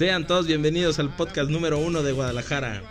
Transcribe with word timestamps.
Sean 0.00 0.26
todos 0.26 0.46
bienvenidos 0.46 0.98
al 0.98 1.14
podcast 1.14 1.50
número 1.50 1.78
uno 1.78 2.02
de 2.02 2.12
Guadalajara 2.12 2.82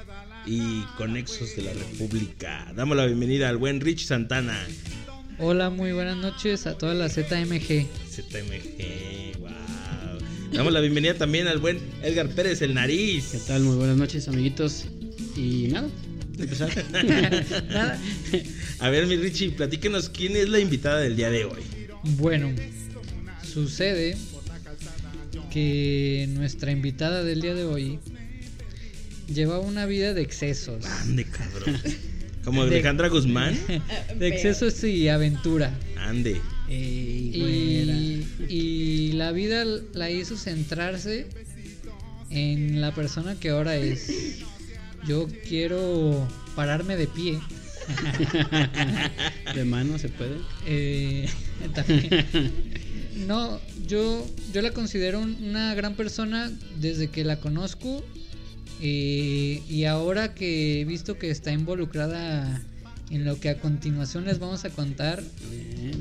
y 0.46 0.84
Conexos 0.96 1.56
de 1.56 1.64
la 1.64 1.74
República. 1.74 2.72
Damos 2.76 2.96
la 2.96 3.08
bienvenida 3.08 3.50
al 3.50 3.58
buen 3.58 3.82
Rich 3.82 4.06
Santana. 4.06 4.56
Hola, 5.40 5.72
muy 5.72 5.92
buenas 5.92 6.18
noches 6.18 6.68
a 6.68 6.78
toda 6.78 6.94
la 6.94 7.10
ZMG. 7.10 7.88
ZMG, 8.12 9.40
wow. 9.40 9.50
Damos 10.54 10.72
la 10.72 10.82
bienvenida 10.82 11.16
también 11.16 11.48
al 11.48 11.58
buen 11.58 11.80
Edgar 12.04 12.30
Pérez, 12.30 12.62
el 12.62 12.76
nariz. 12.76 13.30
¿Qué 13.32 13.40
tal? 13.40 13.64
Muy 13.64 13.78
buenas 13.78 13.98
noches, 13.98 14.28
amiguitos. 14.28 14.86
Y 15.36 15.70
nada, 15.72 15.90
empezar. 16.38 16.70
Nada. 17.70 18.00
A 18.78 18.90
ver, 18.92 19.08
mi 19.08 19.16
Richie, 19.16 19.50
platíquenos 19.50 20.10
quién 20.10 20.36
es 20.36 20.48
la 20.48 20.60
invitada 20.60 21.00
del 21.00 21.16
día 21.16 21.32
de 21.32 21.46
hoy. 21.46 21.64
Bueno, 22.04 22.54
sucede 23.52 24.16
que 25.50 26.28
nuestra 26.32 26.72
invitada 26.72 27.24
del 27.24 27.42
día 27.42 27.54
de 27.54 27.66
hoy 27.66 28.00
lleva 29.28 29.60
una 29.60 29.86
vida 29.86 30.14
de 30.14 30.22
excesos. 30.22 30.86
Ande, 30.86 31.26
cabrón. 31.26 31.80
Como 32.44 32.66
de 32.66 32.76
Alejandra 32.76 33.10
Guzmán. 33.10 33.58
De 34.18 34.28
excesos 34.28 34.84
y 34.84 35.10
aventura. 35.10 35.78
Ande. 35.98 36.42
Ey. 36.70 38.26
Y, 38.48 38.54
y 38.54 39.12
la 39.14 39.32
vida 39.32 39.66
la 39.94 40.10
hizo 40.10 40.38
centrarse 40.38 41.28
en 42.30 42.82
la 42.82 42.94
persona 42.94 43.36
que 43.36 43.50
ahora 43.50 43.76
es. 43.76 44.40
Yo 45.08 45.28
quiero 45.48 46.28
pararme 46.56 46.96
de 46.96 47.08
pie. 47.08 47.40
De 49.56 49.66
mano 49.66 49.98
se 49.98 50.10
puede. 50.10 50.38
Eh, 50.66 51.28
también. 51.74 52.26
No, 53.28 53.60
yo, 53.88 54.26
yo 54.54 54.62
la 54.62 54.72
considero 54.72 55.20
un- 55.20 55.38
una 55.44 55.74
gran 55.76 55.96
persona 55.96 56.52
desde 56.80 57.10
que 57.10 57.24
la 57.24 57.40
conozco 57.40 58.04
eh, 58.82 59.62
y 59.70 59.84
ahora 59.86 60.34
que 60.34 60.82
he 60.82 60.86
visto 60.86 61.18
que 61.18 61.30
está 61.30 61.52
involucrada 61.52 62.62
en 63.10 63.26
lo 63.26 63.40
que 63.40 63.50
a 63.50 63.58
continuación 63.60 64.26
les 64.26 64.40
vamos 64.40 64.64
a 64.66 64.70
contar, 64.70 65.22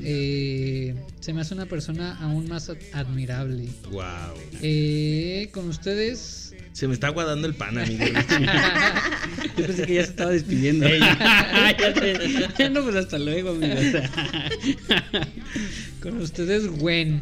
eh, 0.03 0.95
se 1.19 1.33
me 1.33 1.41
hace 1.41 1.53
una 1.55 1.65
persona 1.65 2.15
aún 2.21 2.47
más 2.47 2.69
ad- 2.69 2.77
admirable. 2.93 3.67
Wow. 3.91 4.03
Eh, 4.61 5.49
con 5.51 5.67
ustedes... 5.67 6.48
Se 6.79 6.87
me 6.87 6.93
está 6.93 7.07
aguadando 7.07 7.45
el 7.45 7.55
pan, 7.55 7.77
amigo. 7.77 8.05
Yo 9.57 9.65
pensé 9.65 9.85
que 9.85 9.95
ya 9.95 10.03
se 10.05 10.11
estaba 10.11 10.31
despidiendo. 10.31 10.87
ya. 12.57 12.69
No, 12.69 12.83
pues 12.83 12.95
hasta 12.95 13.19
luego, 13.19 13.49
amigos. 13.49 13.83
Con 16.01 16.21
ustedes, 16.21 16.67
Gwen. 16.67 17.19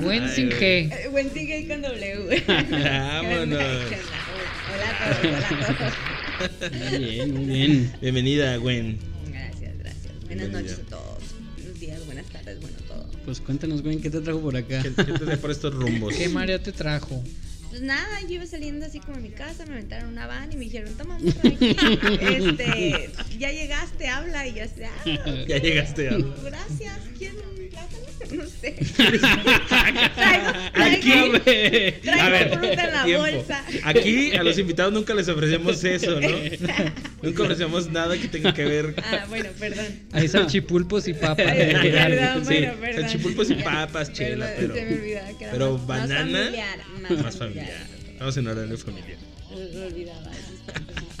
Gwen 0.00 0.28
sin. 0.28 0.50
G. 0.50 0.62
Eh, 0.62 1.08
Buen 1.10 1.28
tigre 1.30 1.66
con 1.66 1.82
W. 1.82 2.44
Vámonos. 2.70 3.58
Hola 3.58 4.90
a 4.92 5.20
todos, 5.20 5.44
hola 5.50 5.66
a 5.66 5.76
todos. 5.76 6.70
Muy 6.72 6.98
bien, 7.04 7.34
muy 7.34 7.44
bien. 7.46 7.92
Bienvenida, 8.00 8.56
Gwen. 8.58 8.96
Gracias, 9.26 9.76
gracias. 9.76 10.04
Buenas 10.04 10.28
Bienvenida. 10.28 10.60
noches 10.60 10.78
a 10.78 10.82
todos. 10.88 11.24
Buenos 11.56 11.80
días, 11.80 12.06
buenas 12.06 12.26
tardes, 12.26 12.60
bueno 12.60 12.76
todo. 12.86 13.10
Pues 13.24 13.40
cuéntanos, 13.40 13.82
güey, 13.82 13.96
¿qué 13.96 14.08
te 14.10 14.20
trajo 14.20 14.40
por 14.40 14.56
acá? 14.56 14.80
¿Qué, 14.84 14.92
qué 14.94 15.12
te 15.14 15.24
da 15.24 15.36
por 15.36 15.50
estos 15.50 15.74
rumbos? 15.74 16.14
¿Qué 16.14 16.28
María 16.28 16.62
te 16.62 16.70
trajo? 16.70 17.24
Pues 17.70 17.82
nada, 17.82 18.20
yo 18.22 18.34
iba 18.34 18.46
saliendo 18.46 18.84
así 18.84 18.98
como 18.98 19.16
a 19.16 19.20
mi 19.20 19.30
casa, 19.30 19.64
me 19.64 19.74
aventaron 19.74 20.10
una 20.10 20.26
van 20.26 20.52
y 20.52 20.56
me 20.56 20.64
dijeron, 20.64 20.92
toma, 20.94 21.16
aquí, 21.16 21.28
este, 22.20 23.10
ya 23.38 23.52
llegaste, 23.52 24.08
habla 24.08 24.46
y 24.48 24.54
ya 24.54 24.66
sé, 24.66 24.86
ah, 24.86 25.04
Ya 25.48 25.58
llegaste, 25.58 26.08
habla. 26.08 26.34
Gracias, 26.42 26.98
¿quieren 27.16 27.36
un 27.38 27.68
plátano? 27.68 28.09
No 28.30 28.44
sé. 28.46 28.72
traigo, 28.96 30.50
Aquí, 30.74 31.10
traigo, 31.10 31.36
a 31.36 31.40
traigo 31.42 32.30
ver, 32.30 32.50
fruta 32.58 32.84
en 32.86 32.92
la 32.94 33.04
tiempo. 33.04 33.22
bolsa. 33.26 33.64
Aquí 33.84 34.32
a 34.36 34.42
los 34.42 34.58
invitados 34.58 34.92
nunca 34.92 35.14
les 35.14 35.28
ofrecemos 35.28 35.82
eso, 35.84 36.20
¿no? 36.20 36.28
Nunca 37.22 37.42
ofrecemos 37.42 37.90
nada 37.90 38.16
que 38.18 38.28
tenga 38.28 38.54
que 38.54 38.64
ver. 38.64 38.94
Ah, 39.02 39.26
bueno, 39.28 39.50
perdón. 39.58 39.86
Hay 40.12 40.28
salchipulpos 40.28 41.06
y 41.08 41.14
papas. 41.14 41.36
Perdón, 41.44 42.44
Sí, 42.44 42.44
bueno, 42.44 42.74
perdón. 42.80 43.00
salchipulpos 43.02 43.50
y 43.50 43.54
papas, 43.54 44.12
chela, 44.12 44.50
pero- 44.56 44.74
Se 44.74 44.84
me 44.86 44.94
olvidaba 44.94 45.28
que 45.38 45.44
era 45.44 45.52
pero 45.52 45.78
más, 45.78 45.86
más 45.88 45.98
banana, 46.08 46.38
familiar, 46.44 46.78
más, 47.10 47.22
Más 47.24 47.36
familiar. 47.36 47.86
Estamos 48.12 48.36
en 48.36 48.46
horario 48.48 48.78
familiar. 48.78 49.18
Lo 49.50 49.86
olvidaba. 49.86 50.30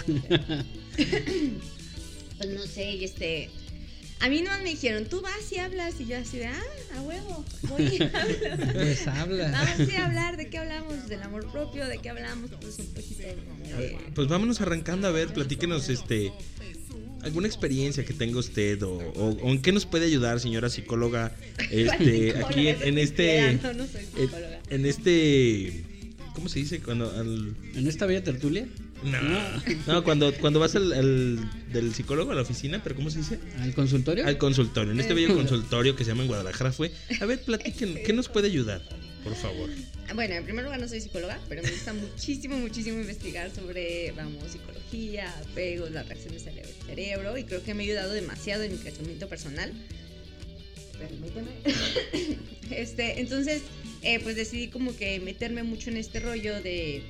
disculpen. 0.06 0.64
pues 2.38 2.50
no 2.50 2.62
sé, 2.66 2.92
y 2.92 3.04
este. 3.04 3.50
A 4.20 4.28
mí 4.28 4.42
nomás 4.42 4.62
me 4.62 4.70
dijeron, 4.70 5.06
tú 5.06 5.20
vas 5.22 5.50
y 5.50 5.58
hablas. 5.58 5.94
Y 6.00 6.06
yo 6.06 6.18
así 6.18 6.38
de, 6.38 6.46
ah, 6.46 6.62
a 6.96 7.00
huevo, 7.02 7.44
voy 7.68 7.82
y 7.84 8.02
hablo. 8.14 8.72
Pues 8.74 9.06
habla. 9.08 9.50
Vamos 9.50 9.94
a 9.94 10.04
hablar, 10.06 10.36
¿de 10.36 10.48
qué 10.50 10.58
hablamos? 10.58 11.08
Del 11.08 11.22
amor 11.22 11.50
propio, 11.50 11.86
¿de 11.86 11.98
qué 11.98 12.10
hablamos? 12.10 12.50
Pues 12.60 12.78
un 12.78 12.86
poquito 12.88 13.22
de... 13.22 13.96
Pues 14.14 14.28
vámonos 14.28 14.60
arrancando 14.60 15.08
a 15.08 15.10
ver, 15.10 15.32
platíquenos 15.32 15.88
este 15.88 16.32
alguna 17.22 17.46
experiencia 17.48 18.02
que 18.04 18.14
tenga 18.14 18.38
usted 18.38 18.82
o, 18.82 18.92
o- 18.92 19.36
o 19.42 19.50
en 19.50 19.60
qué 19.60 19.72
nos 19.72 19.84
puede 19.84 20.06
ayudar, 20.06 20.40
señora 20.40 20.70
psicóloga, 20.70 21.32
este 21.70 22.34
aquí 22.42 22.68
en, 22.68 22.82
en 22.82 22.98
este 22.98 23.58
No, 23.62 23.72
no 23.74 23.86
soy 23.86 24.00
en, 24.16 24.26
psicóloga. 24.26 24.60
en 24.70 24.86
este 24.86 25.84
¿cómo 26.34 26.48
se 26.48 26.60
dice 26.60 26.80
cuando 26.80 27.10
al 27.10 27.54
¿En 27.74 27.86
esta 27.86 28.06
bella 28.06 28.24
tertulia? 28.24 28.66
No, 29.02 29.18
no, 29.86 30.04
cuando 30.04 30.32
cuando 30.34 30.60
vas 30.60 30.74
al, 30.76 30.92
al- 30.92 31.72
del 31.72 31.94
psicólogo 31.94 32.32
a 32.32 32.34
la 32.34 32.42
oficina, 32.42 32.82
pero 32.82 32.94
¿cómo 32.96 33.10
se 33.10 33.18
dice? 33.18 33.38
¿Al 33.60 33.72
consultorio? 33.74 34.26
Al 34.26 34.38
consultorio, 34.38 34.92
en 34.92 35.00
este 35.00 35.14
bello 35.14 35.34
consultorio 35.34 35.96
que 35.96 36.04
se 36.04 36.10
llama 36.10 36.22
en 36.22 36.28
Guadalajara 36.28 36.72
fue. 36.72 36.90
A 37.20 37.26
ver, 37.26 37.40
platiquen, 37.42 38.02
¿qué 38.04 38.12
nos 38.12 38.28
puede 38.28 38.48
ayudar? 38.48 38.82
Por 39.24 39.34
favor. 39.34 39.68
Bueno, 40.14 40.34
en 40.34 40.44
primer 40.44 40.64
lugar 40.64 40.80
no 40.80 40.88
soy 40.88 41.00
psicóloga, 41.00 41.38
pero 41.48 41.62
me 41.62 41.70
gusta 41.70 41.92
muchísimo, 41.92 42.56
muchísimo 42.58 42.98
investigar 43.00 43.50
sobre, 43.54 44.12
vamos, 44.12 44.42
psicología, 44.50 45.32
apegos, 45.50 45.90
las 45.92 46.08
reacciones 46.08 46.44
del 46.44 46.54
cerebro 46.86 47.36
y 47.38 47.44
creo 47.44 47.62
que 47.62 47.74
me 47.74 47.82
ha 47.82 47.86
ayudado 47.86 48.12
demasiado 48.12 48.62
en 48.62 48.72
mi 48.72 48.78
crecimiento 48.78 49.28
personal. 49.28 49.72
Permíteme. 50.98 51.50
Este, 52.70 53.20
entonces, 53.20 53.62
eh, 54.02 54.20
pues 54.20 54.36
decidí 54.36 54.68
como 54.68 54.94
que 54.96 55.18
meterme 55.18 55.64
mucho 55.64 55.90
en 55.90 55.96
este 55.96 56.20
rollo 56.20 56.60
de 56.62 57.02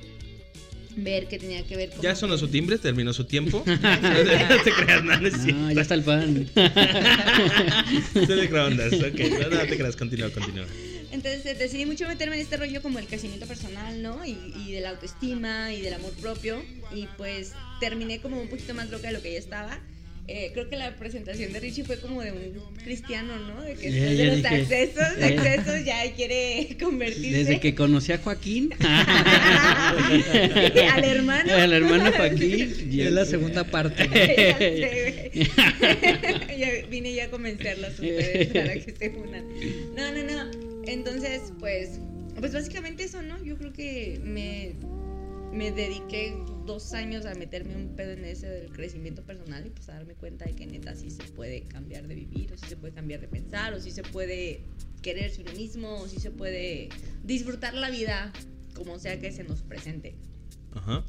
ver 0.95 1.27
que 1.27 1.39
tenía 1.39 1.63
que 1.63 1.75
ver 1.75 1.89
con... 1.89 2.01
Ya 2.01 2.15
sonó 2.15 2.37
su 2.37 2.47
timbre, 2.47 2.77
terminó 2.77 3.13
su 3.13 3.25
tiempo. 3.25 3.63
no 3.65 4.63
te 4.63 4.71
creas, 4.71 5.03
no, 5.03 5.19
no 5.19 5.27
es 5.27 5.41
cierto. 5.41 5.71
ya 5.71 5.81
está 5.81 5.95
el 5.95 6.03
pan. 6.03 6.49
Estoy 8.15 8.25
de 8.25 8.41
microondas, 8.41 8.93
ok. 8.93 9.19
No, 9.41 9.49
no 9.49 9.61
te 9.61 9.77
creas, 9.77 9.95
continúa, 9.95 10.29
continúa. 10.29 10.65
Entonces 11.11 11.45
eh, 11.45 11.55
decidí 11.55 11.85
mucho 11.85 12.07
meterme 12.07 12.35
en 12.35 12.41
este 12.41 12.57
rollo 12.57 12.81
como 12.81 12.99
el 12.99 13.05
crecimiento 13.05 13.45
personal, 13.45 14.01
¿no? 14.01 14.25
Y, 14.25 14.37
y 14.55 14.71
de 14.71 14.81
la 14.81 14.91
autoestima 14.91 15.73
y 15.73 15.81
del 15.81 15.93
amor 15.93 16.11
propio. 16.13 16.63
Y 16.95 17.07
pues 17.17 17.53
terminé 17.79 18.19
como 18.19 18.41
un 18.41 18.47
poquito 18.47 18.73
más 18.73 18.89
loca 18.89 19.07
de 19.07 19.13
lo 19.13 19.21
que 19.21 19.33
ya 19.33 19.39
estaba. 19.39 19.79
Eh, 20.27 20.51
creo 20.53 20.69
que 20.69 20.75
la 20.77 20.95
presentación 20.95 21.51
de 21.51 21.59
Richie 21.59 21.83
fue 21.83 21.99
como 21.99 22.21
de 22.21 22.31
un 22.31 22.53
cristiano, 22.83 23.37
¿no? 23.37 23.63
De 23.63 23.73
que 23.73 23.91
después 23.91 24.17
ya 24.17 24.23
de 24.23 24.27
los 24.27 24.37
dije, 24.37 24.55
eh. 24.55 24.63
excesos 25.33 25.83
ya 25.83 26.09
quiere 26.13 26.77
convertirse 26.81 27.39
Desde 27.39 27.59
que 27.59 27.75
conocí 27.75 28.13
a 28.13 28.19
Joaquín. 28.19 28.73
al 30.93 31.03
hermano. 31.03 31.53
Al 31.53 31.73
hermano 31.73 32.13
Joaquín. 32.13 32.73
Y 32.89 33.01
es 33.01 33.11
la 33.11 33.25
segunda 33.25 33.65
parte. 33.65 34.07
Ya 34.07 34.57
sé, 34.57 35.27
güey. 35.27 35.49
Ya 36.57 36.69
vine 36.89 37.13
ya 37.13 37.25
a 37.25 37.29
convencerlos 37.29 37.91
ustedes 37.93 38.47
para 38.47 38.73
que 38.73 38.95
se 38.97 39.09
unan. 39.09 39.43
No, 39.95 40.13
no, 40.13 40.23
no. 40.23 40.49
Entonces, 40.87 41.51
pues, 41.59 41.99
pues 42.39 42.53
básicamente 42.53 43.03
eso, 43.03 43.21
¿no? 43.21 43.43
Yo 43.43 43.57
creo 43.57 43.73
que 43.73 44.21
me, 44.23 44.75
me 45.51 45.71
dediqué 45.71 46.37
dos 46.65 46.93
años 46.93 47.25
a 47.25 47.35
meterme 47.35 47.75
un 47.75 47.95
pedo 47.95 48.11
en 48.11 48.25
ese 48.25 48.47
del 48.47 48.71
crecimiento 48.71 49.21
personal 49.23 49.65
y 49.65 49.69
pues 49.69 49.89
a 49.89 49.93
darme 49.93 50.13
cuenta 50.13 50.45
de 50.45 50.53
que 50.53 50.65
neta 50.65 50.95
sí 50.95 51.09
se 51.11 51.23
puede 51.23 51.63
cambiar 51.63 52.07
de 52.07 52.15
vivir, 52.15 52.53
o 52.53 52.57
sí 52.57 52.65
se 52.69 52.77
puede 52.77 52.93
cambiar 52.93 53.19
de 53.19 53.27
pensar, 53.27 53.73
o 53.73 53.79
sí 53.79 53.91
se 53.91 54.03
puede 54.03 54.61
quererse 55.01 55.41
uno 55.41 55.51
mismo, 55.53 55.95
o 55.95 56.07
sí 56.07 56.19
se 56.19 56.31
puede 56.31 56.89
disfrutar 57.23 57.73
la 57.73 57.89
vida 57.89 58.31
como 58.75 58.97
sea 58.99 59.19
que 59.19 59.31
se 59.31 59.43
nos 59.43 59.61
presente. 59.61 60.15
Ajá. 60.73 61.03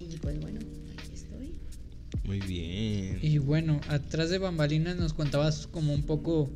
Y 0.00 0.16
pues 0.16 0.40
bueno, 0.40 0.60
aquí 0.98 1.14
estoy. 1.14 1.54
Muy 2.24 2.40
bien. 2.40 3.18
Y 3.22 3.38
bueno, 3.38 3.80
atrás 3.88 4.30
de 4.30 4.38
bambalinas 4.38 4.96
nos 4.96 5.12
contabas 5.12 5.66
como 5.68 5.94
un 5.94 6.02
poco 6.02 6.50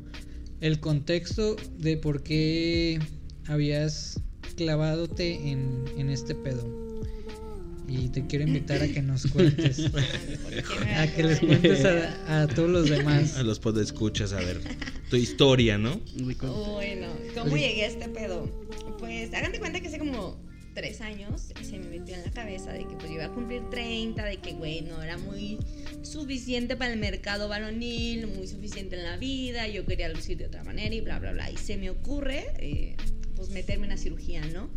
el 0.59 0.79
contexto 0.79 1.55
de 1.77 1.97
por 1.97 2.23
qué 2.23 2.99
habías 3.47 4.19
clavadote 4.57 5.49
en, 5.49 5.85
en 5.97 6.09
este 6.09 6.35
pedo. 6.35 6.90
Y 7.91 8.07
te 8.07 8.25
quiero 8.25 8.45
invitar 8.47 8.81
a 8.81 8.87
que 8.87 9.01
nos 9.01 9.27
cuentes, 9.27 9.85
a 10.95 11.07
que 11.07 11.23
les 11.23 11.39
cuentes 11.39 11.83
a, 11.83 12.43
a 12.43 12.47
todos 12.47 12.69
los 12.69 12.89
demás. 12.89 13.35
A 13.35 13.43
los 13.43 13.59
podescuchas, 13.59 14.31
a 14.31 14.39
ver. 14.39 14.61
Tu 15.09 15.17
historia, 15.17 15.77
¿no? 15.77 15.99
Bueno, 16.17 17.07
¿cómo 17.35 17.57
llegué 17.57 17.83
a 17.83 17.87
este 17.87 18.07
pedo? 18.07 18.45
Pues 18.97 19.33
hagan 19.33 19.51
de 19.51 19.59
cuenta 19.59 19.81
que 19.81 19.89
hace 19.89 19.99
como 19.99 20.39
tres 20.73 21.01
años 21.01 21.49
se 21.61 21.79
me 21.79 21.87
metió 21.87 22.15
en 22.15 22.23
la 22.23 22.31
cabeza 22.31 22.71
de 22.71 22.85
que 22.85 22.95
pues 22.95 23.09
yo 23.09 23.15
iba 23.15 23.25
a 23.25 23.31
cumplir 23.31 23.61
30, 23.69 24.23
de 24.23 24.37
que 24.37 24.53
güey 24.53 24.81
no 24.81 25.03
era 25.03 25.17
muy 25.17 25.57
suficiente 26.01 26.77
para 26.77 26.93
el 26.93 26.99
mercado 26.99 27.49
varonil, 27.49 28.27
muy 28.27 28.47
suficiente 28.47 28.95
en 28.95 29.03
la 29.03 29.17
vida, 29.17 29.67
yo 29.67 29.85
quería 29.85 30.07
lucir 30.07 30.37
de 30.37 30.45
otra 30.45 30.63
manera 30.63 30.95
y 30.95 31.01
bla, 31.01 31.19
bla, 31.19 31.33
bla. 31.33 31.51
Y 31.51 31.57
se 31.57 31.75
me 31.75 31.89
ocurre 31.89 32.45
eh, 32.59 32.95
pues 33.35 33.49
meterme 33.49 33.85
en 33.87 33.91
una 33.91 33.97
cirugía, 33.97 34.45
¿no? 34.45 34.69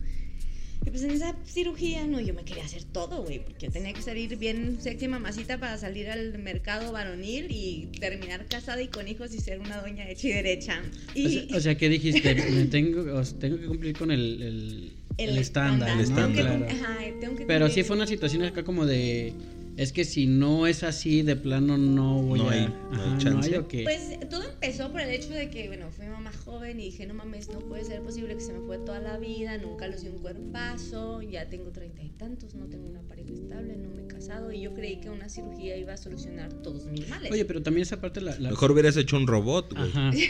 Y 0.87 0.91
pues 0.91 1.03
en 1.03 1.13
esa 1.13 1.35
cirugía, 1.47 2.07
no, 2.07 2.21
yo 2.21 2.35
me 2.35 2.45
quería 2.45 2.65
hacer 2.65 2.85
todo, 2.85 3.23
güey, 3.23 3.43
porque 3.43 3.71
tenía 3.71 3.93
que 3.93 4.03
salir 4.03 4.37
bien 4.37 4.79
sexy 4.81 5.09
mamacita 5.09 5.59
para 5.59 5.79
salir 5.79 6.11
al 6.11 6.39
mercado 6.39 6.93
varonil 6.93 7.47
y 7.51 7.89
terminar 7.99 8.47
casada 8.47 8.83
y 8.83 8.89
con 8.89 9.09
hijos 9.09 9.35
y 9.35 9.41
ser 9.41 9.61
una 9.61 9.81
doña 9.81 10.09
hecha 10.09 10.29
y 10.29 10.33
derecha. 10.33 10.83
Y, 11.15 11.27
O 11.27 11.31
sea, 11.31 11.57
o 11.57 11.61
sea, 11.61 11.75
¿qué 11.77 11.89
dijiste? 11.89 12.35
Me 12.35 12.65
tengo, 12.67 13.15
o 13.15 13.25
sea, 13.25 13.39
tengo 13.39 13.59
que 13.59 13.67
cumplir 13.67 13.97
con 13.97 14.11
el, 14.11 14.43
el, 14.43 14.93
el 15.17 15.39
estándar. 15.39 15.89
El 15.91 15.97
¿no? 15.97 16.03
estándar. 16.03 16.67
Claro. 16.69 17.37
que 17.37 17.47
Pero 17.47 17.69
sí 17.69 17.83
fue 17.83 17.97
una 17.97 18.07
situación 18.07 18.43
acá 18.43 18.63
como 18.63 18.85
de. 18.85 19.33
Es 19.77 19.93
que 19.93 20.05
si 20.05 20.27
no 20.27 20.67
es 20.69 20.85
así, 20.85 21.23
de 21.23 21.35
plano 21.35 21.77
no 21.77 22.23
voy 22.23 22.39
No 22.41 22.49
a. 22.49 22.53
hay- 22.53 22.69
no 22.93 23.03
hay 23.15 23.19
chance. 23.19 23.59
¿o 23.59 23.67
qué? 23.67 23.83
Pues 23.83 24.21
todo 24.31 24.45
empezó 24.49 24.93
por 24.93 25.01
el 25.01 25.11
hecho 25.11 25.31
de 25.31 25.51
que, 25.51 25.67
bueno, 25.67 25.91
fui 25.91 26.07
mamá 26.07 26.31
joven 26.45 26.79
y 26.79 26.85
dije, 26.87 27.07
no 27.07 27.15
mames, 27.15 27.49
no 27.49 27.59
puede 27.59 27.85
ser 27.85 28.01
posible 28.03 28.35
que 28.37 28.41
se 28.41 28.53
me 28.53 28.61
fue 28.67 28.79
toda 28.79 29.01
la 29.01 29.19
vida, 29.19 29.59
nunca 29.59 29.89
lucí 29.89 30.07
un 30.09 30.19
cuerpazo, 30.19 31.23
ya 31.23 31.49
tengo 31.49 31.71
treinta 31.73 32.03
y 32.03 32.11
tantos, 32.11 32.55
no 32.55 32.67
tengo 32.67 32.89
una 32.89 33.03
pareja 33.03 33.33
estable, 33.33 33.75
no 33.77 33.89
me 33.91 34.05
he 34.05 34.07
casado 34.07 34.53
y 34.53 34.61
yo 34.61 34.73
creí 34.75 35.01
que 35.01 35.11
una 35.11 35.29
cirugía 35.29 35.77
iba 35.77 35.93
a 35.95 35.97
solucionar 35.97 36.53
todos 36.63 36.85
mis 36.87 37.09
males. 37.09 37.33
Oye, 37.33 37.45
pero 37.45 37.61
también 37.63 37.83
esa 37.83 38.01
parte 38.01 38.21
la. 38.21 38.39
la- 38.39 38.51
Mejor 38.51 38.71
hubieras 38.71 38.97
hecho 38.97 39.17
un 39.17 39.27
robot, 39.27 39.75
güey. 39.75 39.89
Ajá. 39.91 40.13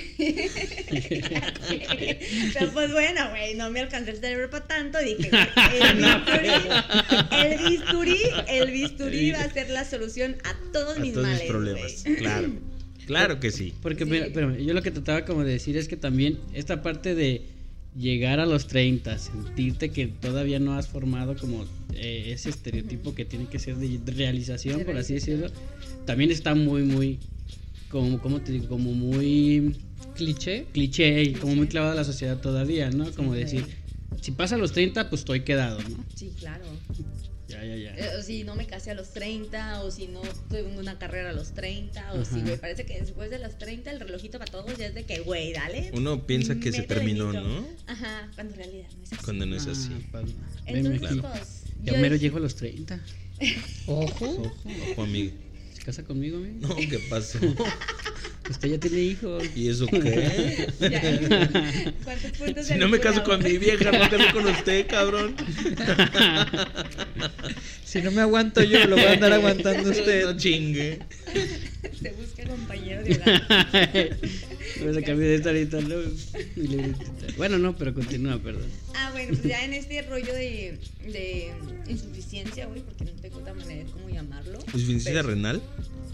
Pero 2.55 2.70
pues 2.73 2.93
bueno, 2.93 3.29
güey, 3.31 3.55
no 3.55 3.70
me 3.70 3.81
alcanzó 3.81 4.11
el 4.11 4.17
cerebro 4.19 4.49
para 4.50 4.67
tanto. 4.67 4.99
Dije, 5.00 5.31
el 5.73 5.99
bisturí, 5.99 6.56
el 7.38 7.58
bisturí, 7.69 8.23
el 8.49 8.70
bisturí 8.70 9.33
va 9.36 9.44
a 9.44 9.52
ser 9.52 9.70
la 9.70 9.84
solución 9.84 10.36
a 10.44 10.54
todos 10.72 10.96
A 10.98 11.00
mis 11.00 11.12
todos 11.14 11.26
mis 11.26 11.34
males. 11.36 11.48
problemas. 11.50 12.02
güey. 12.04 12.16
Claro. 12.16 12.48
Claro 13.06 13.38
que 13.38 13.50
sí. 13.50 13.75
Porque, 13.82 14.04
Sí. 14.06 14.10
mira, 14.10 14.25
espérame, 14.28 14.64
yo 14.64 14.72
lo 14.72 14.81
que 14.81 14.90
trataba 14.90 15.26
como 15.26 15.44
de 15.44 15.52
decir 15.52 15.76
es 15.76 15.88
que 15.88 15.96
también 15.98 16.38
esta 16.54 16.81
parte 16.82 17.14
de 17.14 17.42
llegar 17.94 18.40
a 18.40 18.46
los 18.46 18.66
30, 18.66 19.19
sentirte 19.19 19.90
que 19.90 20.06
todavía 20.06 20.58
no 20.58 20.72
has 20.72 20.88
formado 20.88 21.36
como 21.36 21.66
eh, 21.92 22.32
ese 22.32 22.48
estereotipo 22.48 23.14
que 23.14 23.26
tiene 23.26 23.46
que 23.46 23.58
ser 23.58 23.76
de 23.76 24.00
realización, 24.10 24.84
por 24.84 24.96
así 24.96 25.12
decirlo, 25.12 25.48
también 26.06 26.31
está 26.31 26.54
muy, 26.54 26.82
muy, 26.82 27.19
como, 27.90 28.19
¿cómo 28.22 28.40
te 28.40 28.52
digo? 28.52 28.69
Como 28.69 28.94
muy 28.94 29.76
Cliché. 30.16 30.64
cliché 30.72 31.25
y 31.25 31.32
como 31.34 31.56
muy 31.56 31.66
clavado 31.69 31.92
a 31.92 31.96
la 31.96 32.04
sociedad 32.04 32.38
todavía, 32.40 32.88
¿no? 32.90 33.10
Como 33.12 33.34
decir, 33.34 33.66
si 34.22 34.31
pasa 34.31 34.54
a 34.54 34.58
los 34.58 34.72
30, 34.72 35.10
pues 35.10 35.20
estoy 35.20 35.40
quedado, 35.40 35.78
¿no? 35.90 36.02
Sí, 36.16 36.32
claro. 36.38 36.64
Ya, 37.55 37.65
ya, 37.65 37.77
ya. 37.77 37.95
Eh, 37.97 38.17
O 38.19 38.23
si 38.23 38.45
no 38.45 38.55
me 38.56 38.67
casé 38.67 38.91
a 38.91 38.95
los 38.95 39.12
30, 39.12 39.83
o 39.83 39.91
si 39.91 40.06
no 40.09 40.21
tengo 40.51 40.79
una 40.81 40.99
carrera 40.99 41.31
a 41.31 41.33
los 41.33 41.53
30, 41.55 42.12
o 42.15 42.25
si, 42.25 42.37
Ajá. 42.37 42.45
güey, 42.45 42.56
parece 42.59 42.85
que 42.87 43.01
después 43.01 43.31
de 43.31 43.39
los 43.39 43.56
30 43.59 43.91
el 43.91 44.01
relojito 44.01 44.39
para 44.39 44.51
todos 44.51 44.77
ya 44.79 44.87
es 44.87 44.95
de 44.95 45.05
que, 45.05 45.21
güey, 45.21 45.53
dale. 45.53 45.91
Uno 45.95 46.27
piensa 46.27 46.56
que 46.56 46.73
se 46.73 46.83
terminó. 46.83 47.33
¿no? 47.33 47.67
Ajá, 47.87 48.31
cuando 48.35 48.55
en 48.55 48.59
realidad 48.61 48.87
no 48.97 49.03
es 49.05 49.12
así. 49.12 49.25
Cuando 49.25 49.47
no 49.47 49.56
es 49.56 49.67
Ah, 49.67 49.71
así. 49.73 49.89
pues, 50.11 50.25
venme 50.67 50.79
Entonces, 50.97 51.11
aquí. 51.11 51.21
pues. 51.21 51.62
Ya 51.85 51.93
yo 51.93 51.99
mero 51.99 52.17
llego 52.17 52.37
a 52.39 52.41
los 52.41 52.55
30. 52.56 53.01
Ojo. 53.87 54.25
Ojo, 54.27 54.53
Ojo, 54.93 55.03
amigo. 55.03 55.33
¿Se 55.84 55.90
casa 55.90 56.04
conmigo, 56.04 56.38
amigo? 56.38 56.66
No, 56.66 56.76
¿qué 56.76 56.98
pasó? 57.10 57.38
Usted 58.50 58.69
ya 58.70 58.78
tiene 58.78 59.00
hijos. 59.00 59.44
¿Y 59.54 59.69
eso 59.69 59.86
qué? 59.86 60.66
¿Cuántos 62.04 62.31
puntos 62.32 62.66
Si 62.66 62.75
no 62.76 62.88
me 62.88 63.00
caso 63.00 63.22
con 63.22 63.42
mi 63.42 63.58
vieja, 63.58 63.92
me 63.92 64.08
caso 64.08 64.32
con 64.32 64.46
usted, 64.46 64.86
cabrón. 64.86 65.36
Si 67.84 68.02
no 68.02 68.10
me 68.10 68.22
aguanto 68.22 68.60
yo, 68.60 68.84
lo 68.86 68.96
va 68.96 69.02
a 69.02 69.12
andar 69.12 69.32
aguantando 69.32 69.88
usted. 69.88 70.25
No 70.25 70.36
chingue. 70.36 70.98
Se 72.02 72.10
busca 72.10 72.42
compañero 72.44 73.04
de 73.04 73.12
edad. 73.12 74.19
Vamos 74.81 74.97
a 74.97 75.03
cambiar 75.03 75.41
de 75.43 75.49
ahorita, 75.50 75.81
¿no? 75.82 75.97
Bueno, 77.37 77.59
no, 77.59 77.76
pero 77.76 77.94
continúa, 77.94 78.38
perdón. 78.38 78.69
Ah, 78.94 79.11
bueno, 79.12 79.29
pues 79.31 79.43
ya 79.43 79.65
en 79.65 79.75
este 79.75 80.03
rollo 80.03 80.32
de, 80.32 80.79
de 81.06 81.53
insuficiencia, 81.88 82.67
güey, 82.67 82.81
porque 82.82 83.05
no 83.05 83.12
tengo 83.12 83.38
otra 83.38 83.55
manera 83.55 83.85
de 83.85 83.91
cómo 83.91 84.09
llamarlo. 84.09 84.59
¿Insuficiencia 84.67 85.12
Pero- 85.12 85.29
renal? 85.29 85.62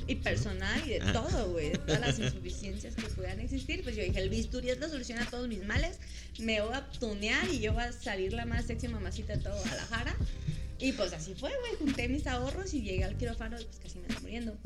Y 0.06 0.16
personal 0.16 0.82
y 0.86 0.90
de 0.90 1.00
Ah. 1.02 1.12
todo, 1.12 1.52
güey. 1.52 1.70
De 1.70 1.78
todas 1.78 2.00
las 2.00 2.18
insuficiencias 2.18 2.94
que 2.96 3.02
puedan 3.08 3.38
existir. 3.40 3.82
Pues 3.82 3.94
yo 3.96 4.02
dije, 4.02 4.18
el 4.20 4.28
bisturí 4.28 4.70
es 4.70 4.80
la 4.80 4.88
solución 4.88 5.18
a 5.20 5.26
todos 5.30 5.46
mis 5.48 5.64
males. 5.64 5.98
Me 6.40 6.60
voy 6.60 6.74
a 6.74 6.84
tunear 6.90 7.48
y 7.48 7.60
yo 7.60 7.72
voy 7.74 7.84
a 7.84 7.92
salir 7.92 8.32
la 8.32 8.44
más 8.44 8.64
sexy 8.66 8.88
mamacita 8.88 9.36
de 9.36 9.42
todo 9.42 9.54
Guadalajara. 9.54 10.16
Y 10.80 10.92
pues 10.92 11.12
así 11.12 11.34
fue, 11.34 11.50
güey. 11.60 11.76
Junté 11.78 12.08
mis 12.08 12.26
ahorros 12.26 12.74
y 12.74 12.82
llegué 12.82 13.04
al 13.04 13.16
quirófano 13.16 13.60
y 13.60 13.64
pues 13.64 13.78
casi 13.80 13.98
me 13.98 14.06
estoy 14.08 14.22
muriendo. 14.22 14.56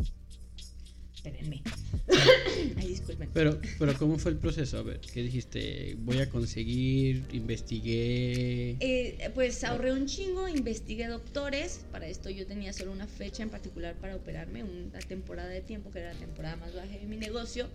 Espérenme. 1.24 1.62
Ay, 2.76 2.88
disculpen. 2.88 3.30
Pero, 3.32 3.58
pero 3.78 3.94
¿cómo 3.96 4.18
fue 4.18 4.32
el 4.32 4.36
proceso? 4.36 4.76
A 4.78 4.82
ver, 4.82 5.00
¿qué 5.00 5.22
dijiste? 5.22 5.96
Voy 6.00 6.18
a 6.18 6.28
conseguir, 6.28 7.24
investigué. 7.32 8.76
Eh, 8.80 9.30
pues 9.34 9.64
ahorré 9.64 9.92
un 9.92 10.04
chingo, 10.04 10.48
investigué 10.48 11.06
doctores. 11.06 11.86
Para 11.90 12.08
esto 12.08 12.28
yo 12.28 12.46
tenía 12.46 12.74
solo 12.74 12.92
una 12.92 13.06
fecha 13.06 13.42
en 13.42 13.48
particular 13.48 13.94
para 13.94 14.16
operarme, 14.16 14.64
una 14.64 14.98
temporada 14.98 15.48
de 15.48 15.62
tiempo, 15.62 15.90
que 15.90 16.00
era 16.00 16.12
la 16.12 16.18
temporada 16.18 16.56
más 16.56 16.74
baja 16.74 16.88
de 16.88 17.06
mi 17.06 17.16
negocio. 17.16 17.68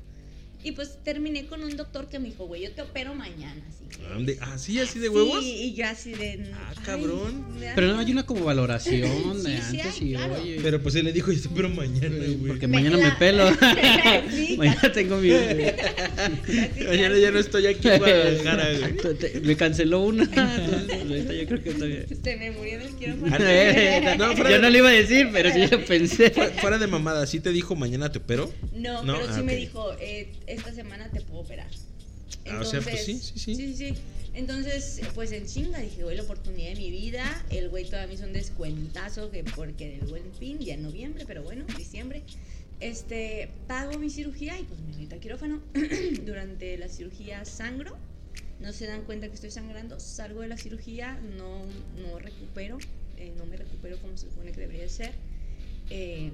Y 0.61 0.73
pues 0.73 0.97
terminé 1.05 1.45
con 1.45 1.63
un 1.63 1.77
doctor 1.77 2.09
que 2.09 2.19
me 2.19 2.27
dijo, 2.27 2.45
güey, 2.45 2.63
yo 2.63 2.71
te 2.71 2.81
opero 2.81 3.15
mañana. 3.15 3.61
Así 3.69 3.85
que- 3.97 4.05
Ah, 4.05 4.17
¿de- 4.19 4.37
¿Ah, 4.41 4.57
sí? 4.57 4.79
¿Así 4.79 4.99
de 4.99 5.07
huevos? 5.09 5.41
Sí, 5.43 5.51
y 5.51 5.73
yo 5.73 5.85
así 5.87 6.11
de. 6.13 6.51
Ah, 6.53 6.73
cabrón. 6.85 7.45
Pero 7.75 7.87
no 7.93 7.99
hay 7.99 8.11
una 8.11 8.25
como 8.25 8.43
valoración 8.43 9.01
de 9.43 9.61
sí 9.61 9.79
antes 9.79 10.01
hay, 10.01 10.07
y 10.09 10.13
claro. 10.15 10.33
oye. 10.41 10.59
Pero 10.61 10.81
pues 10.81 10.95
él 10.95 11.05
le 11.05 11.13
dijo, 11.13 11.31
yo 11.31 11.41
te 11.41 11.47
espero 11.47 11.69
mañana, 11.69 12.09
güey. 12.17 12.35
porque 12.47 12.67
Me- 12.67 12.81
mañana 12.81 12.97
me 12.97 13.11
pelo. 13.13 13.49
Sí, 14.31 14.55
mañana 14.57 14.91
tengo 14.91 15.17
mi. 15.17 15.29
Mañana 15.29 17.17
ya 17.17 17.31
no 17.31 17.39
estoy 17.39 17.67
aquí 17.67 17.87
en 17.87 17.99
Guadalajara, 17.99 18.67
güey. 19.01 19.41
Me 19.43 19.55
canceló 19.55 20.01
una. 20.01 20.23
entonces, 20.23 21.01
ahorita 21.01 21.33
yo 21.33 21.45
creo 21.47 21.63
que 21.63 21.71
todavía. 21.73 22.05
Se 22.23 22.35
me 22.37 22.51
murió 22.51 22.79
del 22.79 22.95
quirófano. 22.95 23.35
Ah, 23.35 24.15
no, 24.17 24.25
fuera 24.35 24.49
yo 24.49 24.55
de- 24.57 24.61
no 24.61 24.69
lo 24.69 24.77
iba 24.77 24.89
a 24.89 24.93
decir, 24.93 25.29
pero 25.31 25.51
sí 25.51 25.67
lo 25.67 25.85
pensé. 25.85 26.31
Fu- 26.31 26.59
Fuera 26.59 26.77
de 26.77 26.87
mamada, 26.87 27.25
¿sí 27.27 27.39
te 27.39 27.51
dijo 27.51 27.75
mañana 27.75 28.11
te 28.11 28.19
opero? 28.19 28.51
No, 28.73 29.03
No, 29.03 29.13
pero 29.15 29.27
sí 29.33 29.39
ah, 29.39 29.43
me 29.43 29.55
dijo, 29.55 29.93
eh, 29.99 30.31
esta 30.53 30.73
semana 30.73 31.09
te 31.09 31.21
puedo 31.21 31.41
operar. 31.41 31.69
Ah, 32.47 32.59
o 32.61 32.65
sea, 32.65 32.81
pues 32.81 33.05
sí, 33.05 33.19
sí, 33.19 33.39
sí. 33.39 33.55
Sí, 33.55 33.75
sí. 33.75 33.93
Entonces, 34.33 35.01
pues 35.15 35.31
en 35.31 35.45
chinga 35.45 35.79
dije, 35.79 36.03
güey, 36.03 36.15
la 36.15 36.23
oportunidad 36.23 36.69
de 36.69 36.75
mi 36.75 36.91
vida. 36.91 37.23
El 37.49 37.69
güey 37.69 37.85
todavía 37.85 38.07
me 38.07 38.13
hizo 38.13 38.25
un 38.25 38.33
descuentazo 38.33 39.31
que 39.31 39.43
porque 39.43 39.89
del 39.97 40.07
buen 40.09 40.33
fin, 40.33 40.59
ya 40.59 40.75
en 40.75 40.83
noviembre, 40.83 41.25
pero 41.27 41.43
bueno, 41.43 41.65
diciembre. 41.77 42.23
Este, 42.79 43.49
pago 43.67 43.97
mi 43.99 44.09
cirugía 44.09 44.57
y 44.59 44.63
pues 44.63 44.79
me 44.79 44.95
meto 44.97 45.15
al 45.15 45.21
quirófano. 45.21 45.61
Durante 46.25 46.77
la 46.77 46.87
cirugía 46.87 47.43
sangro. 47.45 47.97
No 48.59 48.73
se 48.73 48.87
dan 48.87 49.03
cuenta 49.03 49.27
que 49.27 49.35
estoy 49.35 49.51
sangrando. 49.51 49.99
Salgo 49.99 50.41
de 50.41 50.47
la 50.47 50.57
cirugía, 50.57 51.19
no, 51.37 51.65
no 52.01 52.19
recupero. 52.19 52.77
eh, 53.17 53.33
no 53.37 53.45
me 53.45 53.57
recupero 53.57 53.97
como 53.99 54.15
se 54.17 54.27
supone 54.27 54.51
que 54.51 54.61
debería 54.61 54.83
de 54.83 54.89
ser. 54.89 55.13
Eh, 55.89 56.31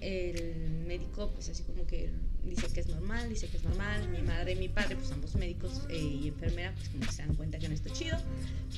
el 0.00 0.54
médico 0.86 1.30
pues 1.34 1.50
así 1.50 1.62
como 1.62 1.86
que 1.86 2.08
dice 2.44 2.68
que 2.72 2.80
es 2.80 2.86
normal, 2.88 3.28
dice 3.28 3.48
que 3.48 3.58
es 3.58 3.64
normal, 3.64 4.08
mi 4.08 4.22
madre 4.22 4.52
y 4.52 4.56
mi 4.56 4.68
padre 4.68 4.96
pues 4.96 5.10
ambos 5.12 5.34
médicos 5.34 5.82
eh, 5.90 5.98
y 6.22 6.28
enfermera 6.28 6.72
pues 6.74 6.88
como 6.88 7.04
que 7.04 7.12
se 7.12 7.22
dan 7.22 7.34
cuenta 7.34 7.58
que 7.58 7.68
no 7.68 7.74
está 7.74 7.92
chido, 7.92 8.16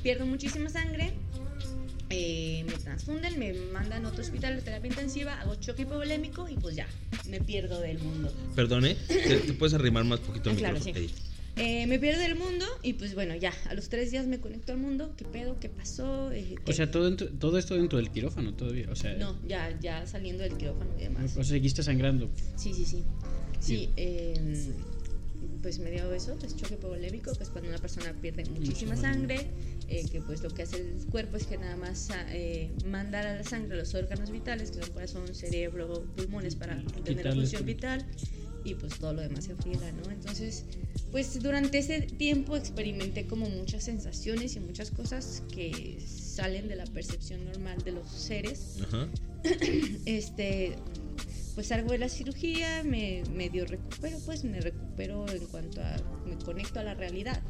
pierdo 0.03 0.27
muchísima 0.27 0.69
sangre, 0.69 1.13
eh, 2.11 2.65
me 2.67 2.73
transfunden, 2.73 3.39
me 3.39 3.53
mandan 3.53 4.05
a 4.05 4.09
otro 4.09 4.21
hospital 4.23 4.57
de 4.57 4.63
terapia 4.63 4.89
intensiva, 4.89 5.41
hago 5.41 5.55
choque 5.55 5.83
hipovolémico 5.83 6.49
y 6.49 6.55
pues 6.57 6.75
ya, 6.75 6.89
me 7.29 7.41
pierdo 7.41 7.81
del 7.81 7.99
mundo. 8.01 8.33
Perdón, 8.57 8.87
¿eh? 8.87 8.97
¿Te, 9.07 9.37
te 9.39 9.53
puedes 9.53 9.75
arrimar 9.75 10.05
más 10.05 10.19
poquito 10.21 10.51
el 10.51 10.57
Ah, 10.57 10.59
claro, 10.59 10.79
micrófono? 10.81 11.07
sí. 11.09 11.15
Eh, 11.57 11.87
me 11.87 11.99
pierdo 11.99 12.21
del 12.23 12.35
mundo 12.35 12.65
y 12.83 12.95
pues 12.95 13.15
bueno, 13.15 13.37
ya, 13.37 13.53
a 13.69 13.75
los 13.75 13.91
tres 13.91 14.11
días 14.11 14.27
me 14.27 14.41
conecto 14.41 14.73
al 14.73 14.79
mundo, 14.79 15.13
¿qué 15.19 15.27
pedo? 15.27 15.61
¿Qué 15.61 15.69
pasó? 15.69 16.33
Eh, 16.33 16.55
O 16.61 16.65
¿qué- 16.65 16.73
sea, 16.73 16.91
todo, 16.91 17.05
dentro- 17.05 17.29
todo 17.29 17.59
esto 17.59 17.75
dentro 17.75 17.99
del 17.99 18.11
quirófano 18.11 18.55
todavía. 18.55 18.87
O 18.91 18.97
sea, 18.97 19.15
no, 19.15 19.39
ya, 19.47 19.79
ya 19.81 20.07
saliendo 20.07 20.43
del 20.45 20.57
quirófano 20.57 20.91
y 20.99 21.03
demás. 21.03 21.33
o 21.33 21.35
sea, 21.35 21.45
seguiste 21.45 21.83
sangrando. 21.83 22.31
Sí, 22.57 22.73
sí, 22.73 22.87
sí. 22.87 23.05
Sí, 23.61 23.91
eh, 23.97 24.73
pues 25.61 25.79
me 25.79 25.91
dio 25.91 26.13
eso, 26.13 26.37
pues 26.41 26.57
choque 26.57 26.75
hipovolémico, 26.75 27.33
que 27.35 27.45
es 27.45 27.51
cuando 27.51 27.69
una 27.69 27.79
persona 27.79 28.13
pierde 28.21 28.45
muchísima 28.47 28.97
sangre, 28.97 29.47
eh, 29.89 30.05
que 30.11 30.21
pues 30.21 30.43
lo 30.43 30.51
que 30.51 30.63
hace 30.63 30.79
el 30.79 31.07
cuerpo 31.11 31.37
es 31.37 31.47
que 31.47 31.59
nada 31.59 31.77
más 31.77 32.09
eh, 32.31 32.71
mandar 32.87 33.27
a 33.27 33.37
la 33.37 33.45
sangre 33.45 33.77
los 33.77 33.95
órganos 33.95 34.31
vitales, 34.33 34.71
que 34.73 34.81
son 34.83 34.91
corazón, 34.93 35.33
cerebro, 35.35 36.05
pulmones, 36.17 36.57
para 36.57 36.83
tener 37.05 37.27
la 37.27 37.35
función 37.35 37.65
vital, 37.67 38.05
y 38.65 38.75
pues 38.75 38.99
todo 38.99 39.13
lo 39.13 39.23
demás 39.23 39.45
se 39.45 39.55
friega, 39.57 39.91
¿no? 39.93 40.11
Entonces, 40.11 40.65
pues 41.11 41.43
durante 41.43 41.79
ese 41.79 42.01
tiempo 42.03 42.57
experimenté 42.57 43.27
como 43.27 43.49
muchas 43.49 43.85
sensaciones 43.85 44.57
y 44.57 44.61
muchas 44.61 44.91
cosas 44.91 45.43
que 45.53 45.99
salen 46.07 46.69
de 46.69 46.77
la 46.77 46.85
percepción 46.85 47.45
normal 47.45 47.79
de 47.85 47.93
los 47.93 48.09
seres 48.09 48.79
Ajá. 48.83 49.09
este 50.07 50.77
pues 51.55 51.67
salgo 51.67 51.93
de 51.93 51.99
la 51.99 52.09
cirugía, 52.09 52.83
me 52.83 53.23
medio 53.35 53.67
recupero, 53.67 54.19
pues 54.25 54.43
me 54.45 54.61
recupero 54.61 55.29
en 55.29 55.47
cuanto 55.47 55.83
a, 55.83 55.97
me 56.27 56.37
conecto 56.43 56.81
a 56.81 56.83
la 56.83 56.95
realidad. 56.95 57.43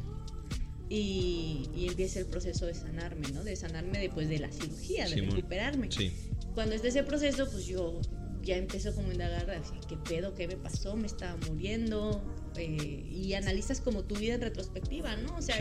Y, 0.89 1.69
y 1.73 1.87
empieza 1.87 2.19
el 2.19 2.25
proceso 2.25 2.65
de 2.65 2.73
sanarme, 2.73 3.29
¿no? 3.29 3.43
De 3.43 3.55
sanarme 3.55 3.99
después 3.99 4.27
de 4.27 4.39
la 4.39 4.51
cirugía, 4.51 5.05
de 5.05 5.15
Simón. 5.15 5.35
recuperarme. 5.35 5.89
Sí. 5.89 6.11
Cuando 6.53 6.75
esté 6.75 6.89
ese 6.89 7.03
proceso, 7.03 7.49
pues 7.49 7.65
yo 7.65 7.99
ya 8.43 8.57
empiezo 8.57 8.93
como 8.93 9.09
a 9.09 9.13
indagar, 9.13 9.49
así, 9.51 9.73
¿qué 9.87 9.97
pedo? 9.97 10.33
¿Qué 10.33 10.47
me 10.47 10.57
pasó? 10.57 10.95
¿Me 10.95 11.07
estaba 11.07 11.37
muriendo? 11.47 12.21
eh, 12.57 13.05
y 13.09 13.33
analizas 13.33 13.81
como 13.81 14.03
tu 14.03 14.15
vida 14.15 14.35
en 14.35 14.41
retrospectiva, 14.41 15.15
¿no? 15.15 15.35
O 15.37 15.41
sea, 15.41 15.57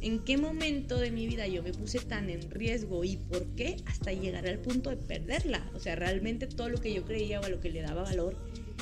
en 0.00 0.18
qué 0.20 0.36
momento 0.36 0.98
de 0.98 1.10
mi 1.10 1.26
vida 1.26 1.46
yo 1.46 1.62
me 1.62 1.72
puse 1.72 2.00
tan 2.00 2.30
en 2.30 2.50
riesgo 2.50 3.04
y 3.04 3.16
por 3.16 3.46
qué 3.54 3.76
hasta 3.86 4.12
llegar 4.12 4.46
al 4.46 4.58
punto 4.58 4.90
de 4.90 4.96
perderla. 4.96 5.70
O 5.74 5.80
sea, 5.80 5.96
realmente 5.96 6.46
todo 6.46 6.68
lo 6.68 6.80
que 6.80 6.92
yo 6.92 7.04
creía 7.04 7.40
o 7.40 7.44
a 7.44 7.48
lo 7.48 7.60
que 7.60 7.70
le 7.70 7.82
daba 7.82 8.02
valor 8.02 8.36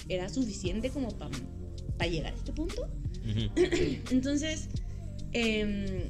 era 0.08 0.28
suficiente 0.28 0.90
como 0.90 1.08
para 1.16 2.10
llegar 2.10 2.32
a 2.32 2.36
este 2.36 2.52
punto. 2.52 2.88
Entonces, 4.10 4.68
em, 5.32 6.08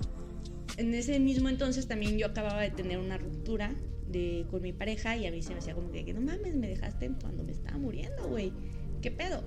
en 0.77 0.95
ese 0.95 1.21
mismo 1.21 1.49
entonces 1.49 1.87
también 1.87 2.19
yo 2.19 2.27
acababa 2.27 2.63
de 2.63 2.71
tener 2.71 2.99
una 2.99 3.17
ruptura 3.17 3.73
de, 4.15 4.47
con 4.51 4.63
mi 4.63 4.73
pareja 4.73 5.17
y 5.17 5.27
a 5.27 5.31
mí 5.31 5.43
se 5.43 5.53
me 5.53 5.59
hacía 5.59 5.75
como 5.75 5.91
que, 5.93 6.13
no 6.15 6.21
mames, 6.23 6.55
me 6.57 6.69
dejaste 6.69 7.11
cuando 7.21 7.45
me 7.45 7.53
estaba 7.53 7.77
muriendo, 7.77 8.27
güey. 8.29 8.53
¿Qué 9.03 9.11
pedo? 9.11 9.45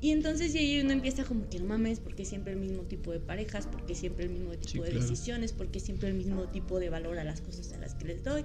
Y 0.00 0.10
entonces 0.12 0.54
y 0.54 0.58
ahí 0.58 0.80
uno 0.80 0.92
empieza 0.92 1.24
como 1.24 1.48
que 1.48 1.58
no 1.58 1.66
mames, 1.66 2.00
porque 2.00 2.24
siempre 2.24 2.52
el 2.52 2.58
mismo 2.60 2.82
tipo 2.82 3.12
de 3.12 3.20
parejas, 3.20 3.66
porque 3.66 3.94
siempre 3.94 4.24
el 4.26 4.30
mismo 4.30 4.50
tipo 4.52 4.68
Sí, 4.68 4.78
de 4.78 4.90
claro. 4.90 5.00
decisiones, 5.00 5.52
porque 5.52 5.80
siempre 5.80 6.08
el 6.08 6.14
mismo 6.14 6.48
tipo 6.48 6.78
de 6.80 6.88
valor 6.88 7.18
a 7.18 7.24
las 7.24 7.40
cosas 7.40 7.72
a 7.72 7.78
las 7.78 7.94
que 7.94 8.06
les 8.06 8.24
doy. 8.24 8.44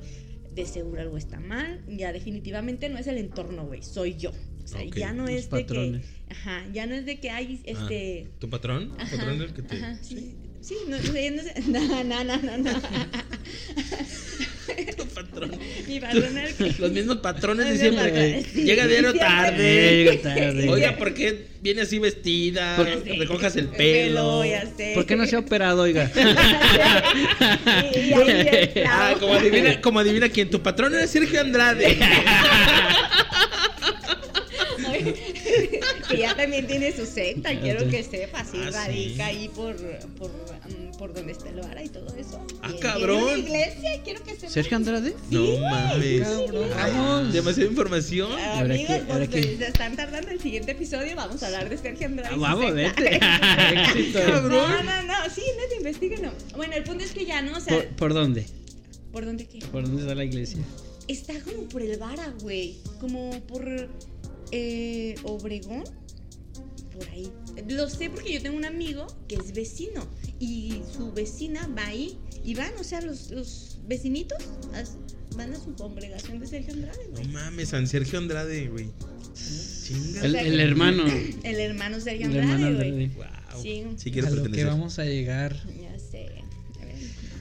De 0.55 0.65
seguro 0.65 1.01
algo 1.01 1.17
está 1.17 1.39
mal. 1.39 1.81
Ya 1.87 2.11
definitivamente 2.13 2.89
no 2.89 2.97
es 2.99 3.07
el 3.07 3.17
entorno, 3.17 3.65
güey, 3.65 3.81
soy 3.83 4.15
yo. 4.17 4.31
O 4.63 4.67
sea, 4.67 4.81
Ok, 4.81 4.95
ya 4.95 5.11
no 5.13 5.27
es 5.27 5.49
de 5.49 5.65
que... 5.65 6.01
Ajá, 6.29 6.63
ya 6.73 6.85
no 6.87 6.93
es 6.95 7.05
de 7.05 7.19
que 7.19 7.29
hay 7.29 7.61
Ah, 7.67 7.69
este... 7.71 8.27
¿Tu 8.39 8.49
patrón? 8.49 8.89
¿Tu 8.89 8.95
Ajá, 9.01 9.17
patrón 9.17 9.35
es 9.35 9.41
el 9.41 9.53
que 9.53 9.61
te.? 9.63 9.75
ajá, 9.77 9.97
sí, 10.03 10.15
sí, 10.17 10.35
ya 10.63 10.75
no, 10.87 10.97
sé- 10.97 11.53
no, 11.67 12.03
no, 12.03 12.23
no, 12.23 12.37
no, 12.37 12.57
no. 12.57 12.71
Tu 14.97 15.05
patrón. 15.07 15.51
Mi 15.87 15.99
patrón 15.99 16.37
el 16.37 16.53
que- 16.55 16.73
Los 16.79 16.91
mismos 16.91 17.17
patrones 17.17 17.67
de 17.69 17.77
siempre. 17.77 18.43
sí. 18.53 18.63
Llega 18.63 18.87
diario 18.87 19.13
tarde. 19.13 20.03
Llega 20.05 20.21
tarde. 20.21 20.69
Oiga, 20.69 20.97
¿por 20.97 21.13
qué 21.13 21.47
viene 21.61 21.81
así 21.81 21.99
vestida? 21.99 22.77
Recojas 23.17 23.55
el 23.57 23.67
pelo. 23.67 24.43
ya 24.45 24.65
sé. 24.75 24.93
¿Por 24.95 25.05
qué 25.05 25.15
no 25.15 25.25
se 25.27 25.35
ha 25.35 25.39
operado, 25.39 25.81
oiga? 25.83 26.09
Sí, 26.13 26.21
y 28.09 28.13
ahí 28.13 28.47
el 28.51 28.69
clavo. 28.71 28.89
Ah, 28.89 29.15
como 29.19 29.33
adivina, 29.33 29.81
como 29.81 29.99
adivina 29.99 30.29
quién. 30.29 30.49
Tu 30.49 30.61
patrón 30.61 30.93
era 30.95 31.05
Sergio 31.07 31.41
Andrade. 31.41 31.97
Que 36.15 36.21
ya 36.21 36.35
también 36.35 36.67
tiene 36.67 36.91
su 36.95 37.05
secta, 37.05 37.59
quiero 37.59 37.81
sí. 37.81 37.87
que 37.89 38.03
sepas, 38.03 38.47
sí, 38.51 38.57
Ah, 38.61 38.67
sí. 38.67 38.73
radica 38.73 39.25
ahí 39.27 39.49
por, 39.49 39.75
por, 40.17 40.29
um, 40.29 40.91
por 40.97 41.13
donde 41.13 41.31
está 41.33 41.49
el 41.49 41.61
vara 41.61 41.83
y 41.83 41.89
todo 41.89 42.13
eso. 42.15 42.45
Ah, 42.61 42.71
Y- 42.75 42.79
cabrón. 42.79 43.17
En 43.17 43.23
una 43.23 43.37
iglesia, 43.37 44.01
quiero 44.03 44.23
que 44.23 44.35
sepas. 44.35 44.51
¿Sergio 44.53 44.77
Andrade? 44.77 45.13
No 45.29 45.57
mames. 45.59 46.21
Vamos. 46.75 47.33
Demasiada 47.33 47.69
información. 47.69 48.31
Ahora 48.31 48.59
Amigos, 48.73 48.87
que- 48.87 49.11
ahora 49.11 49.25
pues, 49.25 49.29
que- 49.29 49.57
se 49.57 49.67
están 49.67 49.95
tardando 49.95 50.29
el 50.31 50.39
siguiente 50.39 50.71
episodio. 50.71 51.15
Vamos 51.15 51.41
a 51.43 51.47
hablar 51.47 51.69
de 51.69 51.77
Sergio 51.77 52.07
Andrade. 52.07 52.29
Ah, 52.33 52.37
vamos, 52.37 52.73
secta. 52.73 53.01
vete. 53.01 53.19
Éxito. 53.99 54.19
Cabrón. 54.25 54.71
No, 54.71 54.83
no, 54.83 55.03
no, 55.03 55.13
sí, 55.33 55.41
neta, 55.59 55.75
investiguen. 55.77 56.31
Bueno, 56.55 56.73
el 56.75 56.83
punto 56.83 57.03
es 57.03 57.11
que 57.11 57.25
ya, 57.25 57.41
¿no? 57.41 57.57
O 57.57 57.61
sea, 57.61 57.73
¿Por, 57.75 57.87
por 57.89 58.13
dónde? 58.13 58.45
¿por 59.11 59.25
dónde 59.25 59.45
qué? 59.47 59.59
¿Por 59.59 59.83
dónde 59.83 60.01
está 60.01 60.15
la 60.15 60.23
iglesia? 60.23 60.59
Está 61.07 61.33
como 61.41 61.63
por 61.69 61.81
el 61.81 61.97
Vara, 61.97 62.33
güey. 62.41 62.77
Como 62.99 63.29
por 63.41 63.89
eh, 64.51 65.15
Obregón. 65.23 65.83
Por 66.93 67.07
ahí. 67.09 67.31
Lo 67.69 67.89
sé 67.89 68.09
porque 68.09 68.33
yo 68.33 68.41
tengo 68.41 68.57
un 68.57 68.65
amigo 68.65 69.07
que 69.27 69.35
es 69.35 69.53
vecino. 69.53 70.07
Y 70.39 70.81
su 70.95 71.11
vecina 71.11 71.67
va 71.77 71.87
ahí. 71.87 72.17
Y 72.43 72.55
van, 72.55 72.71
o 72.79 72.83
sea, 72.83 73.01
los, 73.01 73.31
los 73.31 73.79
vecinitos 73.87 74.37
van 75.37 75.53
a 75.53 75.55
su 75.59 75.73
congregación 75.75 76.39
de 76.39 76.47
Sergio 76.47 76.73
Andrade, 76.73 77.05
No 77.09 77.11
güey. 77.17 77.27
mames, 77.29 77.69
San 77.69 77.87
Sergio 77.87 78.19
Andrade, 78.19 78.67
güey. 78.67 78.89
Chinga. 79.83 80.21
El, 80.25 80.35
el 80.35 80.59
hermano. 80.59 81.03
El 81.43 81.55
hermano 81.59 81.99
Sergio 81.99 82.27
El 82.27 82.35
hermano 82.37 82.67
Andrade, 82.67 82.91
güey. 82.91 83.05
Andrade. 83.05 83.29
Wow. 83.53 83.61
Sí. 83.61 83.83
Sí 83.97 84.11
quiero 84.11 84.27
a 84.27 84.31
lo 84.31 84.51
que 84.51 84.63
vamos 84.65 84.99
a 84.99 85.05
llegar. 85.05 85.55
Ya 85.81 85.97
sé. 85.99 86.27
A 86.81 86.85
ver, 86.85 86.95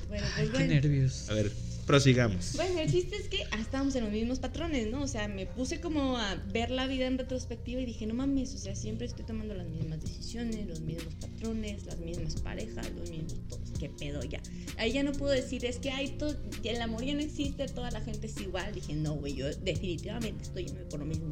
Bueno, 0.09 0.27
Ay, 0.37 0.47
pues 0.47 0.51
qué 0.51 0.57
bueno. 0.59 0.75
nervios. 0.75 1.29
A 1.31 1.35
ver, 1.35 1.53
prosigamos. 1.93 2.55
Bueno, 2.55 2.81
el 2.81 2.91
chiste 2.91 3.17
es 3.17 3.29
que 3.29 3.45
ah, 3.51 3.61
estábamos 3.61 3.95
en 3.97 4.05
los 4.05 4.13
mismos 4.15 4.39
patrones, 4.39 4.91
¿no? 4.91 5.03
O 5.03 5.07
sea, 5.07 5.29
me 5.29 5.45
puse 5.45 5.79
como 5.79 6.17
a 6.17 6.37
ver 6.51 6.71
la 6.71 6.87
vida 6.87 7.07
en 7.07 7.19
retrospectiva 7.19 7.83
y 7.83 7.85
dije, 7.85 8.07
no 8.07 8.15
mames, 8.15 8.55
o 8.55 8.57
sea, 8.57 8.75
siempre 8.75 9.05
estoy 9.07 9.27
tomando 9.27 9.53
las 9.53 9.69
mismas 9.69 10.01
decisiones, 10.01 10.67
los 10.67 10.81
mismos 10.81 11.15
patrones, 11.17 11.85
las 11.85 11.99
mismas 11.99 12.41
parejas, 12.41 12.91
los 12.93 13.11
mismos 13.11 13.35
todos. 13.47 13.73
¿Qué 13.79 13.91
pedo 13.91 14.23
ya? 14.25 14.41
Ahí 14.79 14.93
ya 14.93 15.03
no 15.03 15.13
puedo 15.13 15.33
decir, 15.33 15.67
es 15.67 15.77
que 15.77 15.91
hay 15.91 16.13
todo, 16.17 16.35
el 16.65 16.81
amor 16.81 17.05
ya 17.05 17.13
no 17.13 17.21
existe, 17.21 17.67
toda 17.67 17.91
la 17.91 18.01
gente 18.01 18.27
es 18.27 18.41
igual. 18.41 18.73
Dije, 18.73 18.95
no, 18.95 19.13
güey, 19.17 19.35
yo 19.35 19.55
definitivamente 19.55 20.45
estoy 20.45 20.65
yendo 20.65 20.89
por 20.89 21.01
lo 21.01 21.05
mismo. 21.05 21.31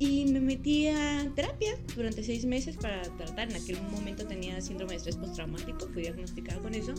Y 0.00 0.24
me 0.24 0.40
metí 0.40 0.88
a 0.88 1.30
terapia 1.36 1.76
durante 1.94 2.24
seis 2.24 2.46
meses 2.46 2.74
para 2.78 3.02
tratar. 3.02 3.50
En 3.50 3.56
aquel 3.62 3.80
momento 3.82 4.26
tenía 4.26 4.58
síndrome 4.62 4.92
de 4.92 4.96
estrés 4.96 5.16
postraumático, 5.16 5.88
fui 5.92 6.02
diagnosticada 6.02 6.58
con 6.58 6.74
eso. 6.74 6.94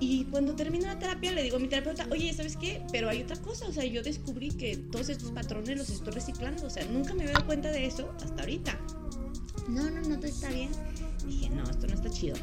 Y 0.00 0.24
cuando 0.24 0.56
termino 0.56 0.86
la 0.86 0.98
terapia 0.98 1.30
le 1.32 1.42
digo 1.42 1.58
a 1.58 1.60
mi 1.60 1.68
terapeuta, 1.68 2.06
oye, 2.10 2.32
¿sabes 2.32 2.56
qué? 2.56 2.82
Pero 2.90 3.10
hay 3.10 3.20
otra 3.22 3.36
cosa, 3.36 3.68
o 3.68 3.72
sea, 3.72 3.84
yo 3.84 4.02
descubrí 4.02 4.48
que 4.48 4.78
todos 4.78 5.10
estos 5.10 5.30
patrones 5.32 5.76
los 5.76 5.90
estoy 5.90 6.14
reciclando, 6.14 6.66
o 6.66 6.70
sea, 6.70 6.86
nunca 6.86 7.12
me 7.12 7.24
había 7.24 7.34
dado 7.34 7.44
cuenta 7.44 7.70
de 7.70 7.84
eso 7.84 8.10
hasta 8.16 8.40
ahorita. 8.40 8.80
No, 9.68 9.90
no, 9.90 10.00
no, 10.00 10.16
todo 10.16 10.26
está 10.26 10.48
bien. 10.48 10.70
Dije, 11.26 11.50
no, 11.50 11.64
esto 11.64 11.86
no 11.86 11.92
está 11.92 12.08
chido. 12.08 12.36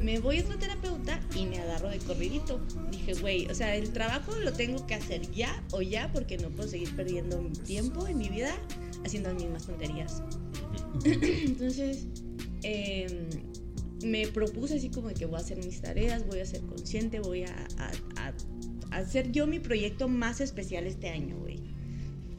Me 0.00 0.18
voy 0.18 0.38
a 0.38 0.42
otra 0.42 0.58
terapeuta 0.58 1.20
y 1.36 1.46
me 1.46 1.58
agarro 1.58 1.88
de 1.88 1.98
corridito. 1.98 2.60
Dije, 2.90 3.14
güey, 3.14 3.46
o 3.46 3.54
sea, 3.54 3.76
el 3.76 3.90
trabajo 3.92 4.32
lo 4.40 4.52
tengo 4.52 4.84
que 4.86 4.94
hacer 4.94 5.30
ya 5.32 5.62
o 5.72 5.82
ya 5.82 6.10
porque 6.12 6.38
no 6.38 6.50
puedo 6.50 6.68
seguir 6.68 6.94
perdiendo 6.96 7.40
mi 7.40 7.50
tiempo 7.50 8.06
en 8.08 8.18
mi 8.18 8.28
vida 8.28 8.52
haciendo 9.04 9.32
las 9.32 9.42
mismas 9.42 9.66
tonterías. 9.66 10.22
Entonces, 11.04 12.06
em, 12.62 13.28
me 14.04 14.26
propuse 14.26 14.76
así 14.76 14.88
como 14.90 15.08
que 15.10 15.26
voy 15.26 15.36
a 15.36 15.38
hacer 15.40 15.58
mis 15.64 15.80
tareas, 15.80 16.26
voy 16.26 16.40
a 16.40 16.46
ser 16.46 16.62
consciente, 16.62 17.20
voy 17.20 17.44
a- 17.44 17.66
a 18.16 18.32
hacer 18.96 19.30
yo 19.30 19.46
mi 19.46 19.60
proyecto 19.60 20.08
más 20.08 20.40
especial 20.40 20.86
este 20.86 21.08
año, 21.10 21.38
güey. 21.38 21.60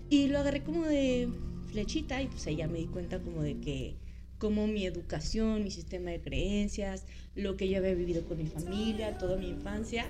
Y 0.10 0.28
lo 0.28 0.40
agarré 0.40 0.64
como 0.64 0.84
de 0.84 1.30
flechita 1.72 2.22
y 2.22 2.28
pues 2.28 2.46
ahí 2.48 2.58
ya 2.58 2.68
me 2.68 2.80
di 2.80 2.86
cuenta 2.88 3.20
como 3.22 3.42
de 3.42 3.60
que 3.60 3.96
como 4.44 4.68
mi 4.68 4.86
educación, 4.86 5.64
mi 5.64 5.72
sistema 5.72 6.12
de 6.12 6.20
creencias, 6.20 7.06
lo 7.34 7.56
que 7.56 7.70
yo 7.70 7.78
había 7.78 7.94
vivido 7.94 8.26
con 8.26 8.38
mi 8.38 8.46
familia, 8.46 9.18
toda 9.18 9.38
mi 9.38 9.48
infancia, 9.48 10.06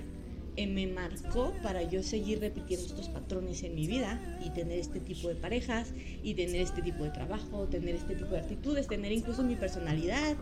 eh, 0.56 0.66
me 0.66 0.88
marcó 0.88 1.54
para 1.62 1.84
yo 1.84 2.02
seguir 2.02 2.40
repitiendo 2.40 2.84
estos 2.84 3.08
patrones 3.10 3.62
en 3.62 3.76
mi 3.76 3.86
vida 3.86 4.20
y 4.44 4.50
tener 4.50 4.80
este 4.80 4.98
tipo 4.98 5.28
de 5.28 5.36
parejas 5.36 5.92
y 6.24 6.34
tener 6.34 6.62
este 6.62 6.82
tipo 6.82 7.04
de 7.04 7.10
trabajo, 7.10 7.68
tener 7.68 7.94
este 7.94 8.16
tipo 8.16 8.30
de 8.30 8.38
actitudes, 8.38 8.88
tener 8.88 9.12
incluso 9.12 9.44
mi 9.44 9.54
personalidad 9.54 10.34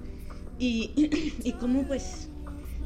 y, 0.59 1.35
y 1.45 1.53
cómo 1.61 1.83
pues 1.87 2.31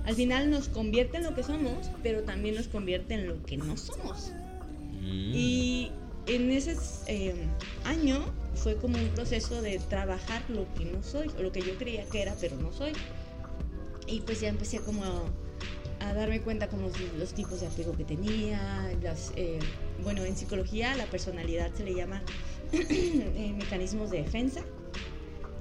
al 0.06 0.16
final 0.16 0.50
nos 0.50 0.66
convierte 0.66 1.18
en 1.18 1.22
lo 1.22 1.36
que 1.36 1.44
somos, 1.44 1.88
pero 2.02 2.24
también 2.24 2.56
nos 2.56 2.66
convierte 2.66 3.14
en 3.14 3.28
lo 3.28 3.40
que 3.44 3.58
no 3.58 3.76
somos. 3.76 4.32
Mm. 5.02 5.32
Y 5.32 5.92
en 6.26 6.50
ese 6.50 6.74
eh, 7.06 7.32
año 7.84 8.24
fue 8.56 8.76
como 8.76 8.98
un 8.98 9.08
proceso 9.10 9.62
de 9.62 9.78
trabajar 9.78 10.42
lo 10.48 10.66
que 10.74 10.84
no 10.86 11.02
soy, 11.02 11.30
o 11.38 11.42
lo 11.42 11.52
que 11.52 11.60
yo 11.60 11.76
creía 11.78 12.04
que 12.04 12.22
era, 12.22 12.34
pero 12.40 12.56
no 12.56 12.72
soy. 12.72 12.92
Y 14.06 14.20
pues 14.20 14.40
ya 14.40 14.48
empecé 14.48 14.80
como 14.80 15.04
a, 15.04 16.12
darme 16.14 16.40
cuenta 16.40 16.68
como 16.68 16.88
los, 16.88 17.00
los 17.18 17.32
tipos 17.34 17.60
de 17.60 17.66
apego 17.66 17.92
que 17.92 18.04
tenía, 18.04 18.90
las, 19.02 19.32
eh, 19.36 19.58
bueno, 20.02 20.24
en 20.24 20.36
psicología 20.36 20.94
la 20.94 21.06
personalidad 21.06 21.72
se 21.74 21.84
le 21.84 21.94
llama 21.94 22.22
eh, 22.72 23.54
mecanismos 23.56 24.10
de 24.10 24.22
defensa, 24.22 24.62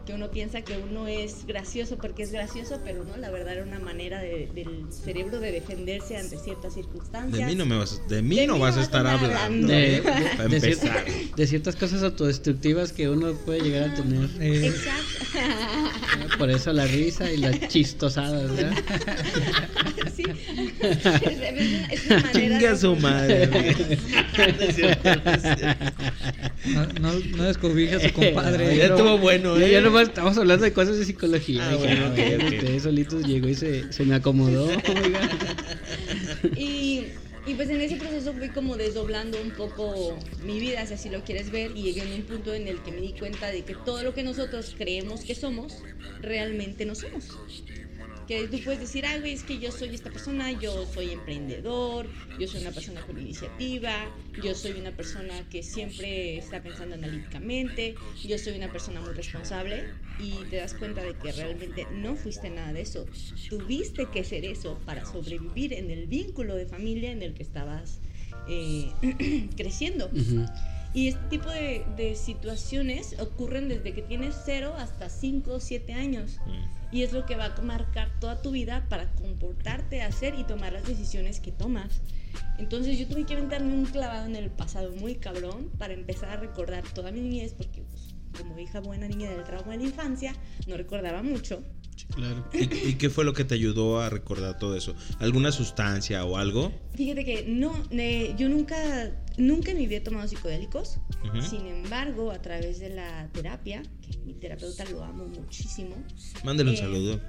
que 0.06 0.14
uno 0.14 0.30
piensa 0.30 0.62
que 0.62 0.78
uno 0.78 1.08
es 1.08 1.46
gracioso 1.48 1.98
porque 1.98 2.24
es 2.24 2.32
gracioso, 2.32 2.80
pero 2.84 3.04
no, 3.04 3.18
la 3.18 3.32
verdad 3.32 3.54
era 3.54 3.64
una 3.64 3.80
manera 3.80 4.20
de- 4.22 4.50
del 4.54 4.86
cerebro 4.94 5.40
de 5.40 5.52
defenderse 5.52 6.16
ante 6.18 6.38
ciertas 6.38 6.74
circunstancias. 6.76 7.38
De 7.38 7.46
mí 7.46 7.56
no 7.56 7.66
me 7.66 7.78
vas, 7.78 8.02
de 8.08 8.22
mí 8.22 8.36
De 8.38 8.48
no 8.48 8.56
mí 8.56 8.60
vas 8.62 8.78
a 8.78 8.82
estar 8.84 9.06
hablando. 9.08 9.68
De, 9.68 9.98
¿eh? 9.98 10.02
De- 10.50 10.60
de 10.60 11.30
de 11.36 11.48
ciertas 11.48 11.76
cosas 11.76 12.04
autodestructivas 12.04 12.92
que 12.94 13.10
uno 13.10 13.34
puede 13.34 13.62
llegar 13.62 13.90
a 13.90 13.94
tener. 13.96 14.30
Eh, 14.40 14.68
Exacto. 14.68 16.38
Por 16.38 16.50
eso 16.50 16.72
la 16.74 16.86
risa 16.86 17.32
y 17.32 17.38
las 17.38 17.68
chistosadas, 17.68 18.56
¿verdad? 18.56 18.74
Es, 21.92 22.06
una, 22.06 22.20
manera. 22.20 22.32
Chinga 22.32 22.76
su 22.76 22.96
madre. 22.96 23.50
No 27.00 27.14
no 27.36 27.44
descobija 27.44 27.98
a 27.98 28.00
su 28.00 28.14
compadre. 28.14 28.78
Ya 28.78 28.86
estuvo 28.86 29.18
bueno, 29.18 29.58
Ya, 29.58 29.68
¿eh? 29.68 29.72
ya 29.72 29.82
nomás 29.82 30.08
estamos 30.10 30.38
hablando 30.38 30.66
de 30.66 30.74
cosas 30.74 30.98
de 30.98 31.06
psicología. 31.06 31.70
Ah, 31.70 31.76
bueno, 31.76 32.02
no, 32.02 32.12
ok, 32.12 32.16
bueno, 32.16 32.48
ok. 32.48 32.54
Usted 32.54 32.80
solito 32.80 33.20
llegó 33.22 33.48
y 33.50 33.56
se, 33.56 33.92
se 33.92 34.04
me 34.04 34.16
acomodó. 34.16 34.70
Y, 36.56 37.06
y 37.48 37.54
pues 37.56 37.70
en 37.70 37.82
ese 37.82 37.96
proceso 37.96 38.34
fui 38.34 38.50
como 38.50 38.78
desdoblando 38.78 39.42
un 39.42 39.52
poco 39.52 40.18
mi 40.44 40.60
vida, 40.60 40.86
si 40.86 40.94
así 40.94 41.10
lo 41.10 41.24
quieres 41.24 41.52
ver, 41.52 41.72
y 41.76 41.84
llegué 41.84 42.02
a 42.02 42.16
un 42.16 42.24
punto 42.24 42.54
en 42.54 42.68
el 42.68 42.82
que 42.82 42.92
me 42.92 43.02
di 43.02 43.14
cuenta 43.14 43.48
de 43.48 43.64
que 43.64 43.76
todo 43.76 44.04
lo 44.04 44.14
que 44.14 44.24
nosotros 44.24 44.76
creemos 44.78 45.22
que 45.22 45.36
somos, 45.36 45.82
realmente 46.22 46.86
no 46.86 46.96
somos. 46.96 47.30
Que 48.28 48.48
tú 48.48 48.58
puedes 48.64 48.80
decir, 48.80 49.06
ay, 49.06 49.20
güey, 49.20 49.34
es 49.34 49.44
que 49.44 49.60
yo 49.60 49.72
soy 49.72 49.94
esta 49.94 50.10
persona, 50.10 50.52
yo 50.52 50.86
soy 50.86 51.12
emprendedor, 51.12 52.10
yo 52.40 52.48
soy 52.48 52.62
una 52.62 52.72
persona 52.72 53.02
con 53.02 53.20
iniciativa, 53.20 54.12
yo 54.42 54.56
soy 54.56 54.80
una 54.80 54.92
persona 54.92 55.48
que 55.50 55.62
siempre 55.62 56.38
está 56.38 56.64
pensando 56.64 56.96
analíticamente, 56.96 57.96
yo 58.24 58.38
soy 58.40 58.56
una 58.58 58.72
persona 58.72 59.00
muy 59.02 59.14
responsable 59.14 59.86
y 60.18 60.46
te 60.46 60.56
das 60.58 60.74
cuenta 60.74 61.04
de 61.04 61.14
que 61.16 61.32
realmente 61.34 61.88
no 61.92 62.16
fuiste 62.16 62.50
nada 62.50 62.74
de 62.74 62.82
eso. 62.82 63.06
Tuviste 63.50 64.08
que 64.08 64.24
ser 64.24 64.44
eso 64.44 64.80
para 64.86 65.06
sobrevivir 65.06 65.74
en 65.74 65.92
el 65.92 66.08
vínculo 66.08 66.56
de 66.56 66.66
familia 66.66 67.12
en 67.12 67.22
el 67.22 67.34
que 67.34 67.44
estabas 67.44 68.00
eh, 68.48 68.92
creciendo. 69.56 70.08
Ujú. 70.08 70.46
Y 70.96 71.10
este 71.10 71.26
tipo 71.26 71.50
de, 71.50 71.86
de 71.98 72.16
situaciones 72.16 73.20
ocurren 73.20 73.68
desde 73.68 73.94
que 73.94 74.02
tienes 74.02 74.34
0 74.46 74.76
hasta 74.78 75.10
5 75.10 75.56
o 75.56 75.60
7 75.60 75.94
años. 75.94 76.40
Mm. 76.46 76.96
Y 76.96 77.04
es 77.04 77.12
lo 77.12 77.26
que 77.26 77.36
va 77.36 77.54
a 77.54 77.62
marcar 77.62 78.10
toda 78.22 78.42
tu 78.42 78.52
vida 78.52 78.86
para 78.88 79.12
comportarte, 79.16 80.02
hacer 80.02 80.36
y 80.40 80.46
tomar 80.46 80.72
las 80.72 80.88
decisiones 80.88 81.42
que 81.42 81.52
tomas. 81.52 82.02
Entonces 82.58 82.98
yo 82.98 83.08
tuve 83.08 83.26
que 83.26 83.34
aventarme 83.34 83.74
un 83.74 83.86
clavado 83.86 84.26
en 84.26 84.38
el 84.38 84.50
pasado 84.50 84.94
muy 84.96 85.16
cabrón 85.16 85.70
para 85.78 85.94
empezar 85.94 86.30
a 86.30 86.38
recordar 86.38 86.86
toda 86.94 87.12
mi 87.12 87.20
niñez, 87.20 87.54
porque 87.54 87.82
pues, 87.82 88.16
como 88.38 88.58
hija 88.58 88.80
buena 88.80 89.10
niña 89.10 89.30
del 89.30 89.44
trauma 89.44 89.74
de 89.74 89.80
la 89.80 89.84
infancia, 89.84 90.34
no 90.66 90.78
recordaba 90.78 91.22
mucho. 91.24 91.62
Sí, 91.96 92.06
claro. 92.08 92.46
¿Y, 92.54 92.90
y 92.90 92.94
qué 92.96 93.10
fue 93.10 93.24
lo 93.24 93.34
que 93.34 93.46
te 93.46 93.56
ayudó 93.56 94.02
a 94.02 94.10
recordar 94.10 94.58
todo 94.58 94.76
eso? 94.76 94.96
¿Alguna 95.20 95.52
sustancia 95.52 96.26
o 96.26 96.38
algo? 96.38 96.72
Fíjate 96.96 97.24
que 97.24 97.46
no, 97.48 97.74
eh, 97.92 98.36
yo 98.38 98.50
nunca, 98.50 98.76
nunca 99.38 99.72
en 99.72 99.78
mi 99.78 99.88
vida 99.88 99.98
he 99.98 100.02
tomado 100.02 100.28
psicodélicos. 100.28 101.00
Sin 101.50 101.66
embargo, 101.66 102.32
a 102.32 102.42
través 102.42 102.80
de 102.80 102.90
la 102.90 103.30
terapia, 103.34 103.82
que 104.02 104.18
mi 104.20 104.34
terapeuta 104.34 104.86
lo 104.86 105.04
amo 105.04 105.26
muchísimo. 105.26 105.96
Mándale 106.44 106.70
un 106.70 106.76
eh, 106.76 106.80
un 106.80 106.86
saludo. 106.86 107.22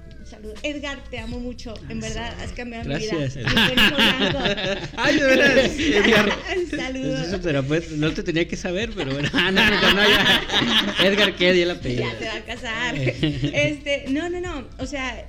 Edgar, 0.62 1.02
te 1.10 1.18
amo 1.18 1.38
mucho. 1.38 1.74
En 1.88 2.00
verdad, 2.00 2.34
has 2.40 2.52
cambiado 2.52 2.88
mi 2.88 2.96
vida. 2.96 3.14
Blanco. 3.14 4.38
Ay, 4.96 5.18
de 5.18 5.26
veras, 5.26 5.78
Edgar. 5.78 6.38
Saludos. 6.76 7.28
Eso, 7.28 7.40
pero 7.42 7.62
pues, 7.64 7.92
no 7.92 8.12
te 8.12 8.22
tenía 8.22 8.46
que 8.48 8.56
saber, 8.56 8.90
pero 8.94 9.12
bueno. 9.12 9.28
Ah, 9.36 9.50
no, 9.52 9.70
no, 9.70 9.94
no, 9.94 10.02
ya. 10.02 11.06
Edgar, 11.06 11.36
¿qué? 11.36 11.52
Di 11.52 11.60
el 11.60 11.70
apellido. 11.70 12.04
Ya 12.04 12.18
te 12.18 12.24
va 12.26 12.34
a 12.34 12.40
casar. 12.40 12.96
Este, 12.96 14.06
no, 14.08 14.28
no, 14.28 14.40
no. 14.40 14.66
O 14.78 14.86
sea, 14.86 15.28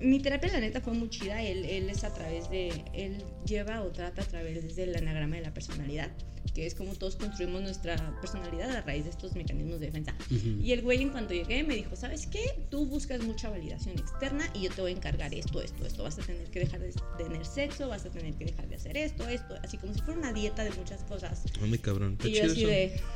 mi 0.00 0.20
terapia, 0.20 0.52
la 0.52 0.60
neta, 0.60 0.80
fue 0.80 0.94
muy 0.94 1.10
chida. 1.10 1.42
Él, 1.42 1.64
él 1.64 1.90
es 1.90 2.04
a 2.04 2.14
través 2.14 2.48
de. 2.48 2.68
Él 2.94 3.22
lleva 3.44 3.82
o 3.82 3.88
trata 3.88 4.22
a 4.22 4.24
través 4.24 4.76
del 4.76 4.96
anagrama 4.96 5.36
de 5.36 5.42
la 5.42 5.52
personalidad, 5.52 6.10
que 6.54 6.66
es 6.66 6.74
como 6.74 6.94
todos 6.94 7.16
construimos 7.16 7.62
nuestra 7.62 7.96
personalidad 8.20 8.70
a 8.70 8.80
raíz 8.82 9.04
de 9.04 9.10
estos 9.10 9.34
mecanismos 9.34 9.80
de 9.80 9.86
defensa. 9.86 10.14
Y 10.30 10.72
el 10.72 10.82
güey, 10.82 11.02
en 11.02 11.10
cuanto 11.10 11.34
llegué, 11.34 11.62
me 11.62 11.74
dijo: 11.74 11.96
¿Sabes 11.96 12.26
qué? 12.26 12.40
Tú 12.70 12.86
buscas 12.86 13.22
mucha 13.22 13.48
validación 13.50 13.98
externa 13.98 14.50
y 14.54 14.62
yo 14.62 14.70
te 14.70 14.80
voy 14.80 14.92
a 14.92 14.96
encargar 14.96 15.32
esto, 15.34 15.62
esto, 15.62 15.86
esto. 15.86 16.02
Vas 16.02 16.18
a 16.18 16.22
tener 16.22 16.48
que 16.50 16.60
dejar 16.60 16.80
de 16.80 16.92
tener 17.18 17.44
sexo, 17.44 17.88
vas 17.88 18.04
a 18.04 18.10
tener 18.10 18.34
que 18.34 18.46
dejar 18.46 18.68
de 18.68 18.76
hacer 18.76 18.96
esto, 18.96 19.28
esto. 19.28 19.54
Así 19.62 19.78
como 19.78 19.94
si 19.94 20.00
fuera 20.00 20.18
una 20.18 20.32
dieta 20.32 20.64
de 20.64 20.70
muchas 20.70 21.02
cosas. 21.04 21.42
Mami, 21.60 21.78
cabrón. 21.78 22.18
Y 22.24 22.32
yo 22.32 22.44
así 22.44 22.64
de. 22.64 23.00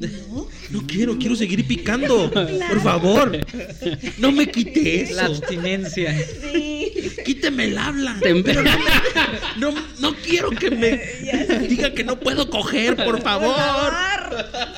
No. 0.00 0.48
No 0.70 0.86
quiero, 0.86 1.18
quiero 1.18 1.36
seguir 1.36 1.66
picando. 1.66 2.30
Por 2.70 2.80
favor. 2.80 3.38
No 4.18 4.32
me 4.32 4.50
quite 4.50 5.12
La 5.12 5.26
abstinencia. 5.26 6.16
Sí. 6.18 6.79
Quíteme 7.24 7.64
el 7.64 7.78
habla. 7.78 8.16
Pero 8.20 8.62
no, 8.62 8.70
me- 8.70 8.76
no, 9.58 9.74
no 10.00 10.14
quiero 10.16 10.50
que 10.50 10.70
me 10.70 11.00
diga 11.68 11.92
que 11.92 12.04
no 12.04 12.18
puedo 12.18 12.48
coger, 12.50 12.96
por 12.96 13.22
favor. 13.22 13.56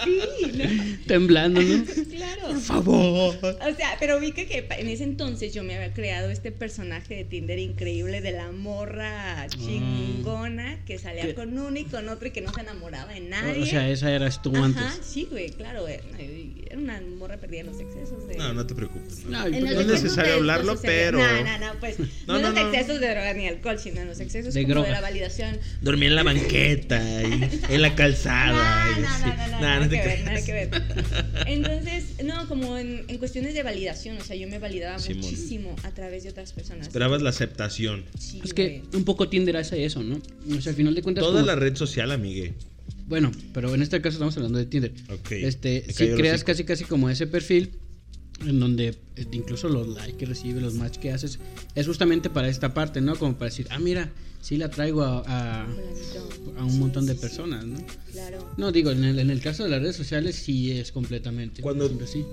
Sí, 0.05 0.53
¿no? 0.55 0.65
Temblando, 1.07 1.61
¿no? 1.63 1.85
Favor. 2.63 3.37
O 3.43 3.75
sea, 3.77 3.97
pero 4.01 4.19
vi 4.21 4.33
que, 4.33 4.47
que 4.47 4.67
en 4.79 4.89
ese 4.89 5.05
entonces 5.05 5.53
yo 5.55 5.63
me 5.63 5.75
había 5.75 5.93
creado 5.93 6.31
este 6.31 6.53
personaje 6.53 7.15
de 7.17 7.25
Tinder 7.25 7.59
increíble 7.59 8.21
de 8.21 8.33
la 8.33 8.51
morra 8.53 9.47
chingona 9.49 10.79
que 10.87 10.99
salía 10.99 11.23
¿Qué? 11.23 11.35
con 11.35 11.57
uno 11.59 11.77
y 11.79 11.85
con 11.85 12.09
otro 12.09 12.29
y 12.29 12.31
que 12.31 12.41
no 12.41 12.53
se 12.53 12.61
enamoraba 12.61 13.13
de 13.13 13.21
nadie. 13.21 13.63
O 13.63 13.67
sea, 13.67 13.89
esa 13.89 14.11
eras 14.11 14.43
tú 14.43 14.53
Ajá, 14.57 14.65
antes. 14.65 14.85
sí, 15.07 15.27
güey, 15.31 15.51
claro. 15.51 15.87
Era 15.89 16.03
una 16.77 17.01
morra 17.19 17.37
perdida 17.39 17.61
en 17.61 17.67
los 17.67 17.81
excesos 17.81 18.27
de. 18.29 18.37
No, 18.37 18.53
no 18.55 18.67
te 18.67 18.75
preocupes. 18.75 19.25
no. 19.27 19.43
Pues, 19.43 19.63
No 19.63 19.81
es 19.81 19.87
necesario 19.87 20.35
hablarlo, 20.35 20.79
pero- 20.81 21.19
No, 21.19 21.43
no, 21.45 21.59
no, 21.59 21.81
pues. 21.81 21.99
No, 22.27 22.39
No, 22.39 22.49
en 22.49 22.55
no, 22.55 22.63
los 22.63 22.75
excesos 22.75 23.01
de 23.01 23.09
droga 23.11 23.33
ni 23.35 23.47
alcohol, 23.49 23.79
sino 23.79 24.01
en 24.01 24.09
los 24.09 24.21
excesos 24.21 24.55
De 24.55 24.63
como 24.67 24.83
de 24.85 24.91
la 24.91 25.01
validación. 25.01 25.59
Dormí 25.81 26.07
en 26.07 26.15
la 26.15 26.23
banqueta 26.23 27.01
y 27.23 27.51
en 27.69 27.83
la 27.83 27.95
calzada. 27.95 28.63
No, 28.93 28.99
y 28.99 29.03
no, 29.03 29.19
no, 29.19 29.47
no, 29.49 29.61
nada 29.61 29.89
que 29.89 29.97
ver, 29.97 30.25
nada 30.25 30.45
que 30.45 30.53
ver. 30.53 30.71
Entonces, 31.47 32.23
no, 32.25 32.47
como 32.53 32.77
en, 32.77 33.05
en 33.09 33.17
cuestiones 33.17 33.55
de 33.55 33.63
validación, 33.63 34.19
o 34.19 34.25
sea, 34.25 34.37
yo 34.37 34.47
me 34.47 34.59
validaba 34.59 34.99
Simón. 34.99 35.23
muchísimo 35.23 35.75
a 35.85 35.91
través 35.93 36.23
de 36.25 36.29
otras 36.29 36.53
personas. 36.53 36.87
Esperabas 36.89 37.23
la 37.23 37.31
aceptación. 37.31 38.05
Sí, 38.19 38.43
Es 38.45 38.53
que 38.53 38.83
un 38.93 39.05
poco 39.05 39.27
Tinder 39.31 39.57
hace 39.57 39.87
eso, 39.87 40.03
¿no? 40.03 40.21
O 40.55 40.61
sea, 40.61 40.71
al 40.71 40.77
final 40.77 40.95
de 40.95 41.01
cuentas. 41.03 41.23
Toda 41.25 41.41
como- 41.41 41.47
la 41.47 41.57
red 41.57 41.75
social, 41.77 42.11
amigue. 42.11 42.53
Bueno, 43.07 43.33
pero 43.55 43.75
en 43.75 43.81
este 43.81 44.03
caso 44.03 44.17
estamos 44.17 44.37
hablando 44.37 44.59
de 44.59 44.67
Tinder. 44.67 44.93
Ok, 45.11 45.33
Este, 45.33 45.91
si 45.95 46.09
creas 46.11 46.45
casi 46.45 46.65
casi 46.65 46.85
como 46.85 47.09
ese 47.09 47.27
perfil 47.27 47.71
en 48.47 48.61
donde 48.61 48.89
eh, 49.17 49.27
incluso 49.33 49.71
los 49.71 49.89
likes 49.89 50.19
que 50.19 50.27
recibes, 50.27 50.63
los 50.63 50.75
match 50.75 50.99
que 50.99 51.11
haces, 51.11 51.39
es 51.75 51.87
justamente 51.87 52.29
para 52.29 52.49
esta 52.51 52.75
parte, 52.75 53.01
¿no? 53.01 53.17
Como 53.17 53.35
para 53.39 53.51
decir, 53.51 53.67
ah, 53.71 53.79
mira, 53.79 54.13
sí 54.43 54.57
la 54.59 54.69
traigo 54.69 55.03
a, 55.03 55.63
a, 55.63 56.65
un 56.65 56.79
montón 56.79 57.07
de 57.07 57.15
personas, 57.15 57.65
¿no? 57.65 57.79
Claro. 58.11 58.53
No, 58.59 58.71
digo, 58.73 58.91
en 58.91 59.05
el, 59.05 59.19
en 59.19 59.31
el 59.31 59.41
caso 59.41 59.63
de 59.65 59.71
las 59.71 59.81
redes 59.81 59.97
sociales 59.97 60.37
sí 60.37 60.73
es 60.73 60.93
completamente. 60.93 61.63
Cuando- 61.63 61.89
Sí. 62.07 62.27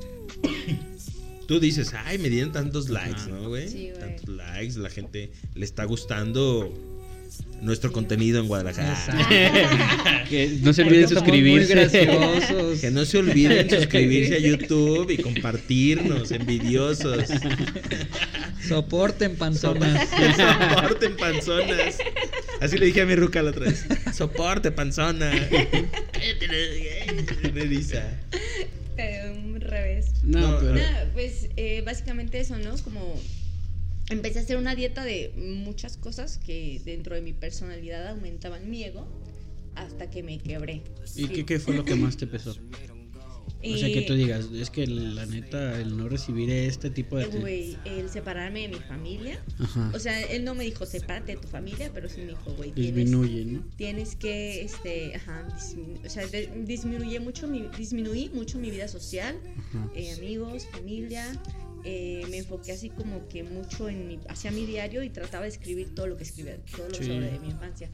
Tú 1.47 1.59
dices, 1.59 1.93
ay, 1.95 2.19
me 2.19 2.29
dieron 2.29 2.51
tantos 2.51 2.89
likes. 2.89 3.27
¿no, 3.27 3.49
güey? 3.49 3.67
Sí, 3.69 3.89
güey. 3.89 3.99
tantos 3.99 4.29
likes, 4.29 4.77
la 4.77 4.89
gente 4.89 5.31
le 5.55 5.65
está 5.65 5.83
gustando 5.85 6.71
nuestro 7.61 7.91
contenido 7.91 8.39
en 8.39 8.47
Guadalajara. 8.47 8.97
Que 10.29 10.59
no 10.61 10.73
se 10.73 10.83
olviden 10.83 11.09
suscribirse. 11.09 11.89
Que 12.79 12.91
no 12.91 13.05
se 13.05 13.17
olviden 13.17 13.69
suscribirse 13.69 14.35
a 14.35 14.39
YouTube 14.39 15.09
y 15.11 15.17
compartirnos, 15.17 16.31
envidiosos. 16.31 17.29
Soporten 18.67 19.35
panzonas. 19.35 20.07
Soporten 20.37 21.17
panzonas. 21.17 21.97
Así 22.61 22.77
le 22.77 22.85
dije 22.87 23.01
a 23.01 23.05
mi 23.05 23.15
ruca 23.15 23.41
la 23.41 23.49
otra 23.49 23.65
vez. 23.65 23.85
Soporte 24.13 24.71
panzona. 24.71 25.31
Un 29.35 29.61
revés. 29.61 30.07
No, 30.23 30.39
No, 30.39 30.59
pero. 30.59 30.73
No, 30.75 30.81
pues 31.13 31.47
eh, 31.57 31.81
básicamente 31.85 32.39
eso, 32.39 32.57
¿no? 32.57 32.75
Como 32.83 33.19
empecé 34.09 34.39
a 34.39 34.41
hacer 34.41 34.57
una 34.57 34.75
dieta 34.75 35.03
de 35.03 35.31
muchas 35.37 35.97
cosas 35.97 36.37
que 36.37 36.81
dentro 36.85 37.15
de 37.15 37.21
mi 37.21 37.33
personalidad 37.33 38.07
aumentaban 38.07 38.69
mi 38.69 38.83
ego 38.83 39.07
hasta 39.75 40.09
que 40.09 40.23
me 40.23 40.37
quebré. 40.39 40.81
¿Y 41.15 41.23
Sí. 41.23 41.27
qué, 41.29 41.45
qué 41.45 41.59
fue 41.59 41.75
lo 41.75 41.85
que 41.85 41.95
más 41.95 42.17
te 42.17 42.27
pesó? 42.27 42.55
O 43.61 43.75
sea, 43.77 43.91
que 43.91 44.03
tú 44.03 44.13
digas, 44.13 44.45
es 44.53 44.69
que 44.69 44.87
la 44.87 45.25
neta, 45.25 45.81
el 45.81 45.97
no 45.97 46.07
recibir 46.07 46.49
este 46.49 46.89
tipo 46.89 47.17
de... 47.17 47.25
Güey, 47.25 47.77
el 47.83 48.09
separarme 48.09 48.61
de 48.61 48.67
mi 48.69 48.75
familia. 48.79 49.43
Ajá. 49.59 49.91
O 49.93 49.99
sea, 49.99 50.17
él 50.21 50.45
no 50.45 50.55
me 50.55 50.63
dijo 50.63 50.85
sepárate 50.85 51.35
de 51.35 51.41
tu 51.41 51.49
familia, 51.49 51.91
pero 51.93 52.07
sí 52.07 52.21
me 52.21 52.27
dijo, 52.27 52.53
güey, 52.55 52.71
tienes, 52.71 52.95
Disminuye, 52.95 53.43
¿no? 53.43 53.65
tienes 53.75 54.15
que, 54.15 54.61
este, 54.63 55.13
ajá, 55.15 55.45
disminu- 55.49 56.05
o 56.05 56.09
sea, 56.09 56.25
de- 56.27 56.49
disminuye 56.65 57.19
mucho 57.19 57.49
mi, 57.49 57.67
disminuí 57.77 58.29
mucho 58.33 58.57
mi 58.59 58.71
vida 58.71 58.87
social, 58.87 59.35
eh, 59.93 60.13
amigos, 60.17 60.65
familia. 60.71 61.25
Eh, 61.83 62.23
me 62.29 62.37
enfoqué 62.37 62.71
así 62.71 62.89
como 62.89 63.27
que 63.27 63.43
mucho 63.43 63.89
en 63.89 64.07
mi, 64.07 64.19
hacia 64.27 64.51
mi 64.51 64.65
diario 64.65 65.03
y 65.03 65.09
trataba 65.09 65.43
de 65.43 65.49
escribir 65.49 65.93
todo 65.95 66.07
lo 66.07 66.17
que 66.17 66.23
escribía, 66.23 66.57
todo 66.75 66.87
lo 66.89 66.95
Sí. 66.95 67.05
sobre 67.05 67.31
de 67.31 67.39
mi 67.39 67.49
infancia. 67.49 67.89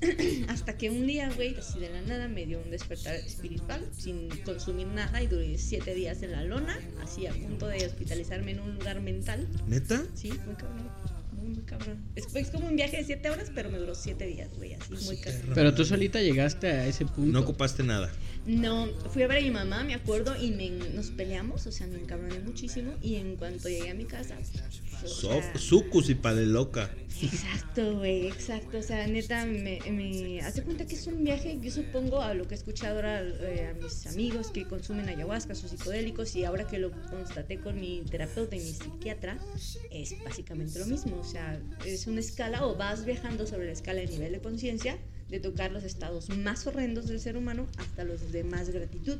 Hasta 0.48 0.76
que 0.78 0.90
un 0.90 1.06
día, 1.06 1.30
güey, 1.34 1.54
así 1.56 1.78
de 1.78 1.90
la 1.90 2.00
nada 2.02 2.28
me 2.28 2.46
dio 2.46 2.60
un 2.60 2.70
despertar 2.70 3.14
espiritual 3.14 3.86
sin 3.96 4.28
consumir 4.44 4.86
nada 4.88 5.22
y 5.22 5.26
duré 5.26 5.58
siete 5.58 5.94
días 5.94 6.22
en 6.22 6.32
la 6.32 6.44
lona, 6.44 6.78
así 7.02 7.26
a 7.26 7.32
punto 7.32 7.66
de 7.68 7.84
hospitalizarme 7.86 8.52
en 8.52 8.60
un 8.60 8.74
lugar 8.74 9.00
mental. 9.00 9.46
¿Neta? 9.66 10.02
Sí, 10.14 10.30
muy 10.46 10.54
cabrón. 10.54 10.90
Muy, 11.32 11.48
muy 11.50 11.62
cabrón. 11.64 12.02
Es, 12.14 12.24
es 12.34 12.50
como 12.50 12.66
un 12.68 12.76
viaje 12.76 12.96
de 12.98 13.04
siete 13.04 13.28
horas, 13.28 13.50
pero 13.54 13.70
me 13.70 13.78
duró 13.78 13.94
siete 13.94 14.26
días, 14.26 14.48
güey, 14.56 14.74
así, 14.74 14.94
muy 15.04 15.16
cabrón. 15.18 15.52
Pero 15.54 15.74
tú 15.74 15.84
solita 15.84 16.20
llegaste 16.22 16.68
a 16.68 16.86
ese 16.86 17.04
punto. 17.04 17.32
No 17.32 17.40
ocupaste 17.40 17.82
nada. 17.82 18.10
No, 18.46 18.86
fui 19.10 19.24
a 19.24 19.26
ver 19.26 19.38
a 19.38 19.40
mi 19.40 19.50
mamá, 19.50 19.82
me 19.82 19.94
acuerdo, 19.94 20.40
y 20.40 20.52
me, 20.52 20.70
nos 20.70 21.10
peleamos, 21.10 21.66
o 21.66 21.72
sea, 21.72 21.88
me 21.88 21.98
encabroné 21.98 22.38
muchísimo. 22.38 22.92
Y 23.02 23.16
en 23.16 23.36
cuanto 23.36 23.68
llegué 23.68 23.90
a 23.90 23.94
mi 23.94 24.04
casa, 24.04 24.38
o 24.40 25.08
sea, 25.08 25.58
Sucus 25.58 26.08
y 26.10 26.16
loca. 26.46 26.90
Exacto, 27.20 27.98
güey, 27.98 28.28
exacto. 28.28 28.78
O 28.78 28.82
sea, 28.82 29.06
neta, 29.08 29.44
me, 29.46 29.80
me 29.90 30.40
hace 30.42 30.62
cuenta 30.62 30.86
que 30.86 30.94
es 30.94 31.06
un 31.08 31.24
viaje, 31.24 31.58
yo 31.60 31.70
supongo, 31.72 32.20
a 32.20 32.34
lo 32.34 32.46
que 32.46 32.54
he 32.54 32.58
escuchado 32.58 32.96
ahora 32.96 33.22
eh, 33.22 33.72
a 33.72 33.82
mis 33.82 34.06
amigos 34.06 34.50
que 34.52 34.64
consumen 34.64 35.08
ayahuasca, 35.08 35.54
sus 35.54 35.70
psicodélicos, 35.70 36.36
y 36.36 36.44
ahora 36.44 36.68
que 36.68 36.78
lo 36.78 36.92
constaté 37.10 37.58
con 37.58 37.80
mi 37.80 38.02
terapeuta 38.08 38.54
y 38.54 38.60
mi 38.60 38.72
psiquiatra, 38.72 39.38
es 39.90 40.14
básicamente 40.24 40.78
lo 40.78 40.86
mismo. 40.86 41.18
O 41.18 41.24
sea, 41.24 41.60
es 41.84 42.06
una 42.06 42.20
escala 42.20 42.64
o 42.64 42.76
vas 42.76 43.04
viajando 43.04 43.46
sobre 43.46 43.66
la 43.66 43.72
escala 43.72 44.00
de 44.00 44.06
nivel 44.06 44.32
de 44.32 44.40
conciencia 44.40 44.98
de 45.28 45.40
tocar 45.40 45.72
los 45.72 45.84
estados 45.84 46.28
más 46.30 46.66
horrendos 46.66 47.08
del 47.08 47.20
ser 47.20 47.36
humano 47.36 47.66
hasta 47.78 48.04
los 48.04 48.32
de 48.32 48.44
más 48.44 48.70
gratitud. 48.70 49.18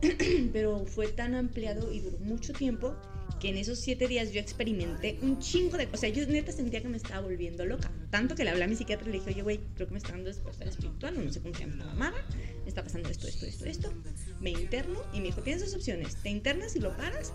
Pero 0.52 0.84
fue 0.86 1.08
tan 1.08 1.34
ampliado 1.34 1.92
y 1.92 2.00
duró 2.00 2.18
mucho 2.18 2.52
tiempo 2.52 2.94
que 3.40 3.48
en 3.48 3.56
esos 3.56 3.78
siete 3.78 4.06
días 4.06 4.32
yo 4.32 4.40
experimenté 4.40 5.18
un 5.22 5.38
chingo 5.38 5.76
de. 5.76 5.88
O 5.92 5.96
sea, 5.96 6.10
yo 6.10 6.26
neta 6.26 6.52
sentía 6.52 6.82
que 6.82 6.88
me 6.88 6.96
estaba 6.96 7.22
volviendo 7.22 7.64
loca. 7.64 7.90
Tanto 8.10 8.34
que 8.34 8.44
le 8.44 8.50
hablé 8.50 8.64
a 8.64 8.68
mi 8.68 8.76
psiquiatra 8.76 9.08
y 9.08 9.12
le 9.12 9.18
dije, 9.18 9.30
oye, 9.30 9.42
güey, 9.42 9.60
creo 9.74 9.86
que 9.88 9.92
me 9.92 9.98
está 9.98 10.12
dando 10.12 10.28
despertar 10.28 10.68
espiritual, 10.68 11.16
o 11.16 11.22
no 11.22 11.32
sé 11.32 11.40
cómo 11.40 11.54
se 11.54 11.66
llama. 11.66 12.12
Me 12.59 12.59
está 12.70 12.82
pasando 12.82 13.08
esto, 13.08 13.28
esto, 13.28 13.46
esto, 13.46 13.64
esto. 13.66 13.92
Me 14.40 14.50
interno 14.50 15.00
y 15.12 15.18
me 15.18 15.26
dijo, 15.26 15.42
tienes 15.42 15.62
dos 15.62 15.74
opciones. 15.74 16.16
Te 16.16 16.30
internas 16.30 16.74
y 16.76 16.80
lo 16.80 16.96
paras, 16.96 17.32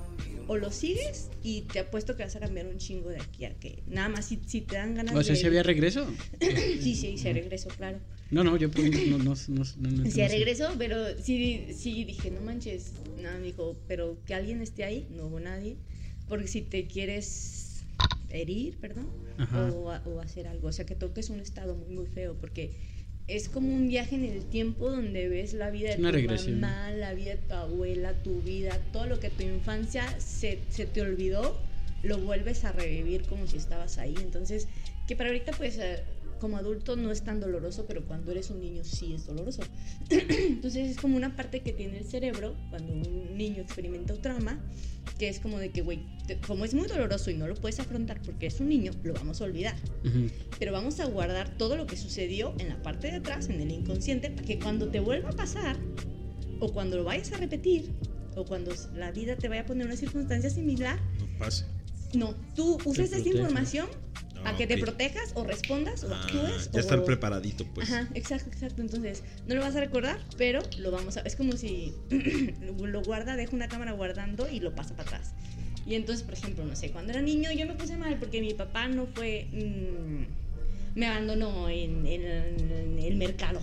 o 0.47 0.57
lo 0.57 0.71
sigues 0.71 1.29
y 1.43 1.61
te 1.61 1.79
apuesto 1.79 2.15
que 2.15 2.23
vas 2.23 2.35
a 2.35 2.39
cambiar 2.39 2.67
un 2.67 2.77
chingo 2.77 3.09
de 3.09 3.19
aquí 3.21 3.45
a 3.45 3.53
que 3.53 3.83
nada 3.87 4.09
más 4.09 4.25
si, 4.25 4.39
si 4.45 4.61
te 4.61 4.75
dan 4.75 4.95
ganas 4.95 5.15
O 5.15 5.23
sea, 5.23 5.33
de... 5.35 5.39
si 5.39 5.47
había 5.47 5.63
regreso. 5.63 6.07
sí, 6.39 6.95
sí, 6.95 7.17
sí, 7.17 7.33
regreso, 7.33 7.69
claro. 7.69 7.99
No, 8.31 8.43
no, 8.43 8.57
yo 8.57 8.69
no, 8.69 9.17
no, 9.17 9.17
no, 9.17 9.35
no, 9.35 10.11
Sí, 10.11 10.27
regreso, 10.27 10.73
pero 10.77 10.97
sí, 11.21 11.67
sí 11.75 12.03
dije, 12.05 12.31
no 12.31 12.41
manches. 12.41 12.93
Nada, 13.21 13.37
me 13.37 13.45
dijo, 13.45 13.77
pero 13.87 14.17
que 14.25 14.33
alguien 14.33 14.61
esté 14.61 14.83
ahí, 14.83 15.07
no 15.11 15.27
hubo 15.27 15.39
nadie. 15.39 15.77
Porque 16.27 16.47
si 16.47 16.61
te 16.61 16.87
quieres 16.87 17.83
herir, 18.29 18.77
perdón, 18.77 19.07
o, 19.53 19.91
o 20.05 20.19
hacer 20.21 20.47
algo, 20.47 20.69
o 20.69 20.71
sea, 20.71 20.85
que 20.85 20.95
toques 20.95 21.29
un 21.29 21.39
estado 21.39 21.75
muy, 21.75 21.93
muy 21.95 22.07
feo, 22.07 22.35
porque 22.39 22.71
es 23.27 23.49
como 23.49 23.73
un 23.73 23.87
viaje 23.87 24.15
en 24.15 24.23
el 24.23 24.43
tiempo 24.43 24.89
donde 24.89 25.27
ves 25.27 25.53
la 25.53 25.71
vida 25.71 25.89
de 25.91 25.95
tu 25.97 26.11
regresión. 26.11 26.59
mamá, 26.59 26.91
la 26.91 27.13
vida 27.13 27.31
de 27.31 27.37
tu 27.37 27.53
abuela, 27.53 28.13
tu 28.13 28.41
vida, 28.41 28.79
todo 28.91 29.07
lo 29.07 29.19
que 29.19 29.29
tu 29.29 29.43
infancia 29.43 30.19
se, 30.19 30.59
se 30.69 30.85
te 30.85 31.01
olvidó, 31.01 31.59
lo 32.03 32.19
vuelves 32.19 32.65
a 32.65 32.71
revivir 32.71 33.23
como 33.23 33.47
si 33.47 33.57
estabas 33.57 33.97
ahí. 33.97 34.15
Entonces, 34.19 34.67
que 35.07 35.15
para 35.15 35.29
ahorita, 35.29 35.53
pues, 35.53 35.77
eh, 35.79 36.03
como 36.45 36.57
adulto 36.57 36.95
no 36.95 37.11
es 37.11 37.23
tan 37.23 37.39
doloroso, 37.39 37.87
pero 37.87 38.05
cuando 38.05 38.31
eres 38.31 38.51
un 38.51 38.59
niño 38.59 38.83
sí 38.83 39.15
es 39.15 39.25
doloroso. 39.25 39.63
Entonces 40.11 40.91
es 40.91 40.97
como 40.97 41.17
una 41.17 41.35
parte 41.35 41.61
que 41.61 41.73
tiene 41.73 41.97
el 41.97 42.05
cerebro 42.05 42.55
cuando 42.69 42.93
un 42.93 43.35
niño 43.35 43.63
experimenta 43.63 44.13
un 44.13 44.21
trauma, 44.21 44.63
que 45.17 45.27
es 45.27 45.39
como 45.39 45.57
de 45.57 45.71
que, 45.71 45.81
güey, 45.81 46.05
como 46.45 46.63
es 46.63 46.75
muy 46.75 46.87
doloroso 46.87 47.31
y 47.31 47.33
no 47.33 47.47
lo 47.47 47.55
puedes 47.55 47.79
afrontar 47.79 48.21
porque 48.21 48.45
es 48.45 48.59
un 48.59 48.69
niño, 48.69 48.91
lo 49.01 49.15
vamos 49.15 49.41
a 49.41 49.45
olvidar. 49.45 49.75
Ujú. 50.03 50.27
Pero 50.59 50.71
vamos 50.71 50.99
a 50.99 51.05
guardar 51.05 51.57
todo 51.57 51.77
lo 51.77 51.87
que 51.87 51.97
sucedió 51.97 52.53
en 52.59 52.69
la 52.69 52.79
parte 52.83 53.07
de 53.07 53.13
atrás, 53.13 53.49
en 53.49 53.59
el 53.59 53.71
inconsciente, 53.71 54.29
para 54.29 54.45
que 54.45 54.59
cuando 54.59 54.89
te 54.89 54.99
vuelva 54.99 55.29
a 55.29 55.35
pasar, 55.35 55.77
o 56.59 56.71
cuando 56.71 56.97
lo 56.97 57.05
vayas 57.05 57.31
a 57.31 57.37
repetir, 57.37 57.91
o 58.35 58.45
cuando 58.45 58.71
la 58.93 59.11
vida 59.11 59.35
te 59.35 59.49
vaya 59.49 59.61
a 59.61 59.65
poner 59.65 59.87
una 59.87 59.95
circunstancia 59.95 60.51
similar, 60.51 60.99
No 61.19 61.39
pase. 61.39 61.65
no, 62.13 62.35
tú 62.55 62.77
uses 62.85 63.11
esa 63.11 63.27
información 63.27 63.87
a 64.45 64.49
Ah, 64.51 64.57
que 64.57 64.67
te 64.67 64.77
protejas 64.77 65.31
o 65.33 65.43
respondas 65.43 66.03
o 66.03 66.13
Ah, 66.13 66.21
actúes. 66.23 66.69
ya 66.71 66.77
o... 66.77 66.83
estar 66.83 67.03
preparadito, 67.03 67.65
pues. 67.73 67.89
Ajá, 67.91 68.07
exacto, 68.13 68.49
exacto. 68.49 68.81
Entonces, 68.81 69.23
no 69.47 69.55
lo 69.55 69.61
vas 69.61 69.75
a 69.75 69.79
recordar, 69.79 70.17
pero 70.37 70.61
lo 70.77 70.91
vamos 70.91 71.17
a. 71.17 71.21
Es 71.21 71.35
como 71.35 71.53
si 71.57 71.93
lo 72.79 73.01
guarda, 73.03 73.35
deja 73.35 73.55
una 73.55 73.67
cámara 73.67 73.91
guardando 73.93 74.47
y 74.49 74.59
lo 74.59 74.73
pasa 74.75 74.95
para 74.95 75.09
atrás. 75.09 75.33
Y 75.85 75.95
entonces, 75.95 76.23
por 76.23 76.33
ejemplo, 76.33 76.63
no 76.65 76.75
sé, 76.75 76.91
cuando 76.91 77.11
era 77.11 77.21
niño 77.21 77.51
yo 77.51 77.65
me 77.67 77.73
puse 77.75 77.95
mal 77.97 78.17
porque 78.19 78.41
mi 78.41 78.53
papá 78.53 78.87
no 78.87 79.05
fue. 79.07 79.47
mm, 79.51 80.97
me 80.97 81.07
abandonó 81.07 81.67
en, 81.69 82.05
en- 82.07 82.71
en 82.71 82.99
el 82.99 83.15
mercado. 83.17 83.59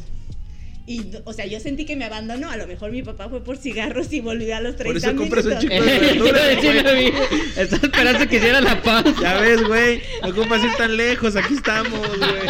Y, 0.87 1.13
o 1.25 1.33
sea, 1.33 1.47
yo 1.47 1.61
sentí 1.61 1.85
que 1.85 1.95
me 1.97 2.05
abandonó. 2.05 2.51
A 2.51 2.57
lo 2.57 2.67
mejor 2.67 2.91
mi 2.91 3.03
papá 3.03 3.29
fue 3.29 3.43
por 3.45 3.57
cigarros 3.57 4.13
y 4.13 4.21
volvió 4.21 4.57
a 4.57 4.61
los 4.61 4.77
30 4.77 4.85
Por 4.85 4.97
eso 4.97 5.17
compras 5.17 5.45
un 5.45 5.51
minutos. 5.51 6.61
chico 6.61 6.83
de 6.83 6.95
vi. 6.97 7.13
Estaba 7.57 7.83
esperando 7.87 8.29
que 8.29 8.37
hiciera 8.37 8.61
la 8.61 8.83
paz. 8.83 9.05
Ya 9.21 9.41
ves, 9.41 9.63
güey. 9.63 10.03
No 10.23 10.31
ocupas 10.31 10.63
ir 10.65 10.71
tan 10.77 10.97
lejos. 10.97 11.37
Aquí 11.37 11.55
estamos, 11.55 12.01
güey. 12.19 12.47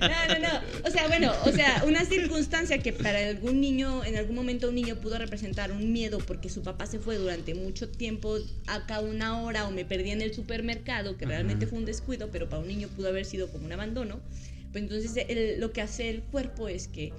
No, 0.00 0.34
no, 0.34 0.38
no. 0.40 0.60
O 0.86 0.90
sea, 0.90 1.08
bueno, 1.08 1.32
o 1.44 1.52
sea, 1.52 1.82
una 1.86 2.04
circunstancia 2.04 2.78
que 2.78 2.92
para 2.92 3.18
algún 3.28 3.60
niño, 3.60 4.04
en 4.04 4.16
algún 4.16 4.36
momento 4.36 4.68
un 4.68 4.74
niño 4.74 4.96
pudo 4.96 5.18
representar 5.18 5.72
un 5.72 5.92
miedo 5.92 6.18
porque 6.18 6.48
su 6.48 6.62
papá 6.62 6.86
se 6.86 6.98
fue 6.98 7.16
durante 7.16 7.54
mucho 7.54 7.88
tiempo, 7.88 8.38
acá 8.66 9.00
una 9.00 9.42
hora 9.42 9.66
o 9.66 9.70
me 9.70 9.84
perdí 9.84 10.10
en 10.10 10.22
el 10.22 10.34
supermercado, 10.34 11.16
que 11.16 11.26
realmente 11.26 11.66
fue 11.66 11.78
un 11.78 11.84
descuido, 11.84 12.28
pero 12.30 12.48
para 12.48 12.62
un 12.62 12.68
niño 12.68 12.88
pudo 12.88 13.08
haber 13.08 13.24
sido 13.24 13.48
como 13.48 13.64
un 13.66 13.72
abandono. 13.72 14.20
Pues 14.74 14.82
entonces 14.82 15.24
el- 15.28 15.60
lo 15.60 15.72
que 15.72 15.80
hace 15.82 16.10
el 16.10 16.22
cuerpo 16.24 16.66
es 16.68 16.88
que, 16.88 17.12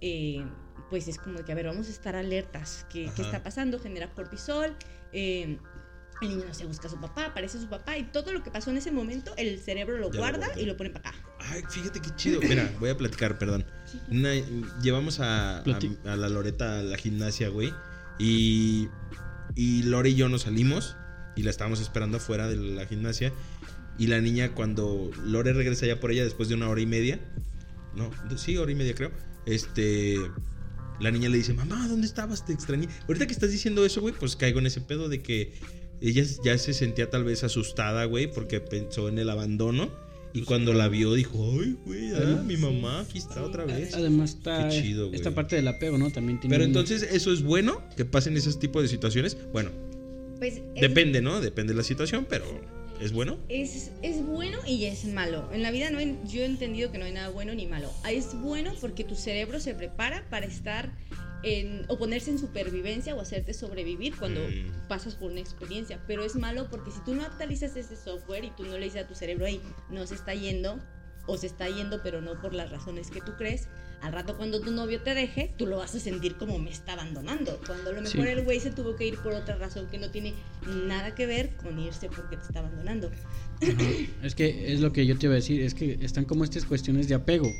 eh, 0.00 0.44
pues 0.90 1.08
es 1.08 1.18
como 1.18 1.44
que, 1.44 1.50
a 1.50 1.54
ver, 1.56 1.66
vamos 1.66 1.88
a 1.88 1.90
estar 1.90 2.14
alertas. 2.14 2.86
¿Qué, 2.88 3.10
qué 3.16 3.22
está 3.22 3.42
pasando? 3.42 3.80
Genera 3.80 4.08
cortisol. 4.14 4.76
eh, 5.12 5.58
el 6.22 6.28
niño 6.28 6.44
no 6.46 6.52
se 6.54 6.66
busca 6.66 6.86
a 6.86 6.90
su 6.90 7.00
papá, 7.00 7.26
aparece 7.26 7.58
su 7.58 7.68
papá 7.68 7.96
y 7.98 8.04
todo 8.04 8.32
lo 8.32 8.42
que 8.44 8.50
pasó 8.50 8.70
en 8.70 8.76
ese 8.76 8.92
momento, 8.92 9.32
el 9.38 9.58
cerebro 9.58 9.96
lo 9.98 10.12
Ya 10.12 10.18
guarda 10.20 10.48
y 10.60 10.66
lo 10.66 10.76
pone 10.76 10.90
para 10.90 11.08
acá. 11.08 11.18
Ay, 11.40 11.62
fíjate 11.68 11.98
qué 12.00 12.10
chido. 12.14 12.40
Mira, 12.42 12.70
voy 12.78 12.90
a 12.90 12.96
platicar, 12.96 13.38
perdón. 13.38 13.64
Una- 14.10 14.34
llevamos 14.82 15.18
a, 15.18 15.62
a 16.04 16.16
la 16.16 16.28
Loreta 16.28 16.78
a 16.78 16.82
la 16.82 16.96
gimnasia, 16.98 17.48
güey. 17.48 17.72
Y, 18.18 18.88
y 19.56 19.82
Lore 19.84 20.10
y 20.10 20.14
yo 20.14 20.28
nos 20.28 20.42
salimos 20.42 20.96
y 21.36 21.42
la 21.42 21.50
estábamos 21.50 21.80
esperando 21.80 22.18
afuera 22.18 22.46
de 22.48 22.56
la 22.56 22.84
gimnasia. 22.86 23.32
Y 23.98 24.06
la 24.06 24.20
niña, 24.20 24.54
cuando 24.54 25.10
Lore 25.26 25.52
regresa 25.52 25.86
ya 25.86 26.00
por 26.00 26.10
ella 26.10 26.24
después 26.24 26.48
de 26.48 26.54
una 26.54 26.68
hora 26.68 26.80
y 26.80 26.86
media, 26.86 27.20
no, 27.94 28.10
sí, 28.38 28.56
hora 28.56 28.72
y 28.72 28.74
media 28.74 28.94
creo, 28.94 29.10
este, 29.46 30.16
la 31.00 31.10
niña 31.10 31.28
le 31.28 31.36
dice, 31.38 31.52
mamá, 31.54 31.86
¿dónde 31.88 32.06
estabas? 32.06 32.46
Te 32.46 32.52
extrañé. 32.52 32.88
Ahorita 33.08 33.26
que 33.26 33.32
estás 33.32 33.50
diciendo 33.50 33.84
eso, 33.84 34.00
güey, 34.00 34.14
pues 34.18 34.36
caigo 34.36 34.58
en 34.58 34.66
ese 34.66 34.80
pedo 34.80 35.08
de 35.08 35.20
que 35.22 35.52
ella 36.00 36.24
ya 36.44 36.56
se 36.56 36.72
sentía 36.72 37.10
tal 37.10 37.24
vez 37.24 37.44
asustada, 37.44 38.04
güey, 38.06 38.32
porque 38.32 38.60
pensó 38.60 39.08
en 39.08 39.18
el 39.18 39.28
abandono. 39.28 39.90
Y 40.32 40.42
cuando 40.42 40.72
la 40.72 40.88
vio 40.88 41.12
dijo, 41.14 41.58
ay, 41.60 41.76
güey, 41.84 42.14
ah, 42.14 42.42
mi 42.46 42.56
mamá 42.56 43.00
aquí 43.00 43.18
está 43.18 43.42
otra 43.42 43.64
vez. 43.64 43.92
Además 43.94 44.30
está 44.36 44.68
Qué 44.68 44.80
chido, 44.80 45.08
güey. 45.08 45.16
esta 45.16 45.34
parte 45.34 45.56
del 45.56 45.66
apego, 45.66 45.98
¿no? 45.98 46.10
También 46.12 46.38
tiene 46.38 46.54
Pero 46.54 46.64
un- 46.64 46.68
entonces, 46.70 47.02
¿eso 47.02 47.32
es 47.32 47.42
bueno? 47.42 47.82
Que 47.96 48.04
pasen 48.04 48.36
esos 48.36 48.60
tipos 48.60 48.80
de 48.82 48.88
situaciones. 48.88 49.36
Bueno, 49.52 49.70
Pues 50.38 50.54
es- 50.58 50.62
depende, 50.80 51.20
¿no? 51.20 51.40
Depende 51.40 51.72
de 51.72 51.78
la 51.78 51.82
situación, 51.82 52.26
pero 52.30 52.44
¿es 53.00 53.12
bueno? 53.12 53.38
Es, 53.48 53.90
es 54.02 54.24
bueno 54.24 54.58
y 54.66 54.84
es 54.84 55.04
malo. 55.06 55.48
En 55.52 55.62
la 55.62 55.70
vida 55.70 55.90
no 55.90 55.98
hay- 55.98 56.18
yo 56.26 56.42
he 56.42 56.46
entendido 56.46 56.92
que 56.92 56.98
no 56.98 57.04
hay 57.06 57.12
nada 57.12 57.28
bueno 57.30 57.54
ni 57.54 57.66
malo. 57.66 57.90
Ah, 58.04 58.12
Es 58.12 58.34
bueno 58.40 58.72
porque 58.80 59.04
tu 59.04 59.14
cerebro 59.16 59.58
se 59.60 59.74
prepara 59.74 60.24
para 60.30 60.46
estar 60.46 60.90
en, 61.42 61.84
o 61.88 61.96
ponerse 61.98 62.30
en 62.30 62.38
supervivencia 62.38 63.14
o 63.14 63.20
hacerte 63.20 63.54
sobrevivir 63.54 64.14
cuando 64.16 64.40
Mm. 64.42 64.88
pasas 64.88 65.14
por 65.14 65.30
una 65.30 65.40
experiencia. 65.40 65.98
Pero 66.06 66.22
es 66.24 66.36
malo 66.36 66.68
porque 66.70 66.90
si 66.90 67.00
tú 67.00 67.14
no 67.14 67.22
actualizas 67.24 67.74
ese 67.76 67.96
software 67.96 68.44
y 68.44 68.50
tú 68.50 68.64
no 68.64 68.76
le 68.76 68.84
dices 68.84 69.04
a 69.04 69.08
tu 69.08 69.14
cerebro, 69.14 69.46
ahí 69.46 69.60
no 69.88 70.06
se 70.06 70.14
está 70.14 70.34
yendo 70.34 70.78
o 71.26 71.38
se 71.38 71.46
está 71.46 71.68
yendo 71.68 72.02
pero 72.02 72.20
no 72.20 72.40
por 72.40 72.52
las 72.54 72.70
razones 72.70 73.10
que 73.10 73.20
tú 73.20 73.32
crees, 73.38 73.68
al 74.02 74.12
rato 74.12 74.36
cuando 74.36 74.60
tu 74.60 74.70
novio 74.70 75.00
te 75.02 75.14
deje, 75.14 75.50
tú 75.58 75.66
lo 75.66 75.76
vas 75.78 75.94
a 75.94 76.00
sentir 76.00 76.36
como 76.36 76.58
me 76.58 76.70
está 76.70 76.94
abandonando. 76.94 77.60
Cuando 77.66 77.90
a 77.90 77.92
lo 77.92 78.02
mejor 78.02 78.24
Sí. 78.24 78.30
el 78.32 78.44
güey 78.44 78.58
se 78.60 78.70
tuvo 78.70 78.96
que 78.96 79.06
ir 79.06 79.18
por 79.18 79.32
otra 79.34 79.56
razón 79.56 79.88
que 79.90 79.98
no 79.98 80.10
tiene 80.10 80.32
nada 80.86 81.14
que 81.14 81.26
ver 81.26 81.50
con 81.56 81.78
irse 81.78 82.08
porque 82.08 82.36
te 82.36 82.42
está 82.42 82.60
abandonando. 82.60 83.10
Ajá. 83.62 83.84
Es 84.22 84.34
que 84.34 84.72
es 84.72 84.80
lo 84.80 84.92
que 84.92 85.04
yo 85.06 85.18
te 85.18 85.26
iba 85.26 85.34
a 85.34 85.36
decir, 85.36 85.60
es 85.60 85.74
que 85.74 85.98
están 86.00 86.24
como 86.24 86.44
estas 86.44 86.64
cuestiones 86.64 87.08
de 87.08 87.14
apego. 87.14 87.52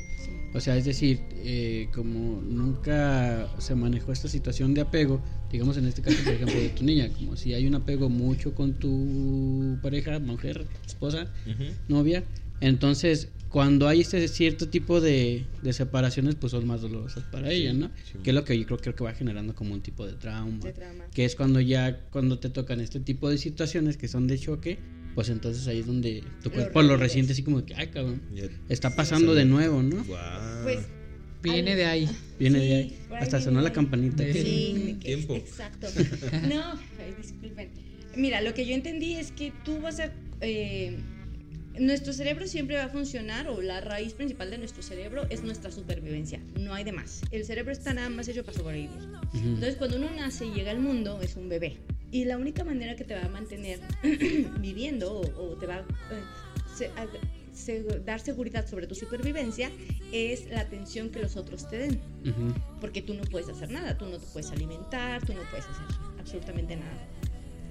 O 0.53 0.59
sea, 0.59 0.75
es 0.75 0.83
decir, 0.83 1.19
eh, 1.43 1.87
como 1.93 2.41
nunca 2.41 3.47
se 3.59 3.73
manejó 3.75 4.11
esta 4.11 4.27
situación 4.27 4.73
de 4.73 4.81
apego, 4.81 5.21
digamos 5.49 5.77
en 5.77 5.85
este 5.87 6.01
caso, 6.01 6.17
por 6.25 6.33
ejemplo, 6.33 6.59
de 6.59 6.69
tu 6.69 6.83
niña, 6.83 7.07
como 7.09 7.37
si 7.37 7.53
hay 7.53 7.65
un 7.67 7.75
apego 7.75 8.09
mucho 8.09 8.53
con 8.53 8.73
tu 8.73 9.77
pareja, 9.81 10.19
mujer, 10.19 10.65
esposa, 10.85 11.31
Ujú. 11.45 11.63
novia, 11.87 12.23
entonces 12.59 13.29
cuando 13.51 13.87
hay 13.87 14.01
este 14.01 14.27
cierto 14.29 14.69
tipo 14.69 15.01
de, 15.01 15.45
de 15.61 15.73
separaciones, 15.73 16.35
pues 16.35 16.51
son 16.51 16.65
más 16.65 16.81
dolorosas 16.81 17.23
para 17.25 17.51
ella, 17.51 17.73
¿no? 17.73 17.91
sí. 18.11 18.17
Que 18.23 18.29
es 18.31 18.35
lo 18.35 18.45
que 18.45 18.57
yo 18.57 18.65
creo, 18.65 18.77
creo 18.79 18.95
que 18.95 19.03
va 19.03 19.13
generando 19.13 19.53
como 19.53 19.73
un 19.73 19.81
tipo 19.81 20.05
de 20.07 20.13
trauma 20.13 20.63
de 20.63 20.71
trama. 20.73 21.05
que 21.13 21.25
es 21.25 21.35
cuando 21.35 21.59
ya 21.59 21.99
cuando 22.11 22.39
te 22.39 22.49
tocan 22.49 22.79
este 22.79 22.99
tipo 23.01 23.29
de 23.29 23.37
situaciones 23.37 23.97
que 23.97 24.07
son 24.07 24.27
de 24.27 24.39
choque, 24.39 24.79
pues 25.15 25.27
entonces 25.29 25.67
ahí 25.67 25.79
es 25.79 25.85
donde 25.87 26.23
tu 26.41 26.49
cuerpo 26.49 26.81
lo 26.81 26.95
resiente 26.95 27.33
así 27.33 27.43
como 27.43 27.65
que, 27.65 27.75
ay 27.75 27.87
cabrón, 27.87 28.21
Ya- 28.33 28.45
está 28.69 28.95
pasando 28.95 29.35
de 29.35 29.43
nuevo, 29.45 29.83
¿no? 29.83 30.03
Guau. 30.05 30.63
Pues 30.63 30.79
Viene 31.43 31.75
de 31.75 31.85
ahí. 31.85 32.07
Viene 32.39 32.59
Sí, 32.59 32.65
de 32.67 32.75
ahí. 32.75 32.99
Hasta 33.19 33.41
sonó 33.41 33.59
la 33.61 33.73
campanita. 33.73 34.23
De- 34.23 34.31
Sí, 34.33 34.97
que- 35.01 35.07
Tiempo. 35.07 35.35
Exacto. 35.35 35.87
No, 36.47 36.73
ay, 36.99 37.13
disculpen. 37.21 37.69
Mira, 38.15 38.41
lo 38.41 38.53
que 38.53 38.65
yo 38.65 38.75
entendí 38.75 39.15
es 39.15 39.31
que 39.31 39.51
tú 39.65 39.81
vas 39.81 39.99
a... 39.99 40.11
eh, 40.41 40.97
nuestro 41.85 42.13
cerebro 42.13 42.47
siempre 42.47 42.77
va 42.77 42.83
a 42.85 42.89
funcionar, 42.89 43.47
o 43.49 43.61
la 43.61 43.81
raíz 43.81 44.13
principal 44.13 44.49
de 44.51 44.57
nuestro 44.57 44.83
cerebro 44.83 45.25
es 45.29 45.43
nuestra 45.43 45.71
supervivencia. 45.71 46.39
No 46.59 46.73
hay 46.73 46.83
de 46.83 46.91
más. 46.91 47.21
El 47.31 47.43
cerebro 47.45 47.71
está 47.71 47.93
nada 47.93 48.09
más 48.09 48.27
hecho 48.27 48.43
para 48.43 48.57
sobrevivir. 48.57 48.89
Ujú. 49.33 49.37
Entonces, 49.39 49.75
cuando 49.75 49.97
uno 49.97 50.09
nace 50.11 50.45
y 50.45 50.51
llega 50.53 50.71
al 50.71 50.79
mundo, 50.79 51.19
es 51.21 51.35
un 51.35 51.49
bebé. 51.49 51.77
Y 52.11 52.25
la 52.25 52.37
única 52.37 52.63
manera 52.63 52.95
que 52.95 53.03
te 53.03 53.15
va 53.15 53.21
a 53.23 53.29
mantener 53.29 53.79
viviendo 54.59 55.11
o, 55.11 55.21
o 55.53 55.57
te 55.57 55.65
va 55.65 55.75
a, 55.75 55.79
eh, 55.79 55.85
se- 56.75 56.87
a- 56.87 57.07
se- 57.53 57.83
dar 58.05 58.19
seguridad 58.19 58.67
sobre 58.67 58.85
tu 58.87 58.95
supervivencia 58.95 59.71
es 60.11 60.49
la 60.49 60.61
atención 60.61 61.09
que 61.09 61.19
los 61.19 61.35
otros 61.35 61.69
te 61.69 61.77
den 61.77 61.99
porque 62.79 63.01
tú 63.01 63.13
no 63.13 63.23
puedes 63.23 63.49
hacer 63.49 63.71
nada, 63.71 63.97
tú 63.97 64.05
no 64.05 64.17
te 64.19 64.25
puedes 64.27 64.51
alimentar, 64.51 65.25
tú 65.25 65.33
no 65.33 65.41
puedes 65.49 65.65
hacer 65.65 65.85
absolutamente 66.19 66.75
nada. 66.75 67.07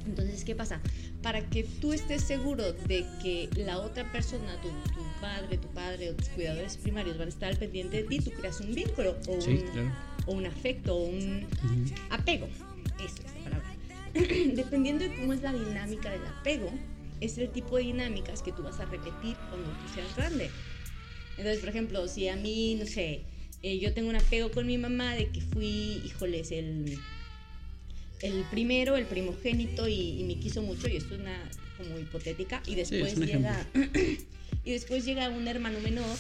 Entonces, 0.07 0.45
¿qué 0.45 0.55
pasa? 0.55 0.81
Para 1.23 1.49
que 1.49 1.65
tú 1.65 1.93
estés 1.93 2.23
seguro 2.23 2.73
de 2.73 3.05
que 3.23 3.49
la 3.57 3.79
otra 3.79 4.11
persona, 4.11 4.59
tu, 4.61 4.69
tu 4.95 5.21
padre, 5.21 5.59
tu 5.59 5.69
padre 5.69 6.11
o 6.11 6.15
tus 6.15 6.29
cuidadores 6.31 6.77
primarios 6.77 7.19
van 7.19 7.27
a 7.27 7.31
estar 7.31 7.51
al 7.51 7.59
pendiente 7.59 7.99
de 7.99 8.09
ti, 8.09 8.19
tú 8.19 8.31
creas 8.33 8.61
un 8.61 8.75
vínculo 8.75 9.17
o, 9.29 9.41
Sí, 9.41 9.51
un, 9.51 9.71
claro. 9.73 9.91
o 10.27 10.33
un 10.33 10.47
afecto 10.47 10.97
o 10.97 11.05
un 11.05 11.45
Ujú. 11.45 11.95
apego. 12.11 12.49
Eso 12.99 13.23
es 13.27 13.35
la 13.35 13.45
palabra. 13.45 13.75
dependiendo 14.55 15.05
de 15.05 15.15
cómo 15.15 15.33
es 15.33 15.43
la 15.43 15.53
dinámica 15.53 16.11
del 16.11 16.27
apego, 16.27 16.73
es 17.21 17.37
el 17.39 17.51
tipo 17.51 17.77
de 17.77 17.85
dinámicas 17.85 18.43
que 18.43 18.53
tú 18.53 18.63
vas 18.63 18.81
a 18.81 18.87
repetir 18.87 19.37
cuando 19.49 19.71
tú 19.73 19.89
seas 19.89 20.17
grande. 20.17 20.51
Entonces, 21.37 21.59
por 21.61 21.69
ejemplo, 21.69 22.09
si 22.09 22.29
a 22.29 22.37
mí, 22.37 22.75
no 22.79 22.87
sé, 22.87 23.23
eh, 23.63 23.79
yo 23.79 23.93
tengo 23.93 24.09
un 24.09 24.17
apego 24.17 24.51
con 24.51 24.67
mi 24.67 24.79
mamá 24.79 25.15
de 25.15 25.29
que 25.29 25.41
fui, 25.41 26.01
híjoles, 26.05 26.51
el, 26.51 26.99
el 28.23 28.45
primero, 28.51 28.97
el 28.97 29.07
primogénito 29.07 29.89
y, 29.89 30.25
me 30.25 30.37
quiso 30.37 30.63
mucho, 30.63 30.89
y 30.89 30.97
esto 30.97 31.15
es 31.15 31.21
una 31.21 31.51
como 31.77 31.99
hipotética, 31.99 32.63
y 32.67 32.75
después 32.75 33.17
llega 33.17 33.67
y 34.65 34.71
después 34.73 35.05
llega 35.05 35.29
un 35.29 35.49
hermano 35.49 35.81
menor 35.81 36.17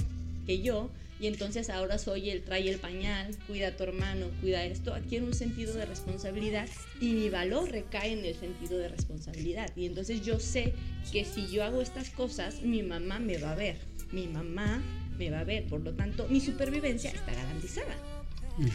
que 0.47 0.61
yo 0.63 0.91
y 1.21 1.27
entonces 1.27 1.69
ahora 1.69 1.99
soy 1.99 2.31
el 2.31 2.43
trae 2.43 2.71
el 2.71 2.79
pañal, 2.79 3.37
cuida 3.47 3.69
a 3.69 3.77
tu 3.77 3.83
hermano, 3.83 4.27
cuida 4.41 4.65
esto, 4.65 4.95
adquiere 4.95 5.27
un 5.27 5.35
sentido 5.35 5.75
de 5.75 5.85
responsabilidad 5.85 6.67
y 6.99 7.13
mi 7.13 7.29
valor 7.29 7.71
recae 7.71 8.13
en 8.13 8.25
el 8.25 8.35
sentido 8.35 8.79
de 8.79 8.89
responsabilidad. 8.89 9.71
Y 9.77 9.85
entonces 9.85 10.25
yo 10.25 10.41
sé 10.41 10.73
que 11.13 11.27
si 11.27 11.47
yo 11.49 11.63
hago 11.63 11.83
estas 11.83 12.09
cosas, 12.09 12.63
mi 12.63 12.83
mamá 12.83 13.19
me 13.19 13.37
va 13.37 13.53
a 13.53 13.55
ver, 13.55 13.77
mi 14.13 14.29
mamá 14.29 14.83
me 15.19 15.31
va 15.31 15.41
a 15.41 15.45
ver, 15.45 15.67
por 15.67 15.83
lo 15.83 15.93
tanto 15.93 16.27
mi 16.29 16.41
supervivencia 16.41 17.11
está 17.11 17.35
garantizada. 17.35 18.20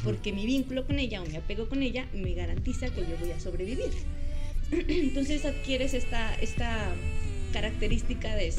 Porque 0.04 0.34
mi 0.34 0.45
vínculo 0.45 0.86
con 0.86 1.00
ella 1.00 1.21
o 1.21 1.26
mi 1.26 1.36
apego 1.36 1.69
con 1.69 1.84
ella 1.84 2.08
me 2.13 2.34
garantiza 2.34 2.89
que 2.89 3.02
yo 3.02 3.17
voy 3.19 3.32
a 3.32 3.39
sobrevivir. 3.39 3.91
Entonces 4.71 5.45
adquieres 5.45 5.93
esta, 5.93 6.34
esta 6.36 6.93
característica 7.54 8.36
de 8.36 8.52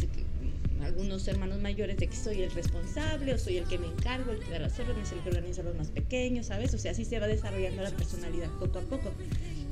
algunos 0.82 1.26
hermanos 1.26 1.60
mayores 1.60 1.96
de 1.96 2.06
que 2.06 2.16
soy 2.16 2.42
el 2.42 2.50
responsable 2.52 3.34
o 3.34 3.38
soy 3.38 3.58
el 3.58 3.64
que 3.64 3.78
me 3.78 3.86
encargo, 3.86 4.32
el 4.32 4.38
que 4.38 4.50
da 4.50 4.58
las 4.58 4.78
órdenes, 4.78 5.10
el 5.12 5.18
que 5.20 5.30
organiza 5.30 5.62
a 5.62 5.64
los 5.64 5.76
más 5.76 5.90
pequeños, 5.90 6.46
¿sabes? 6.46 6.72
O 6.74 6.78
sea, 6.78 6.92
así 6.92 7.04
se 7.04 7.18
va 7.18 7.26
desarrollando 7.26 7.82
la 7.82 7.90
personalidad 7.90 8.48
poco 8.58 8.78
a 8.78 8.82
poco. 8.82 9.12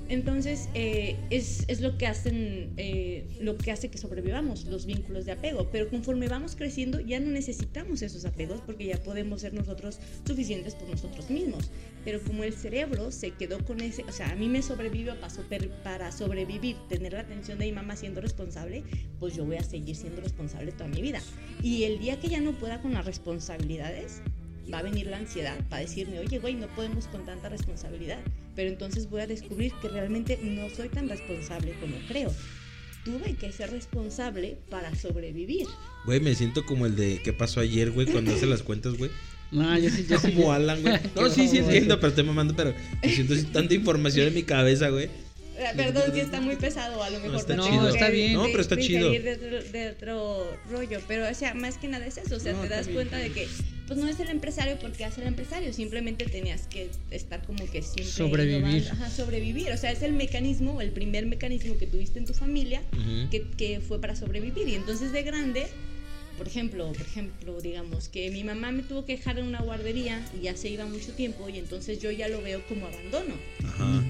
Entonces, 0.09 0.69
eh, 0.75 1.17
es, 1.31 1.65
es, 1.67 1.81
lo 1.81 1.97
que 1.97 2.07
hacen, 2.07 2.73
eh, 2.77 3.27
lo 3.41 3.57
que 3.57 3.71
hace 3.73 3.89
que 3.89 3.97
sobrevivamos 3.97 4.67
los 4.67 4.85
vínculos 4.85 5.25
de 5.25 5.33
apego. 5.33 5.71
Pero 5.71 5.89
conforme 5.89 6.29
vamos 6.29 6.57
creciendo, 6.57 7.01
ya 7.01 7.21
no 7.21 7.31
necesitamos 7.31 8.03
esos 8.03 8.25
apegos 8.25 8.61
porque 8.61 8.85
ya 8.85 9.03
podemos 9.03 9.41
ser 9.41 9.55
nosotros 9.55 9.99
suficientes 10.27 10.75
por 10.75 10.89
nosotros 10.89 11.31
mismos. 11.31 11.71
Pero 12.05 12.21
como 12.23 12.45
el 12.45 12.53
cerebro 12.53 13.11
se 13.11 13.31
quedó 13.31 13.65
con 13.65 13.81
ese, 13.81 14.03
o 14.05 14.13
sea, 14.13 14.31
a 14.31 14.35
mí 14.35 14.49
me 14.49 14.61
sobrevivió 14.61 15.15
para, 15.21 15.33
para 15.83 16.13
sobrevivir, 16.13 16.77
tener 16.89 17.15
la 17.15 17.21
atención 17.21 17.59
de 17.59 17.67
mi 17.67 17.73
mamá 17.73 17.97
siendo 17.97 18.21
responsable, 18.21 18.85
pues 19.19 19.35
yo 19.35 19.47
voy 19.47 19.57
a 19.57 19.63
seguir 19.63 19.97
siendo 19.97 20.21
responsable 20.21 20.73
toda 20.73 20.89
mi 20.89 21.01
vida. 21.01 21.23
Y 21.63 21.85
el 21.85 21.99
día 21.99 22.21
que 22.21 22.29
ya 22.29 22.41
no 22.41 22.53
pueda 22.53 22.83
con 22.83 22.93
las 22.93 23.07
responsabilidades, 23.07 24.21
va 24.73 24.79
a 24.79 24.83
venir 24.83 25.07
la 25.07 25.19
ansiedad 25.19 25.57
para 25.69 25.83
decirme, 25.83 26.19
oye, 26.19 26.39
güey, 26.39 26.55
no 26.55 26.67
podemos 26.69 27.07
con 27.07 27.25
tanta 27.25 27.49
responsabilidad. 27.49 28.19
Pero 28.55 28.71
entonces 28.71 29.09
voy 29.11 29.23
a 29.23 29.27
descubrir 29.27 29.73
que 29.83 29.89
realmente 29.89 30.39
no 30.43 30.71
soy 30.71 30.89
tan 30.89 31.09
responsable 31.09 31.75
como 31.81 31.97
creo. 32.09 32.33
Tuve 33.05 33.35
que 33.35 33.53
ser 33.53 33.71
responsable 33.71 34.57
para 34.71 34.95
sobrevivir. 34.95 35.67
Güey, 36.07 36.21
me 36.21 36.35
siento 36.35 36.65
como 36.65 36.87
el 36.87 36.97
de 36.97 37.21
qué 37.23 37.33
pasó 37.33 37.61
ayer, 37.61 37.91
güey, 37.91 38.07
cuando 38.07 38.33
hace 38.33 38.47
las 38.47 38.63
cuentas, 38.63 38.97
güey. 38.97 39.11
No, 39.51 39.79
yo 39.79 39.89
sí, 39.89 40.05
yo 40.09 40.19
sí. 40.19 40.33
Como 40.33 40.53
Alan, 40.53 40.83
güey. 40.83 40.99
No, 41.15 41.31
sí, 41.31 41.47
sí 41.47 41.59
entiendo, 41.59 41.97
pero 42.01 42.09
estoy 42.09 42.25
mamando, 42.25 42.57
pero 42.57 42.75
me 43.03 43.09
siento 43.09 43.35
tanta 43.53 43.75
información 43.75 44.27
en 44.27 44.35
mi 44.35 44.43
cabeza, 44.43 44.89
güey. 44.89 45.09
Eh, 45.57 45.73
perdón 45.77 46.13
si 46.13 46.21
está 46.21 46.41
muy 46.41 46.57
pesado, 46.57 47.03
a 47.03 47.11
lo 47.11 47.19
mejor 47.19 47.33
no, 47.33 47.39
está, 47.39 47.57
chido. 47.57 47.89
está 47.89 48.09
bien. 48.09 48.33
no, 48.33 48.47
pero 48.47 48.61
está 48.61 48.77
chido. 48.77 49.11
De, 49.11 49.21
de, 49.21 49.91
otro 49.91 50.59
rollo, 50.71 51.01
pero 51.07 51.29
o 51.29 51.35
sea, 51.35 51.55
más 51.55 51.79
que 51.79 51.89
nada 51.89 52.07
es 52.07 52.19
eso, 52.19 52.37
o 52.37 52.41
sea, 52.41 52.55
te 52.61 52.69
das 52.69 52.89
cuenta 52.89 53.17
de 53.19 53.31
que 53.31 53.47
pues 53.87 53.99
no 53.99 54.09
es 54.09 54.19
el 54.19 54.31
empresario 54.31 54.79
porque 54.81 55.05
hace 55.05 55.21
el 55.21 55.29
empresario, 55.29 55.73
simplemente 55.73 56.25
tenías 56.25 56.67
que 56.67 56.91
estar 57.11 57.43
como 57.45 57.65
que 57.71 57.83
siempre 57.83 58.05
sobrevivir. 58.05 58.89
Ajá, 58.91 59.11
sobrevivir, 59.11 59.71
o 59.71 59.77
sea, 59.77 59.93
es 59.93 60.03
el 60.03 60.13
mecanismo, 60.13 60.81
el 60.81 60.91
primer 60.91 61.27
mecanismo 61.27 61.77
que 61.79 61.87
tuviste 61.87 62.19
en 62.19 62.25
tu 62.25 62.33
familia 62.33 62.83
que, 63.31 63.47
que 63.57 63.81
fue 63.81 64.01
para 64.01 64.17
sobrevivir 64.17 64.69
y 64.69 64.75
entonces 64.75 65.13
de 65.13 65.23
grande 65.23 65.67
por 66.37 66.49
ejemplo, 66.49 66.93
por 66.93 67.03
ejemplo, 67.03 67.61
digamos 67.61 68.09
que 68.09 68.31
mi 68.31 68.45
mamá 68.45 68.73
me 68.73 68.83
tuvo 68.83 69.05
que 69.05 69.17
dejar 69.17 69.39
en 69.39 69.47
una 69.47 69.61
guardería 69.61 70.25
y 70.37 70.43
ya 70.43 70.57
se 70.57 70.69
iba 70.69 70.85
mucho 70.87 71.13
tiempo 71.13 71.49
y 71.49 71.59
entonces 71.59 72.01
yo 72.01 72.11
ya 72.11 72.29
lo 72.29 72.43
veo 72.43 72.63
como 72.67 72.87
abandono. 72.87 73.35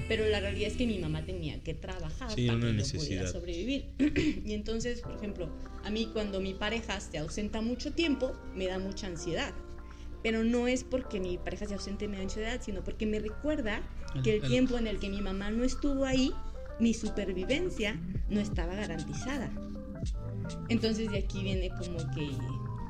Pero 0.07 0.27
la 0.27 0.39
realidad 0.39 0.69
es 0.69 0.77
que 0.77 0.87
mi 0.87 0.99
mamá 0.99 1.25
tenía 1.25 1.61
que 1.63 1.73
trabajar 1.73 2.29
para 2.29 2.35
que 2.35 2.45
no 2.45 2.83
pudiera 2.83 3.27
sobrevivir. 3.27 3.85
y 4.45 4.53
entonces, 4.53 5.01
por 5.01 5.15
ejemplo, 5.15 5.49
a 5.83 5.89
mí 5.89 6.09
cuando 6.11 6.41
mi 6.41 6.53
pareja 6.53 6.99
se 6.99 7.17
ausenta 7.17 7.61
mucho 7.61 7.91
tiempo, 7.93 8.33
me 8.55 8.67
da 8.67 8.79
mucha 8.79 9.07
ansiedad. 9.07 9.53
Pero 10.23 10.43
no 10.43 10.67
es 10.67 10.83
porque 10.83 11.19
mi 11.19 11.37
pareja 11.37 11.67
se 11.67 11.75
ausente 11.75 12.07
me 12.07 12.17
da 12.17 12.23
ansiedad, 12.23 12.59
sino 12.63 12.83
porque 12.83 13.05
me 13.05 13.19
recuerda 13.19 13.81
que 14.23 14.37
el 14.37 14.41
tiempo 14.41 14.77
en 14.77 14.87
el 14.87 14.99
que 14.99 15.09
mi 15.09 15.21
mamá 15.21 15.51
no 15.51 15.63
estuvo 15.63 16.05
ahí, 16.05 16.31
mi 16.79 16.93
supervivencia 16.93 17.99
no 18.29 18.39
estaba 18.39 18.73
garantizada. 18.73 19.51
Entonces 20.69 21.11
de 21.11 21.19
aquí 21.19 21.43
viene 21.43 21.69
como 21.69 21.97
que, 22.13 22.31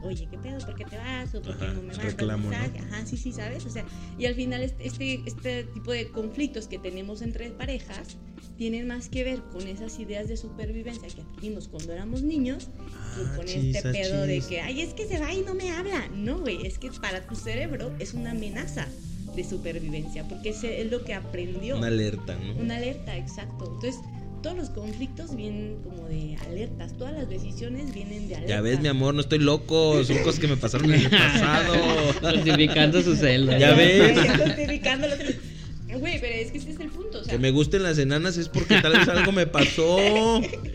oye, 0.03 0.27
¿qué 0.29 0.37
pedo? 0.37 0.59
¿Por 0.59 0.75
qué 0.75 0.85
te 0.85 0.97
vas? 0.97 1.33
¿O 1.35 1.41
por 1.41 1.57
qué 1.57 1.67
no 1.67 1.73
me 1.75 1.87
mandas 1.87 2.05
reclamo, 2.05 2.49
Ajá, 2.51 3.05
sí, 3.05 3.17
sí, 3.17 3.31
¿sabes? 3.31 3.65
O 3.65 3.69
sea, 3.69 3.85
y 4.17 4.25
al 4.25 4.35
final 4.35 4.61
este, 4.61 5.21
este 5.25 5.63
tipo 5.63 5.91
de 5.91 6.09
conflictos 6.09 6.67
que 6.67 6.79
tenemos 6.79 7.21
entre 7.21 7.49
parejas 7.51 8.17
tienen 8.57 8.87
más 8.87 9.09
que 9.09 9.23
ver 9.23 9.41
con 9.51 9.67
esas 9.67 9.99
ideas 9.99 10.27
de 10.27 10.37
supervivencia 10.37 11.07
que 11.09 11.21
adquirimos 11.21 11.67
cuando 11.67 11.91
éramos 11.91 12.21
niños 12.21 12.69
que 13.15 13.21
ah, 13.21 13.33
con 13.35 13.47
este 13.47 13.81
pedo 13.91 14.25
de 14.25 14.41
que, 14.41 14.61
ay, 14.61 14.81
es 14.81 14.93
que 14.93 15.05
se 15.05 15.19
va 15.19 15.33
y 15.33 15.41
no 15.41 15.53
me 15.53 15.71
habla. 15.71 16.07
No, 16.15 16.39
güey, 16.39 16.65
es 16.65 16.77
que 16.79 16.89
para 16.91 17.25
tu 17.25 17.35
cerebro 17.35 17.93
es 17.99 18.13
una 18.13 18.31
amenaza 18.31 18.87
de 19.35 19.43
supervivencia, 19.43 20.25
porque 20.27 20.49
es 20.49 20.91
lo 20.91 21.03
que 21.03 21.13
aprendió. 21.13 21.77
Una 21.77 21.87
alerta, 21.87 22.37
¿no? 22.37 22.55
Una 22.61 22.77
alerta, 22.77 23.17
exacto. 23.17 23.65
Entonces, 23.65 23.99
todos 24.45 24.58
los 24.58 24.69
conflictos 24.69 25.36
vienen 25.36 25.79
como 25.84 26.08
de 26.08 26.38
alertas, 26.45 26.95
todas 26.99 27.13
las 27.13 27.27
decisiones 27.27 27.91
vienen 27.91 28.27
de 28.27 28.36
alertas. 28.36 28.55
Ya 28.55 28.62
ves, 28.62 28.79
mi 28.79 28.88
amor, 28.89 29.15
no 29.15 29.21
estoy 29.21 29.39
loco, 29.39 30.03
son 30.03 30.19
cosas 30.19 30.39
que 30.39 30.47
me 30.47 30.55
pasaron 30.55 30.93
en 30.93 31.01
el 31.01 31.10
pasado. 31.10 31.73
Justificando 32.21 33.01
su 33.01 33.15
celda. 33.15 33.58
Ya 33.58 33.73
ves. 33.73 34.15
Justificando 34.15 35.08
que... 35.17 35.97
Güey, 35.97 36.21
pero 36.21 36.36
es 36.36 36.51
que 36.51 36.60
ese 36.60 36.71
es 36.71 36.79
el 36.79 36.89
punto. 36.89 37.21
O 37.21 37.23
sea, 37.23 37.34
que 37.34 37.39
me 37.39 37.49
gusten 37.49 37.81
las 37.81 37.97
enanas 37.97 38.38
es 38.38 38.47
porque 38.47 38.79
tal 38.81 38.93
vez 38.93 39.08
algo 39.08 39.31
me 39.31 39.47
pasó. 39.47 39.97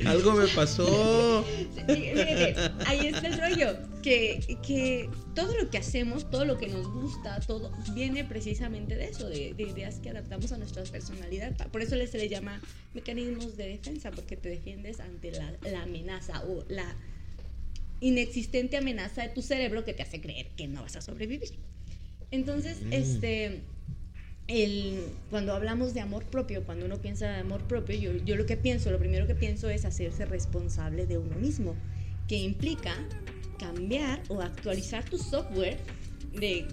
algo 0.04 0.32
me 0.32 0.48
pasó. 0.48 1.44
ahí 2.86 3.06
está 3.06 3.28
el 3.28 3.38
rollo. 3.38 3.76
Que, 4.02 4.58
que 4.66 5.08
todo 5.40 5.56
lo 5.56 5.70
que 5.70 5.78
hacemos, 5.78 6.30
todo 6.30 6.44
lo 6.44 6.58
que 6.58 6.68
nos 6.68 6.86
gusta, 6.92 7.40
todo 7.40 7.72
viene 7.94 8.24
precisamente 8.24 8.94
de 8.96 9.06
eso, 9.06 9.28
de, 9.28 9.54
ideas 9.58 9.98
que 10.00 10.10
adaptamos 10.10 10.52
a 10.52 10.58
nuestra 10.58 10.82
personalidad. 10.84 11.56
Por 11.68 11.80
eso 11.80 11.96
se 12.06 12.18
le 12.18 12.28
llama 12.28 12.60
mecanismos 12.92 13.56
de 13.56 13.68
defensa, 13.68 14.10
porque 14.10 14.36
te 14.36 14.50
defiendes 14.50 15.00
ante 15.00 15.32
la, 15.32 15.54
la 15.62 15.82
amenaza 15.82 16.42
o 16.44 16.64
la 16.68 16.94
inexistente 18.00 18.76
amenaza 18.76 19.22
de 19.22 19.28
tu 19.30 19.40
cerebro 19.40 19.84
que 19.84 19.94
te 19.94 20.02
hace 20.02 20.20
creer 20.20 20.48
que 20.56 20.68
no 20.68 20.82
vas 20.82 20.96
a 20.96 21.00
sobrevivir. 21.00 21.52
Entonces, 22.30 22.82
mm. 22.82 22.92
este 22.92 23.60
el, 24.46 25.06
cuando 25.30 25.54
hablamos 25.54 25.94
de 25.94 26.00
amor 26.00 26.24
propio, 26.24 26.64
cuando 26.64 26.84
uno 26.84 27.00
piensa 27.00 27.30
de 27.30 27.38
amor 27.38 27.62
propio, 27.62 27.96
yo, 27.96 28.12
yo 28.24 28.36
lo 28.36 28.44
que 28.44 28.56
pienso, 28.56 28.90
lo 28.90 28.98
primero 28.98 29.26
que 29.26 29.34
pienso 29.34 29.70
es 29.70 29.84
hacerse 29.84 30.26
responsable 30.26 31.06
de 31.06 31.18
uno 31.18 31.36
mismo, 31.36 31.76
que 32.26 32.36
implica 32.36 32.94
cambiar 33.60 34.22
o 34.28 34.40
actualizar 34.40 35.04
tu 35.04 35.18
software 35.18 35.76
de, 36.32 36.66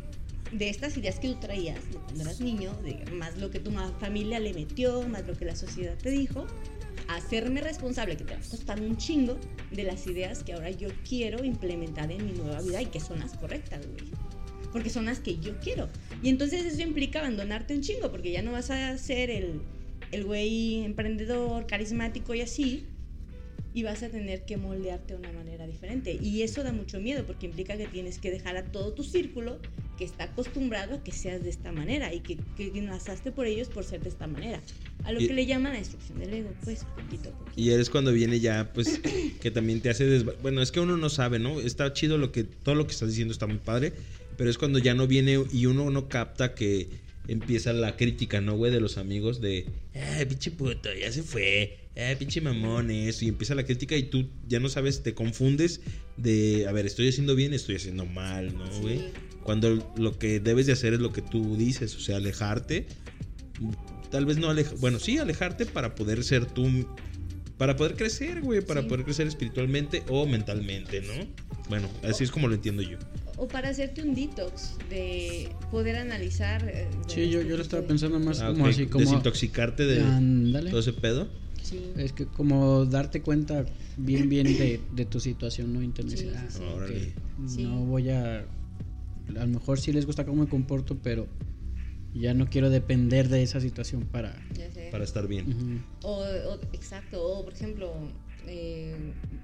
de 0.52 0.70
estas 0.70 0.96
ideas 0.98 1.20
que 1.20 1.28
tú 1.28 1.36
traías 1.36 1.80
cuando 1.92 2.22
eras 2.24 2.40
niño, 2.40 2.72
más 3.14 3.38
lo 3.38 3.52
que 3.52 3.60
tu 3.60 3.72
familia 4.00 4.40
le 4.40 4.54
metió, 4.54 5.08
más 5.08 5.28
lo 5.28 5.34
que 5.34 5.46
la 5.46 5.56
sociedad 5.56 5.98
te 5.98 6.10
dijo, 6.10 6.48
hacerme 7.10 7.62
responsable, 7.62 8.16
que 8.16 8.24
te 8.24 8.34
va 8.34 8.40
a 8.40 8.50
costar 8.50 8.80
un 8.80 8.96
chingo, 8.98 9.38
de 9.72 9.84
las 9.84 10.08
ideas 10.08 10.44
que 10.44 10.54
ahora 10.54 10.72
yo 10.72 10.88
quiero 11.08 11.44
implementar 11.44 12.10
en 12.12 12.26
mi 12.26 12.32
nueva 12.32 12.62
vida 12.62 12.82
y 12.82 12.86
que 12.86 13.02
son 13.02 13.20
las 13.20 13.34
correctas, 13.34 13.86
güey 13.86 14.12
porque 14.72 14.90
son 14.90 15.06
las 15.06 15.20
que 15.20 15.40
yo 15.40 15.58
quiero. 15.60 15.90
Y 16.22 16.30
entonces 16.30 16.66
eso 16.66 16.82
implica 16.82 17.20
abandonarte 17.20 17.74
un 17.74 17.82
chingo, 17.82 18.12
porque 18.12 18.32
ya 18.32 18.42
no 18.42 18.52
vas 18.52 18.70
a 18.70 18.96
ser 18.98 19.32
el, 19.32 19.62
el 20.12 20.26
güey 20.26 20.84
emprendedor, 20.84 21.66
carismático 21.66 22.34
y 22.36 22.42
así, 22.42 22.86
y 23.78 23.84
vas 23.84 24.02
a 24.02 24.10
tener 24.10 24.44
que 24.44 24.58
moldearte 24.58 25.14
de 25.14 25.20
una 25.20 25.32
manera 25.34 25.68
diferente. 25.68 26.18
Y 26.20 26.42
eso 26.42 26.64
da 26.64 26.74
mucho 26.74 27.00
miedo, 27.00 27.24
porque 27.28 27.46
implica 27.46 27.78
que 27.78 27.86
tienes 27.86 28.18
que 28.18 28.32
dejar 28.32 28.58
a 28.58 28.64
todo 28.72 28.92
tu 28.92 29.04
círculo 29.04 29.60
que 30.00 30.04
está 30.04 30.24
acostumbrado 30.24 30.96
a 30.96 31.04
que 31.04 31.12
seas 31.12 31.44
de 31.44 31.52
esta 31.52 31.72
manera 31.72 32.12
y 32.12 32.22
que, 32.22 32.40
que 32.56 32.72
nazaste 32.82 33.32
por 33.32 33.46
ellos 33.46 33.68
por 33.68 33.84
ser 33.84 34.02
de 34.02 34.10
esta 34.10 34.26
manera. 34.26 34.62
A 35.04 35.12
lo 35.12 35.20
que 35.20 35.32
le 35.32 35.46
llaman 35.46 35.74
la 35.74 35.78
destrucción 35.78 36.18
del 36.18 36.34
ego, 36.34 36.50
pues, 36.64 36.86
poquito, 36.96 37.30
poquito. 37.30 37.54
Y 37.56 37.70
es 37.70 37.92
cuando 37.92 38.12
viene 38.12 38.40
ya, 38.40 38.74
pues, 38.74 39.00
que 39.42 39.52
también 39.52 39.80
te 39.80 39.92
hace... 39.92 40.24
Bueno, 40.42 40.64
es 40.64 40.72
que 40.72 40.80
uno 40.80 40.98
no 40.98 41.10
sabe, 41.12 41.38
¿no? 41.38 41.60
Está 41.60 41.94
chido 41.94 42.18
lo 42.18 42.32
que... 42.32 42.46
Todo 42.46 42.74
lo 42.74 42.88
que 42.88 42.94
estás 42.94 43.10
diciendo 43.10 43.32
está 43.32 43.46
muy 43.46 43.60
padre, 43.60 43.94
pero 44.38 44.50
es 44.50 44.58
cuando 44.58 44.80
ya 44.80 44.96
no 44.96 45.06
viene 45.06 45.46
y 45.54 45.68
uno 45.68 45.92
no 45.92 46.10
capta 46.10 46.56
que 46.56 46.90
empieza 47.28 47.74
la 47.74 47.96
crítica, 47.96 48.42
¿no, 48.42 48.56
güey? 48.56 48.72
De 48.72 48.80
los 48.80 48.98
amigos 48.98 49.42
de, 49.42 49.66
eh, 49.94 50.26
pinche 50.28 50.52
puto, 50.52 50.90
ya 50.94 51.12
se 51.12 51.24
fue, 51.24 51.78
eh, 51.96 52.16
pinche 52.18 52.42
mamón, 52.42 52.92
eso. 52.92 53.26
Y 53.26 53.30
empieza 53.30 53.56
la 53.56 53.66
crítica 53.66 53.96
y 53.96 54.04
tú 54.04 54.30
ya 54.48 54.60
no 54.60 54.70
sabes, 54.70 55.04
te 55.04 55.14
confundes 55.14 55.82
de, 56.16 56.66
a 56.68 56.72
ver, 56.72 56.86
estoy 56.86 57.10
haciendo 57.10 57.36
bien, 57.36 57.54
estoy 57.54 57.76
haciendo 57.76 58.06
mal, 58.06 58.56
¿no, 58.58 58.70
güey? 58.82 59.02
Cuando 59.44 59.94
lo 59.98 60.18
que 60.18 60.40
debes 60.40 60.66
de 60.66 60.74
hacer 60.74 60.94
es 60.94 61.00
lo 61.00 61.12
que 61.12 61.22
tú 61.22 61.56
dices, 61.58 61.96
o 61.96 62.00
sea, 62.00 62.18
alejarte. 62.18 62.86
tal 64.12 64.26
vez 64.26 64.38
no 64.38 64.50
alejar, 64.50 64.78
bueno, 64.78 65.00
sí 65.00 65.18
alejarte 65.18 65.66
para 65.66 65.96
poder 65.96 66.24
ser 66.24 66.46
tú, 66.46 66.86
para 67.58 67.76
poder 67.76 67.96
crecer, 67.96 68.42
güey, 68.42 68.62
para 68.62 68.82
Sí. 68.82 68.88
poder 68.88 69.04
crecer 69.06 69.28
espiritualmente 69.28 70.04
o 70.10 70.26
mentalmente, 70.26 71.02
¿no? 71.02 71.14
Bueno, 71.70 71.90
así 72.04 72.24
es 72.24 72.32
como 72.32 72.48
lo 72.48 72.56
entiendo 72.56 72.82
yo. 72.82 72.98
O 73.36 73.48
para 73.48 73.70
hacerte 73.70 74.02
un 74.02 74.16
detox 74.16 74.76
de 74.90 75.50
poder 75.72 75.98
analizar. 75.98 76.64
eh, 76.68 76.88
de 77.08 77.14
Sí, 77.14 77.30
yo, 77.30 77.42
yo 77.42 77.56
lo 77.58 77.64
estaba 77.64 77.82
de- 77.82 77.88
pensando 77.88 78.20
más 78.20 78.42
Ah, 78.42 78.48
como 78.52 78.68
así, 78.68 78.86
como... 78.88 79.04
Desintoxicarte 79.06 79.86
de 79.86 80.02
todo 80.70 80.80
ese 80.80 80.94
pedo. 80.94 81.28
Sí. 81.62 81.92
Es 81.98 82.14
que 82.14 82.26
como 82.26 82.86
darte 82.86 83.22
cuenta 83.22 83.66
bien, 83.98 84.30
bien 84.30 84.46
de, 84.46 84.80
de 84.92 85.06
tu 85.06 85.20
situación, 85.20 85.74
¿no? 85.74 85.82
Sí, 85.82 86.18
sí, 86.18 86.30
ah, 86.36 86.46
sí. 86.50 86.60
ok, 86.64 86.76
Órale. 86.78 87.14
Sí. 87.48 87.64
no 87.64 87.86
voy 87.86 88.10
a... 88.10 88.40
A 88.40 88.46
lo 89.46 89.48
mejor 89.48 89.80
sí 89.80 89.92
les 89.92 90.06
gusta 90.06 90.26
cómo 90.26 90.44
me 90.44 90.50
comporto, 90.50 90.98
pero 91.04 91.28
ya 92.14 92.34
no 92.34 92.50
quiero 92.50 92.70
depender 92.70 93.30
de 93.30 93.44
esa 93.44 93.60
situación 93.62 94.06
para... 94.06 94.36
Para 94.92 95.04
estar 95.04 95.28
bien. 95.28 95.84
O, 96.02 96.20
o- 96.22 96.60
exacto, 96.74 97.22
o 97.24 97.44
por 97.44 97.54
ejemplo, 97.54 97.94
eh, 98.48 98.96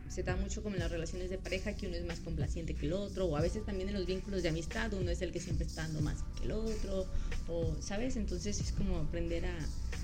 se 0.10 0.23
da 0.23 0.36
mucho 0.36 0.63
como 0.63 0.76
en 0.76 0.82
las 0.82 0.91
relaciones 0.91 1.30
de 1.30 1.38
pareja 1.38 1.73
que 1.73 1.88
uno 1.88 1.95
es 1.97 2.06
más 2.06 2.19
complaciente 2.19 2.73
que 2.76 2.86
el 2.86 2.93
otro, 2.93 3.26
o 3.26 3.36
a 3.38 3.41
veces 3.41 3.65
también 3.65 3.89
en 3.89 3.95
los 3.95 4.06
vínculos 4.06 4.43
de 4.43 4.49
amistad 4.49 4.93
uno 4.93 5.12
es 5.12 5.21
el 5.21 5.32
que 5.32 5.39
siempre 5.39 5.67
está 5.67 5.84
dando 5.84 6.02
más 6.02 6.23
que 6.38 6.45
el 6.45 6.52
otro, 6.52 7.06
o, 7.47 7.76
¿sabes? 7.82 8.15
Entonces 8.15 8.60
es 8.62 8.71
como 8.71 8.97
aprender 8.99 9.45
a, 9.45 9.56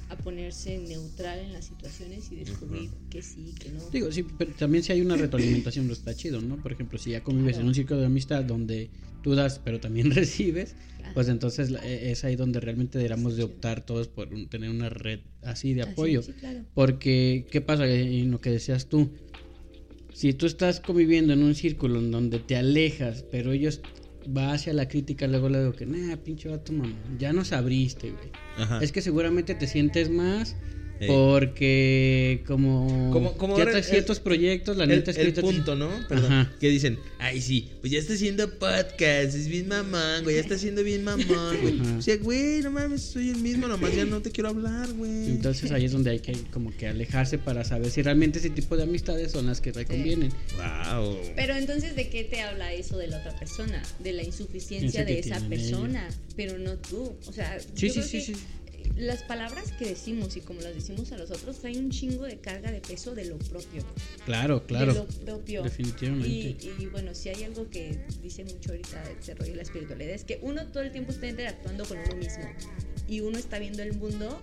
a 0.09 0.15
ponerse 0.17 0.77
neutral 0.79 1.39
en 1.39 1.53
las 1.53 1.65
situaciones 1.65 2.31
y 2.31 2.37
descubrir 2.37 2.89
que 3.09 3.21
sí, 3.21 3.53
que 3.59 3.69
no. 3.69 3.89
Digo, 3.91 4.11
sí, 4.11 4.23
pero 4.37 4.51
también 4.53 4.83
si 4.83 4.91
hay 4.91 5.01
una 5.01 5.15
retroalimentación, 5.15 5.87
lo 5.87 5.93
está 5.93 6.13
chido, 6.15 6.41
¿no? 6.41 6.57
Por 6.57 6.71
ejemplo, 6.71 6.97
si 6.97 7.11
ya 7.11 7.21
convives 7.23 7.53
Claro. 7.53 7.61
en 7.63 7.67
un 7.69 7.75
círculo 7.75 7.99
de 7.99 8.05
amistad 8.07 8.43
donde 8.43 8.89
tú 9.23 9.35
das, 9.35 9.59
pero 9.59 9.79
también 9.79 10.09
recibes, 10.11 10.75
Claro. 10.97 11.13
pues 11.13 11.27
entonces 11.29 11.69
la- 11.69 11.85
e- 11.87 12.11
es 12.11 12.23
ahí 12.23 12.35
donde 12.35 12.59
realmente 12.59 12.97
deberíamos 12.97 13.37
de 13.37 13.43
optar 13.43 13.85
todos 13.85 14.07
por 14.07 14.33
un- 14.33 14.47
tener 14.49 14.69
una 14.71 14.89
red 14.89 15.19
así 15.43 15.73
de 15.75 15.83
Así, 15.83 15.91
apoyo. 15.91 16.23
sí, 16.23 16.33
claro. 16.33 16.65
Porque, 16.73 17.45
¿qué 17.51 17.61
pasa? 17.61 17.87
En 17.87 18.31
lo 18.31 18.41
que 18.41 18.49
decías 18.49 18.87
tú, 18.87 19.09
si 20.13 20.33
tú 20.33 20.47
estás 20.47 20.79
conviviendo 20.79 21.33
en 21.33 21.43
un 21.43 21.53
círculo 21.55 21.99
en 21.99 22.11
donde 22.11 22.39
te 22.39 22.55
alejas, 22.55 23.23
pero 23.31 23.51
ellos 23.53 23.79
va 24.25 24.53
hacia 24.53 24.73
la 24.73 24.87
crítica, 24.87 25.27
luego 25.27 25.49
le 25.49 25.59
digo 25.59 25.73
que, 25.73 25.85
nah, 25.85 26.15
pinche 26.17 26.49
vato, 26.49 26.73
mamá, 26.73 26.93
ya 27.17 27.33
nos 27.33 27.51
abriste, 27.51 28.11
güey. 28.11 28.31
Ajá. 28.57 28.79
Es 28.81 28.91
que 28.91 29.01
seguramente 29.01 29.55
te 29.55 29.67
sientes 29.67 30.09
más 30.09 30.55
Porque 31.07 32.43
como, 32.45 33.09
Como- 33.11 33.33
como 33.37 33.55
ciertos, 33.55 34.17
el- 34.17 34.23
proyectos, 34.23 34.77
la 34.77 34.83
el, 34.83 34.89
neta 34.89 35.11
el 35.11 35.17
escrita... 35.17 35.41
punto, 35.41 35.75
¿no? 35.75 35.89
Perdón. 36.07 36.31
Ajá. 36.31 36.53
Que 36.59 36.69
dicen, 36.69 36.99
ay, 37.19 37.41
sí, 37.41 37.69
pues 37.81 37.91
ya 37.91 37.99
está 37.99 38.13
haciendo 38.13 38.49
podcast, 38.59 39.35
es 39.35 39.47
bien 39.47 39.67
mamón, 39.67 40.23
güey, 40.23 40.35
ya 40.35 40.41
está 40.41 40.55
haciendo 40.55 40.83
bien 40.83 41.03
mamón, 41.03 41.57
güey. 41.61 41.79
O 41.97 42.01
sea, 42.01 42.17
güey, 42.17 42.61
no 42.61 42.71
mames, 42.71 43.01
soy 43.01 43.29
el 43.29 43.37
mismo, 43.37 43.67
nomás 43.67 43.95
ya 43.95 44.05
no 44.05 44.21
te 44.21 44.31
quiero 44.31 44.49
hablar, 44.49 44.91
güey. 44.93 45.27
Entonces 45.27 45.71
ahí 45.71 45.85
es 45.85 45.91
donde 45.91 46.11
hay 46.11 46.19
que 46.19 46.33
como 46.51 46.75
que 46.75 46.87
alejarse 46.87 47.37
para 47.37 47.63
saber 47.63 47.89
si 47.91 48.01
realmente 48.01 48.39
ese 48.39 48.49
tipo 48.49 48.75
de 48.77 48.83
amistades 48.83 49.31
son 49.31 49.45
las 49.47 49.61
que 49.61 49.71
te 49.71 49.85
convienen. 49.85 50.31
Wow. 50.57 51.17
Pero 51.35 51.55
entonces, 51.55 51.95
¿de 51.95 52.09
qué 52.09 52.23
te 52.23 52.41
habla 52.41 52.73
eso 52.73 52.97
de 52.97 53.07
la 53.07 53.17
otra 53.19 53.37
persona? 53.37 53.81
De 53.99 54.13
la 54.13 54.23
insuficiencia 54.23 55.05
que 55.05 55.13
de 55.13 55.19
esa 55.19 55.39
persona, 55.47 56.07
pero 56.35 56.57
no 56.57 56.75
tú. 56.77 57.13
O 57.27 57.33
sea, 57.33 57.57
Sí, 57.75 57.87
yo 57.87 57.93
sí, 57.93 57.99
creo 57.99 58.03
sí, 58.05 58.17
que 58.17 58.23
sí. 58.25 58.33
Las 58.95 59.23
palabras 59.23 59.71
que 59.73 59.85
decimos 59.85 60.35
y 60.37 60.41
como 60.41 60.61
las 60.61 60.73
decimos 60.73 61.11
a 61.11 61.17
los 61.17 61.31
otros 61.31 61.59
traen 61.59 61.85
un 61.85 61.89
chingo 61.91 62.23
de 62.25 62.37
carga 62.37 62.71
de 62.71 62.81
peso 62.81 63.15
de 63.15 63.25
lo 63.25 63.37
propio. 63.37 63.83
Claro, 64.25 64.59
De 64.59 64.65
claro. 64.65 64.93
lo 64.93 65.05
propio. 65.05 65.63
Definitivamente. 65.63 66.27
Y, 66.27 66.75
y 66.79 66.85
bueno, 66.87 67.13
si 67.13 67.29
hay 67.29 67.43
algo 67.43 67.69
que 67.69 67.99
dice 68.21 68.43
mucho 68.43 68.71
ahorita 68.71 69.03
este 69.11 69.35
rollo 69.35 69.51
de 69.51 69.57
la 69.57 69.63
espiritualidad 69.63 70.13
es 70.13 70.23
que 70.23 70.39
uno 70.41 70.65
todo 70.67 70.83
el 70.83 70.91
tiempo 70.91 71.11
está 71.11 71.27
interactuando 71.27 71.85
con 71.85 71.97
uno 71.97 72.15
mismo 72.15 72.43
y 73.09 73.21
uno 73.21 73.39
está 73.39 73.57
viendo 73.57 73.81
el 73.81 73.93
mundo 73.93 74.39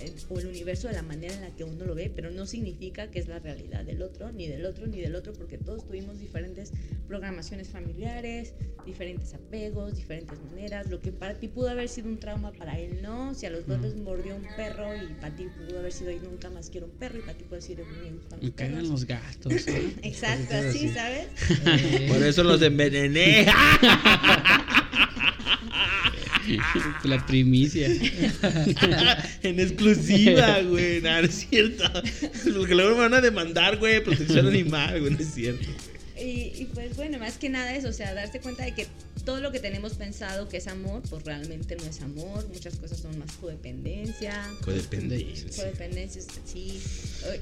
eh, 0.00 0.12
o 0.28 0.38
el 0.38 0.46
universo 0.46 0.88
de 0.88 0.94
la 0.94 1.02
manera 1.02 1.32
en 1.32 1.40
la 1.40 1.50
que 1.56 1.64
uno 1.64 1.86
lo 1.86 1.94
ve, 1.94 2.12
pero 2.14 2.30
no 2.30 2.44
significa 2.44 3.10
que 3.10 3.18
es 3.18 3.28
la 3.28 3.38
realidad 3.38 3.82
del 3.82 4.02
otro, 4.02 4.30
ni 4.30 4.46
del 4.46 4.66
otro, 4.66 4.86
ni 4.86 5.00
del 5.00 5.14
otro, 5.14 5.32
porque 5.32 5.56
todos 5.56 5.86
tuvimos 5.86 6.20
diferentes 6.20 6.72
programaciones 7.08 7.68
familiares, 7.70 8.52
diferentes 8.84 9.32
apegos, 9.32 9.96
diferentes 9.96 10.38
maneras. 10.50 10.90
Lo 10.90 11.00
que 11.00 11.12
para 11.12 11.34
ti 11.34 11.48
pudo 11.48 11.70
haber 11.70 11.88
sido 11.88 12.08
un 12.08 12.18
trauma, 12.18 12.52
para 12.52 12.78
él 12.78 13.00
no. 13.02 13.34
Si 13.34 13.46
a 13.46 13.50
los 13.50 13.63
dos 13.66 13.78
Mm. 13.78 13.82
les 13.82 13.96
mordió 13.96 14.36
un 14.36 14.46
perro 14.56 14.94
y 14.96 15.14
para 15.20 15.34
ti 15.34 15.46
pudo 15.56 15.78
haber 15.78 15.92
sido 15.92 16.10
"Ay, 16.10 16.20
nunca 16.22 16.50
más 16.50 16.68
quiero 16.70 16.86
un 16.86 16.92
perro 16.92 17.18
y 17.18 17.22
para 17.22 17.34
ti 17.38 17.44
puede 17.48 17.62
ser 17.62 17.78
me 17.78 18.10
gustan 18.10 18.38
los 18.42 18.50
cagan 18.52 18.72
perros". 18.74 18.88
los 18.90 19.04
gastos. 19.06 19.52
¿eh? 19.68 19.94
Exacto, 20.02 20.54
así, 20.56 20.78
así. 20.78 20.88
¿sabes? 20.90 21.26
Eh, 21.66 22.06
Por 22.12 22.22
eso 22.22 22.42
los 22.44 22.60
envenené. 22.62 23.46
La 27.04 27.24
primicia. 27.26 27.86
en 29.42 29.60
exclusiva, 29.60 30.60
güey. 30.60 31.00
No, 31.00 31.10
no 31.22 31.26
es 31.26 31.46
cierto. 31.48 31.84
Los 32.46 32.66
que 32.66 32.74
luego 32.74 32.92
me 32.96 33.00
van 33.02 33.14
a 33.14 33.20
demandar, 33.22 33.78
güey, 33.78 34.02
protección 34.04 34.46
animal, 34.48 35.00
güey, 35.00 35.12
no 35.12 35.18
es 35.18 35.32
cierto. 35.34 35.66
Y, 36.24 36.52
y 36.62 36.70
pues 36.72 36.96
bueno, 36.96 37.18
más 37.18 37.36
que 37.38 37.48
nada 37.48 37.74
eso, 37.76 37.88
o 37.88 37.92
sea, 37.92 38.14
darse 38.14 38.40
cuenta 38.40 38.64
de 38.64 38.72
que 38.72 38.86
todo 39.24 39.40
lo 39.40 39.52
que 39.52 39.58
tenemos 39.58 39.94
pensado 39.94 40.48
que 40.48 40.58
es 40.58 40.66
amor, 40.66 41.02
pues 41.08 41.24
realmente 41.24 41.76
no 41.76 41.84
es 41.84 42.00
amor, 42.02 42.46
muchas 42.48 42.76
cosas 42.76 42.98
son 42.98 43.18
más 43.18 43.32
codependencia. 43.32 44.44
Codependencia. 44.64 45.64
Codependencia, 45.64 46.22
sí. 46.44 46.80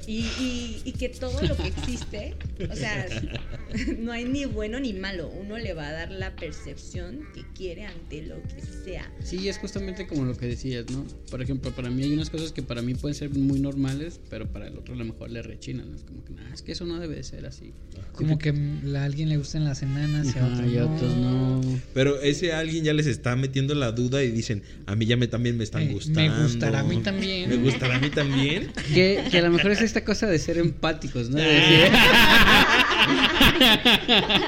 Y, 0.07 0.19
y, 0.39 0.81
y 0.85 0.91
que 0.93 1.09
todo 1.09 1.41
lo 1.41 1.57
que 1.57 1.67
existe, 1.67 2.35
o 2.69 2.75
sea, 2.75 3.07
no 3.99 4.11
hay 4.11 4.25
ni 4.25 4.45
bueno 4.45 4.79
ni 4.79 4.93
malo, 4.93 5.29
uno 5.29 5.57
le 5.57 5.73
va 5.73 5.89
a 5.89 5.91
dar 5.91 6.11
la 6.11 6.35
percepción 6.35 7.27
que 7.33 7.43
quiere 7.53 7.85
ante 7.85 8.21
lo 8.21 8.41
que 8.43 8.61
sea. 8.85 9.11
Sí, 9.23 9.49
es 9.49 9.57
justamente 9.57 10.07
como 10.07 10.23
lo 10.23 10.37
que 10.37 10.47
decías, 10.47 10.89
¿no? 10.89 11.05
Por 11.29 11.41
ejemplo, 11.41 11.71
para 11.71 11.89
mí 11.89 12.03
hay 12.03 12.13
unas 12.13 12.29
cosas 12.29 12.53
que 12.53 12.63
para 12.63 12.81
mí 12.81 12.93
pueden 12.95 13.15
ser 13.15 13.29
muy 13.29 13.59
normales, 13.59 14.19
pero 14.29 14.47
para 14.51 14.67
el 14.67 14.77
otro 14.77 14.93
a 14.93 14.97
lo 14.97 15.05
mejor 15.05 15.31
le 15.31 15.41
rechinan. 15.41 15.89
¿no? 15.89 15.95
Es 15.95 16.03
como 16.03 16.23
que, 16.23 16.33
nah, 16.33 16.53
es 16.53 16.61
que 16.61 16.71
eso 16.71 16.85
no 16.85 16.99
debe 16.99 17.15
de 17.15 17.23
ser 17.23 17.45
así. 17.45 17.73
como 18.13 18.37
que 18.37 18.53
a 18.95 19.03
alguien 19.03 19.29
le 19.29 19.37
gustan 19.37 19.63
las 19.63 19.81
enanas 19.83 20.35
y 20.35 20.39
a 20.39 20.45
otros 20.45 20.71
y 20.71 20.77
a 20.77 20.81
no. 20.81 20.95
otros 20.95 21.15
no. 21.17 21.61
Pero 21.93 22.21
ese 22.21 22.53
alguien 22.53 22.83
ya 22.83 22.93
les 22.93 23.07
está 23.07 23.35
metiendo 23.35 23.75
la 23.75 23.91
duda 23.91 24.23
y 24.23 24.31
dicen, 24.31 24.63
a 24.85 24.95
mí 24.95 25.05
ya 25.05 25.17
me 25.17 25.27
también 25.27 25.57
me 25.57 25.63
están 25.63 25.83
Eh, 25.83 25.87
me 25.87 25.93
gustando. 25.93 26.43
gustará 26.43 26.79
a 26.79 26.83
mí 26.83 26.97
también. 27.01 27.49
Me 27.49 27.55
gustará 27.57 27.95
a 27.95 27.99
mí 27.99 28.09
también. 28.09 28.71
Que, 28.93 29.23
que 29.31 29.39
a 29.39 29.41
lo 29.43 29.51
mejor 29.51 29.71
es 29.71 29.81
esta 29.81 30.03
cosa 30.03 30.27
de 30.27 30.37
ser 30.39 30.57
empáticos, 30.57 31.29
¿no? 31.29 31.37
De 31.37 31.43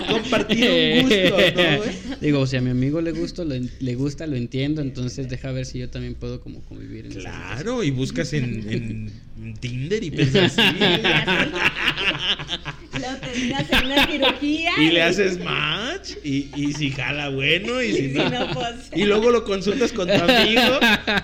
Compartir 0.10 0.70
un 0.70 1.02
gusto, 1.02 1.38
¿no? 1.56 2.16
Digo, 2.22 2.40
o 2.40 2.48
sea, 2.48 2.60
a 2.60 2.64
mi 2.64 2.70
amigo 2.70 3.02
le 3.02 3.12
gusta, 3.12 3.44
lo, 3.44 3.54
en- 3.56 3.70
le 3.80 3.96
gusta, 3.96 4.28
lo 4.28 4.36
entiendo, 4.36 4.82
entonces 4.82 5.30
deja 5.30 5.52
ver 5.52 5.66
si 5.66 5.80
yo 5.80 5.90
también 5.90 6.16
puedo 6.16 6.40
como 6.42 6.62
convivir 6.62 7.06
en 7.08 7.14
Claro, 7.14 7.84
y 7.84 7.92
buscas 7.92 8.34
en, 8.34 9.12
en 9.38 9.54
Tinder 9.60 10.04
y 10.04 10.12
piensas 10.12 10.58
así. 10.58 10.76
Lo 13.36 13.66
terminas 13.66 13.70
en 13.72 13.86
una 13.86 14.08
cirugía. 14.08 14.72
Y 14.80 14.92
le 14.92 15.02
haces 15.04 15.40
match 15.44 16.12
y, 16.24 16.50
y 16.56 16.74
si 16.74 16.92
jala 16.92 17.30
bueno 17.30 17.82
y 17.82 17.94
si 17.94 18.02
Si 18.10 18.14
no. 18.18 18.30
no, 18.30 18.54
pues. 18.54 18.76
Y 18.96 19.04
luego 19.06 19.32
lo 19.32 19.44
consultas 19.44 19.92
con 19.92 20.08
tu 20.08 20.14
amigo 20.14 20.80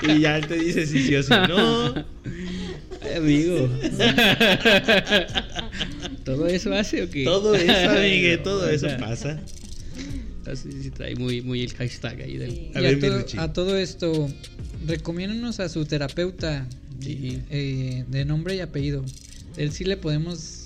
y 0.07 0.19
ya 0.21 0.37
él 0.37 0.47
te 0.47 0.55
dice 0.55 0.85
si 0.85 1.03
sí 1.07 1.15
o 1.15 1.23
si 1.23 1.29
no. 1.31 1.93
Ay, 3.03 3.15
amigo. 3.17 3.69
¿Todo 6.23 6.47
eso 6.47 6.73
hace 6.73 7.03
o 7.03 7.09
qué? 7.09 7.23
Todo 7.23 7.55
eso, 7.55 7.89
amigue, 7.91 8.37
todo 8.37 8.69
eso 8.69 8.87
pasa. 8.99 9.39
Así 10.45 10.69
sí 10.83 10.89
trae 10.91 11.15
muy, 11.15 11.41
muy 11.41 11.61
el 11.63 11.73
hashtag 11.73 12.21
ahí 12.21 12.37
del. 12.37 12.51
Sí. 12.51 12.71
A 12.75 12.81
ver, 12.81 12.99
todo, 12.99 13.25
a 13.37 13.53
todo 13.53 13.77
esto, 13.77 14.29
recomiéndanos 14.87 15.59
a 15.59 15.69
su 15.69 15.85
terapeuta 15.85 16.67
Sí. 16.99 17.39
eh, 17.49 18.03
de 18.07 18.25
nombre 18.25 18.55
y 18.55 18.59
apellido. 18.59 19.03
Él 19.57 19.71
sí 19.71 19.83
le 19.83 19.97
podemos 19.97 20.60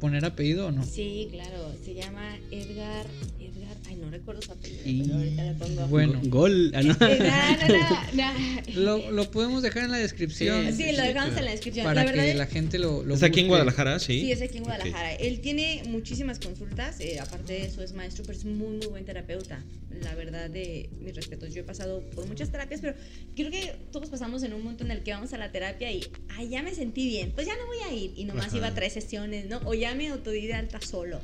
poner 0.00 0.24
apellido 0.24 0.68
o 0.68 0.72
no. 0.72 0.82
Sí, 0.84 1.28
claro, 1.30 1.72
se 1.84 1.94
llama 1.94 2.36
Edgar. 2.50 3.06
Edgar, 3.40 3.53
ay, 3.86 3.96
no 3.96 4.10
recuerdo 4.10 4.42
su 4.42 4.52
apellido, 4.52 4.82
Y- 4.84 5.02
pero 5.02 5.14
ahorita 5.18 5.44
le 5.44 5.52
pongo. 5.54 5.86
Bueno. 5.88 6.20
Go- 6.24 6.40
Gol. 6.40 6.72
Ah, 6.74 6.82
no. 6.82 6.96
No. 8.14 8.54
Lo, 8.74 9.10
lo 9.12 9.30
podemos 9.30 9.62
dejar 9.62 9.84
en 9.84 9.92
la 9.92 9.98
descripción. 9.98 10.72
Sí, 10.74 10.92
lo 10.92 11.02
dejamos 11.02 11.36
en 11.36 11.44
la 11.44 11.50
descripción. 11.52 11.84
Para 11.84 12.02
la 12.04 12.10
verdad 12.10 12.24
que 12.24 12.30
es- 12.32 12.36
la 12.36 12.46
gente 12.46 12.78
lo, 12.78 13.04
lo 13.04 13.14
¿Es 13.14 13.22
aquí 13.22 13.40
en. 13.40 13.48
Guadalajara? 13.48 13.98
Sí. 14.00 14.20
Sí, 14.20 14.32
es 14.32 14.42
aquí 14.42 14.58
en. 14.58 14.64
Guadalajara. 14.64 15.14
Él 15.14 15.40
tiene 15.40 15.82
muchísimas 15.86 16.38
consultas, 16.38 16.98
eh, 17.00 17.20
aparte 17.20 17.52
de 17.52 17.64
eso 17.66 17.82
es 17.82 17.92
maestro, 17.92 18.24
pero 18.26 18.36
es 18.38 18.44
muy, 18.44 18.76
muy 18.78 18.86
buen 18.86 19.04
terapeuta. 19.04 19.62
La 20.02 20.14
verdad, 20.16 20.50
de 20.50 20.88
mis 21.00 21.14
respetos. 21.14 21.54
Yo 21.54 21.60
he 21.60 21.64
pasado 21.64 22.00
por 22.16 22.26
muchas 22.26 22.50
terapias, 22.50 22.80
pero 22.80 22.94
creo 23.36 23.50
que 23.50 23.76
todos 23.92 24.08
pasamos 24.10 24.42
en 24.42 24.52
un 24.54 24.62
momento 24.62 24.82
en 24.84 24.90
el 24.90 25.02
que 25.04 25.12
vamos 25.12 25.32
a 25.34 25.38
la 25.38 25.52
terapia 25.52 25.92
y, 25.92 26.00
ay, 26.36 26.48
ya 26.48 26.62
me 26.64 26.74
sentí 26.74 27.06
bien, 27.06 27.30
pues 27.32 27.46
ya 27.46 27.54
no 27.56 27.66
voy 27.66 27.76
a 27.88 27.92
ir. 27.94 28.12
Y 28.16 28.24
nomás 28.24 28.46
Ajá. 28.46 28.56
iba 28.56 28.66
a 28.68 28.74
tres 28.74 28.92
sesiones, 28.92 29.46
¿no? 29.46 29.60
O 29.64 29.74
ya 29.74 29.94
me 29.94 30.08
autodidacta 30.08 30.80
solo. 30.80 31.20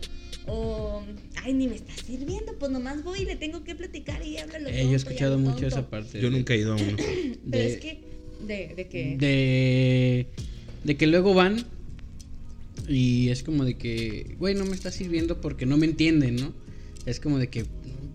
O, 0.47 1.03
ay, 1.43 1.53
ni 1.53 1.67
me 1.69 1.75
está 1.77 1.93
sirviendo, 2.07 2.57
pues 2.61 2.71
nomás 2.71 3.03
voy 3.03 3.23
y 3.23 3.25
le 3.25 3.35
tengo 3.37 3.65
que 3.65 3.75
platicar 3.75 4.25
y 4.25 4.37
háblalo. 4.37 4.69
Eh, 4.69 4.85
yo 4.85 4.93
he 4.93 4.95
escuchado 4.95 5.39
mucho 5.39 5.67
esa 5.67 5.91
parte. 5.91 6.21
Yo 6.21 6.31
nunca 6.31 6.55
he 6.55 6.59
ido 6.59 6.75
a 6.75 6.77
uno. 6.77 6.97
Pero 6.97 7.65
de- 7.65 7.67
es 7.75 7.81
que, 7.81 8.01
¿de, 8.47 8.75
de 8.77 8.87
qué? 8.89 9.17
de, 9.19 10.27
de 10.85 10.97
que 10.97 11.07
luego 11.09 11.35
van 11.35 11.65
y 12.87 13.29
es 13.31 13.43
como 13.43 13.65
de 13.65 13.75
que, 13.77 14.37
güey, 14.39 14.55
no 14.55 14.65
me 14.67 14.75
está 14.75 14.91
sirviendo 14.93 15.41
porque 15.41 15.67
no 15.67 15.77
me 15.77 15.87
entienden, 15.87 16.37
¿no? 16.37 16.53
Es 17.07 17.19
como 17.19 17.39
de 17.39 17.49
que, 17.49 17.65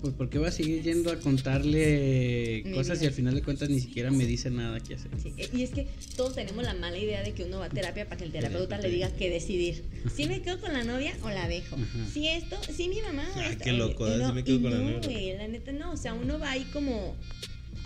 pues 0.06 0.14
¿por 0.18 0.30
qué 0.30 0.38
va 0.38 0.50
a 0.50 0.52
seguir 0.52 0.84
yendo 0.84 1.12
a 1.12 1.20
contarle 1.20 2.62
Mi 2.66 2.74
cosas 2.74 3.00
vida. 3.00 3.06
y 3.06 3.08
al 3.08 3.14
final 3.14 3.34
de 3.36 3.42
cuentas 3.42 3.70
ni 3.70 3.80
siquiera 3.80 4.12
me 4.12 4.26
dice 4.26 4.52
nada 4.52 4.80
que 4.80 4.94
hacer? 4.96 5.10
Sí, 5.22 5.34
Y 5.52 5.64
es 5.64 5.72
que 5.72 5.88
todos 6.16 6.36
tenemos 6.36 6.64
la 6.64 6.76
mala 6.76 6.98
idea 6.98 7.24
de 7.24 7.34
que 7.34 7.44
uno 7.46 7.60
va 7.60 7.66
a 7.66 7.70
terapia 7.70 8.06
para 8.06 8.18
que 8.18 8.26
el 8.26 8.32
terapeuta 8.32 8.78
le 8.78 8.90
diga 8.92 9.10
qué 9.16 9.30
decidir. 9.32 9.84
Si 10.16 10.28
me 10.28 10.42
quedo 10.44 10.60
con 10.62 10.74
la 10.74 10.84
novia 10.84 11.18
o 11.24 11.30
la 11.30 11.48
dejo. 11.48 11.76
Ajá. 11.76 12.06
Si 12.14 12.28
esto, 12.28 12.56
si 12.72 12.88
mi 12.88 13.02
mamá 13.02 13.28
o 13.36 13.40
Ah, 13.40 13.50
esto. 13.50 13.64
qué 13.64 13.72
loco, 13.74 14.08
¿eh? 14.08 14.18
no, 14.18 14.30
Si 14.30 14.34
me 14.36 14.44
quedo 14.44 14.62
con 14.62 14.72
la 14.72 14.78
no, 14.78 14.92
novia. 14.92 15.10
güey, 15.10 15.38
la 15.38 15.48
neta 15.48 15.72
no. 15.72 15.92
O 15.92 15.98
sea, 15.98 16.14
uno 16.14 16.38
va 16.38 16.52
ahí 16.52 16.66
como 16.72 17.16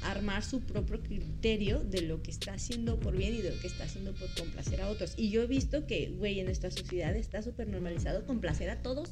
armar 0.03 0.43
su 0.43 0.61
propio 0.61 1.01
criterio 1.01 1.79
de 1.79 2.01
lo 2.01 2.21
que 2.21 2.31
está 2.31 2.53
haciendo 2.53 2.99
por 2.99 3.15
bien 3.17 3.33
y 3.35 3.41
de 3.41 3.51
lo 3.53 3.59
que 3.59 3.67
está 3.67 3.83
haciendo 3.85 4.13
por 4.13 4.29
complacer 4.35 4.81
a 4.81 4.89
otros. 4.89 5.13
Y 5.17 5.29
yo 5.29 5.41
he 5.43 5.47
visto 5.47 5.87
que, 5.87 6.09
güey, 6.17 6.39
en 6.39 6.45
nuestra 6.45 6.71
sociedad 6.71 7.15
está 7.15 7.41
súper 7.41 7.67
normalizado 7.67 8.25
complacer 8.25 8.69
a 8.69 8.81
todos 8.81 9.09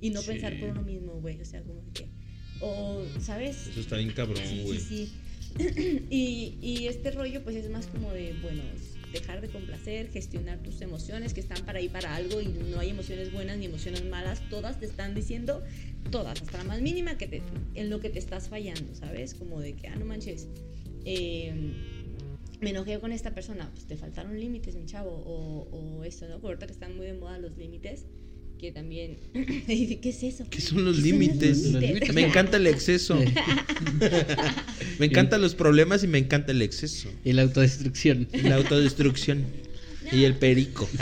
y 0.00 0.10
no 0.10 0.20
Sí. 0.22 0.28
pensar 0.28 0.58
por 0.60 0.68
uno 0.70 0.82
mismo, 0.82 1.14
güey. 1.20 1.40
O 1.40 1.44
sea, 1.44 1.62
como 1.62 1.82
que. 1.92 2.06
O, 2.60 3.02
¿sabes? 3.20 3.68
Eso 3.68 3.80
está 3.80 3.96
bien 3.96 4.10
cabrón, 4.12 4.42
Sí, 4.44 4.62
güey. 4.64 4.78
sí, 4.80 5.12
sí. 5.58 6.04
y, 6.10 6.54
y 6.60 6.86
este 6.86 7.10
rollo 7.10 7.42
pues 7.42 7.56
es 7.56 7.70
más 7.70 7.86
como 7.86 8.12
de, 8.12 8.34
bueno, 8.42 8.62
dejar 9.12 9.40
de 9.40 9.48
complacer, 9.48 10.10
gestionar 10.10 10.58
tus 10.62 10.80
emociones 10.82 11.32
que 11.32 11.40
están 11.40 11.64
para 11.64 11.78
ahí 11.78 11.88
para 11.88 12.14
algo 12.14 12.40
y 12.40 12.48
no 12.48 12.78
hay 12.80 12.90
emociones 12.90 13.32
buenas 13.32 13.56
ni 13.58 13.64
emociones 13.66 14.04
malas, 14.04 14.42
todas 14.50 14.78
te 14.78 14.86
están 14.86 15.14
diciendo, 15.14 15.62
todas, 16.10 16.42
hasta 16.42 16.58
la 16.58 16.64
más 16.64 16.82
mínima 16.82 17.16
que 17.16 17.26
te, 17.26 17.42
en 17.74 17.88
lo 17.90 18.00
que 18.00 18.10
te 18.10 18.18
estás 18.18 18.48
fallando, 18.48 18.94
¿sabes? 18.94 19.34
Como 19.34 19.60
de 19.60 19.74
que, 19.74 19.88
ah, 19.88 19.96
no 19.96 20.04
manches, 20.04 20.48
eh, 21.04 21.54
me 22.60 22.70
enojé 22.70 22.98
con 22.98 23.12
esta 23.12 23.34
persona, 23.34 23.70
pues 23.72 23.86
te 23.86 23.96
faltaron 23.96 24.38
límites, 24.38 24.74
mi 24.76 24.84
chavo, 24.84 25.10
o, 25.10 25.68
o 25.98 26.04
esto, 26.04 26.26
¿no? 26.26 26.34
Porque 26.34 26.48
ahorita 26.48 26.66
que 26.66 26.72
están 26.72 26.96
muy 26.96 27.06
de 27.06 27.14
moda 27.14 27.38
los 27.38 27.56
límites, 27.56 28.04
que 28.58 28.72
también, 28.72 29.16
¿qué 29.32 29.98
es 30.02 30.22
eso? 30.22 30.44
¿Qué 30.50 30.60
son 30.60 30.84
los 30.84 30.96
¿Qué 30.96 31.02
son 31.02 31.10
límites? 31.10 31.72
Los 31.72 31.82
límites. 31.82 32.12
Me 32.14 32.22
encanta 32.26 32.56
el 32.56 32.66
exceso. 32.66 33.18
me 34.98 35.06
encantan 35.06 35.40
los 35.40 35.54
problemas 35.54 36.02
y 36.04 36.08
me 36.08 36.18
encanta 36.18 36.52
el 36.52 36.62
exceso. 36.62 37.08
Y 37.24 37.32
la 37.32 37.42
autodestrucción. 37.42 38.28
La 38.42 38.56
autodestrucción. 38.56 39.44
Y 40.10 40.24
el 40.24 40.34
perico. 40.36 40.88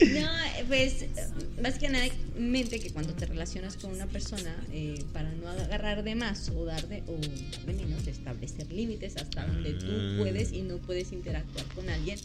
No, 0.00 0.28
pues 0.66 1.04
básicamente 1.62 2.80
que 2.80 2.90
cuando 2.90 3.12
te 3.12 3.26
relacionas 3.26 3.76
con 3.76 3.92
una 3.92 4.06
persona, 4.06 4.56
eh, 4.72 4.94
para 5.12 5.30
no 5.32 5.48
agarrar 5.48 6.02
de 6.02 6.14
más 6.14 6.48
o 6.56 6.64
dar 6.64 6.88
de, 6.88 7.02
o 7.06 7.12
dar 7.12 7.66
de 7.66 7.84
menos, 7.84 8.06
establecer 8.06 8.72
límites 8.72 9.16
hasta 9.16 9.46
donde 9.46 9.70
Ah. 9.70 9.78
tú 9.78 10.22
puedes 10.22 10.52
y 10.52 10.62
no 10.62 10.78
puedes 10.78 11.12
interactuar 11.12 11.66
con 11.74 11.88
alguien 11.90 12.18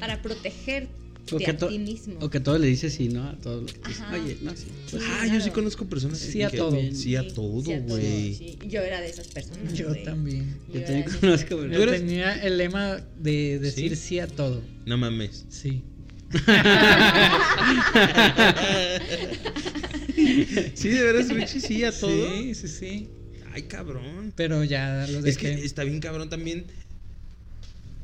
para 0.00 0.20
protegerte 0.22 0.90
O 1.32 1.38
que, 1.38 1.50
a 1.50 1.56
ti 1.56 1.78
mismo. 1.78 2.16
o 2.20 2.28
que 2.30 2.40
todo 2.40 2.58
le 2.58 2.66
dice 2.66 2.90
sí, 2.90 3.08
¿no? 3.08 3.24
A 3.28 3.36
todo 3.36 3.60
lo 3.60 3.66
que 3.66 3.74
dice. 3.88 4.02
Ajá. 4.02 4.14
Oye, 4.22 4.36
no, 4.42 4.50
sí. 4.56 4.66
pues, 4.90 5.02
Ah, 5.06 5.26
yo 5.32 5.40
sí 5.40 5.50
conozco 5.50 5.86
personas 5.86 6.18
Sí 6.18 6.42
a 6.42 6.50
que- 6.50 6.56
todo. 6.56 6.76
Sí 6.92 7.16
a 7.16 7.22
Sí, 7.22 7.28
todo, 7.34 7.62
sí 7.64 7.72
a 7.72 7.86
todo, 7.86 7.96
güey. 7.98 8.34
sí. 8.34 8.58
Yo 8.68 8.80
era 8.82 9.00
de 9.00 9.08
esas 9.10 9.28
personas. 9.28 9.72
Yo 9.74 9.94
también. 10.02 10.56
Yo 10.72 10.82
también 10.82 11.04
conozco, 11.20 11.48
personas. 11.56 11.72
Yo 11.72 11.76
¿Tú 11.76 11.82
eres- 11.90 12.00
tenía 12.00 12.34
el 12.42 12.58
lema 12.58 13.00
de 13.18 13.58
decir 13.58 13.96
¿Sí? 13.96 14.02
sí, 14.08 14.18
a 14.18 14.26
todo. 14.26 14.62
No 14.86 14.98
mames. 14.98 15.44
Sí. 15.48 15.82
Sí, 20.74 20.88
de 20.88 21.02
veras, 21.02 21.28
Richie, 21.28 21.60
sí 21.60 21.84
a 21.84 21.92
todo. 21.92 22.30
Sí, 22.30 22.54
sí, 22.54 22.68
sí. 22.68 23.08
Ay, 23.52 23.62
cabrón. 23.62 24.32
Pero 24.36 24.62
ya 24.64 25.06
lo 25.10 25.24
Es 25.26 25.36
que 25.38 25.52
está 25.64 25.84
bien 25.84 26.00
cabrón 26.00 26.28
también. 26.28 26.64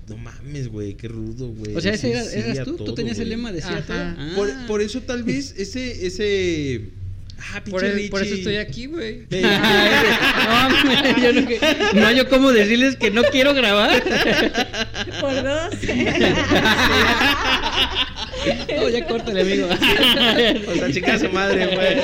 No 0.08 0.16
mames, 0.18 0.68
güey, 0.68 0.94
qué 0.94 1.08
rudo, 1.08 1.48
güey. 1.48 1.74
O 1.74 1.80
sea, 1.80 1.92
ese 1.94 2.12
era- 2.12 2.22
sí 2.24 2.38
eras 2.38 2.62
tú, 2.64 2.76
tú 2.76 2.84
todo, 2.84 2.94
tenías 2.94 3.18
el 3.18 3.28
lema 3.28 3.50
de 3.50 3.60
sí 3.60 3.66
a 3.70 3.82
todo. 3.82 3.96
Ajá. 3.96 4.14
Ah. 4.18 4.32
Por, 4.36 4.66
por 4.66 4.80
eso 4.82 5.00
tal 5.02 5.24
vez 5.24 5.52
ese, 5.58 6.06
ese. 6.06 6.82
Ah, 7.52 7.62
por, 7.68 7.84
el- 7.84 8.08
por 8.08 8.22
eso 8.22 8.34
estoy 8.34 8.56
aquí, 8.56 8.86
güey. 8.86 9.22
No, 9.30 9.38
yo 11.22 11.32
no, 11.32 11.46
que- 11.48 11.60
no, 11.94 12.12
yo 12.12 12.28
como 12.28 12.52
decirles 12.52 12.96
que 12.96 13.10
no 13.10 13.22
quiero 13.24 13.52
grabar. 13.54 14.00
Por 15.20 15.42
dos. 15.42 15.74
No, 18.76 18.88
ya 18.88 19.04
córtale, 19.06 19.40
amigo. 19.40 19.66
o 19.66 20.74
sea, 20.76 20.92
chica 20.92 21.18
su 21.18 21.28
madre, 21.30 21.66
güey. 21.74 21.96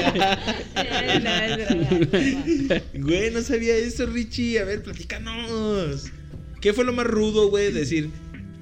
Güey, 2.94 3.30
no 3.30 3.42
sabía 3.42 3.76
eso, 3.76 4.06
Richie. 4.06 4.58
A 4.58 4.64
ver, 4.64 4.82
platícanos. 4.82 6.06
¿Qué 6.62 6.72
fue 6.72 6.84
lo 6.84 6.92
más 6.92 7.08
rudo, 7.08 7.50
güey? 7.50 7.72
Decir 7.72 8.08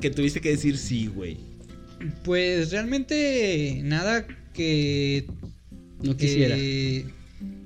que 0.00 0.08
tuviste 0.08 0.40
que 0.40 0.48
decir 0.48 0.78
sí, 0.78 1.06
güey. 1.06 1.36
Pues 2.24 2.72
realmente 2.72 3.82
nada 3.84 4.26
que. 4.54 5.26
No 6.02 6.16
quisiera. 6.16 6.56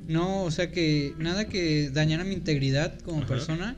no, 0.09 0.43
o 0.43 0.51
sea 0.51 0.73
que 0.73 1.15
nada 1.19 1.49
que 1.49 1.89
dañara 1.91 2.25
mi 2.25 2.35
integridad 2.35 2.99
como 2.99 3.19
Ajá. 3.19 3.29
persona. 3.29 3.77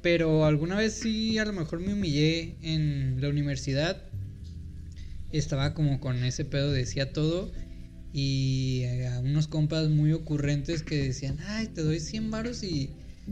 Pero 0.00 0.44
alguna 0.44 0.76
vez 0.76 0.92
sí, 0.94 1.38
a 1.38 1.44
lo 1.44 1.52
mejor 1.52 1.80
me 1.80 1.92
humillé 1.92 2.54
en 2.62 3.20
la 3.20 3.28
universidad. 3.28 4.00
Estaba 5.32 5.74
como 5.74 5.98
con 5.98 6.22
ese 6.22 6.44
pedo, 6.44 6.70
decía 6.70 7.12
todo. 7.12 7.50
Y 8.12 8.84
a 9.12 9.18
unos 9.18 9.48
compas 9.48 9.88
muy 9.88 10.12
ocurrentes 10.12 10.84
que 10.84 11.02
decían, 11.02 11.38
ay, 11.48 11.66
te 11.66 11.82
doy 11.82 11.98
100 11.98 12.30
varos 12.30 12.62
y 12.62 12.90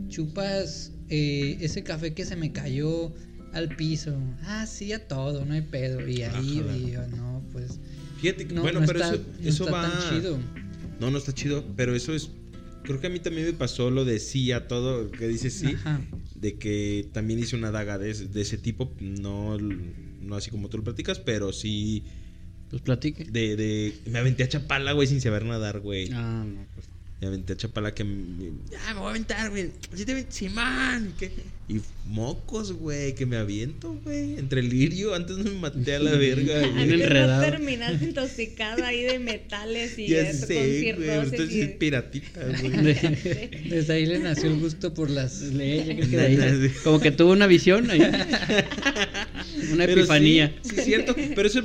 chupas 0.09 0.91
eh, 1.09 1.57
ese 1.61 1.83
café 1.83 2.13
que 2.13 2.25
se 2.25 2.35
me 2.35 2.51
cayó 2.51 3.13
al 3.53 3.75
piso. 3.75 4.17
Ah, 4.43 4.65
sí, 4.67 4.91
a 4.93 5.07
todo, 5.07 5.45
no 5.45 5.53
hay 5.53 5.61
pedo. 5.61 6.07
Y 6.07 6.21
ahí 6.23 6.59
Ajá. 6.59 6.77
y 6.77 6.91
yo, 6.91 7.07
no, 7.07 7.43
pues... 7.51 7.79
Fíjate, 8.21 8.47
que- 8.47 8.53
No, 8.53 8.61
bueno, 8.61 8.79
no 8.81 8.85
pero 8.87 8.99
está, 8.99 9.13
eso, 9.15 9.23
no 9.41 9.49
eso 9.49 9.63
está 9.65 9.75
va. 9.77 9.89
tan 9.91 10.09
chido. 10.09 10.39
No, 10.99 11.11
no 11.11 11.17
está 11.17 11.33
chido, 11.33 11.63
pero 11.75 11.95
eso 11.95 12.13
es. 12.15 12.29
Creo 12.83 12.99
que 12.99 13.07
a 13.07 13.09
mí 13.09 13.19
también 13.19 13.45
me 13.45 13.53
pasó 13.53 13.91
lo 13.91 14.05
de 14.05 14.19
sí 14.19 14.51
a 14.51 14.67
todo, 14.67 15.11
que 15.11 15.27
dices 15.27 15.53
sí. 15.53 15.67
Ajá. 15.67 16.01
De 16.35 16.55
que 16.55 17.09
también 17.13 17.39
hice 17.39 17.55
una 17.55 17.69
daga 17.71 17.97
de, 17.97 18.09
ese- 18.11 18.27
de 18.27 18.41
ese 18.41 18.57
tipo, 18.57 18.91
no, 18.99 19.57
no 19.59 20.35
así 20.35 20.49
como 20.51 20.69
tú 20.69 20.77
lo 20.77 20.83
platicas, 20.83 21.19
pero 21.19 21.51
sí 21.53 22.03
Pues 22.69 22.81
platique. 22.81 23.25
de, 23.25 23.55
de... 23.55 23.93
Me 24.09 24.19
aventé 24.19 24.43
a 24.43 24.49
Chapala, 24.49 24.93
güey, 24.93 25.07
sin 25.07 25.21
saber 25.21 25.45
nadar, 25.45 25.79
güey. 25.79 26.09
Ah, 26.11 26.43
no, 26.47 26.65
pues. 26.73 26.87
Me 27.19 27.27
aventé 27.27 27.53
a 27.53 27.57
Chapala 27.57 27.93
que... 27.93 28.03
Ya, 28.03 28.93
me 28.93 28.99
voy 28.99 29.07
a 29.07 29.09
aventar, 29.09 29.49
güey. 29.49 29.71
Sí, 29.93 30.05
te 30.05 30.31
Simán. 30.31 31.13
¿qué? 31.17 31.31
Y 31.69 31.81
mocos, 32.05 32.71
güey, 32.71 33.13
que 33.13 33.25
me 33.25 33.35
aviento, 33.35 33.99
güey. 34.05 34.39
Entre 34.39 34.61
el 34.61 34.69
lirio, 34.69 35.13
antes 35.13 35.37
no 35.37 35.43
me 35.43 35.51
maté 35.59 35.95
a 35.95 35.99
la 35.99 36.11
verga, 36.11 36.59
Bien 36.75 36.93
enredado. 36.93 37.43
no 37.43 37.51
terminaste 37.51 38.05
intoxicada 38.05 38.87
ahí 38.87 39.03
de 39.03 39.19
metales 39.19 39.99
y 39.99 40.07
Ya 40.07 40.29
eso, 40.29 40.45
sé, 40.47 40.93
con 40.95 41.03
güey. 41.03 41.19
Estoy 41.25 41.61
y- 41.61 41.67
piratita, 41.77 42.39
güey. 42.45 42.71
Desde 43.69 43.93
ahí 43.93 44.05
le 44.05 44.19
nació 44.19 44.49
el 44.49 44.59
gusto 44.61 44.93
por 44.93 45.09
las... 45.09 45.41
Le- 45.41 45.85
yo 45.87 45.95
creo 45.95 46.09
que 46.09 46.19
ahí- 46.21 46.71
como 46.85 47.01
que 47.01 47.11
tuvo 47.11 47.33
una 47.33 47.47
visión 47.47 47.91
ahí. 47.91 47.99
Una 49.73 49.85
Pero 49.85 49.91
epifanía. 49.99 50.53
Sí, 50.61 50.69
sí, 50.69 50.75
es 50.79 50.85
cierto. 50.85 51.15
Pero 51.35 51.47
eso 51.47 51.61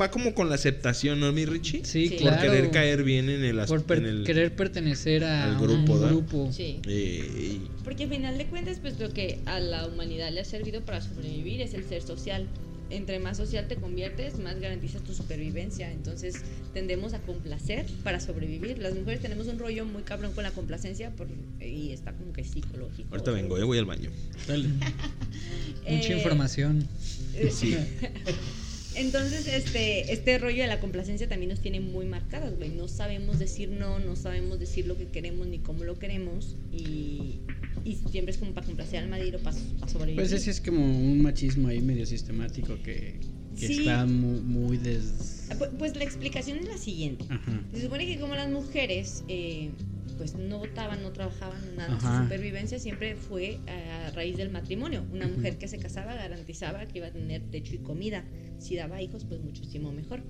va- 0.00 0.10
como 0.10 0.34
con 0.34 0.48
la 0.48 0.56
aceptación, 0.56 1.20
¿no, 1.20 1.30
mi 1.32 1.44
Richie? 1.46 1.84
Sí, 1.84 2.08
Sí. 2.08 2.16
Por 2.20 2.32
claro. 2.32 2.42
querer 2.50 2.70
caer 2.70 3.04
bien 3.04 3.28
en 3.30 3.44
el... 3.44 3.58
Por 3.66 3.84
per- 3.84 3.98
en 3.98 4.06
el 4.06 4.24
querer 4.24 4.54
pertenecer 4.56 5.22
a 5.24 5.44
al 5.44 5.58
grupo, 5.60 5.92
un 5.94 6.08
grupo. 6.08 6.50
Sí. 6.52 6.80
eh, 6.88 7.58
Porque 7.84 8.04
al 8.04 8.10
final 8.10 8.36
de 8.38 8.46
cuentas, 8.46 8.78
pues 8.80 8.98
lo 8.98 9.10
que 9.12 9.38
a 9.46 9.60
la 9.60 9.86
humanidad 9.86 10.30
le 10.32 10.40
ha 10.40 10.44
servido 10.44 10.82
para 10.84 11.00
sobrevivir 11.00 11.60
es 11.60 11.74
el 11.74 11.84
ser 11.84 12.02
social. 12.02 12.46
Entre 12.90 13.18
más 13.18 13.38
social 13.38 13.66
te 13.66 13.76
conviertes, 13.76 14.38
más 14.38 14.60
garantizas 14.60 15.02
tu 15.02 15.14
supervivencia. 15.14 15.90
Entonces 15.90 16.42
tendemos 16.74 17.14
a 17.14 17.18
complacer 17.20 17.86
para 18.02 18.20
sobrevivir. 18.20 18.78
Las 18.78 18.94
mujeres 18.94 19.20
tenemos 19.20 19.46
un 19.48 19.58
rollo 19.58 19.84
muy 19.86 20.02
cabrón 20.02 20.32
con 20.32 20.44
la 20.44 20.50
complacencia 20.50 21.10
por- 21.10 21.26
y 21.60 21.90
está 21.92 22.12
como 22.12 22.32
que 22.32 22.44
psicológico. 22.44 23.08
ahorita 23.10 23.30
vengo, 23.32 23.58
eh, 23.58 23.64
voy 23.64 23.78
al 23.78 23.86
baño. 23.86 24.10
Dale. 24.46 24.68
Mucha 25.88 26.12
eh, 26.12 26.16
información. 26.16 26.86
eh, 27.34 27.50
Sí. 27.50 27.74
Entonces, 28.96 29.46
este, 29.48 30.12
este 30.12 30.38
rollo 30.38 30.62
de 30.62 30.68
la 30.68 30.80
complacencia 30.80 31.28
también 31.28 31.50
nos 31.50 31.60
tiene 31.60 31.80
muy 31.80 32.06
marcadas, 32.06 32.56
güey. 32.56 32.70
No 32.70 32.88
sabemos 32.88 33.38
decir 33.38 33.70
no, 33.70 33.98
no 33.98 34.16
sabemos 34.16 34.58
decir 34.60 34.86
lo 34.86 34.96
que 34.96 35.06
queremos 35.06 35.46
ni 35.46 35.58
cómo 35.58 35.84
lo 35.84 35.98
queremos. 35.98 36.56
Y, 36.72 37.40
y 37.84 37.98
siempre 38.10 38.32
es 38.32 38.38
como 38.38 38.52
para 38.52 38.66
complacer 38.66 39.00
al 39.02 39.08
marido, 39.08 39.38
para, 39.40 39.56
para 39.80 39.90
sobrevivir. 39.92 40.20
Pues 40.20 40.32
ese 40.32 40.50
es 40.50 40.60
como 40.60 40.84
un 40.84 41.22
machismo 41.22 41.68
ahí 41.68 41.80
medio 41.80 42.06
sistemático 42.06 42.76
que, 42.82 43.16
que 43.58 43.66
Sí. 43.66 43.78
está 43.80 44.06
muy, 44.06 44.40
muy 44.40 44.76
des... 44.78 45.46
Ah, 45.50 45.54
pu- 45.58 45.70
Pues 45.78 45.96
la 45.96 46.04
explicación 46.04 46.58
es 46.58 46.66
la 46.68 46.78
siguiente. 46.78 47.24
Ajá. 47.28 47.60
Se 47.72 47.82
supone 47.82 48.06
que 48.06 48.18
como 48.18 48.34
las 48.34 48.50
mujeres 48.50 49.24
eh, 49.28 49.70
pues 50.16 50.34
no 50.34 50.58
votaban, 50.58 51.02
no 51.02 51.12
trabajaban, 51.12 51.60
nada, 51.76 51.94
Ajá. 51.96 52.18
su 52.18 52.22
supervivencia 52.24 52.78
siempre 52.78 53.16
fue 53.16 53.58
a 53.66 54.10
raíz 54.10 54.36
del 54.36 54.50
matrimonio. 54.50 55.04
Una 55.12 55.26
mujer 55.28 55.58
que 55.58 55.68
se 55.68 55.78
casaba 55.78 56.14
garantizaba 56.14 56.86
que 56.86 56.98
iba 56.98 57.08
a 57.08 57.12
tener 57.12 57.42
techo 57.50 57.74
y 57.74 57.78
comida. 57.78 58.24
Si 58.58 58.76
daba 58.76 59.02
hijos, 59.02 59.24
pues 59.24 59.40
muchísimo 59.42 59.92
mejor. 59.92 60.22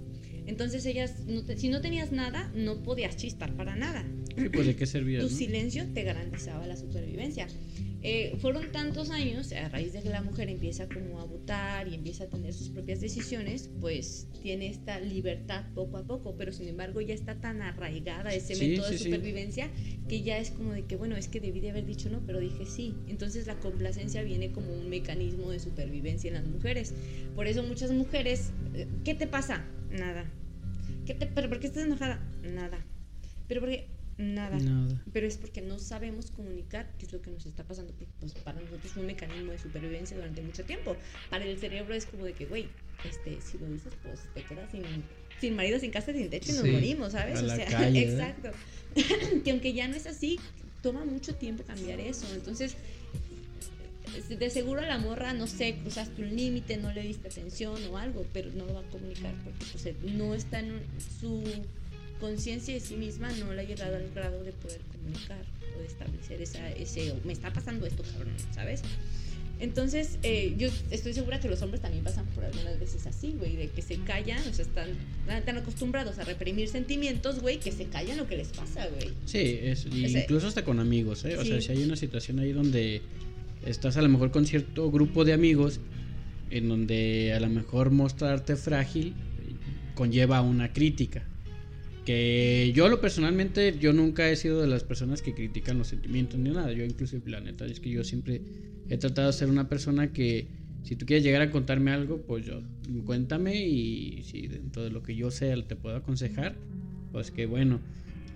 Entonces 0.46 0.84
ellas, 0.86 1.24
no 1.26 1.42
te- 1.44 1.56
si 1.56 1.68
no 1.68 1.80
tenías 1.80 2.12
nada, 2.12 2.50
no 2.54 2.82
podías 2.82 3.16
chispar 3.16 3.54
para 3.56 3.76
nada. 3.76 4.04
Sí, 4.36 4.48
pues 4.50 4.66
de 4.66 4.76
qué 4.76 4.86
servía. 4.86 5.20
tu 5.20 5.26
¿no? 5.30 5.30
silencio 5.30 5.86
te 5.94 6.02
garantizaba 6.02 6.66
la 6.66 6.76
supervivencia. 6.76 7.46
Eh, 8.06 8.36
fueron 8.38 8.70
tantos 8.70 9.08
años, 9.08 9.50
a 9.52 9.66
raíz 9.70 9.94
de 9.94 10.02
que 10.02 10.10
la 10.10 10.20
mujer 10.20 10.50
empieza 10.50 10.86
como 10.86 11.22
a 11.22 11.24
votar 11.24 11.88
y 11.88 11.94
empieza 11.94 12.24
a 12.24 12.26
tener 12.28 12.52
sus 12.52 12.68
propias 12.68 13.00
decisiones, 13.00 13.70
pues 13.80 14.28
tiene 14.42 14.68
esta 14.68 15.00
libertad 15.00 15.64
poco 15.74 15.96
a 15.96 16.04
poco, 16.06 16.36
pero 16.36 16.52
sin 16.52 16.68
embargo 16.68 17.00
ya 17.00 17.14
está 17.14 17.40
tan 17.40 17.62
arraigada 17.62 18.34
ese 18.34 18.56
Sí, 18.56 18.68
método 18.68 18.88
sí, 18.88 18.92
de 18.92 18.98
sí. 18.98 19.04
supervivencia 19.04 19.70
que 20.06 20.20
ya 20.22 20.36
es 20.36 20.50
como 20.50 20.72
de 20.74 20.84
que, 20.84 20.96
bueno, 20.96 21.16
es 21.16 21.28
que 21.28 21.40
debí 21.40 21.60
de 21.60 21.70
haber 21.70 21.86
dicho 21.86 22.10
no, 22.10 22.20
pero 22.26 22.40
dije 22.40 22.66
sí. 22.66 22.94
Entonces 23.08 23.46
la 23.46 23.54
complacencia 23.54 24.22
viene 24.22 24.52
como 24.52 24.70
un 24.74 24.90
mecanismo 24.90 25.50
de 25.50 25.58
supervivencia 25.58 26.28
en 26.28 26.34
las 26.34 26.46
mujeres. 26.46 26.92
Por 27.34 27.46
eso 27.46 27.62
muchas 27.62 27.90
mujeres, 27.90 28.50
eh, 28.74 28.86
¿qué 29.02 29.14
te 29.14 29.26
pasa? 29.26 29.64
Nada. 29.90 30.30
¿Qué 31.06 31.14
te, 31.14 31.24
¿Pero 31.26 31.48
por 31.48 31.58
qué 31.58 31.68
estás 31.68 31.84
enojada? 31.86 32.20
Nada. 32.42 32.84
¿Pero 33.48 33.62
por 33.62 33.70
qué? 33.70 33.93
Nada. 34.18 34.58
Nada. 34.58 35.02
Pero 35.12 35.26
es 35.26 35.36
porque 35.36 35.60
no 35.60 35.78
sabemos 35.78 36.30
comunicar 36.30 36.88
qué 36.98 37.06
es 37.06 37.12
lo 37.12 37.20
que 37.20 37.30
nos 37.30 37.46
está 37.46 37.64
pasando. 37.64 37.92
Porque 37.92 38.12
pues, 38.20 38.32
para 38.34 38.60
nosotros 38.60 38.92
fue 38.92 39.00
un 39.02 39.06
mecanismo 39.08 39.52
de 39.52 39.58
supervivencia 39.58 40.16
durante 40.16 40.40
mucho 40.42 40.64
tiempo. 40.64 40.96
Para 41.30 41.44
el 41.44 41.58
cerebro 41.58 41.94
es 41.94 42.06
como 42.06 42.24
de 42.24 42.32
que, 42.32 42.46
güey, 42.46 42.68
este, 43.04 43.40
si 43.40 43.58
lo 43.58 43.66
dices, 43.66 43.92
pues 44.02 44.20
te 44.34 44.42
quedas 44.42 44.70
sin, 44.70 44.82
sin 45.40 45.56
marido, 45.56 45.78
sin 45.78 45.90
casa, 45.90 46.12
sin 46.12 46.30
techo 46.30 46.52
y 46.52 46.54
nos 46.54 46.62
Sí. 46.64 46.70
morimos, 46.70 47.12
¿sabes? 47.12 47.40
A 47.40 47.44
o 47.44 47.48
sea, 47.48 47.66
calle, 47.66 47.98
¿eh? 48.02 48.12
exacto. 48.12 48.50
que 49.44 49.50
aunque 49.50 49.72
ya 49.72 49.88
no 49.88 49.96
es 49.96 50.06
así, 50.06 50.38
toma 50.82 51.04
mucho 51.04 51.34
tiempo 51.34 51.64
cambiar 51.64 51.98
eso. 51.98 52.26
Entonces, 52.34 52.76
eh, 54.30 54.36
de 54.36 54.50
seguro 54.50 54.80
a 54.80 54.86
la 54.86 54.98
morra, 54.98 55.32
no 55.34 55.46
sé, 55.46 55.76
cruzaste 55.82 56.22
un 56.22 56.36
límite, 56.36 56.76
no 56.76 56.92
le 56.92 57.02
diste 57.02 57.28
atención 57.28 57.82
o 57.90 57.96
algo, 57.98 58.24
pero 58.32 58.50
no 58.52 58.64
lo 58.66 58.74
va 58.74 58.80
a 58.80 58.90
comunicar 58.90 59.34
porque 59.42 59.64
pues, 59.72 60.14
no 60.14 60.34
está 60.34 60.60
en 60.60 60.72
un- 60.72 60.82
su 61.20 61.42
conciencia 62.28 62.72
de 62.72 62.80
sí 62.80 62.96
misma, 62.96 63.30
no 63.32 63.52
le 63.52 63.60
ha 63.60 63.64
llegado 63.64 63.96
al 63.96 64.08
grado 64.14 64.42
de 64.42 64.52
poder 64.52 64.80
comunicar 64.92 65.42
o 65.76 65.80
de 65.80 65.86
establecer 65.86 66.40
esa, 66.40 66.70
ese, 66.72 67.12
me 67.24 67.32
está 67.34 67.52
pasando 67.52 67.84
esto, 67.86 68.02
cabrón, 68.02 68.32
¿sabes? 68.54 68.80
Entonces, 69.60 70.18
eh, 70.22 70.54
yo 70.58 70.68
estoy 70.90 71.12
segura 71.12 71.38
que 71.38 71.48
los 71.48 71.60
hombres 71.62 71.80
también 71.82 72.02
pasan 72.02 72.24
por 72.34 72.44
algunas 72.44 72.80
veces 72.80 73.06
así, 73.06 73.34
güey, 73.38 73.56
de 73.56 73.68
que 73.68 73.82
se 73.82 73.96
callan, 73.98 74.40
o 74.48 74.52
sea, 74.54 74.64
están 74.64 74.88
tan 75.44 75.58
acostumbrados 75.58 76.18
a 76.18 76.24
reprimir 76.24 76.68
sentimientos, 76.68 77.40
güey, 77.40 77.60
que 77.60 77.70
se 77.72 77.84
callan 77.84 78.16
lo 78.16 78.26
que 78.26 78.36
les 78.38 78.48
pasa, 78.48 78.86
güey. 78.88 79.12
Sí, 79.26 79.58
es, 79.62 79.86
y 79.92 80.06
Ese- 80.06 80.20
incluso 80.20 80.48
hasta 80.48 80.64
con 80.64 80.80
amigos, 80.80 81.24
¿eh? 81.26 81.36
O 81.36 81.44
sea, 81.44 81.60
si 81.60 81.70
hay 81.72 81.84
una 81.84 81.96
situación 81.96 82.38
ahí 82.40 82.52
donde 82.52 83.02
estás 83.66 83.96
a 83.98 84.02
lo 84.02 84.08
mejor 84.08 84.30
con 84.30 84.46
cierto 84.46 84.90
grupo 84.90 85.24
de 85.24 85.34
amigos, 85.34 85.78
en 86.50 86.68
donde 86.68 87.32
a 87.34 87.40
lo 87.40 87.48
mejor 87.48 87.90
mostrarte 87.90 88.56
frágil 88.56 89.12
conlleva 89.94 90.40
una 90.40 90.72
crítica. 90.72 91.22
Que 92.04 92.72
yo 92.74 92.88
lo 92.88 93.00
personalmente, 93.00 93.78
yo 93.78 93.92
nunca 93.92 94.28
he 94.28 94.36
sido 94.36 94.60
de 94.60 94.66
las 94.66 94.84
personas 94.84 95.22
que 95.22 95.34
critican 95.34 95.78
los 95.78 95.88
sentimientos 95.88 96.38
ni 96.38 96.50
nada. 96.50 96.72
Yo 96.72 96.84
inclusive, 96.84 97.30
la 97.30 97.40
neta, 97.40 97.64
es 97.64 97.80
que 97.80 97.90
yo 97.90 98.04
siempre 98.04 98.42
he 98.88 98.98
tratado 98.98 99.28
de 99.28 99.32
ser 99.32 99.48
una 99.48 99.68
persona 99.68 100.12
que 100.12 100.48
si 100.82 100.96
tú 100.96 101.06
quieres 101.06 101.24
llegar 101.24 101.40
a 101.40 101.50
contarme 101.50 101.92
algo, 101.92 102.18
pues 102.18 102.44
yo 102.44 102.60
cuéntame 103.06 103.56
y 103.66 104.22
si 104.24 104.48
dentro 104.48 104.84
de 104.84 104.90
lo 104.90 105.02
que 105.02 105.16
yo 105.16 105.30
sé 105.30 105.54
te 105.66 105.76
puedo 105.76 105.96
aconsejar, 105.96 106.56
pues 107.10 107.30
que 107.30 107.46
bueno. 107.46 107.80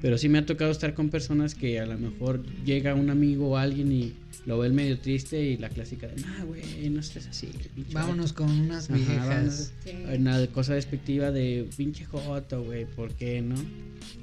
Pero 0.00 0.16
sí 0.16 0.28
me 0.28 0.38
ha 0.38 0.46
tocado 0.46 0.70
estar 0.70 0.94
con 0.94 1.10
personas 1.10 1.54
que 1.56 1.80
a 1.80 1.86
lo 1.86 1.98
mejor 1.98 2.44
llega 2.64 2.94
un 2.94 3.10
amigo 3.10 3.48
o 3.50 3.56
alguien 3.56 3.90
y 3.90 4.12
lo 4.46 4.58
ve 4.58 4.70
medio 4.70 4.98
triste 5.00 5.42
y 5.42 5.56
la 5.56 5.68
clásica 5.68 6.06
de, 6.06 6.22
nah, 6.22 6.44
güey, 6.44 6.88
no 6.88 7.00
estés 7.00 7.26
así. 7.26 7.48
Vámonos 7.92 8.32
con 8.32 8.48
unas 8.48 8.88
Ajá, 8.88 8.96
viejas. 8.96 9.72
Sí. 9.84 9.90
una 10.16 10.46
cosa 10.48 10.74
despectiva 10.74 11.32
de 11.32 11.68
pinche 11.76 12.04
joto, 12.04 12.62
güey, 12.62 12.86
¿por 12.86 13.12
qué 13.14 13.42
no? 13.42 13.56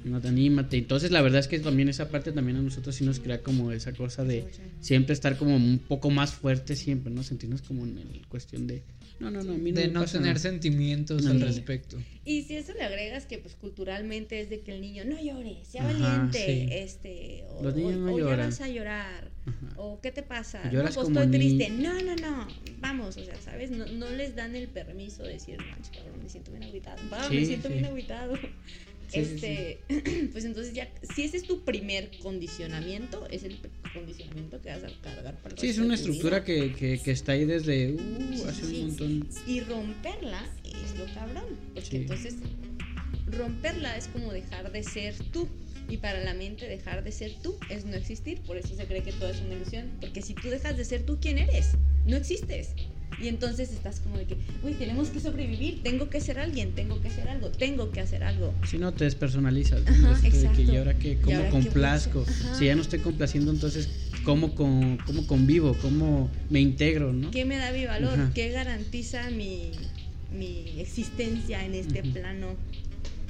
No 0.05 0.21
te 0.21 0.29
anímate. 0.29 0.77
Entonces, 0.77 1.11
la 1.11 1.21
verdad 1.21 1.39
es 1.41 1.47
que 1.47 1.59
también 1.59 1.89
esa 1.89 2.09
parte 2.09 2.31
también 2.31 2.57
a 2.57 2.61
nosotros 2.61 2.95
sí 2.95 3.03
nos 3.03 3.19
crea 3.19 3.41
como 3.41 3.71
esa 3.73 3.91
cosa 3.91 4.23
de 4.23 4.45
siempre 4.79 5.13
estar 5.13 5.37
como 5.37 5.55
un 5.57 5.79
poco 5.79 6.09
más 6.09 6.33
fuerte 6.33 6.75
siempre, 6.77 7.11
¿no? 7.13 7.21
Sentirnos 7.21 7.61
como 7.61 7.85
en 7.85 7.97
el 7.97 8.25
cuestión 8.27 8.65
de 8.65 8.83
no, 9.19 9.29
no, 9.31 9.43
no, 9.43 9.53
a 9.53 9.57
mí 9.57 9.71
no 9.71 9.79
de 9.81 9.87
me 9.87 9.93
no 9.93 9.99
pasa 10.01 10.13
tener 10.19 10.35
nada". 10.35 10.39
sentimientos 10.39 11.25
al 11.25 11.41
respecto. 11.41 11.97
Y 12.27 12.41
si 12.43 12.55
eso 12.57 12.73
le 12.73 12.81
agregas 12.83 13.27
que 13.27 13.37
pues 13.37 13.53
culturalmente 13.55 14.41
es 14.41 14.49
de 14.49 14.61
que 14.61 14.73
el 14.73 14.81
niño 14.81 15.05
no 15.05 15.21
llore, 15.21 15.63
sea 15.63 15.83
Ajá, 15.87 15.93
valiente, 15.93 16.39
sí. 16.39 16.67
este, 16.71 17.45
o, 17.49 17.61
Los 17.63 17.75
niños 17.75 17.97
o- 17.97 17.99
no 17.99 18.13
o 18.13 18.17
ya 18.19 18.35
vas 18.35 18.61
a 18.61 18.67
llorar, 18.67 19.31
Ajá. 19.45 19.73
o 19.77 20.01
qué 20.01 20.11
te 20.11 20.23
pasa, 20.23 20.63
no, 20.71 20.81
pues 20.83 20.97
estoy 20.97 21.27
ni- 21.27 21.31
triste, 21.37 21.69
no, 21.69 21.93
no, 22.01 22.15
no, 22.15 22.47
vamos, 22.79 23.15
o 23.17 23.23
sea, 23.23 23.39
¿sabes? 23.41 23.69
No, 23.69 23.85
no 23.85 24.09
les 24.09 24.35
dan 24.35 24.55
el 24.55 24.67
permiso 24.69 25.21
de 25.23 25.33
decir, 25.33 25.59
manches, 25.69 25.91
cabrón, 25.91 26.19
me 26.23 26.27
siento 26.29 26.49
bien 26.51 26.63
agüitado, 26.63 26.97
va, 27.13 27.29
me 27.29 27.45
siento 27.45 27.67
sí. 27.67 27.73
bien 27.75 27.85
agüitado. 27.85 28.39
Sí, 29.07 29.25
sí, 29.25 29.35
este, 29.35 29.79
pues 30.31 30.45
entonces 30.45 30.73
ya, 30.73 30.89
si 31.15 31.23
ese 31.23 31.37
es 31.37 31.43
tu 31.43 31.63
primer 31.63 32.09
condicionamiento, 32.19 33.27
es 33.29 33.43
el 33.43 33.57
condicionamiento 33.93 34.61
que 34.61 34.69
vas 34.69 34.83
a 34.83 35.01
cargar 35.01 35.35
para 35.41 35.55
el 35.55 35.61
Sí, 35.61 35.67
es 35.67 35.77
una 35.77 35.95
tu 35.95 36.01
estructura 36.01 36.43
que, 36.43 36.73
que, 36.73 36.99
que 36.99 37.11
está 37.11 37.33
ahí 37.33 37.45
desde 37.45 37.93
uh, 37.93 38.45
hace 38.47 38.65
un 38.65 38.87
montón. 38.87 39.29
Y 39.47 39.61
romperla 39.61 40.45
es 40.63 40.97
lo 40.97 41.05
cabrón. 41.13 41.57
Porque 41.73 41.97
entonces 41.97 42.35
romperla 43.27 43.97
es 43.97 44.07
como 44.07 44.31
dejar 44.31 44.71
de 44.71 44.83
ser 44.83 45.15
tú. 45.31 45.47
Y 45.87 45.97
para 45.97 46.23
la 46.23 46.33
mente 46.33 46.67
dejar 46.67 47.03
de 47.03 47.11
ser 47.11 47.35
tú 47.43 47.55
es 47.69 47.85
no 47.85 47.95
existir. 47.95 48.41
Por 48.41 48.57
eso 48.57 48.75
se 48.75 48.85
cree 48.85 49.03
que 49.03 49.11
todo 49.13 49.29
es 49.29 49.39
una 49.41 49.53
ilusión. 49.53 49.91
Porque 50.01 50.21
si 50.21 50.33
tú 50.33 50.49
dejas 50.49 50.77
de 50.77 50.83
ser 50.83 51.03
tú, 51.03 51.19
¿quién 51.21 51.37
eres? 51.37 51.71
No 52.07 52.17
existes. 52.17 52.69
Y 53.21 53.27
entonces 53.27 53.71
estás 53.71 53.99
como 53.99 54.17
de 54.17 54.25
que, 54.25 54.37
uy, 54.63 54.73
tenemos 54.73 55.09
que 55.09 55.19
sobrevivir, 55.19 55.81
tengo 55.83 56.09
que 56.09 56.19
ser 56.21 56.39
alguien, 56.39 56.73
tengo 56.73 57.01
que 57.01 57.09
ser 57.09 57.29
algo, 57.29 57.49
tengo 57.49 57.91
que 57.91 58.01
hacer 58.01 58.23
algo. 58.23 58.53
Si 58.67 58.77
no, 58.77 58.93
te 58.93 59.05
despersonalizas. 59.05 59.83
¿no? 59.85 60.09
Ajá, 60.09 60.21
de 60.21 60.51
que. 60.51 60.63
¿Y 60.63 60.75
ahora 60.77 60.93
qué? 60.93 61.11
¿Y 61.11 61.15
¿Cómo 61.17 61.37
ahora 61.37 61.49
complazco? 61.49 62.21
hacer? 62.21 62.55
Si 62.57 62.65
ya 62.65 62.75
no 62.75 62.81
estoy 62.81 62.99
complaciendo, 62.99 63.51
entonces, 63.51 63.89
¿cómo, 64.23 64.55
con, 64.55 64.97
cómo 65.05 65.25
convivo? 65.27 65.75
¿Cómo 65.81 66.29
me 66.49 66.59
integro? 66.59 67.13
¿no? 67.13 67.31
¿Qué 67.31 67.45
me 67.45 67.57
da 67.57 67.71
mi 67.71 67.85
valor? 67.85 68.13
Ajá. 68.19 68.31
¿Qué 68.33 68.49
garantiza 68.49 69.29
mi, 69.29 69.71
mi 70.31 70.79
existencia 70.79 71.63
en 71.63 71.75
este 71.75 72.03
plano? 72.03 72.57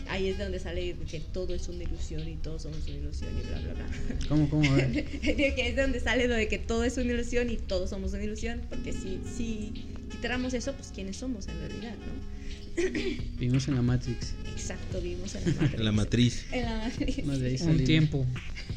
Ahí 0.07 0.27
es 0.29 0.37
donde 0.37 0.59
sale 0.59 0.95
que 1.09 1.19
todo 1.19 1.53
es 1.55 1.67
una 1.67 1.83
ilusión 1.83 2.27
y 2.29 2.35
todos 2.35 2.61
somos 2.63 2.77
una 2.87 2.95
ilusión 2.97 3.31
y 3.37 3.47
bla, 3.47 3.59
bla, 3.59 3.73
bla. 3.73 3.85
¿Cómo, 4.29 4.49
cómo? 4.49 4.71
A 4.71 4.75
ver. 4.75 4.91
De 4.93 5.03
que 5.55 5.67
es 5.69 5.75
donde 5.75 5.99
sale 5.99 6.27
lo 6.27 6.35
de 6.35 6.47
que 6.47 6.59
todo 6.59 6.83
es 6.83 6.97
una 6.97 7.11
ilusión 7.13 7.49
y 7.49 7.57
todos 7.57 7.89
somos 7.89 8.13
una 8.13 8.23
ilusión, 8.23 8.61
porque 8.69 8.93
si, 8.93 9.19
si 9.35 9.71
quitáramos 10.11 10.53
eso, 10.53 10.73
pues 10.73 10.91
quiénes 10.93 11.17
somos 11.17 11.47
en 11.47 11.57
realidad, 11.59 11.95
¿no? 11.95 12.35
Vivimos 13.39 13.67
en 13.67 13.75
la 13.75 13.81
Matrix. 13.81 14.33
Exacto, 14.51 15.01
vivimos 15.01 15.33
en 15.35 15.43
la 15.45 15.51
matriz. 15.61 15.75
En 15.79 15.85
la 15.85 15.91
matriz. 15.91 16.45
En 16.51 16.63
la 16.65 16.77
matriz. 16.77 17.25
Más 17.25 17.39
de 17.39 17.47
ahí 17.47 17.57
Un 17.61 17.83
tiempo. 17.83 18.25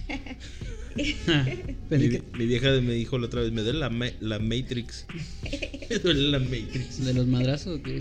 Pensé 1.88 2.22
Mi, 2.36 2.46
vieja 2.46 2.70
me 2.80 2.92
dijo 2.94 3.18
la 3.18 3.26
otra 3.26 3.42
vez, 3.42 3.52
me 3.52 3.62
duele 3.62 3.78
la, 3.78 3.90
ma- 3.90 4.10
la 4.20 4.38
Matrix. 4.40 5.06
me 5.90 5.98
duele 5.98 6.30
la 6.30 6.38
Matrix. 6.40 7.04
¿De 7.04 7.14
los 7.14 7.26
madrazos? 7.26 7.80
¿qué? 7.84 7.98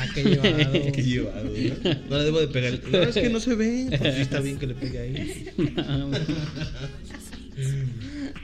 Ah, 0.00 0.06
qué 0.14 0.22
llevado. 0.24 0.72
Qué 0.92 1.02
llevado, 1.02 1.44
¿no? 1.44 2.00
No 2.10 2.18
le 2.18 2.24
debo 2.24 2.40
de 2.40 2.48
pegar. 2.48 2.80
No, 2.90 2.98
es 3.02 3.14
que 3.14 3.28
no 3.30 3.40
se 3.40 3.54
ve. 3.54 3.86
Pues 3.98 4.14
sí 4.14 4.20
está 4.22 4.40
bien 4.40 4.58
que 4.58 4.66
le 4.66 4.74
pegue 4.74 4.98
ahí. 4.98 5.46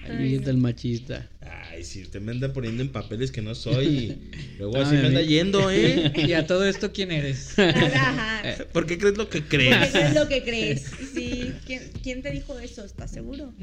Ahí 0.09 0.35
está 0.35 0.51
el 0.51 0.57
machista. 0.59 1.29
Ay, 1.71 1.85
sí, 1.85 2.03
usted 2.03 2.21
me 2.21 2.33
anda 2.33 2.53
poniendo 2.53 2.83
en 2.83 2.89
papeles 2.91 3.31
que 3.31 3.43
no 3.43 3.55
soy. 3.55 3.87
y 3.87 4.19
Luego 4.59 4.77
así 4.81 4.95
Ay, 4.97 5.03
me 5.03 5.09
anda 5.09 5.23
yendo, 5.23 5.71
¿eh? 5.71 6.13
Y 6.17 6.33
a 6.33 6.47
todo 6.47 6.67
esto, 6.67 6.93
¿quién 6.93 7.11
eres? 7.13 7.59
Ajá. 7.59 8.43
¿Por 8.73 8.87
qué 8.87 8.99
crees 8.99 9.17
lo 9.17 9.29
que 9.29 9.43
crees? 9.45 9.89
eso 9.89 9.99
es 9.99 10.15
lo 10.15 10.29
que 10.29 10.43
crees. 10.43 10.91
Sí, 11.15 11.53
¿quién, 11.67 11.83
quién 12.03 12.23
te 12.23 12.31
dijo 12.33 12.59
eso? 12.59 12.85
¿Estás 12.85 13.11
seguro? 13.13 13.55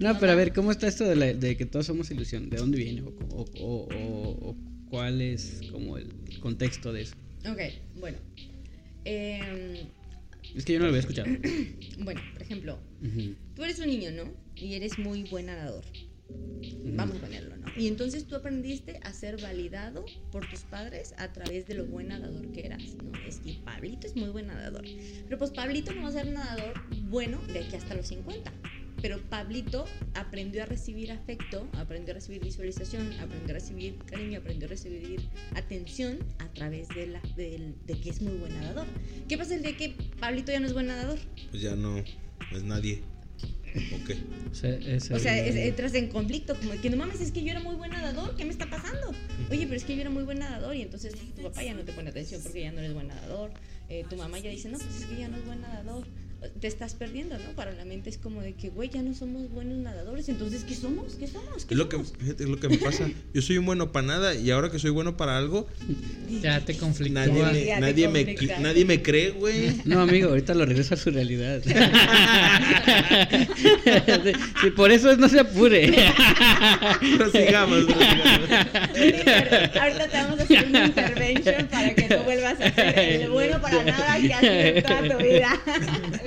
No, 0.00 0.18
pero 0.18 0.32
a 0.32 0.34
ver, 0.34 0.52
¿cómo 0.52 0.72
está 0.72 0.88
esto 0.88 1.04
de, 1.04 1.16
la- 1.16 1.32
de 1.34 1.56
que 1.56 1.66
todos 1.66 1.86
somos 1.86 2.10
ilusión? 2.10 2.50
¿De 2.50 2.56
dónde 2.56 2.78
viene? 2.78 3.02
¿O, 3.02 3.14
o- 3.30 3.46
o- 3.60 3.88
o- 3.94 4.50
o 4.50 4.56
cuál 4.90 5.20
es 5.20 5.62
como 5.70 5.96
el 5.98 6.08
contexto 6.40 6.92
de 6.92 7.02
eso? 7.02 7.14
ok, 7.50 7.60
bueno. 7.96 8.18
Em, 9.04 9.86
Es 10.54 10.64
que 10.64 10.72
yo 10.74 10.78
no 10.78 10.86
lo 10.86 10.88
había 10.90 11.00
escuchado. 11.00 11.28
bueno, 11.98 12.20
por 12.32 12.42
ejemplo, 12.42 12.78
Ujú, 13.02 13.34
tú 13.54 13.64
eres 13.64 13.78
un 13.78 13.86
niño, 13.86 14.10
¿no? 14.10 14.32
Y 14.56 14.74
eres 14.74 14.98
muy 14.98 15.24
buen 15.24 15.46
nadador. 15.46 15.84
Vamos 16.96 17.16
a 17.16 17.20
ponerlo, 17.20 17.56
¿no? 17.56 17.66
Y 17.76 17.88
entonces 17.88 18.26
tú 18.26 18.36
aprendiste 18.36 19.00
a 19.02 19.12
ser 19.12 19.40
validado 19.40 20.06
por 20.32 20.48
tus 20.48 20.60
padres 20.60 21.14
a 21.18 21.32
través 21.32 21.66
de 21.66 21.74
lo 21.74 21.84
buen 21.84 22.08
nadador 22.08 22.50
que 22.52 22.64
eras, 22.64 22.82
¿no? 22.94 23.12
Es 23.28 23.38
que 23.40 23.52
Pablito 23.64 24.06
es 24.06 24.16
muy 24.16 24.30
buen 24.30 24.46
nadador. 24.46 24.84
Pero 25.24 25.38
pues 25.38 25.50
Pablito 25.50 25.92
no 25.92 26.02
va 26.02 26.08
a 26.08 26.12
ser 26.12 26.26
nadador 26.28 26.74
bueno 27.02 27.38
de 27.52 27.60
aquí 27.60 27.76
hasta 27.76 27.94
los 27.94 28.06
50. 28.06 28.50
Pero 29.06 29.20
Pablito 29.30 29.84
aprendió 30.14 30.64
a 30.64 30.66
recibir 30.66 31.12
afecto, 31.12 31.68
aprendió 31.74 32.10
a 32.12 32.14
recibir 32.16 32.42
visualización, 32.42 33.12
aprendió 33.20 33.50
a 33.54 33.58
recibir 33.60 33.94
cariño, 33.98 34.40
aprendió 34.40 34.66
a 34.66 34.70
recibir 34.70 35.20
atención 35.54 36.18
a 36.40 36.48
través 36.48 36.88
de, 36.88 37.06
la, 37.06 37.20
del- 37.36 37.76
de 37.86 37.94
que 38.00 38.10
es 38.10 38.20
muy 38.20 38.32
buen 38.36 38.52
nadador. 38.54 38.84
¿Qué 39.28 39.38
pasa 39.38 39.54
el 39.54 39.62
día 39.62 39.76
que 39.76 39.90
Pablito 40.18 40.50
ya 40.50 40.58
no 40.58 40.66
es 40.66 40.72
buen 40.72 40.88
nadador? 40.88 41.20
Pues 41.52 41.62
ya 41.62 41.76
no, 41.76 42.02
no 42.50 42.56
es 42.58 42.64
nadie. 42.64 43.02
¿O 43.94 44.04
qué? 44.04 44.16
O 44.50 44.54
sea, 44.56 44.70
es 44.74 45.08
O 45.12 45.20
sea, 45.20 45.38
es- 45.38 45.54
entras 45.54 45.94
en 45.94 46.08
conflicto, 46.08 46.56
como 46.56 46.72
de 46.72 46.78
que 46.80 46.90
no 46.90 46.96
mames, 46.96 47.20
es 47.20 47.30
que 47.30 47.44
yo 47.44 47.52
era 47.52 47.60
muy 47.60 47.76
buen 47.76 47.92
nadador, 47.92 48.34
¿qué 48.36 48.44
me 48.44 48.50
está 48.50 48.68
pasando? 48.68 49.12
Oye, 49.52 49.66
pero 49.66 49.76
es 49.76 49.84
que 49.84 49.94
yo 49.94 50.00
era 50.00 50.10
muy 50.10 50.24
buen 50.24 50.40
nadador 50.40 50.74
y 50.74 50.82
entonces 50.82 51.14
tu 51.36 51.42
papá 51.42 51.62
ya 51.62 51.74
no 51.74 51.84
te 51.84 51.92
pone 51.92 52.10
atención 52.10 52.42
porque 52.42 52.62
ya 52.62 52.72
no 52.72 52.80
eres 52.80 52.92
buen 52.92 53.06
nadador. 53.06 53.52
eh, 53.88 54.04
tu 54.10 54.16
mamá 54.16 54.40
ya 54.40 54.50
dice, 54.50 54.68
no, 54.68 54.78
pues 54.78 54.96
es 54.96 55.04
que 55.04 55.16
ya 55.16 55.28
no 55.28 55.36
es 55.36 55.44
buen 55.46 55.60
nadador. 55.60 56.04
Te 56.60 56.66
estás 56.68 56.94
perdiendo, 56.94 57.36
¿no? 57.38 57.50
Para 57.54 57.72
la 57.72 57.84
mente 57.84 58.10
es 58.10 58.18
como 58.18 58.40
de 58.42 58.54
que, 58.54 58.68
güey, 58.70 58.88
ya 58.88 59.02
no 59.02 59.14
somos 59.14 59.50
buenos 59.50 59.78
nadadores. 59.78 60.28
Entonces, 60.28 60.64
¿qué 60.64 60.74
somos? 60.74 61.14
¿Qué 61.14 61.26
somos? 61.26 61.64
¿Qué 61.64 61.74
Es 61.74 61.78
lo 61.78 61.88
que, 61.88 61.96
somos? 61.96 62.12
fíjate, 62.18 62.42
es 62.44 62.48
lo 62.48 62.58
que 62.58 62.68
me 62.68 62.78
pasa. 62.78 63.08
Yo 63.34 63.42
soy 63.42 63.58
un 63.58 63.66
bueno 63.66 63.92
para 63.92 64.06
nada 64.06 64.34
y 64.34 64.50
ahora 64.50 64.70
que 64.70 64.78
soy 64.78 64.90
bueno 64.90 65.16
para 65.16 65.36
algo, 65.38 65.66
Ya 66.42 66.60
te 66.60 66.76
conflictúa. 66.76 67.26
nadie 67.26 67.42
me, 67.52 67.64
Ya 67.64 67.74
te 67.76 67.80
nadie 67.80 68.08
me, 68.08 68.24
conflicta. 68.26 68.58
nadie 68.60 68.84
me 68.84 69.02
cree, 69.02 69.30
güey. 69.30 69.76
No, 69.84 70.00
amigo, 70.00 70.28
ahorita 70.30 70.54
lo 70.54 70.64
regresa 70.66 70.94
a 70.94 70.98
su 70.98 71.10
realidad. 71.10 71.62
Sí, 74.62 74.70
por 74.70 74.90
eso 74.90 75.16
no 75.16 75.28
se 75.28 75.40
apure. 75.40 75.92
Prosigamos, 77.16 77.84
prosigamos. 77.84 78.50
Ahorita 78.50 80.08
te 80.08 80.16
vamos 80.16 80.40
a 80.40 80.42
hacer 80.42 80.66
una 80.66 80.86
intervention 80.86 81.66
para 81.68 81.94
que 81.94 82.02
tú 82.02 82.22
vuelvas 82.24 82.60
a 82.60 82.72
ser 82.74 82.98
el 82.98 83.30
bueno 83.30 83.60
para 83.60 83.82
nada 83.84 84.18
que 84.20 84.32
has 84.34 84.40
sido 84.40 84.82
toda 84.82 85.16
tu 85.18 85.24
vida. 85.24 85.60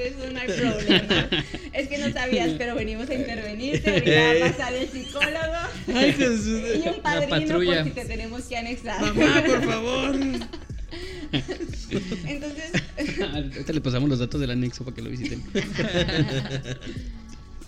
Eso 0.09 0.31
no 0.31 0.39
hay 0.39 0.47
problema. 0.47 1.29
Es 1.73 1.87
que 1.87 1.97
no 1.97 2.11
sabías, 2.11 2.49
pero 2.57 2.75
venimos 2.75 3.09
a 3.09 3.13
intervenirte. 3.13 3.89
Ahorita 3.89 4.11
va 4.11 4.47
a 4.47 4.51
pasar 4.51 4.73
el 4.73 4.89
psicólogo 4.89 5.57
Ay, 5.95 6.13
Jesús. 6.13 6.61
y 6.83 6.87
un 6.89 7.01
padrino 7.01 7.29
patrulla. 7.29 7.83
por 7.83 7.83
si 7.85 7.91
te 7.91 8.05
tenemos 8.05 8.43
que 8.43 8.57
anexar. 8.57 9.01
Mamá, 9.01 9.43
por 9.45 9.63
favor. 9.65 10.15
Entonces, 12.25 12.71
Ahorita 13.33 13.73
le 13.73 13.81
pasamos 13.81 14.09
los 14.09 14.19
datos 14.19 14.41
del 14.41 14.51
anexo 14.51 14.83
para 14.83 14.95
que 14.95 15.01
lo 15.01 15.09
visiten. 15.09 15.43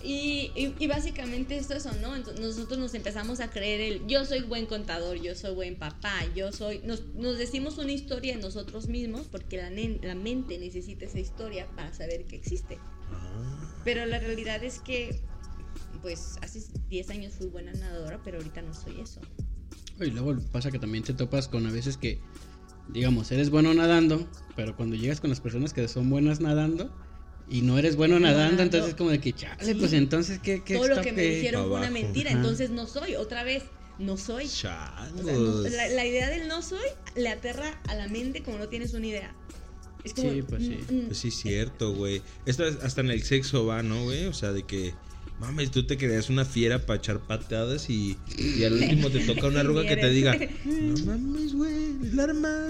Y, 0.04 0.52
y, 0.56 0.76
y 0.80 0.88
básicamente 0.88 1.58
esto 1.58 1.74
es 1.74 1.86
eso, 1.86 1.96
¿no? 2.02 2.16
Entonces 2.16 2.44
nosotros 2.44 2.80
nos 2.80 2.94
empezamos 2.94 3.40
a 3.40 3.50
creer 3.50 3.82
el 3.82 4.08
yo 4.08 4.26
soy 4.26 4.42
buen 4.42 4.66
contador, 4.66 5.18
yo 5.18 5.36
soy 5.36 5.54
buen 5.54 5.76
papá, 5.76 6.14
yo 6.36 6.52
soy... 6.52 6.80
Nos, 6.84 7.06
nos 7.16 7.38
decimos 7.38 7.78
una 7.78 7.92
historia 7.92 8.36
de 8.36 8.42
nosotros 8.42 8.88
mismos 8.88 9.28
porque 9.32 9.58
la, 9.58 9.70
la 9.70 10.16
mente 10.16 10.58
necesita 10.58 11.06
esa 11.06 11.20
historia 11.20 11.68
para 11.76 11.94
saber 11.94 12.26
que 12.26 12.36
existe. 12.36 12.78
Pero 13.84 14.06
la 14.06 14.20
realidad 14.20 14.64
es 14.64 14.80
que, 14.80 15.20
pues, 16.02 16.38
hace 16.42 16.62
10 16.90 17.10
años 17.10 17.34
fui 17.34 17.48
buena 17.48 17.74
nadadora, 17.74 18.22
pero 18.24 18.38
ahorita 18.38 18.62
no 18.62 18.74
soy 18.74 19.00
eso. 19.02 19.22
Y 20.00 20.12
luego 20.12 20.38
pasa 20.52 20.72
que 20.72 20.80
también 20.80 21.04
te 21.04 21.14
topas 21.14 21.48
con 21.48 21.66
a 21.66 21.72
veces 21.72 21.98
que, 21.98 22.20
digamos, 22.90 23.32
eres 23.32 23.50
bueno 23.50 23.74
nadando, 23.74 24.28
pero 24.56 24.76
cuando 24.76 24.96
llegas 24.96 25.20
con 25.20 25.30
las 25.30 25.42
personas 25.42 25.74
que 25.74 25.88
son 25.88 26.10
buenas 26.10 26.40
nadando 26.40 26.92
y 27.52 27.62
no 27.62 27.78
eres 27.78 27.96
bueno 27.98 28.20
nadando, 28.20 28.40
Nadando. 28.44 28.64
entonces 28.64 28.96
como 28.96 29.10
de 29.12 29.20
que, 29.20 29.34
chale, 29.34 29.64
Sí. 29.66 29.74
pues 29.76 29.94
entonces, 29.94 30.40
¿qué, 30.40 30.64
qué 30.64 30.76
Todo 30.76 30.88
lo 30.88 30.94
está 30.96 31.04
que 31.04 31.12
me 31.12 31.22
dijeron 31.24 31.68
fue 31.70 31.80
una 31.80 31.92
mentira, 31.92 32.30
Ajá. 32.32 32.40
entonces 32.40 32.70
no 32.72 32.88
soy, 32.88 33.16
otra 33.16 33.44
vez, 33.44 33.64
no 34.00 34.18
soy. 34.18 34.46
O 34.46 34.50
sea, 34.50 35.12
no- 35.16 35.24
Changos. 35.26 35.72
la, 35.72 35.88
la 35.90 36.06
idea 36.06 36.30
del 36.30 36.48
no 36.48 36.62
soy 36.62 36.88
le 37.16 37.30
aterra 37.30 37.80
a 37.88 37.96
la 37.96 38.08
mente 38.08 38.42
como 38.42 38.58
no 38.58 38.68
tienes 38.70 38.94
una 38.94 39.06
idea. 39.08 39.36
Es 40.04 40.14
como, 40.16 40.32
Sí, 40.32 40.42
pues 40.42 40.64
sí. 40.64 40.80
Pues 41.08 41.18
sí, 41.20 41.28
es 41.28 41.36
cierto, 41.36 41.94
güey. 41.94 42.24
Esto 42.48 42.66
es- 42.66 42.78
hasta 42.84 43.02
en 43.02 43.12
el 43.12 43.22
sexo 43.22 43.66
va, 43.68 43.84
¿no, 43.84 44.04
güey? 44.06 44.26
O 44.26 44.34
sea, 44.34 44.52
de 44.52 44.64
que, 44.64 44.94
mames, 45.42 45.72
tú 45.72 45.84
te 45.86 45.98
creas 45.98 46.30
una 46.30 46.46
fiera 46.46 46.86
para 46.86 46.98
echar 47.00 47.20
pateadas 47.20 47.90
y, 47.90 48.16
y 48.38 48.64
al 48.64 48.74
último 48.74 49.10
te 49.10 49.20
toca 49.20 49.48
una 49.48 49.60
arruga 49.62 49.86
que 49.86 49.98
te 49.98 50.10
diga, 50.10 50.38
no 50.66 51.06
mames, 51.06 51.54
güey, 51.54 51.94
la 52.14 52.24
arma. 52.24 52.68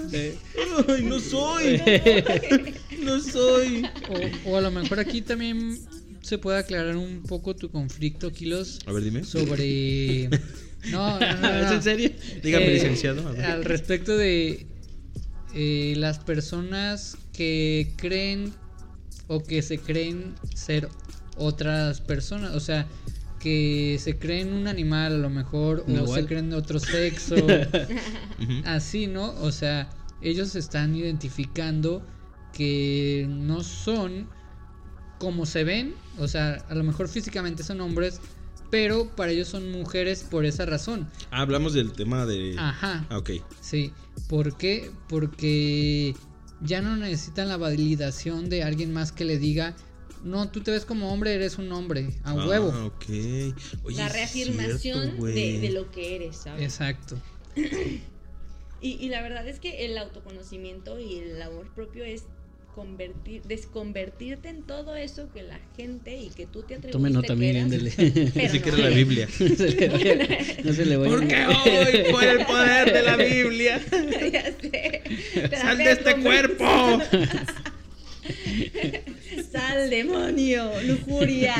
Ay, 0.88 1.02
no 1.04 1.20
soy. 1.20 1.80
No 3.02 3.18
soy. 3.20 3.82
O, 4.44 4.50
o 4.52 4.56
a 4.56 4.60
lo 4.60 4.70
mejor 4.70 5.00
aquí 5.00 5.22
también 5.22 5.76
se 6.20 6.38
puede 6.38 6.58
aclarar 6.58 6.96
un 6.96 7.24
poco 7.24 7.56
tu 7.56 7.68
conflicto, 7.68 8.30
Kilos, 8.30 8.78
A 8.86 8.92
ver, 8.92 9.02
dime. 9.02 9.24
sobre... 9.24 10.28
No, 10.90 11.18
no, 11.20 11.32
no, 11.34 11.40
no, 11.40 11.66
¿Es 11.66 11.72
en 11.72 11.82
serio? 11.82 12.10
Dígame, 12.42 12.66
Eh, 12.66 12.74
licenciado. 12.74 13.26
a 13.28 13.32
ver. 13.32 13.44
Al 13.44 13.64
respecto 13.64 14.16
de 14.16 14.66
eh, 15.54 15.94
las 15.96 16.18
personas 16.20 17.16
que 17.32 17.92
creen 17.96 18.52
o 19.28 19.42
que 19.44 19.62
se 19.62 19.78
creen 19.78 20.34
ser 20.54 20.88
otras 21.36 22.00
personas, 22.00 22.54
o 22.54 22.60
sea, 22.60 22.86
que 23.38 23.98
se 24.00 24.18
creen 24.18 24.52
un 24.52 24.68
animal 24.68 25.14
a 25.14 25.18
lo 25.18 25.30
mejor 25.30 25.84
o 25.88 26.14
se 26.14 26.26
creen 26.26 26.50
de 26.50 26.56
otro 26.56 26.78
sexo, 26.80 27.34
así, 28.64 29.06
¿no? 29.06 29.34
O 29.40 29.50
sea, 29.50 29.90
ellos 30.20 30.54
están 30.54 30.94
identificando 30.94 32.06
que 32.52 33.26
no 33.28 33.62
son 33.62 34.28
como 35.18 35.46
se 35.46 35.64
ven, 35.64 35.94
o 36.18 36.28
sea, 36.28 36.64
a 36.68 36.74
lo 36.74 36.84
mejor 36.84 37.08
físicamente 37.08 37.62
son 37.62 37.80
hombres, 37.80 38.20
pero 38.70 39.08
para 39.14 39.32
ellos 39.32 39.48
son 39.48 39.70
mujeres 39.70 40.24
por 40.24 40.44
esa 40.44 40.64
razón. 40.64 41.08
Ah, 41.30 41.42
hablamos 41.42 41.74
del 41.74 41.92
tema 41.92 42.26
de... 42.26 42.56
Ajá. 42.58 43.06
Ah, 43.10 43.18
ok. 43.18 43.30
Sí, 43.60 43.92
¿por 44.28 44.56
qué? 44.56 44.90
Porque 45.08 46.14
ya 46.60 46.80
no 46.80 46.96
necesitan 46.96 47.48
la 47.48 47.56
validación 47.56 48.48
de 48.48 48.62
alguien 48.62 48.92
más 48.92 49.12
que 49.12 49.24
le 49.24 49.38
diga, 49.38 49.74
no, 50.24 50.50
tú 50.50 50.60
te 50.60 50.70
ves 50.70 50.84
como 50.84 51.12
hombre, 51.12 51.34
eres 51.34 51.58
un 51.58 51.70
hombre, 51.72 52.08
a 52.24 52.30
Ah, 52.30 52.46
huevo. 52.46 52.68
ok. 52.86 53.04
Oye, 53.84 53.96
la 53.96 54.08
reafirmación 54.08 54.78
cierto, 55.02 55.24
de, 55.26 55.58
de 55.60 55.70
lo 55.70 55.90
que 55.90 56.16
eres, 56.16 56.36
¿sabes? 56.36 56.62
Exacto. 56.62 57.16
Y, 58.80 58.92
y 59.00 59.08
la 59.08 59.22
verdad 59.22 59.46
es 59.46 59.60
que 59.60 59.84
el 59.84 59.96
autoconocimiento 59.98 60.98
y 60.98 61.18
el 61.18 61.40
amor 61.42 61.72
propio 61.74 62.04
es 62.04 62.24
convertir, 62.74 63.42
desconvertirte 63.42 64.48
en 64.48 64.62
todo 64.62 64.96
eso 64.96 65.30
que 65.32 65.42
la 65.42 65.60
gente 65.76 66.16
y 66.16 66.30
que 66.30 66.46
tú 66.46 66.60
te 66.62 66.74
atreviste 66.76 66.92
Tome 66.92 67.10
nota, 67.10 67.34
miren, 67.34 67.68
dele. 67.68 67.90
que 67.92 68.70
no 68.70 68.76
era 68.78 68.88
la. 68.90 68.96
Biblia. 68.96 69.28
No 69.38 69.52
se 69.54 69.66
le 69.76 69.88
vaya- 69.88 70.28
no 70.64 70.72
se 70.72 70.86
le 70.86 70.96
vaya. 70.96 71.10
Porque 71.10 71.46
hoy, 71.46 72.12
por 72.12 72.24
el 72.24 72.46
poder 72.46 72.92
de 72.92 73.02
la 73.02 73.16
Biblia, 73.18 73.80
ya 74.32 74.44
sé. 74.58 75.02
Sal 75.60 75.76
de 75.78 75.92
este 75.92 76.16
cuerpo. 76.22 76.64
Sal, 79.52 79.90
demonio, 79.90 80.70
lujuria, 80.82 81.54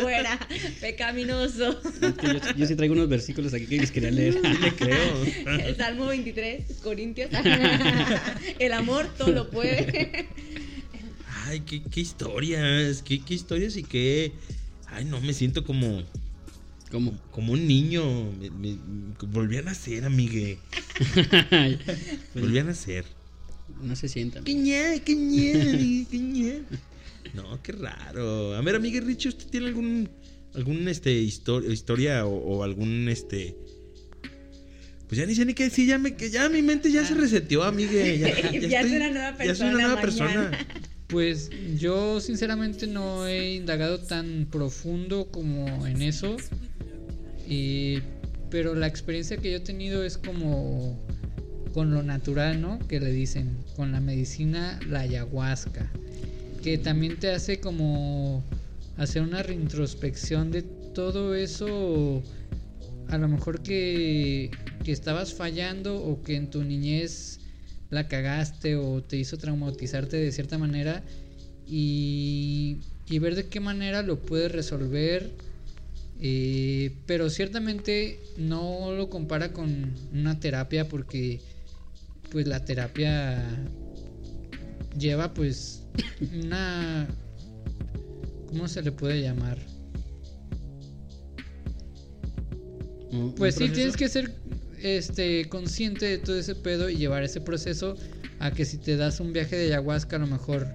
fuera, 0.00 0.38
pecaminoso. 0.80 1.80
Es 1.84 2.14
que 2.14 2.26
yo, 2.26 2.40
yo 2.56 2.66
sí 2.66 2.74
traigo 2.76 2.94
unos 2.94 3.08
versículos 3.08 3.54
aquí 3.54 3.66
que 3.66 3.78
les 3.78 3.90
quería 3.90 4.10
leer. 4.10 4.34
Le 4.60 4.74
creo. 4.74 5.24
El 5.46 5.76
Salmo 5.76 6.06
23, 6.06 6.80
Corintios. 6.82 7.30
El 8.58 8.72
amor 8.72 9.08
todo 9.16 9.32
lo 9.32 9.50
puede. 9.50 10.26
Ay, 11.46 11.60
qué, 11.60 11.82
qué 11.82 12.00
historias, 12.00 13.02
qué, 13.02 13.20
qué 13.24 13.34
historias 13.34 13.76
y 13.76 13.82
qué... 13.82 14.32
Ay, 14.86 15.04
no, 15.04 15.20
me 15.20 15.32
siento 15.32 15.64
como, 15.64 16.02
¿Cómo? 16.90 17.16
como 17.30 17.52
un 17.52 17.66
niño. 17.66 18.30
Me, 18.32 18.50
me- 18.50 18.78
volví 19.22 19.56
a 19.56 19.62
nacer, 19.62 20.04
amigue. 20.04 20.58
Volví 22.34 22.58
a 22.58 22.64
nacer. 22.64 23.04
No 23.82 23.96
se 23.96 24.08
sientan. 24.08 24.44
Qué 24.44 24.54
ñe, 24.54 25.02
qué 25.04 25.14
ñe, 25.14 26.06
qué 26.10 26.18
ñe. 26.18 26.62
No, 27.34 27.62
qué 27.62 27.72
raro. 27.72 28.54
A 28.54 28.60
ver, 28.62 28.74
amigue 28.76 29.00
Richie, 29.00 29.28
¿usted 29.28 29.46
tiene 29.48 29.66
algún, 29.68 30.08
algún 30.54 30.88
este, 30.88 31.20
histo- 31.22 31.62
historia 31.70 32.26
o, 32.26 32.34
o 32.34 32.62
algún, 32.64 33.08
este... 33.08 33.56
Pues 35.08 35.18
ya 35.18 35.26
ni 35.26 35.34
sé 35.34 35.44
ni 35.44 35.54
qué 35.54 35.64
decir, 35.64 35.88
ya, 35.88 35.98
me, 35.98 36.14
que 36.14 36.30
ya 36.30 36.48
mi 36.48 36.62
mente 36.62 36.90
ya 36.92 37.04
se 37.04 37.14
reseteó, 37.14 37.64
amigue. 37.64 38.16
Ya, 38.18 38.50
Ya 38.68 38.80
es 38.82 38.92
una 38.92 39.10
nueva 39.10 39.44
Ya 39.44 39.54
soy 39.56 39.74
una 39.74 40.00
persona 40.00 40.32
nueva 40.34 40.50
mañana. 40.50 40.58
persona. 40.58 40.86
Pues 41.08 41.50
yo 41.76 42.20
sinceramente 42.20 42.86
no 42.86 43.26
he 43.26 43.54
indagado 43.54 43.98
tan 43.98 44.46
profundo 44.50 45.28
como 45.32 45.84
en 45.88 46.02
eso. 46.02 46.36
Y- 47.48 47.98
pero 48.50 48.74
la 48.74 48.86
experiencia 48.88 49.36
que 49.36 49.50
yo 49.50 49.56
he 49.58 49.60
tenido 49.60 50.02
es 50.04 50.16
como 50.18 51.00
con 51.72 51.92
lo 51.92 52.02
natural, 52.02 52.60
¿no? 52.60 52.78
Que 52.88 53.00
le 53.00 53.10
dicen, 53.12 53.64
con 53.76 53.92
la 53.92 54.00
medicina, 54.00 54.78
la 54.86 55.00
ayahuasca. 55.00 55.90
Que 56.62 56.78
también 56.78 57.18
te 57.18 57.30
hace 57.30 57.60
como 57.60 58.44
hacer 58.96 59.22
una 59.22 59.42
reintrospección 59.42 60.50
de 60.50 60.62
todo 60.62 61.34
eso. 61.34 62.22
A 63.08 63.18
lo 63.18 63.28
mejor 63.28 63.62
que, 63.62 64.50
que 64.84 64.92
estabas 64.92 65.34
fallando 65.34 65.96
o 66.02 66.22
que 66.22 66.36
en 66.36 66.50
tu 66.50 66.62
niñez 66.64 67.40
la 67.90 68.08
cagaste 68.08 68.76
o 68.76 69.02
te 69.02 69.16
hizo 69.16 69.36
traumatizarte 69.38 70.16
de 70.16 70.30
cierta 70.32 70.58
manera 70.58 71.02
y, 71.66 72.78
y 73.06 73.18
ver 73.18 73.34
de 73.34 73.48
qué 73.48 73.60
manera 73.60 74.02
lo 74.02 74.20
puedes 74.20 74.52
resolver. 74.52 75.30
eh, 76.20 76.92
pero 77.06 77.30
ciertamente 77.30 78.20
no 78.36 78.92
lo 78.92 79.08
compara 79.10 79.52
con 79.52 79.94
una 80.12 80.38
terapia 80.40 80.88
porque 80.88 81.40
pues 82.30 82.46
la 82.46 82.64
terapia 82.64 83.42
lleva 84.98 85.32
pues 85.34 85.82
una... 86.44 87.06
¿Cómo 88.48 88.66
se 88.68 88.82
le 88.82 88.90
puede 88.92 89.20
llamar? 89.22 89.58
¿Un- 93.12 93.18
un 93.18 93.34
Pues 93.34 93.54
sí, 93.54 93.60
proceso? 93.60 93.74
tienes 93.74 93.96
que 93.96 94.08
ser 94.08 94.34
este 94.82 95.48
consciente 95.48 96.06
de 96.06 96.18
todo 96.18 96.38
ese 96.38 96.54
pedo 96.54 96.88
y 96.88 96.96
llevar 96.96 97.22
ese 97.22 97.40
proceso 97.40 97.96
a 98.38 98.50
que 98.52 98.64
si 98.64 98.78
te 98.78 98.96
das 98.96 99.20
un 99.20 99.32
viaje 99.32 99.56
de 99.56 99.66
ayahuasca 99.66 100.16
a 100.16 100.18
lo 100.20 100.26
mejor 100.26 100.66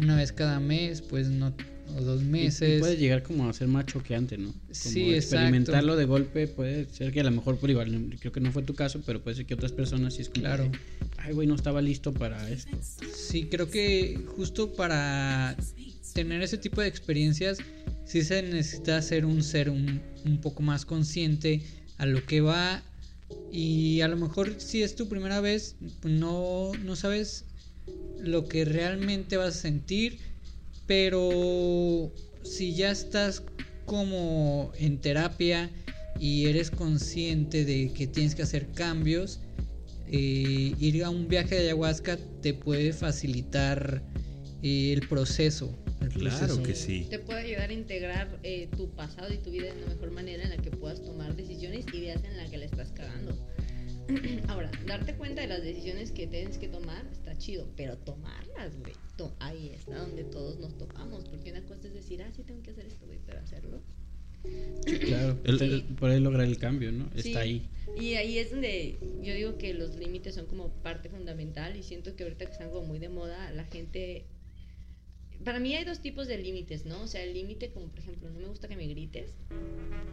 una 0.00 0.16
vez 0.16 0.32
cada 0.32 0.60
mes, 0.60 1.02
pues 1.02 1.28
no 1.28 1.52
o 1.96 2.00
dos 2.02 2.20
Y- 2.22 2.24
y 2.24 2.28
meses. 2.28 2.80
puede 2.80 2.96
llegar 2.96 3.22
como 3.22 3.48
a 3.48 3.52
ser 3.52 3.68
más 3.68 3.86
choqueante, 3.86 4.36
¿no? 4.38 4.52
Como 4.52 4.64
Sí, 4.72 5.14
experimentarlo 5.14 5.96
de 5.96 6.04
golpe 6.04 6.46
puede 6.48 6.86
ser 6.92 7.12
que 7.12 7.20
a 7.20 7.24
lo 7.24 7.30
mejor, 7.30 7.58
por 7.58 7.70
igual, 7.70 7.90
no- 8.10 8.16
creo 8.18 8.32
que 8.32 8.40
no 8.40 8.52
fue 8.52 8.62
tu 8.62 8.74
caso, 8.74 9.02
pero 9.06 9.22
puede 9.22 9.36
ser 9.36 9.46
que 9.46 9.54
otras 9.54 9.72
personas 9.72 10.14
sí 10.14 10.22
es 10.22 10.28
como 10.28 10.42
Claro. 10.42 10.64
de, 10.64 10.70
ay, 11.18 11.32
güey, 11.34 11.46
no 11.46 11.54
estaba 11.54 11.80
listo 11.82 12.12
para 12.12 12.48
esto. 12.50 12.76
Sí, 13.14 13.44
creo 13.50 13.70
que 13.70 14.20
justo 14.36 14.72
para 14.74 15.56
tener 16.14 16.42
ese 16.42 16.58
tipo 16.58 16.80
de 16.80 16.88
experiencias, 16.88 17.58
sí 18.04 18.22
se 18.22 18.42
necesita 18.42 19.00
ser 19.02 19.24
un 19.24 19.42
ser 19.42 19.70
un, 19.70 20.00
un 20.24 20.40
poco 20.40 20.62
más 20.62 20.84
consciente 20.84 21.62
a 21.98 22.06
lo 22.06 22.24
que 22.24 22.40
va. 22.40 22.82
Y 23.52 24.00
a 24.00 24.08
lo 24.08 24.16
mejor 24.16 24.54
si 24.58 24.82
es 24.82 24.94
tu 24.96 25.08
primera 25.08 25.40
vez, 25.40 25.76
no, 26.02 26.72
no 26.82 26.96
sabes 26.96 27.44
lo 28.20 28.48
que 28.48 28.64
realmente 28.64 29.36
vas 29.36 29.56
a 29.56 29.60
sentir, 29.60 30.18
pero 30.88 32.10
si 32.42 32.74
ya 32.74 32.90
estás 32.90 33.44
como 33.84 34.72
en 34.78 34.98
terapia 34.98 35.70
y 36.18 36.46
eres 36.46 36.70
consciente 36.70 37.64
de 37.64 37.92
que 37.92 38.06
tienes 38.08 38.34
que 38.34 38.42
hacer 38.42 38.66
cambios, 38.72 39.38
eh, 40.10 40.74
ir 40.80 41.04
a 41.04 41.10
un 41.10 41.28
viaje 41.28 41.54
de 41.54 41.60
ayahuasca 41.66 42.16
te 42.42 42.54
puede 42.54 42.92
facilitar 42.92 44.02
eh, 44.62 44.92
el 44.94 45.06
proceso. 45.06 45.72
el 46.00 46.08
Claro 46.08 46.38
proceso. 46.38 46.62
que 46.62 46.74
sí. 46.74 47.06
Te 47.10 47.18
puede 47.18 47.40
ayudar 47.40 47.68
a 47.70 47.72
integrar 47.74 48.40
eh, 48.42 48.68
tu 48.76 48.88
pasado 48.90 49.32
y 49.32 49.36
tu 49.38 49.50
vida 49.50 49.72
de 49.72 49.80
la 49.82 49.86
mejor 49.88 50.10
manera 50.10 50.42
en 50.44 50.50
la 50.50 50.56
que 50.56 50.70
puedas 50.70 51.02
tomar 51.02 51.36
decisiones 51.36 51.84
y 51.92 52.00
veas 52.00 52.24
en 52.24 52.36
la 52.36 52.46
que 52.48 52.56
la 52.56 52.64
estás 52.64 52.92
cagando. 52.92 53.36
Ahora, 54.48 54.70
darte 54.86 55.14
cuenta 55.16 55.42
de 55.42 55.48
las 55.48 55.62
decisiones 55.62 56.12
que 56.12 56.26
tienes 56.26 56.56
que 56.56 56.68
tomar 56.68 57.06
está 57.12 57.36
chido, 57.36 57.70
pero 57.76 57.98
tomarlas, 57.98 58.78
güey. 58.78 58.94
Ahí 59.40 59.70
está 59.70 59.98
donde 59.98 60.24
todos 60.24 60.58
nos 60.58 60.76
topamos. 60.78 61.24
Porque 61.28 61.50
una 61.50 61.62
cosa 61.62 61.88
es 61.88 61.94
decir, 61.94 62.22
ah, 62.22 62.30
sí 62.34 62.42
tengo 62.42 62.62
que 62.62 62.70
hacer 62.70 62.86
esto, 62.86 63.06
güey, 63.06 63.18
pero 63.26 63.40
hacerlo. 63.40 63.80
Claro, 65.06 65.36
El- 65.44 65.58
te- 65.58 65.80
poder 65.94 66.20
lograr 66.22 66.46
el 66.46 66.58
cambio, 66.58 66.92
¿no? 66.92 67.08
Sí. 67.16 67.28
Está 67.28 67.40
ahí. 67.40 67.68
Y 68.00 68.14
ahí 68.14 68.38
es 68.38 68.50
donde 68.50 68.96
yo 69.22 69.34
digo 69.34 69.58
que 69.58 69.74
los 69.74 69.96
límites 69.96 70.34
son 70.36 70.46
como 70.46 70.68
parte 70.68 71.08
fundamental 71.08 71.76
y 71.76 71.82
siento 71.82 72.14
que 72.14 72.22
ahorita 72.22 72.46
que 72.46 72.52
están 72.52 72.70
como 72.70 72.86
muy 72.86 72.98
de 72.98 73.08
moda, 73.08 73.50
la 73.52 73.64
gente... 73.64 74.24
Para 75.44 75.60
mí 75.60 75.74
hay 75.74 75.84
dos 75.84 76.00
tipos 76.00 76.26
de 76.26 76.38
límites, 76.38 76.84
¿no? 76.84 77.02
O 77.02 77.06
sea, 77.06 77.22
el 77.22 77.32
límite 77.32 77.70
como, 77.70 77.86
por 77.88 78.00
ejemplo, 78.00 78.28
no 78.28 78.40
me 78.40 78.48
gusta 78.48 78.66
que 78.66 78.76
me 78.76 78.86
grites, 78.88 79.30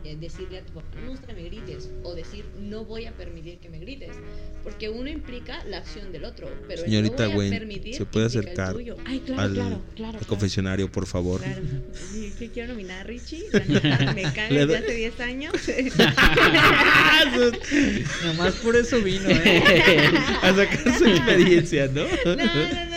eh, 0.03 0.15
decirle 0.19 0.59
a 0.59 0.65
tu 0.65 0.73
papá, 0.73 0.87
no 0.95 1.01
me 1.01 1.09
gusta 1.09 1.27
que 1.27 1.33
me 1.33 1.43
grites, 1.43 1.89
o 2.03 2.13
decir, 2.13 2.45
no 2.59 2.85
voy 2.85 3.05
a 3.05 3.11
permitir 3.11 3.57
que 3.57 3.69
me 3.69 3.79
grites, 3.79 4.15
porque 4.63 4.89
uno 4.89 5.09
implica 5.09 5.63
la 5.65 5.77
acción 5.77 6.11
del 6.11 6.25
otro, 6.25 6.47
pero 6.67 6.83
el 6.83 6.89
Señorita 6.89 7.27
no 7.27 7.33
voy 7.33 7.47
a 7.47 7.49
permitir 7.49 7.95
¿se 7.95 8.05
puede 8.05 8.25
implica 8.25 8.39
el 8.39 8.45
acercar 8.45 8.73
tuyo. 8.73 8.97
Ay, 9.05 9.19
claro, 9.19 9.41
al, 9.41 9.53
claro, 9.53 9.75
al 9.75 9.81
claro, 9.95 10.11
claro. 10.11 10.27
confesionario, 10.27 10.91
por 10.91 11.07
favor. 11.07 11.41
Claro. 11.41 11.61
Sí, 11.93 12.33
que 12.37 12.51
quiero 12.51 12.69
nominar 12.69 13.01
a 13.01 13.03
Richie. 13.03 13.45
La 13.51 13.59
neta, 13.65 14.13
me 14.13 14.23
caga 14.23 14.49
Le 14.49 14.65
desde 14.67 14.77
hace 14.77 14.93
10 14.93 15.19
años. 15.21 15.53
Nomás 18.23 18.53
por 18.55 18.75
eso 18.75 19.01
vino, 19.01 19.29
¿eh? 19.29 20.11
A 20.41 20.53
sacar 20.53 20.97
su 20.97 21.05
experiencia, 21.05 21.87
no, 21.87 22.03
no, 22.03 22.35
no, 22.35 22.45
no. 22.45 22.94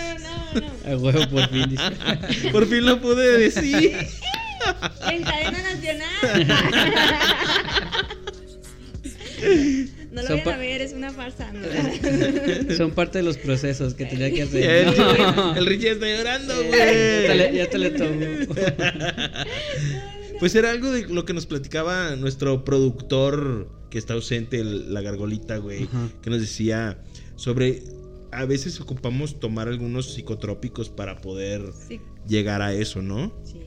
A 0.87 0.97
huevo, 0.97 1.29
por 1.29 1.49
fin. 1.51 1.69
dice. 1.71 2.51
Por 2.51 2.67
fin 2.67 2.85
lo 2.87 3.01
pude 3.01 3.39
decir. 3.39 3.93
En 5.11 5.23
cadena 5.23 5.59
nacional. 5.63 6.47
No 10.11 10.23
lo 10.23 10.29
Son 10.29 10.39
vayan 10.39 10.55
a 10.55 10.57
ver, 10.57 10.81
es 10.83 10.93
una 10.93 11.13
farsa. 11.13 11.53
¿no? 11.53 12.77
Son 12.77 12.91
parte 12.93 13.19
de 13.19 13.25
los 13.25 13.37
procesos 13.39 13.95
que 13.95 14.05
tenía 14.07 14.31
que 14.33 14.43
El, 14.43 14.49
hacer. 14.49 15.37
No. 15.37 15.55
el 15.57 15.67
Richie 15.67 15.91
está 15.91 16.07
llorando, 16.07 16.55
güey. 16.65 17.55
ya 17.57 17.71
te 17.71 17.79
le 17.79 17.91
tomo. 17.91 18.21
Pues 20.41 20.55
era 20.55 20.71
algo 20.71 20.91
de 20.93 21.07
lo 21.09 21.25
que 21.25 21.35
nos 21.35 21.47
platicaba 21.47 22.17
nuestro 22.17 22.65
productor 22.65 23.69
que 23.91 23.99
está 23.99 24.15
ausente, 24.15 24.61
el- 24.61 24.93
la 24.95 25.01
gargolita, 25.03 25.57
güey. 25.59 25.85
Ajá. 25.85 26.09
Que 26.23 26.31
nos 26.31 26.41
decía 26.41 26.99
sobre. 27.37 27.83
A 28.39 28.45
veces 28.47 28.81
ocupamos 28.81 29.41
tomar 29.41 29.69
algunos 29.69 30.13
psicotrópicos 30.15 30.89
para 30.89 31.21
poder 31.21 31.73
Sí, 31.89 32.01
llegar 32.27 32.63
a 32.63 32.73
eso, 32.73 33.03
¿no? 33.03 33.33
sí. 33.45 33.61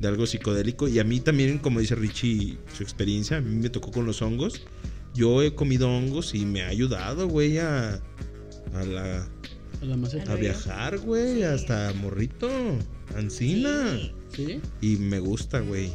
de 0.00 0.06
algo 0.06 0.26
psicodélico. 0.26 0.86
Y 0.86 0.98
a 1.00 1.04
mí 1.04 1.18
también, 1.20 1.58
como 1.58 1.80
dice 1.80 1.94
Richie, 1.96 2.58
su 2.76 2.82
experiencia, 2.84 3.38
a 3.38 3.40
mí 3.40 3.56
me 3.56 3.68
tocó 3.70 3.90
con 3.90 4.06
los 4.06 4.22
hongos. 4.22 4.62
Yo 5.14 5.42
he 5.42 5.54
comido 5.54 5.88
hongos 5.90 6.34
y 6.34 6.44
me 6.44 6.62
ha 6.62 6.68
ayudado, 6.68 7.26
güey, 7.26 7.58
a, 7.58 7.94
a, 8.74 8.84
la, 8.84 9.28
A 9.80 9.84
la 9.84 9.94
a 10.32 10.34
viajar, 10.36 10.98
güey, 10.98 11.36
Sí. 11.36 11.42
hasta 11.42 11.92
morrito, 11.94 12.48
ancina. 13.16 13.98
Sí. 14.32 14.46
¿Sí? 14.46 14.60
Y 14.82 14.96
me 14.98 15.18
gusta, 15.20 15.60
güey. 15.60 15.90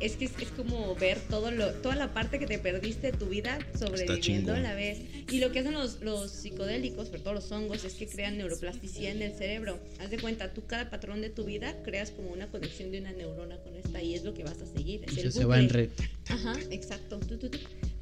Es 0.00 0.16
que 0.16 0.26
es, 0.26 0.32
es 0.40 0.48
como 0.48 0.94
ver 0.94 1.18
todo 1.28 1.50
lo, 1.50 1.72
toda 1.74 1.96
la 1.96 2.14
parte 2.14 2.38
que 2.38 2.46
te 2.46 2.58
perdiste 2.58 3.12
de 3.12 3.18
tu 3.18 3.26
vida 3.26 3.58
sobreviviendo 3.78 4.54
a 4.54 4.60
la 4.60 4.74
vez. 4.74 5.00
Y 5.30 5.38
lo 5.38 5.52
que 5.52 5.60
hacen 5.60 5.74
los, 5.74 6.00
los 6.00 6.30
psicodélicos, 6.30 7.08
sobre 7.08 7.20
todo 7.20 7.34
los 7.34 7.50
hongos, 7.50 7.84
es 7.84 7.94
que 7.94 8.06
crean 8.06 8.38
neuroplasticidad 8.38 9.12
en 9.12 9.22
el 9.22 9.32
cerebro. 9.32 9.78
Haz 10.00 10.10
de 10.10 10.18
cuenta, 10.18 10.52
tú 10.52 10.64
cada 10.66 10.90
patrón 10.90 11.20
de 11.20 11.30
tu 11.30 11.44
vida 11.44 11.74
creas 11.82 12.10
como 12.10 12.30
una 12.30 12.48
conexión 12.48 12.90
de 12.90 13.00
una 13.00 13.12
neurona 13.12 13.58
con 13.58 13.74
esta 13.76 14.02
y 14.02 14.14
es 14.14 14.24
lo 14.24 14.34
que 14.34 14.44
vas 14.44 14.60
a 14.62 14.66
seguir. 14.66 15.04
Es 15.04 15.12
O 15.12 15.14
sea, 15.14 15.24
el 15.24 15.32
se 15.32 15.44
va 15.44 15.58
en 15.58 15.68
red. 15.68 15.90
Ajá, 16.28 16.54
exacto. 16.70 17.20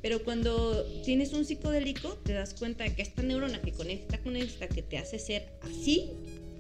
Pero 0.02 0.22
cuando 0.22 0.84
tienes 1.04 1.32
un 1.32 1.44
psicodélico, 1.44 2.18
te 2.24 2.32
das 2.32 2.54
cuenta 2.54 2.84
de 2.84 2.94
que 2.94 3.02
esta 3.02 3.22
neurona 3.22 3.60
que 3.60 3.72
conecta 3.72 4.18
con 4.18 4.36
esta, 4.36 4.68
que 4.68 4.82
te 4.82 4.98
hace 4.98 5.18
ser 5.18 5.48
así, 5.62 6.10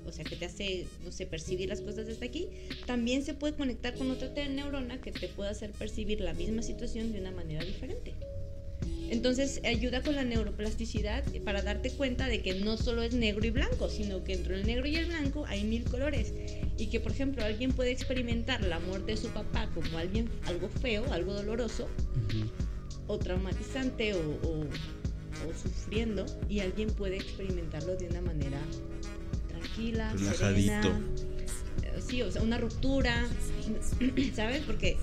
o 0.06 0.12
sea, 0.12 0.24
que 0.24 0.36
te 0.36 0.44
hace, 0.46 0.86
no 1.04 1.10
sé, 1.12 1.26
percibir 1.26 1.68
las 1.68 1.80
cosas 1.80 2.06
desde 2.06 2.26
aquí, 2.26 2.48
también 2.86 3.22
se 3.24 3.34
puede 3.34 3.54
conectar 3.54 3.94
con 3.94 4.10
otra 4.10 4.28
neurona 4.48 5.00
que 5.00 5.12
te 5.12 5.28
puede 5.28 5.50
hacer 5.50 5.70
percibir 5.72 6.20
la 6.20 6.32
misma 6.34 6.62
situación 6.62 7.12
de 7.12 7.20
una 7.20 7.30
manera 7.32 7.64
diferente. 7.64 8.14
Entonces 9.08 9.60
ayuda 9.64 10.02
con 10.02 10.16
la 10.16 10.24
neuroplasticidad 10.24 11.22
para 11.44 11.62
darte 11.62 11.90
cuenta 11.92 12.26
de 12.26 12.42
que 12.42 12.54
no 12.54 12.76
solo 12.76 13.02
es 13.04 13.14
negro 13.14 13.46
y 13.46 13.50
blanco, 13.50 13.88
sino 13.88 14.24
que 14.24 14.32
entre 14.32 14.56
el 14.56 14.66
negro 14.66 14.86
y 14.88 14.96
el 14.96 15.06
blanco 15.06 15.44
hay 15.46 15.62
mil 15.62 15.84
colores. 15.84 16.32
Y 16.76 16.88
que, 16.88 16.98
por 16.98 17.12
ejemplo, 17.12 17.44
alguien 17.44 17.72
puede 17.72 17.92
experimentar 17.92 18.62
la 18.64 18.80
muerte 18.80 19.12
de 19.12 19.16
su 19.16 19.28
papá 19.28 19.70
como 19.74 19.96
alguien, 19.98 20.28
algo 20.46 20.68
feo, 20.68 21.04
algo 21.12 21.34
doloroso, 21.34 21.84
Ujú. 21.84 22.50
o 23.06 23.18
traumatizante 23.18 24.12
o, 24.14 24.18
o- 24.18 24.66
o 25.48 25.52
sufriendo, 25.62 26.26
y 26.48 26.58
alguien 26.60 26.88
puede 26.90 27.16
experimentarlo 27.16 27.94
de 27.96 28.08
una 28.08 28.22
manera 28.22 28.58
tranquila, 29.76 30.12
Relajadito. 30.12 30.72
serena. 30.82 31.00
Eh, 31.82 32.00
Sí, 32.06 32.22
o 32.22 32.30
sea, 32.30 32.42
una 32.42 32.58
ruptura, 32.58 33.26
¿sabes? 34.34 34.62
Porque 34.66 34.96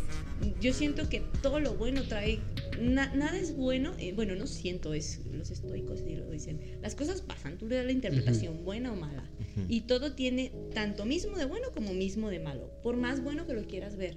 yo 0.62 0.74
siento 0.74 1.10
que 1.10 1.22
todo 1.42 1.60
lo 1.60 1.76
bueno 1.76 2.04
trae. 2.08 2.40
na- 2.80 3.14
nada 3.14 3.38
es 3.38 3.56
bueno, 3.56 3.94
eh, 4.00 4.14
bueno, 4.14 4.36
no 4.36 4.48
siento, 4.48 4.94
es 4.94 5.20
los 5.32 5.52
estoicos 5.52 6.02
y 6.08 6.16
lo 6.16 6.30
dicen. 6.30 6.60
Las 6.82 6.96
cosas 6.96 7.22
pasan, 7.22 7.58
tú 7.58 7.68
le 7.68 7.76
das 7.76 7.86
la 7.86 7.92
interpretación, 7.92 8.64
buena 8.64 8.92
o 8.92 8.96
mala. 8.96 9.30
Ujú. 9.56 9.66
Y 9.70 9.82
todo 9.82 10.14
tiene 10.14 10.52
tanto 10.74 11.06
mismo 11.06 11.38
de 11.38 11.46
bueno 11.46 11.68
como 11.74 11.94
mismo 11.94 12.30
de 12.30 12.40
malo. 12.40 12.72
Por 12.82 12.98
más 12.98 13.22
bueno 13.24 13.46
que 13.46 13.54
lo 13.54 13.66
quieras 13.68 13.96
ver. 13.96 14.16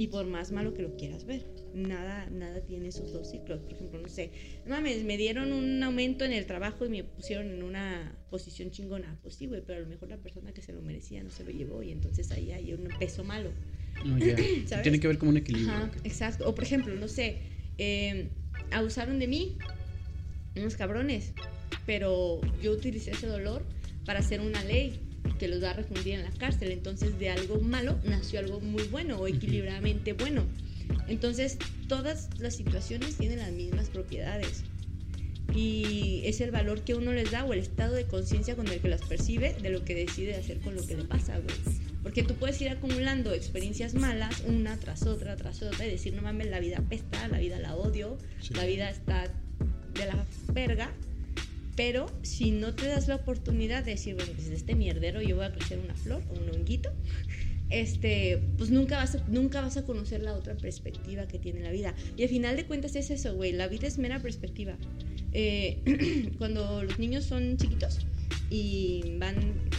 Y 0.00 0.06
por 0.06 0.24
más 0.24 0.50
malo 0.50 0.72
que 0.72 0.80
lo 0.80 0.96
quieras 0.96 1.26
ver. 1.26 1.44
Nada, 1.74 2.26
nada 2.30 2.62
tiene 2.62 2.88
esos 2.88 3.12
dos 3.12 3.30
ciclos. 3.30 3.60
Por 3.60 3.74
ejemplo, 3.74 4.00
no 4.00 4.08
sé. 4.08 4.30
Mames, 4.66 5.04
me 5.04 5.18
dieron 5.18 5.52
un 5.52 5.82
aumento 5.82 6.24
en 6.24 6.32
el 6.32 6.46
trabajo 6.46 6.86
y 6.86 6.88
me 6.88 7.04
pusieron 7.04 7.50
en 7.50 7.62
una 7.62 8.18
posición 8.30 8.70
chingona. 8.70 9.18
Pues 9.22 9.34
sí, 9.34 9.46
güey, 9.46 9.60
pero 9.60 9.80
a 9.80 9.82
lo 9.82 9.88
mejor 9.88 10.08
la 10.08 10.16
persona 10.16 10.52
que 10.52 10.62
se 10.62 10.72
lo 10.72 10.80
merecía 10.80 11.22
no 11.22 11.28
se 11.28 11.44
lo 11.44 11.50
llevó. 11.50 11.82
Y 11.82 11.92
entonces 11.92 12.30
ahí 12.30 12.50
hay 12.50 12.72
un 12.72 12.88
peso 12.98 13.24
malo. 13.24 13.52
No, 14.02 14.16
ya. 14.16 14.36
¿Sabes? 14.66 14.84
Tiene 14.84 15.00
que 15.00 15.06
ver 15.06 15.18
como 15.18 15.32
un 15.32 15.36
equilibrio. 15.36 15.70
Ajá, 15.70 15.90
exacto. 16.02 16.48
O 16.48 16.54
por 16.54 16.64
ejemplo, 16.64 16.94
no 16.94 17.06
sé, 17.06 17.42
eh, 17.76 18.30
abusaron 18.70 19.18
de 19.18 19.28
mí, 19.28 19.58
unos 20.56 20.76
cabrones, 20.76 21.34
pero 21.84 22.40
yo 22.62 22.72
utilicé 22.72 23.10
ese 23.10 23.26
dolor 23.26 23.66
para 24.06 24.20
hacer 24.20 24.40
una 24.40 24.64
ley 24.64 25.09
que 25.38 25.48
los 25.48 25.62
va 25.62 25.70
a 25.70 25.74
refundir 25.74 26.14
en 26.14 26.22
la 26.22 26.30
cárcel. 26.30 26.70
Entonces, 26.70 27.18
de 27.18 27.30
algo 27.30 27.60
malo 27.60 27.98
nació 28.04 28.40
algo 28.40 28.60
muy 28.60 28.84
bueno 28.84 29.18
o 29.18 29.26
equilibradamente 29.26 30.12
bueno. 30.12 30.44
Entonces, 31.08 31.58
todas 31.88 32.28
las 32.38 32.56
situaciones 32.56 33.16
tienen 33.16 33.38
las 33.38 33.52
mismas 33.52 33.88
propiedades. 33.88 34.64
Y 35.54 36.22
es 36.24 36.40
el 36.40 36.50
valor 36.52 36.82
que 36.82 36.94
uno 36.94 37.12
les 37.12 37.30
da 37.30 37.44
o 37.44 37.52
el 37.52 37.58
estado 37.58 37.94
de 37.94 38.04
conciencia 38.04 38.54
con 38.54 38.68
el 38.68 38.80
que 38.80 38.88
las 38.88 39.02
percibe 39.02 39.54
de 39.60 39.70
lo 39.70 39.84
que 39.84 39.94
decide 39.94 40.36
hacer 40.36 40.60
con 40.60 40.76
lo 40.76 40.86
que 40.86 40.96
le 40.96 41.04
pasa, 41.04 41.38
güey. 41.38 41.56
Porque 42.02 42.22
tú 42.22 42.34
puedes 42.34 42.60
ir 42.62 42.68
acumulando 42.68 43.34
experiencias 43.34 43.94
malas 43.94 44.42
una 44.46 44.76
tras 44.78 45.06
otra, 45.06 45.36
tras 45.36 45.62
otra 45.62 45.86
y 45.86 45.90
decir, 45.90 46.14
no 46.14 46.22
mames, 46.22 46.48
la 46.48 46.60
vida 46.60 46.78
apesta, 46.78 47.26
la 47.28 47.38
vida 47.38 47.58
la 47.58 47.76
odio, 47.76 48.16
Sí. 48.40 48.54
la 48.54 48.64
vida 48.64 48.88
está 48.90 49.24
de 49.94 50.06
la 50.06 50.24
verga. 50.52 50.92
Pero 51.80 52.04
si 52.20 52.50
no 52.50 52.74
te 52.74 52.88
das 52.88 53.08
la 53.08 53.14
oportunidad 53.14 53.82
de 53.82 53.92
decir, 53.92 54.14
bueno, 54.14 54.30
pues 54.34 54.50
de 54.50 54.54
este 54.54 54.74
mierdero 54.74 55.22
yo 55.22 55.36
voy 55.36 55.46
a 55.46 55.52
crecer 55.52 55.78
una 55.78 55.94
flor 55.94 56.22
o 56.28 56.38
un 56.38 56.50
honguito, 56.50 56.92
este, 57.70 58.42
pues 58.58 58.68
nunca 58.68 58.98
vas, 58.98 59.14
a, 59.14 59.24
nunca 59.28 59.62
vas 59.62 59.78
a 59.78 59.86
conocer 59.86 60.22
la 60.22 60.34
otra 60.34 60.54
perspectiva 60.58 61.26
que 61.26 61.38
tiene 61.38 61.60
la 61.60 61.70
vida. 61.70 61.94
Y 62.18 62.22
al 62.24 62.28
final 62.28 62.56
de 62.56 62.66
cuentas 62.66 62.96
es 62.96 63.08
eso, 63.08 63.34
güey, 63.34 63.52
la 63.52 63.66
vida 63.66 63.86
es 63.86 63.96
mera 63.96 64.20
perspectiva. 64.20 64.76
Eh, 65.32 66.32
cuando 66.36 66.84
los 66.84 66.98
niños 66.98 67.24
son 67.24 67.56
chiquitos 67.56 68.00
y 68.50 69.16
van 69.16 69.36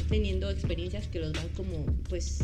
teniendo 0.10 0.50
experiencias 0.50 1.08
que 1.08 1.20
los 1.20 1.34
van 1.34 1.50
como, 1.50 1.86
pues, 2.10 2.40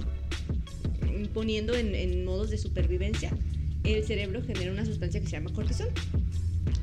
poniendo 1.33 1.73
en, 1.73 1.95
en 1.95 2.25
modos 2.25 2.51
de 2.51 2.59
supervivencia, 2.59 3.35
el 3.83 4.03
cerebro 4.03 4.43
genera 4.43 4.71
una 4.71 4.85
sustancia 4.85 5.19
que 5.19 5.25
se 5.25 5.31
llama 5.31 5.51
cortisol. 5.51 5.89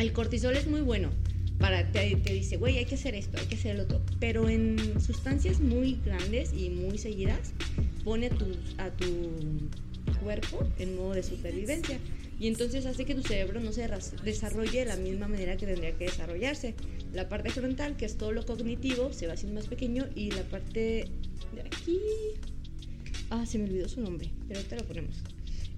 El 0.00 0.12
cortisol 0.12 0.56
es 0.56 0.66
muy 0.66 0.80
bueno 0.80 1.10
para 1.58 1.90
te, 1.92 2.16
te 2.16 2.32
dice, 2.32 2.56
güey, 2.56 2.78
hay 2.78 2.84
que 2.84 2.96
hacer 2.96 3.14
esto, 3.14 3.38
hay 3.38 3.46
que 3.46 3.54
hacer 3.54 3.76
el 3.76 3.80
otro. 3.80 4.00
Pero 4.20 4.48
en 4.48 5.00
sustancias 5.00 5.60
muy 5.60 5.98
grandes 6.04 6.52
y 6.52 6.70
muy 6.70 6.98
seguidas, 6.98 7.52
pone 8.04 8.26
a 8.26 8.30
tu, 8.30 8.46
a 8.78 8.90
tu 8.90 9.06
cuerpo 10.22 10.66
en 10.78 10.96
modo 10.96 11.14
de 11.14 11.22
supervivencia. 11.22 11.98
Y 12.38 12.48
entonces 12.48 12.84
hace 12.86 13.04
que 13.04 13.14
tu 13.14 13.22
cerebro 13.22 13.60
no 13.60 13.72
se 13.72 13.88
desarrolle 14.24 14.80
de 14.80 14.84
la 14.86 14.96
misma 14.96 15.28
manera 15.28 15.56
que 15.56 15.66
tendría 15.66 15.92
que 15.92 16.06
desarrollarse. 16.06 16.74
La 17.12 17.28
parte 17.28 17.50
frontal, 17.50 17.96
que 17.96 18.06
es 18.06 18.16
todo 18.16 18.32
lo 18.32 18.44
cognitivo, 18.44 19.12
se 19.12 19.26
va 19.26 19.34
haciendo 19.34 19.60
más 19.60 19.68
pequeño 19.68 20.06
y 20.14 20.30
la 20.32 20.42
parte 20.42 21.06
de 21.54 21.60
aquí... 21.60 21.98
Ah, 23.30 23.46
se 23.46 23.58
me 23.58 23.64
olvidó 23.64 23.88
su 23.88 24.00
nombre, 24.00 24.30
pero 24.48 24.58
ahorita 24.58 24.76
lo 24.76 24.84
ponemos. 24.84 25.16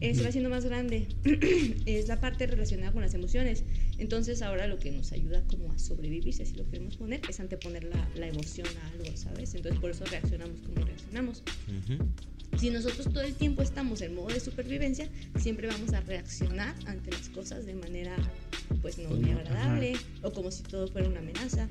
Eh, 0.00 0.14
se 0.14 0.22
va 0.22 0.28
haciendo 0.28 0.50
más 0.50 0.64
grande. 0.64 1.06
es 1.86 2.08
la 2.08 2.20
parte 2.20 2.46
relacionada 2.46 2.92
con 2.92 3.02
las 3.02 3.14
emociones. 3.14 3.64
Entonces 3.99 4.42
ahora 4.42 4.66
lo 4.66 4.78
que 4.78 4.90
nos 4.90 5.12
ayuda 5.12 5.42
como 5.47 5.72
a 5.72 5.78
sobrevivir, 5.78 6.34
si 6.34 6.42
así 6.42 6.55
lo 6.55 6.68
queremos 6.68 6.97
poner, 6.97 7.20
es 7.28 7.40
anteponer 7.40 7.84
la, 7.84 8.09
la 8.14 8.26
emoción 8.28 8.66
a 8.82 8.90
algo, 8.90 9.16
¿sabes? 9.16 9.55
Entonces 9.55 9.80
por 9.80 9.90
eso 9.90 10.05
reaccionamos 10.05 10.61
como 10.61 10.84
reaccionamos. 10.84 11.42
Ujú. 11.66 12.05
Si 12.59 12.70
nosotros 12.70 13.12
todo 13.12 13.20
el 13.22 13.34
tiempo 13.34 13.61
estamos 13.62 14.01
en 14.01 14.14
modo 14.14 14.28
de 14.28 14.40
supervivencia, 14.40 15.09
siempre 15.38 15.66
vamos 15.66 15.92
a 15.92 16.01
reaccionar 16.01 16.74
ante 16.86 17.11
las 17.11 17.28
cosas 17.28 17.66
de 17.66 17.74
manera 17.74 18.16
pues 18.80 18.99
no 18.99 19.11
muy 19.11 19.30
no, 19.30 19.38
agradable 19.38 19.92
o 20.22 20.32
como 20.32 20.51
si 20.51 20.62
todo 20.62 20.88
fuera 20.88 21.09
una 21.09 21.18
amenaza. 21.20 21.68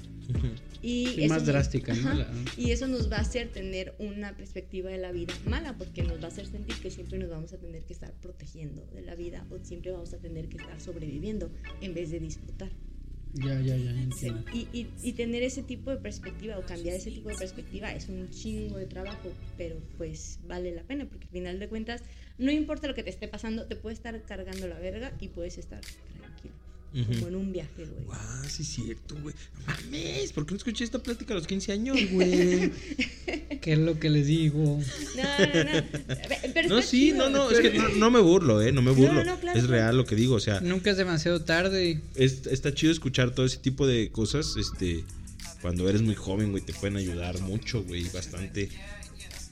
Y 0.82 1.08
Sí, 1.08 1.24
eso 1.24 1.30
más 1.34 1.42
nos- 1.42 1.48
drástica, 1.48 1.94
¿no? 1.96 2.10
Ajá. 2.10 2.14
La- 2.14 2.32
Y 2.58 2.72
eso 2.72 2.88
nos 2.88 3.12
va 3.12 3.18
a 3.18 3.22
hacer 3.22 3.50
tener 3.52 3.96
una 3.98 4.36
perspectiva 4.38 4.90
de 4.92 4.98
la 5.00 5.12
vida 5.12 5.34
mala, 5.48 5.76
porque 5.78 6.04
nos 6.04 6.20
va 6.20 6.26
a 6.26 6.28
hacer 6.28 6.46
sentir 6.46 6.76
que 6.76 6.92
siempre 6.92 7.18
nos 7.18 7.30
vamos 7.30 7.52
a 7.54 7.58
tener 7.58 7.84
que 7.84 7.94
estar 7.94 8.12
protegiendo 8.22 8.86
de 8.94 9.02
la 9.02 9.16
vida 9.16 9.44
o 9.50 9.58
siempre 9.64 9.92
vamos 9.92 10.14
a 10.14 10.18
tener 10.18 10.48
que 10.50 10.58
estar 10.58 10.80
sobreviviendo 10.80 11.50
en 11.82 11.94
vez 11.96 12.12
de 12.12 12.20
disfrutar. 12.20 12.70
Ya, 13.36 13.60
ya, 13.60 13.76
ya, 13.76 13.92
entiendo. 13.92 14.46
Y, 14.54 14.70
y, 14.72 14.88
y 15.02 15.14
tener 15.14 15.44
ese 15.44 15.62
tipo 15.62 15.92
de 15.92 15.98
perspectiva 15.98 16.58
o 16.58 16.66
cambiar 16.66 16.96
ese 16.96 17.12
tipo 17.12 17.28
de 17.28 17.36
perspectiva 17.36 17.94
es 17.94 18.08
un 18.08 18.30
chingo 18.30 18.78
de 18.78 18.86
trabajo, 18.86 19.30
pero 19.58 19.76
pues 19.98 20.40
vale 20.48 20.74
la 20.74 20.84
pena, 20.84 21.06
porque 21.06 21.26
al 21.26 21.32
final 21.32 21.60
de 21.60 21.68
cuentas, 21.68 22.02
no 22.38 22.50
importa 22.52 22.88
lo 22.88 22.96
que 22.96 23.04
te 23.04 23.10
esté 23.10 23.28
pasando, 23.28 23.68
te 23.68 23.76
puede 23.76 23.94
estar 23.94 24.22
cargando 24.24 24.68
la 24.70 24.80
verga 24.80 25.12
y 25.20 25.28
puedes 25.28 25.58
estar 25.58 25.82
como 27.04 27.28
en 27.28 27.36
un 27.36 27.52
viaje, 27.52 27.86
güey. 27.86 28.06
Ah, 28.12 28.44
sí 28.50 28.64
es 28.64 28.70
cierto, 28.70 29.16
güey. 29.22 29.36
No 29.68 29.74
mames, 29.74 30.32
¿por 30.34 30.46
qué 30.46 30.52
no 30.52 30.58
escuché 30.58 30.84
esta 30.84 31.00
plática 31.00 31.34
a 31.34 31.38
los 31.38 31.48
15 31.48 31.72
años, 31.74 31.98
güey? 32.12 32.72
¿Qué 33.62 33.74
es 33.74 33.80
lo 33.80 34.00
que 34.00 34.10
les 34.10 34.28
digo? 34.28 34.80
No, 35.16 35.24
no, 35.24 35.64
no. 35.64 35.88
Pero 36.54 36.70
No, 36.70 36.82
sí, 36.82 37.12
chido. 37.12 37.18
no, 37.18 37.30
no, 37.30 37.52
es 37.52 37.60
que 37.60 37.78
no, 37.78 37.90
no 37.90 38.12
me 38.12 38.20
burlo, 38.20 38.62
¿eh? 38.62 38.72
No 38.72 38.82
me 38.82 38.92
burlo. 38.92 39.24
no, 39.24 39.40
claro, 39.40 39.60
es 39.60 39.68
real 39.68 39.98
lo 39.98 40.06
que 40.06 40.16
digo, 40.16 40.36
o 40.36 40.40
sea, 40.40 40.62
Nunca 40.62 40.92
es 40.92 40.98
demasiado 40.98 41.42
tarde. 41.42 42.02
es- 42.16 42.48
está 42.48 42.74
chido 42.74 42.92
escuchar 42.92 43.32
todo 43.32 43.46
ese 43.46 43.58
tipo 43.58 43.86
de 43.88 44.10
cosas, 44.12 44.56
este... 44.58 45.04
Cuando 45.62 45.90
eres 45.90 46.04
muy 46.04 46.14
joven, 46.14 46.52
güey, 46.52 46.64
te 46.64 46.74
pueden 46.74 46.96
ayudar 46.98 47.40
mucho, 47.40 47.84
güey, 47.84 48.04
bastante. 48.10 48.70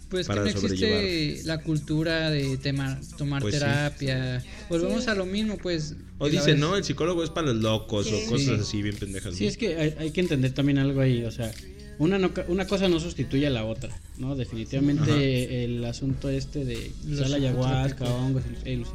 Pues 0.10 0.28
Para 0.28 0.44
que 0.44 0.54
no 0.54 0.60
existe 0.60 1.42
la 1.46 1.62
cultura 1.64 2.30
de 2.30 2.58
tema- 2.58 3.00
tomar 3.18 3.42
Pues 3.42 3.56
sí. 3.56 3.60
terapia. 3.60 4.44
Volvemos 4.70 5.04
Sí. 5.06 5.10
a 5.10 5.16
lo 5.16 5.26
mismo, 5.26 5.58
pues. 5.58 5.96
O 6.20 6.30
dicen, 6.30 6.46
vez- 6.54 6.60
no, 6.60 6.76
el 6.76 6.84
psicólogo 6.84 7.24
es 7.24 7.32
para 7.32 7.48
los 7.54 7.58
locos 7.64 8.06
Sí. 8.08 8.14
o 8.14 8.30
cosas 8.30 8.46
Sí. 8.58 8.62
así 8.62 8.82
bien 8.84 8.96
pendejas. 8.96 9.34
Sí, 9.36 9.46
¿no? 9.46 9.50
es 9.50 9.58
que 9.58 9.76
hay, 9.78 9.96
hay 9.98 10.12
que 10.12 10.22
entender 10.22 10.52
también 10.54 10.78
algo 10.78 11.02
ahí, 11.02 11.24
o 11.24 11.32
sea, 11.32 11.52
una, 11.98 12.20
no 12.20 12.34
ca- 12.34 12.46
una 12.48 12.68
cosa 12.68 12.88
no 12.90 13.00
sustituye 13.00 13.48
a 13.48 13.50
la 13.50 13.66
otra, 13.66 13.90
¿no? 14.18 14.36
Definitivamente 14.36 15.02
Ajá. 15.12 15.14
el 15.22 15.84
asunto 15.86 16.30
este 16.30 16.64
de 16.66 16.92
usar 17.12 17.30
la 17.30 17.38
ayahuasca, 17.38 18.06
hongos, 18.06 18.44
eh, 18.66 18.78
los 18.78 18.90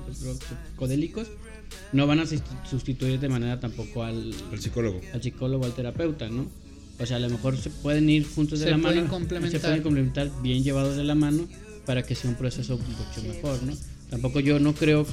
psicodélicos, 0.73 1.29
no 1.93 2.07
van 2.07 2.21
a 2.21 2.25
sustitu- 2.25 2.67
sustituir 2.69 3.19
de 3.21 3.29
manera 3.29 3.59
tampoco 3.61 4.03
al, 4.05 4.35
El 4.53 4.61
psicólogo. 4.61 5.01
al 5.13 5.23
psicólogo, 5.23 5.65
al 5.65 5.75
terapeuta, 5.75 6.29
¿no? 6.29 6.49
O 7.01 7.07
sea, 7.07 7.17
a 7.19 7.21
lo 7.21 7.29
mejor 7.31 7.57
se 7.57 7.71
pueden 7.71 8.11
ir 8.11 8.27
juntos 8.27 8.59
de 8.59 8.67
Se 8.67 8.71
la 8.73 8.79
pueden 8.79 8.99
mano, 9.05 9.11
complementar. 9.11 9.61
se 9.61 9.65
pueden 9.67 9.83
complementar 9.83 10.31
bien 10.43 10.65
llevados 10.65 10.97
de 10.97 11.05
la 11.05 11.15
mano 11.15 11.47
para 11.87 12.03
que 12.03 12.15
sea 12.15 12.29
un 12.31 12.37
proceso 12.37 12.77
mucho 12.79 13.23
mejor, 13.29 13.63
¿no? 13.63 13.73
Tampoco 14.11 14.41
yo 14.41 14.59
no 14.59 14.75
creo, 14.75 15.07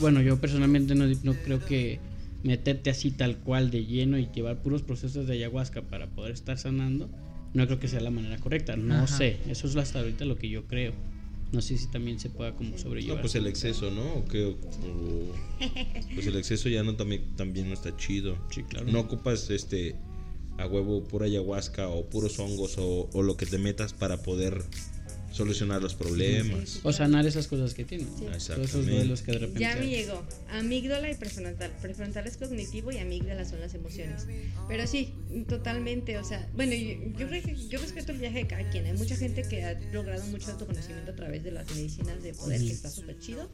bueno, 0.00 0.20
yo 0.22 0.40
personalmente 0.40 0.94
no, 0.94 1.06
no 1.22 1.34
creo 1.44 1.64
que 1.64 1.98
meterte 2.44 2.90
así 2.90 3.10
tal 3.10 3.36
cual 3.38 3.70
de 3.70 3.84
lleno 3.84 4.18
y 4.18 4.28
llevar 4.32 4.62
puros 4.62 4.82
procesos 4.82 5.26
de 5.26 5.32
ayahuasca 5.34 5.82
para 5.82 6.06
poder 6.06 6.32
estar 6.32 6.56
sanando, 6.58 7.08
no 7.54 7.66
creo 7.66 7.80
que 7.80 7.88
sea 7.88 8.00
la 8.00 8.10
manera 8.10 8.36
correcta, 8.38 8.76
no 8.76 8.94
Ajá. 8.94 9.06
sé, 9.18 9.38
eso 9.48 9.66
es 9.66 9.74
hasta 9.76 9.98
ahorita 10.00 10.24
lo 10.24 10.36
que 10.38 10.48
yo 10.48 10.66
creo. 10.66 10.92
No 11.52 11.62
sé 11.62 11.78
si 11.78 11.86
también 11.88 12.18
se 12.18 12.28
pueda 12.28 12.56
como 12.56 12.76
sobrellevar. 12.76 13.16
No, 13.18 13.22
pues 13.22 13.36
el 13.36 13.46
exceso, 13.46 13.90
¿no? 13.92 14.02
¿O 14.14 14.24
qué? 14.24 14.44
O- 14.46 14.56
pues 16.14 16.26
el 16.26 16.36
exceso 16.36 16.68
ya 16.68 16.82
no 16.82 16.96
también, 16.96 17.22
también 17.36 17.68
no 17.68 17.74
está 17.74 17.96
chido. 17.96 18.36
Sí, 18.50 18.62
claro. 18.64 18.90
No 18.90 19.00
ocupas 19.00 19.48
este 19.50 19.94
a 20.58 20.66
huevo 20.66 21.04
pura 21.04 21.26
ayahuasca 21.26 21.88
o 21.88 22.06
puros 22.06 22.38
hongos 22.38 22.78
o, 22.78 23.08
o 23.12 23.22
lo 23.22 23.36
que 23.36 23.46
te 23.46 23.58
metas 23.58 23.92
para 23.92 24.22
poder 24.22 24.64
solucionar 25.36 25.82
los 25.82 25.94
problemas. 25.94 26.80
O 26.82 26.92
sanar 26.92 27.26
esas 27.26 27.46
cosas 27.46 27.74
que 27.74 27.84
tienen. 27.84 28.08
Sí. 28.16 28.24
Todos 28.24 28.70
esos 28.70 28.86
duelos 28.86 29.20
que 29.20 29.32
de 29.32 29.38
repente... 29.38 29.60
Ya 29.60 29.76
me 29.76 29.86
llegó. 29.86 30.24
Amígdala 30.50 31.10
y 31.10 31.14
prefrontal. 31.14 31.70
Prefrontal 31.82 32.26
es 32.26 32.38
cognitivo 32.38 32.90
y 32.90 32.98
amígdala 32.98 33.44
son 33.44 33.60
las 33.60 33.74
emociones. 33.74 34.26
Pero 34.66 34.86
sí, 34.86 35.12
totalmente. 35.46 36.16
O 36.16 36.24
sea, 36.24 36.48
bueno, 36.54 36.72
yo, 36.72 36.94
yo 37.18 37.28
creo 37.28 37.42
que 37.42 37.54
yo 37.68 37.78
respeto 37.78 38.12
el 38.12 38.18
viaje 38.18 38.38
de 38.38 38.46
cada 38.46 38.68
quien. 38.70 38.86
Hay 38.86 38.94
mucha 38.94 39.16
gente 39.16 39.42
que 39.42 39.62
ha 39.62 39.78
logrado 39.92 40.24
mucho 40.26 40.50
autoconocimiento 40.50 41.10
a 41.10 41.14
través 41.14 41.44
de 41.44 41.50
las 41.50 41.70
medicinas 41.74 42.22
de 42.22 42.32
poder, 42.32 42.60
que 42.60 42.72
está 42.72 42.88
súper 42.88 43.18
chido. 43.18 43.50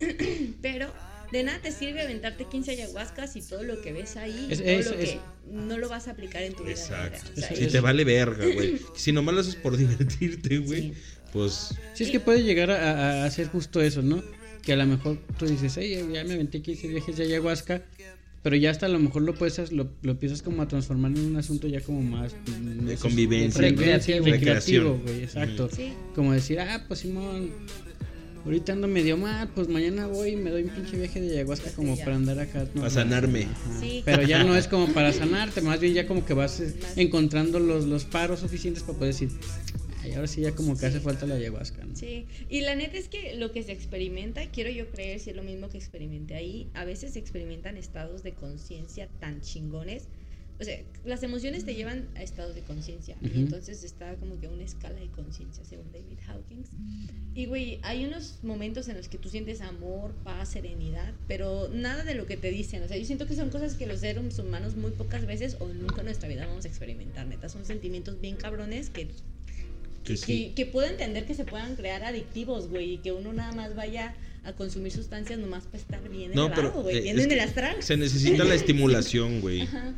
Pero 0.62 0.90
de 1.32 1.42
nada 1.42 1.60
te 1.60 1.72
sirve 1.72 2.00
aventarte 2.02 2.44
15 2.44 2.70
ayahuascas 2.72 3.36
y 3.36 3.42
todo 3.42 3.62
lo 3.64 3.80
que 3.80 3.92
ves 3.92 4.16
ahí, 4.16 4.46
Es- 4.50 4.58
todo 4.58 4.68
es- 4.68 4.86
lo 4.86 4.92
es- 4.98 5.10
que 5.10 5.18
no 5.50 5.78
lo 5.78 5.88
vas 5.88 6.08
a 6.08 6.12
aplicar 6.12 6.42
en 6.42 6.54
tu 6.54 6.62
vida. 6.64 6.72
Exacto. 6.72 7.18
diaria. 7.34 7.44
O 7.44 7.48
sea, 7.48 7.56
Si 7.56 7.64
y- 7.64 7.66
te 7.68 7.80
vale 7.80 8.04
verga, 8.04 8.44
güey. 8.46 8.78
Si 8.96 9.12
nomás 9.12 9.34
lo 9.34 9.40
haces 9.40 9.56
por 9.56 9.76
divertirte, 9.76 10.58
güey, 10.58 10.82
Sí. 10.82 10.92
pues 11.32 11.74
Sí, 11.94 12.04
es 12.04 12.10
que 12.10 12.20
puede 12.20 12.42
llegar 12.42 12.70
a, 12.70 13.24
hacer 13.24 13.48
justo 13.48 13.80
eso, 13.80 14.02
¿no? 14.02 14.22
Que 14.62 14.72
a 14.72 14.76
lo 14.76 14.86
mejor 14.86 15.18
tú 15.38 15.46
dices, 15.46 15.76
hey, 15.76 16.04
ya 16.12 16.24
me 16.24 16.34
aventé 16.34 16.60
15 16.62 16.88
viajes 16.88 17.16
de 17.16 17.24
ayahuasca, 17.24 17.82
pero 18.42 18.56
ya 18.56 18.70
hasta 18.70 18.86
a 18.86 18.88
lo 18.88 18.98
mejor 18.98 19.22
lo 19.22 19.34
puedes, 19.34 19.72
lo, 19.72 19.90
lo 20.02 20.10
empiezas 20.12 20.42
como 20.42 20.62
a 20.62 20.68
transformar 20.68 21.12
en 21.12 21.20
un 21.24 21.36
asunto 21.36 21.66
ya 21.68 21.80
como 21.80 22.00
más... 22.02 22.32
mm, 22.46 22.86
De 22.86 22.96
convivencia, 22.96 23.60
Recreativo, 23.62 24.98
güey, 25.04 25.22
exacto. 25.24 25.68
Sí. 25.74 25.92
Como 26.14 26.32
decir, 26.32 26.58
ah, 26.60 26.84
pues 26.88 27.00
Simón, 27.00 27.50
ahorita 28.46 28.72
ando 28.72 28.86
medio 28.86 29.16
mal, 29.16 29.48
pues 29.54 29.68
mañana 29.68 30.06
voy 30.06 30.30
y 30.30 30.36
me 30.36 30.50
doy 30.50 30.62
un 30.62 30.70
pinche 30.70 30.96
viaje 30.96 31.20
de 31.20 31.32
ayahuasca 31.32 31.72
como 31.72 31.96
para 31.96 32.14
andar 32.14 32.38
acá. 32.38 32.66
¿no? 32.74 32.82
Para 32.82 32.90
sanarme. 32.90 33.48
Sí. 33.80 34.02
Pero 34.04 34.22
ya 34.22 34.44
no 34.44 34.56
es 34.56 34.68
como 34.68 34.92
para 34.94 35.12
sanarte, 35.12 35.60
más 35.60 35.80
bien 35.80 35.94
ya 35.94 36.06
como 36.06 36.24
que 36.24 36.32
vas 36.32 36.60
eh, 36.60 36.74
encontrando 36.94 37.58
los, 37.58 37.86
los 37.86 38.04
paros 38.04 38.40
suficientes 38.40 38.84
para 38.84 38.98
poder 38.98 39.12
decir, 39.12 39.30
ay, 40.02 40.12
ahora 40.12 40.28
sí 40.28 40.42
ya 40.42 40.54
como 40.54 40.78
que 40.78 40.86
hace 40.86 41.00
falta 41.00 41.26
la 41.26 41.34
ayahuasca, 41.34 41.84
¿no? 41.84 41.96
Sí, 41.96 42.26
y 42.48 42.60
la 42.60 42.76
neta 42.76 42.96
es 42.96 43.08
que 43.08 43.34
lo 43.34 43.50
que 43.50 43.64
se 43.64 43.72
experimenta, 43.72 44.48
quiero 44.50 44.70
yo 44.70 44.88
creer 44.90 45.18
si 45.18 45.30
es 45.30 45.36
lo 45.36 45.42
mismo 45.42 45.68
que 45.68 45.78
experimenté 45.78 46.36
ahí, 46.36 46.68
a 46.74 46.84
veces 46.84 47.14
se 47.14 47.18
experimentan 47.18 47.76
estados 47.76 48.22
de 48.22 48.32
conciencia 48.32 49.08
tan 49.18 49.40
chingones. 49.40 50.04
O 50.58 50.64
sea, 50.64 50.80
las 51.04 51.22
emociones 51.22 51.64
te 51.64 51.74
llevan 51.74 52.08
a 52.14 52.22
estados 52.22 52.54
de 52.54 52.62
conciencia. 52.62 53.16
Ujú. 53.20 53.30
Y 53.34 53.38
entonces 53.40 53.84
está 53.84 54.14
como 54.16 54.40
que 54.40 54.48
una 54.48 54.62
escala 54.62 54.98
de 54.98 55.08
conciencia, 55.08 55.64
según 55.64 55.92
David 55.92 56.18
Hawkins. 56.28 56.68
Y 57.34 57.46
güey, 57.46 57.78
hay 57.82 58.06
unos 58.06 58.38
momentos 58.42 58.88
en 58.88 58.96
los 58.96 59.08
que 59.08 59.18
tú 59.18 59.28
sientes 59.28 59.60
amor, 59.60 60.14
paz, 60.24 60.50
serenidad, 60.50 61.12
pero 61.28 61.68
nada 61.72 62.04
de 62.04 62.14
lo 62.14 62.26
que 62.26 62.36
te 62.38 62.50
dicen. 62.50 62.82
O 62.82 62.88
sea, 62.88 62.96
yo 62.96 63.04
siento 63.04 63.26
que 63.26 63.34
son 63.34 63.50
cosas 63.50 63.74
que 63.74 63.86
los 63.86 64.00
seres 64.00 64.38
humanos 64.38 64.76
muy 64.76 64.92
pocas 64.92 65.26
veces 65.26 65.56
o 65.60 65.68
nunca 65.68 66.00
en 66.00 66.06
nuestra 66.06 66.28
vida 66.28 66.46
vamos 66.46 66.64
a 66.64 66.68
experimentar. 66.68 67.26
Neta, 67.26 67.48
son 67.48 67.66
sentimientos 67.66 68.20
bien 68.20 68.36
cabrones 68.36 68.88
que 68.90 69.08
que 70.04 70.12
que, 70.12 70.16
sí. 70.16 70.52
que 70.54 70.66
puedo 70.66 70.86
entender 70.86 71.26
que 71.26 71.34
se 71.34 71.44
puedan 71.44 71.74
crear 71.74 72.04
adictivos, 72.04 72.68
güey, 72.68 72.92
y 72.92 72.98
que 72.98 73.10
uno 73.10 73.32
nada 73.32 73.52
más 73.52 73.74
vaya 73.74 74.14
a 74.44 74.52
consumir 74.52 74.92
sustancias 74.92 75.38
nomás 75.38 75.64
para 75.64 75.78
estar 75.78 76.08
bien 76.08 76.30
No, 76.32 76.46
elevado, 76.46 76.54
pero 76.72 76.82
güey, 76.82 76.98
eh, 76.98 77.00
bien 77.02 77.18
en 77.18 77.28
que 77.28 77.34
el 77.34 77.40
astral. 77.40 77.82
se 77.82 77.96
necesita 77.96 78.44
la 78.44 78.54
estimulación, 78.54 79.40
güey. 79.40 79.62
Ajá. 79.62 79.94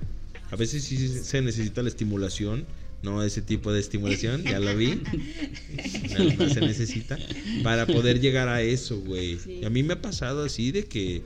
A 0.50 0.56
veces 0.56 0.84
sí 0.84 1.08
se 1.08 1.42
necesita 1.42 1.82
la 1.82 1.88
estimulación, 1.88 2.66
no 3.02 3.22
ese 3.22 3.42
tipo 3.42 3.72
de 3.72 3.80
estimulación, 3.80 4.42
ya 4.42 4.58
lo 4.58 4.74
vi. 4.76 5.00
Se 6.52 6.60
necesita 6.60 7.18
para 7.62 7.86
poder 7.86 8.20
llegar 8.20 8.48
a 8.48 8.62
eso, 8.62 8.98
güey. 9.00 9.38
Sí. 9.38 9.60
Y 9.62 9.64
a 9.64 9.70
mí 9.70 9.82
me 9.82 9.92
ha 9.94 10.02
pasado 10.02 10.44
así 10.44 10.72
de 10.72 10.86
que 10.86 11.22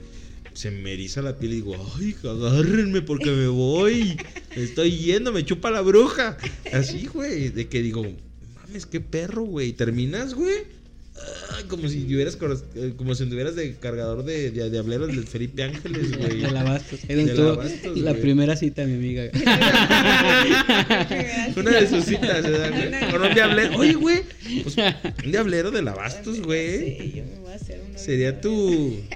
se 0.53 0.69
me 0.69 0.93
eriza 0.93 1.21
la 1.21 1.37
piel 1.39 1.53
y 1.53 1.55
digo, 1.55 1.75
ay, 1.97 2.15
agárrenme 2.23 3.01
porque 3.01 3.31
me 3.31 3.47
voy. 3.47 4.17
Me 4.55 4.63
estoy 4.63 4.91
yendo, 4.97 5.31
me 5.31 5.43
chupa 5.43 5.71
la 5.71 5.81
bruja. 5.81 6.37
Así, 6.71 7.07
güey, 7.07 7.49
de 7.49 7.67
que 7.67 7.81
digo, 7.81 8.05
mames, 8.55 8.85
qué 8.85 9.01
perro, 9.01 9.43
güey. 9.43 9.73
Terminas, 9.73 10.35
güey. 10.35 10.82
Ay, 11.55 11.63
como 11.65 11.87
si 11.87 12.01
tuvieras 12.01 12.37
eh, 12.75 12.93
como 12.97 13.13
si 13.15 13.25
tuvieras 13.27 13.55
de 13.55 13.75
cargador 13.75 14.23
de, 14.25 14.51
de, 14.51 14.69
de 14.69 14.79
hableros 14.79 15.11
Felipe 15.29 15.63
Ángeles, 15.63 16.17
güey. 16.17 16.41
De 16.41 16.51
la 16.51 16.63
Bastos. 16.63 16.99
Ahí 17.07 17.15
donde 17.15 17.23
De 17.25 17.29
estuvo 17.31 17.49
la 17.49 17.55
Bastos, 17.55 17.97
la 17.99 18.11
güey. 18.11 18.21
primera 18.21 18.55
cita, 18.55 18.83
mi 18.85 18.93
amiga. 18.95 19.23
Una 21.55 21.71
de 21.71 21.87
sus 21.87 22.05
citas, 22.05 22.43
¿verdad, 22.43 22.71
güey? 22.71 23.11
Con 23.11 23.21
un 23.21 23.33
diablero. 23.33 23.77
Oye, 23.77 23.93
güey. 23.93 24.21
Pues, 24.63 24.75
un 25.23 25.31
diablero 25.31 25.71
de 25.71 25.81
lavastos, 25.81 26.41
güey. 26.41 26.97
Sí, 26.97 27.13
yo 27.17 27.23
me 27.25 27.39
voy 27.39 27.51
a 27.51 27.55
hacer 27.55 27.81
uno. 27.87 27.97
Sería 27.99 28.39
tu. 28.41 28.99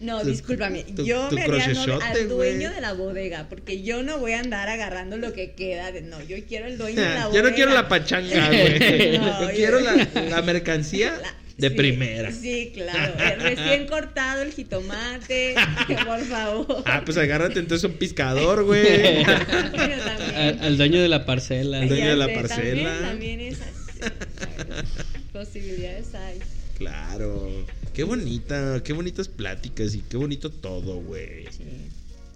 No, 0.00 0.20
tu- 0.22 0.28
discúlpame. 0.28 0.84
tu- 0.84 1.04
yo 1.04 1.28
tu 1.28 1.34
me 1.34 1.42
haría 1.42 1.64
crochechote, 1.64 2.04
al 2.04 2.28
dueño 2.28 2.60
güey. 2.68 2.74
de 2.74 2.80
la 2.80 2.92
bodega, 2.94 3.48
porque 3.50 3.82
yo 3.82 4.02
no 4.02 4.18
voy 4.18 4.32
a 4.32 4.40
andar 4.40 4.68
agarrando 4.68 5.18
lo 5.18 5.32
que 5.34 5.52
queda. 5.52 5.92
De, 5.92 6.00
no, 6.00 6.22
yo 6.22 6.36
quiero 6.48 6.66
el 6.68 6.78
dueño 6.78 7.02
de 7.02 7.08
la 7.08 7.26
bodega. 7.26 7.42
Yo 7.44 7.50
no 7.50 7.54
quiero 7.54 7.74
la 7.74 7.88
pachanga, 7.88 8.48
güey. 8.48 9.18
No, 9.18 9.40
yo 9.42 9.48
yo- 9.50 9.54
quiero 9.56 9.80
la, 9.80 10.08
la 10.30 10.42
mercancía 10.42 11.18
La- 11.20 11.34
de 11.60 11.68
sí, 11.68 11.74
primera. 11.74 12.32
Sí, 12.32 12.72
claro. 12.74 13.14
El 13.18 13.40
recién 13.40 13.86
cortado 13.86 14.42
el 14.42 14.52
jitomate, 14.52 15.54
por 16.06 16.24
favor. 16.24 16.82
Ah, 16.86 17.02
pues 17.04 17.16
agárrate 17.16 17.58
entonces 17.58 17.90
un 17.90 17.96
pescador, 17.96 18.64
güey. 18.66 18.82
Pero 18.82 19.30
Al, 19.30 20.04
también. 20.04 20.60
al 20.60 20.76
dueño 20.76 21.00
de 21.00 21.08
la 21.08 21.26
parcela. 21.26 21.80
Al 21.80 21.88
dueño 21.88 22.08
de 22.08 22.16
la 22.16 22.32
parcela. 22.32 22.98
También, 23.00 23.38
también 23.38 23.40
esas 23.40 23.68
posibilidades 25.32 26.14
hay. 26.14 26.38
Claro. 26.76 27.66
Qué 27.92 28.04
bonita, 28.04 28.80
qué 28.84 28.92
bonitas 28.92 29.28
pláticas 29.28 29.94
y 29.94 30.00
qué 30.00 30.16
bonito 30.16 30.50
todo, 30.50 30.96
güey. 31.02 31.44
Sí. 31.50 31.64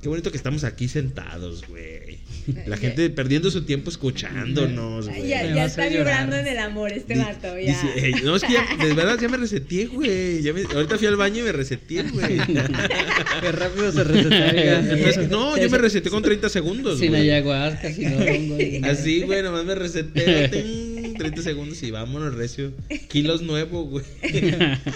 Qué 0.05 0.11
bonito 0.11 0.31
que 0.31 0.37
estamos 0.37 0.65
aquí 0.65 0.87
sentados, 0.87 1.67
güey. 1.67 2.19
La 2.67 2.77
gente 2.77 3.09
perdiendo 3.09 3.51
su 3.51 3.65
tiempo 3.65 3.89
escuchándonos, 3.89 5.09
güey. 5.09 5.29
Ya, 5.29 5.47
ya 5.47 5.65
está 5.65 5.89
vibrando 5.89 6.37
en 6.37 6.47
el 6.47 6.59
amor 6.59 6.93
este 6.93 7.17
vato, 7.17 7.59
ya. 7.59 7.69
dice, 7.73 7.87
"Ey, 7.97 8.13
no, 8.23 8.37
es 8.37 8.43
que 8.43 8.53
ya, 8.53 8.67
de 8.85 8.93
verdad 8.93 9.19
ya 9.19 9.31
me 9.31 9.39
reseteé, 9.39 9.87
güey. 9.87 10.47
Ahorita 10.75 10.99
fui 10.99 11.07
al 11.07 11.17
baño 11.17 11.39
y 11.41 11.45
me 11.45 11.53
reseteé, 11.53 12.03
güey. 12.03 12.37
Qué 13.41 13.51
rápido 13.53 13.93
se. 13.93 14.03
Entonces, 14.03 15.31
no, 15.31 15.57
yo 15.57 15.71
me 15.71 15.79
reseté 15.79 16.11
con 16.11 16.23
30 16.23 16.51
segundos, 16.51 16.99
Sin 16.99 17.09
güey. 17.09 17.31
ayahuasca, 17.31 17.91
sin 17.91 18.13
hongos. 18.13 18.91
Así, 18.91 19.23
güey, 19.23 19.43
nomás 19.43 19.65
me 19.65 19.75
reseté. 19.75 20.94
Ting, 21.15 21.19
30 21.19 21.43
segundos 21.43 21.83
y 21.83 21.91
vámonos, 21.91 22.35
recio. 22.35 22.73
Kilos 23.09 23.43
nuevo, 23.43 23.85
güey. 23.85 24.05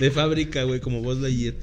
De 0.00 0.10
fábrica, 0.10 0.62
güey, 0.64 0.80
como 0.80 1.02
vos 1.02 1.20
de 1.20 1.28
ayer. 1.28 1.54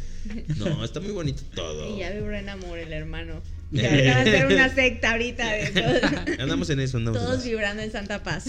No, 0.58 0.84
está 0.84 1.00
muy 1.00 1.12
bonito 1.12 1.44
todo. 1.54 1.96
Y 1.96 2.00
ya 2.00 2.12
vibró 2.12 2.36
en 2.36 2.50
amor 2.50 2.80
el 2.80 2.92
hermano. 2.94 3.42
Ya 3.72 3.90
va 3.90 4.22
a 4.22 4.24
ser 4.24 4.46
una 4.48 4.74
secta 4.74 5.12
ahorita 5.12 5.52
de 5.52 5.66
todos, 5.82 6.40
Andamos 6.40 6.70
en 6.70 6.80
eso, 6.80 6.98
andamos 6.98 7.20
en 7.22 7.26
todos 7.28 7.40
eso. 7.42 7.50
vibrando 7.50 7.82
en 7.84 7.92
Santa 7.92 8.24
Paz. 8.24 8.46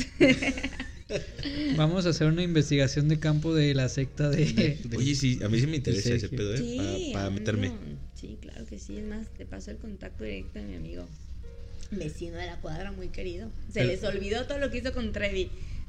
Vamos 1.76 2.04
a 2.06 2.10
hacer 2.10 2.26
una 2.26 2.42
investigación 2.42 3.08
de 3.08 3.18
campo 3.18 3.54
de 3.54 3.74
la 3.74 3.88
secta 3.88 4.28
de. 4.28 4.78
Oye, 4.96 5.14
sí, 5.14 5.38
a 5.44 5.48
mí 5.48 5.60
sí 5.60 5.66
me 5.66 5.76
interesa 5.76 6.14
ese 6.14 6.28
pedo, 6.28 6.54
¿eh? 6.54 6.58
Sí, 6.58 7.10
Para 7.12 7.30
meterme. 7.30 7.72
Sí, 8.14 8.38
claro 8.40 8.66
que 8.66 8.78
sí. 8.78 8.96
Es 8.98 9.04
más, 9.04 9.26
te 9.36 9.46
paso 9.46 9.70
el 9.70 9.76
contacto 9.78 10.24
directo 10.24 10.58
de 10.58 10.64
mi 10.66 10.74
amigo. 10.76 11.06
Vecino 11.92 12.36
de 12.36 12.46
la 12.46 12.56
cuadra, 12.60 12.90
muy 12.90 13.08
querido. 13.08 13.50
Se 13.72 13.82
El- 13.82 13.88
les 13.88 14.02
olvidó 14.02 14.46
todo 14.46 14.58
lo 14.58 14.70
que 14.70 14.78
hizo 14.78 14.92
con 14.92 15.12
Trevi. 15.12 15.50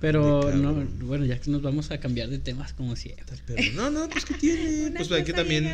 Pero 0.00 0.54
no, 0.54 0.74
bueno, 1.04 1.24
ya 1.24 1.40
que 1.40 1.50
nos 1.50 1.60
vamos 1.62 1.90
a 1.90 1.98
cambiar 1.98 2.28
de 2.28 2.38
temas 2.38 2.72
como 2.72 2.94
siempre. 2.96 3.36
Pero 3.46 3.72
no, 3.74 3.90
no, 3.90 4.08
pues 4.08 4.24
¿qué 4.24 4.34
tiene? 4.34 4.86
Una 4.90 4.98
Pues 4.98 5.10
hay 5.12 5.24
que 5.24 5.32
también, 5.32 5.66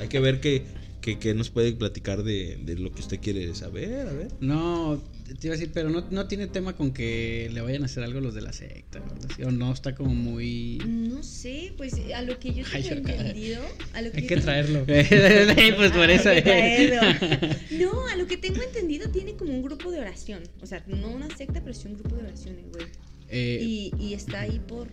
hay 0.00 0.08
que 0.08 0.20
ver 0.20 0.40
que, 0.40 0.64
que, 1.00 1.18
que 1.18 1.32
nos 1.34 1.48
puede 1.50 1.72
platicar 1.72 2.22
de, 2.22 2.58
de 2.62 2.76
lo 2.76 2.92
que 2.92 3.00
usted 3.00 3.20
quiere 3.20 3.54
saber, 3.54 4.06
a 4.06 4.12
ver. 4.12 4.28
No, 4.40 5.02
te 5.24 5.46
iba 5.46 5.54
a 5.54 5.58
decir, 5.58 5.70
pero 5.72 5.88
no, 5.88 6.04
no 6.10 6.26
tiene 6.28 6.46
tema 6.46 6.76
con 6.76 6.92
que 6.92 7.48
le 7.54 7.62
vayan 7.62 7.82
a 7.82 7.86
hacer 7.86 8.02
algo 8.04 8.20
los 8.20 8.34
de 8.34 8.42
la 8.42 8.52
secta. 8.52 9.00
o 9.46 9.50
no, 9.50 9.72
está 9.72 9.94
como 9.94 10.14
muy. 10.14 10.76
No 10.86 11.22
sé, 11.22 11.72
pues 11.78 11.94
a 12.14 12.20
lo 12.20 12.38
que 12.38 12.52
yo 12.52 12.64
Ay, 12.74 12.82
tengo 12.82 13.08
yo- 13.08 13.14
entendido. 13.14 13.62
A 13.94 14.02
lo 14.02 14.10
que 14.12 14.18
Hay 14.18 14.26
que 14.26 14.34
tengo- 14.36 14.42
traerlo. 14.42 14.84
pues 15.76 15.90
por 15.92 16.10
eso. 16.10 16.28
que. 16.34 17.56
No, 17.80 18.06
a 18.08 18.16
lo 18.16 18.26
que 18.26 18.36
tengo 18.36 18.60
entendido 18.62 19.08
tiene 19.08 19.36
como 19.36 19.52
un 19.54 19.62
grupo 19.62 19.90
de 19.90 20.00
oración. 20.00 20.42
O 20.60 20.66
sea, 20.66 20.84
no 20.86 21.08
una 21.12 21.34
secta, 21.34 21.62
pero 21.62 21.72
sí 21.72 21.88
un 21.88 21.94
grupo 21.94 22.16
de 22.16 22.24
oraciones, 22.24 22.66
güey. 22.72 22.84
Eh, 23.30 23.58
Y, 23.62 23.92
y 23.98 24.14
está 24.14 24.40
ahí 24.40 24.60
por. 24.66 24.88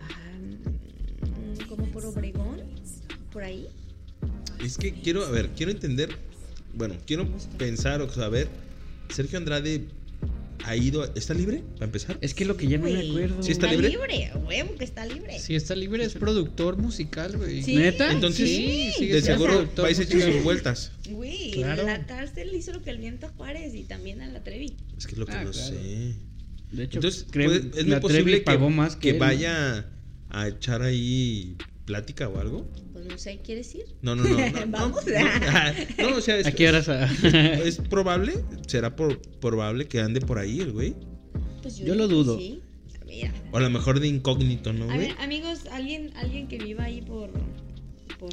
ah, 0.00 1.66
como 1.68 1.86
por 1.86 2.04
Obregón. 2.06 2.60
Por 3.32 3.44
ahí. 3.44 3.66
Es 4.64 4.76
que 4.76 4.92
quiero, 4.92 5.24
a 5.24 5.30
ver, 5.30 5.50
quiero 5.56 5.70
entender, 5.72 6.10
bueno, 6.74 6.94
quiero 7.06 7.26
pensar 7.58 8.02
o 8.02 8.10
saber, 8.10 8.48
Sergio 9.08 9.38
Andrade 9.38 9.84
ha 10.64 10.76
ido, 10.76 11.02
a- 11.02 11.10
¿está 11.14 11.32
libre 11.32 11.62
para 11.74 11.86
empezar? 11.86 12.18
es 12.20 12.34
que 12.34 12.44
lo 12.44 12.56
que 12.58 12.66
ya 12.66 12.76
no 12.76 12.84
me 12.84 13.08
acuerdo. 13.08 13.42
¿Sí 13.42 13.52
está 13.52 13.70
libre? 13.72 13.96
a 14.26 14.36
huevo 14.36 14.74
que 14.76 14.84
está 14.84 15.06
libre. 15.06 15.38
Si 15.38 15.54
está 15.54 15.74
libre, 15.74 16.04
es 16.04 16.12
productor 16.14 16.76
musical, 16.76 17.36
güey. 17.38 17.62
Sí, 17.62 17.76
¿Neta? 17.76 18.10
Entonces, 18.12 18.48
Sí, 18.48 18.90
sigue 18.98 19.14
de 19.14 19.22
seguro 19.22 19.66
vais 19.76 19.98
a 19.98 20.02
echar 20.02 20.20
sus 20.32 20.42
vueltas. 20.42 20.92
Güey, 21.08 21.52
Claro. 21.52 21.84
la 21.84 22.04
cárcel 22.06 22.54
hizo 22.54 22.72
lo 22.72 22.82
que 22.82 22.90
el 22.90 22.98
viento 22.98 23.26
a 23.26 23.30
Juárez 23.30 23.74
y 23.74 23.84
también 23.84 24.20
a 24.20 24.28
la 24.28 24.42
Trevi. 24.44 24.76
Es 24.98 25.06
que 25.06 25.12
es 25.12 25.18
lo 25.18 25.24
que 25.26 25.32
Ah, 25.32 25.44
no 25.44 25.52
claro. 25.52 25.68
sé. 25.68 26.14
De 26.72 26.84
hecho, 26.84 26.98
Entonces, 26.98 27.26
creo- 27.30 27.48
puede- 27.48 27.80
es 27.80 27.86
muy 27.86 27.96
posible 28.00 28.38
que, 28.38 28.44
pagó 28.44 28.70
más 28.70 28.96
que, 28.96 29.12
que 29.12 29.18
vaya 29.18 29.90
a 30.28 30.48
echar 30.48 30.82
ahí 30.82 31.56
plática 31.84 32.28
o 32.28 32.38
algo. 32.38 32.68
Pues 32.92 33.06
no 33.06 33.18
sé, 33.18 33.40
¿quieres 33.44 33.74
ir? 33.74 33.84
No, 34.02 34.14
no, 34.14 34.22
no. 34.22 34.28
no, 34.38 34.66
no, 34.66 34.72
Vamos. 34.72 35.04
No, 35.98 36.10
no, 36.10 36.16
o 36.16 36.20
sea, 36.20 36.36
es, 36.38 36.46
¿A 36.46 36.52
qué 36.52 36.68
horas? 36.68 36.88
a- 36.88 37.04
es 37.64 37.78
probable, 37.78 38.34
será 38.68 38.94
por, 38.94 39.20
probable 39.40 39.86
que 39.88 40.00
ande 40.00 40.20
por 40.20 40.38
ahí 40.38 40.60
el 40.60 40.72
güey. 40.72 40.94
Pues 41.62 41.78
Yo 41.78 41.94
lo 41.94 42.06
digo 42.06 42.08
que 42.08 42.14
dudo. 42.14 42.38
Sí. 42.38 42.60
Mira. 43.06 43.34
O 43.50 43.56
a 43.56 43.60
lo 43.60 43.70
mejor 43.70 43.98
de 43.98 44.06
incógnito, 44.06 44.72
¿no, 44.72 44.84
A 44.84 44.94
güey? 44.94 45.08
ver, 45.08 45.16
amigos, 45.18 45.66
alguien, 45.72 46.12
alguien 46.16 46.46
que 46.46 46.58
viva 46.58 46.84
ahí 46.84 47.02
por. 47.02 47.30
Por, 48.20 48.30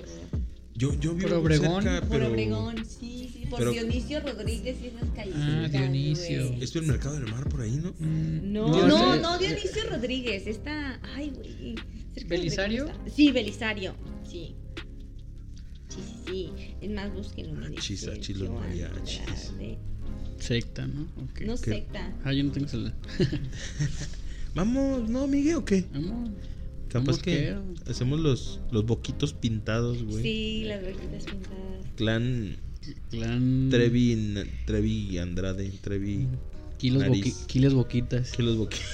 Yo, 0.78 0.94
yo 1.00 1.14
vivo 1.16 1.30
Por 1.30 1.38
Obregón. 1.40 1.84
cerca, 1.84 2.02
por 2.02 2.10
pero... 2.20 2.28
Obregón, 2.30 2.76
sí, 2.86 3.30
sí, 3.34 3.46
por 3.50 3.60
pero- 3.60 3.72
Dionisio 3.72 4.20
Rodríguez 4.20 4.78
y 4.84 4.88
esas 4.88 5.10
calles. 5.16 5.34
Ah, 5.36 5.68
Dionisio. 5.72 6.42
¿Esto 6.54 6.64
es 6.64 6.76
el 6.76 6.84
mercado 6.84 7.16
del 7.20 7.32
mar 7.32 7.50
por 7.50 7.62
ahí, 7.62 7.72
no? 7.82 7.94
Mm, 8.00 8.52
No, 8.54 8.78
yo 8.78 8.88
no, 8.88 9.14
sé- 9.16 9.22
no, 9.22 9.38
Dionisio 9.40 9.90
Rodríguez. 9.90 10.46
Está. 10.48 11.00
Ay, 11.16 11.32
güey. 11.36 11.76
¿Belisario? 12.28 12.88
Sí, 13.14 13.32
Belisario. 13.32 13.96
Sí. 14.30 14.56
Sí, 15.90 15.98
sí, 16.04 16.16
sí. 16.28 16.50
Es 16.82 16.92
más, 16.92 17.12
búsquenlo. 17.14 17.66
Achis, 17.66 18.08
achis, 18.08 18.38
los 18.38 18.50
mariachis. 18.52 19.54
Secta, 20.38 20.86
¿no? 20.86 21.02
Ok. 21.24 21.42
No 21.42 21.56
¿Qué? 21.56 21.72
secta. 21.72 22.14
Ah, 22.24 22.34
yo 22.34 22.44
no 22.44 22.52
tengo 22.52 22.68
celular. 22.68 22.94
Vamos, 24.54 25.10
¿no, 25.10 25.28
Miguel, 25.28 25.56
o 25.56 25.66
qué? 25.66 25.86
Vamos. 25.94 26.30
Capaz 26.90 27.20
que 27.20 27.56
hacemos 27.90 28.20
los, 28.20 28.60
los 28.72 28.86
boquitos 28.86 29.34
pintados, 29.34 30.04
güey. 30.04 30.22
Sí, 30.24 30.64
las 30.66 30.82
boquitas 30.82 31.24
pintadas. 31.26 31.86
Clan 31.96 32.58
Clan. 33.10 33.68
Trevi, 33.70 34.36
Trevi 34.66 35.18
Andrade, 35.18 35.70
Trevi... 35.82 36.28
Kilos, 36.78 37.02
Nariz. 37.04 37.26
boqui- 37.26 37.46
kilos 37.48 37.74
boquitas. 37.74 38.32
Kilos 38.32 38.56
boquitas. 38.56 38.86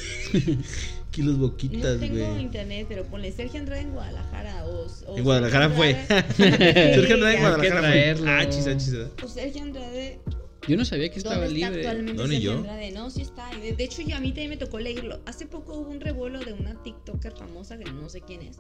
Kilos 1.12 1.38
boquitas, 1.38 1.96
No 1.96 2.00
tengo 2.00 2.16
güey. 2.30 2.41
internet, 2.41 2.86
pero 2.89 3.04
ponle 3.04 3.32
Sergio 3.34 3.60
Andrade 3.60 3.82
en 3.82 3.91
Guadalajara 3.91 4.66
o, 4.66 4.88
o 5.08 5.18
En 5.18 5.24
Guadalajara 5.24 5.70
fue. 5.70 5.94
Sergio 6.08 6.48
Andrade- 6.48 6.94
Sergio 6.96 7.14
Andrade 7.16 7.36
en 7.36 7.41
Guadalajara 7.41 8.16
fue. 8.18 8.30
Ah, 8.30 8.50
chis, 8.50 8.68
ah, 8.68 8.78
chis, 8.78 8.94
ah. 8.96 9.10
O 9.24 9.28
Sergio 9.28 9.62
Andrade, 9.62 10.20
Yo 10.68 10.78
no 10.78 10.86
sabía 10.86 11.09
que 11.11 11.18
estaba 11.18 11.36
¿dónde 11.45 11.59
está 11.59 11.70
libre. 11.70 11.88
actualmente 11.88 12.22
No, 12.22 12.28
ni 12.28 12.36
Sergio 12.36 12.51
yo. 12.53 12.57
Andrade? 12.59 12.91
No, 12.91 13.09
sí 13.09 13.22
está. 13.22 13.49
De, 13.57 13.74
de 13.74 13.84
hecho, 13.84 14.01
yo 14.01 14.16
a 14.16 14.20
mí 14.20 14.30
también 14.30 14.49
me 14.51 14.57
tocó 14.57 14.80
leerlo. 14.80 15.20
Hace 15.26 15.45
poco 15.45 15.74
hubo 15.76 15.89
un 15.89 15.99
revuelo 15.99 16.39
de 16.39 16.53
una 16.53 16.82
TikToker 16.84 17.34
famosa 17.38 17.78
que 17.78 17.86
no 17.91 18.07
sé 18.09 18.22
quién 18.22 18.41
es. 18.43 18.57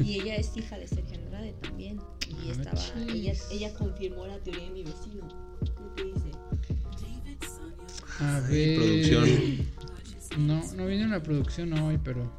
Y 0.00 0.20
ella 0.20 0.36
es 0.36 0.56
hija 0.56 0.78
de 0.78 0.88
Sergio 0.88 1.18
Andrade 1.18 1.54
también. 1.60 2.00
Y 2.28 2.48
Ah, 2.48 2.52
estaba, 2.52 2.80
ella, 3.12 3.34
ella 3.50 3.74
confirmó 3.74 4.26
la 4.26 4.38
teoría 4.38 4.64
de 4.64 4.70
mi 4.70 4.82
vecino. 4.82 5.28
¿Qué 5.96 6.02
te 6.02 6.04
dice? 6.08 6.30
A 8.20 8.40
ver. 8.48 8.76
producción. 8.78 9.68
No, 10.38 10.62
no 10.74 10.86
viene 10.86 11.04
una 11.04 11.22
producción 11.22 11.72
hoy, 11.74 11.98
pero. 12.02 12.30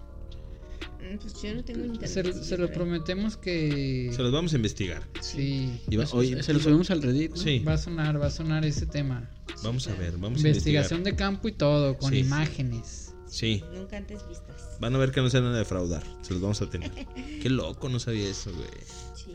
Mm, 1.13 1.17
Pues 1.19 1.41
yo 1.41 1.53
no 1.53 1.63
tengo 1.63 1.85
internet. 1.85 2.07
Se, 2.09 2.43
se 2.43 2.57
lo 2.57 2.71
prometemos 2.71 3.37
que. 3.37 4.11
Se 4.15 4.21
los 4.21 4.31
vamos 4.31 4.53
a 4.53 4.55
investigar. 4.55 5.03
Sí. 5.21 5.81
Y 5.89 5.95
va- 5.95 6.05
oye, 6.13 6.41
se 6.43 6.53
lo 6.53 6.59
subimos 6.59 6.89
al 6.91 7.01
Reddit. 7.01 7.31
¿no? 7.31 7.37
Sí, 7.37 7.59
Va 7.59 7.73
a 7.73 7.77
sonar, 7.77 8.21
va 8.21 8.27
a 8.27 8.31
sonar 8.31 8.65
ese 8.65 8.85
tema. 8.85 9.29
vamos 9.63 9.87
a 9.87 9.95
ver, 9.95 10.13
vamos 10.13 10.43
a 10.43 10.47
Investigación 10.47 10.99
investigar. 10.99 11.03
de 11.03 11.15
campo 11.15 11.47
y 11.47 11.51
todo, 11.53 11.97
con 11.97 12.11
Sí. 12.11 12.19
imágenes. 12.19 13.13
Sí, 13.27 13.63
Nunca 13.73 13.97
antes 13.97 14.19
vistas. 14.29 14.77
van 14.79 14.93
a 14.93 14.97
ver 14.99 15.11
que 15.11 15.19
no 15.21 15.29
se 15.29 15.39
van 15.39 15.53
a 15.53 15.57
defraudar. 15.57 16.03
Se 16.21 16.33
los 16.33 16.41
vamos 16.41 16.61
a 16.61 16.69
tener. 16.69 16.91
Qué 17.41 17.49
loco, 17.49 17.89
no 17.89 17.99
sabía 17.99 18.29
eso, 18.29 18.51
güey. 18.53 18.67
Sí. 19.15 19.31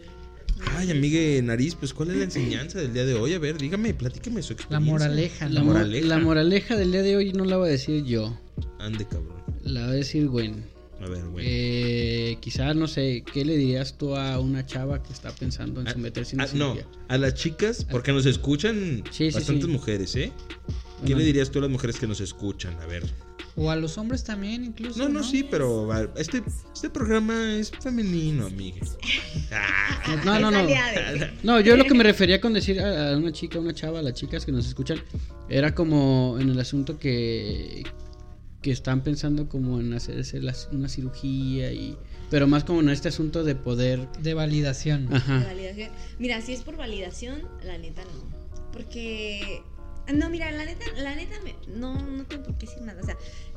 Ay, 0.77 0.91
amigue 0.91 1.41
Nariz, 1.43 1.75
pues 1.77 1.95
¿cuál 1.95 2.11
es 2.11 2.17
la 2.17 2.25
enseñanza 2.25 2.79
del 2.81 2.93
día 2.93 3.05
de 3.05 3.15
hoy? 3.15 3.35
A 3.35 3.39
ver, 3.39 3.59
dígame, 3.59 3.95
platíqueme 3.95 4.43
su 4.43 4.53
La 4.55 4.61
experiencia. 4.61 4.93
moraleja. 4.93 5.49
La, 5.49 5.61
mo- 5.63 5.67
moraleja. 5.73 6.07
la 6.07 6.19
moraleja 6.19 6.77
del 6.77 6.93
día 6.93 7.03
de 7.03 7.17
hoy 7.17 7.33
no 7.33 7.45
la 7.45 7.57
voy 7.57 7.69
a 7.69 7.73
decir 7.73 8.05
yo. 8.05 8.37
Ande, 8.79 9.05
cabrón. 9.07 9.39
La 9.65 9.83
va 9.83 9.89
a 9.89 9.93
decir 9.93 10.29
Gwen. 10.29 10.65
A 11.01 11.09
ver, 11.09 11.25
güey. 11.29 11.45
Eh, 11.49 12.39
quizás, 12.41 12.75
no 12.75 12.89
sé, 12.89 13.23
¿qué 13.33 13.45
le 13.45 13.57
dirías 13.57 13.97
tú 13.97 14.17
a 14.17 14.39
una 14.41 14.67
chava 14.67 15.03
que 15.03 15.13
está 15.13 15.31
pensando 15.31 15.81
en 15.81 15.89
Ah, 15.89 15.93
someterse 15.93 16.35
a 16.35 16.37
una 16.37 16.45
ah, 16.45 16.49
no, 16.55 16.77
a 17.09 17.19
las 17.19 17.35
chicas, 17.35 17.85
porque 17.89 18.13
nos 18.13 18.27
escuchan 18.27 19.05
Sí, 19.11 19.31
sí, 19.31 19.35
bastantes 19.37 19.65
sí. 19.67 19.71
mujeres, 19.71 20.17
¿eh? 20.17 20.33
¿Qué 20.67 21.03
Bueno. 21.03 21.19
le 21.19 21.25
dirías 21.25 21.51
tú 21.51 21.61
a 21.61 21.63
las 21.63 21.71
mujeres 21.71 21.99
que 21.99 22.07
nos 22.09 22.21
escuchan? 22.21 22.75
A 22.81 22.87
ver. 22.87 23.05
O 23.61 23.71
a 23.71 23.77
los 23.77 23.99
hombres 23.99 24.23
también, 24.23 24.65
incluso. 24.65 24.99
No, 24.99 25.09
no, 25.09 25.23
sí, 25.25 25.45
pero 25.49 25.91
a- 25.93 26.09
este, 26.17 26.43
este 26.73 26.91
programa 26.91 27.55
es 27.57 27.71
femenino, 27.81 28.47
amiga. 28.47 28.79
Ah, 29.53 30.17
No, 30.25 30.39
no, 30.39 30.51
no. 30.51 30.67
No, 31.43 31.61
yo 31.61 31.77
lo 31.77 31.85
que 31.85 31.95
me 31.95 32.05
refería 32.05 32.41
con 32.41 32.53
decir 32.53 32.81
a 32.81 33.13
a 33.15 33.17
una 33.17 33.33
chica, 33.33 33.59
una 33.59 33.73
chava, 33.75 33.99
a 33.99 34.03
las 34.03 34.15
chicas 34.15 34.45
que 34.45 34.53
nos 34.53 34.67
escuchan, 34.67 35.01
era 35.49 35.75
como 35.75 36.37
en 36.41 36.51
el 36.51 36.59
asunto 36.61 36.99
que, 36.99 37.83
que 38.69 38.73
están 38.73 39.03
pensando 39.03 39.49
como 39.49 39.81
en 39.81 39.95
hacerse 39.95 40.43
las- 40.43 40.69
una 40.73 40.91
cirugía 40.91 41.73
y... 41.73 41.97
Pero 42.31 42.47
más 42.47 42.65
como 42.65 42.81
en 42.81 42.91
este 42.91 43.09
asunto 43.09 43.43
de 43.43 43.55
poder... 43.55 44.07
De 44.21 44.35
validación. 44.35 45.09
de 45.09 45.17
Ajá. 45.17 45.43
validación. 45.43 45.89
Mira, 46.19 46.43
si 46.43 46.53
es 46.53 46.61
por 46.61 46.77
validación, 46.77 47.43
la 47.65 47.79
neta 47.79 48.03
no. 48.05 48.71
Porque. 48.73 49.63
No, 50.15 50.29
mira, 50.29 50.51
la 50.51 50.67
neta, 50.67 50.85
la 50.99 51.15
neta, 51.15 51.37
me- 51.43 51.55
no, 51.79 51.95
no 52.07 52.25
tengo 52.27 52.43
por 52.45 52.59
qué 52.59 52.67
decir 52.67 52.83
nada. 52.83 53.01
O 53.01 53.05
sea, 53.07 53.17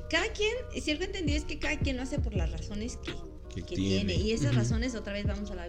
cada 0.10 0.32
quien, 0.32 0.54
si 0.82 0.92
algo 0.92 1.04
entendí 1.04 1.34
es 1.34 1.44
que 1.44 1.60
cada 1.60 1.78
quien 1.78 1.98
lo 1.98 2.04
hace 2.04 2.18
por 2.20 2.34
las 2.34 2.50
razones 2.50 2.98
que, 3.04 3.12
Que 3.54 3.62
que 3.64 3.76
tiene. 3.76 4.14
tiene. 4.14 4.16
Y 4.16 4.32
esas 4.32 4.56
razones, 4.56 4.96
otra 4.96 5.12
vez 5.12 5.26
vamos 5.26 5.52
a 5.52 5.56
la 5.56 5.68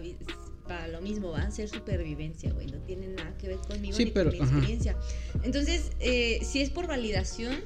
para 0.65 0.87
lo 0.87 1.01
mismo, 1.01 1.31
van 1.31 1.47
a 1.47 1.51
ser 1.51 1.67
supervivencia, 1.67 2.53
güey. 2.53 2.67
No 2.67 2.77
tienen 2.83 3.15
nada 3.15 3.37
que 3.37 3.49
ver 3.49 3.57
conmigo 3.57 3.97
Sí, 3.97 4.05
ni 4.05 4.11
pero, 4.11 4.29
con 4.29 4.39
mi 4.39 4.45
ajá. 4.45 4.55
experiencia. 4.59 4.97
Entonces, 5.43 5.91
eh, 5.99 6.39
si 6.41 6.61
es 6.61 6.69
por 6.69 6.87
validación, 6.87 7.57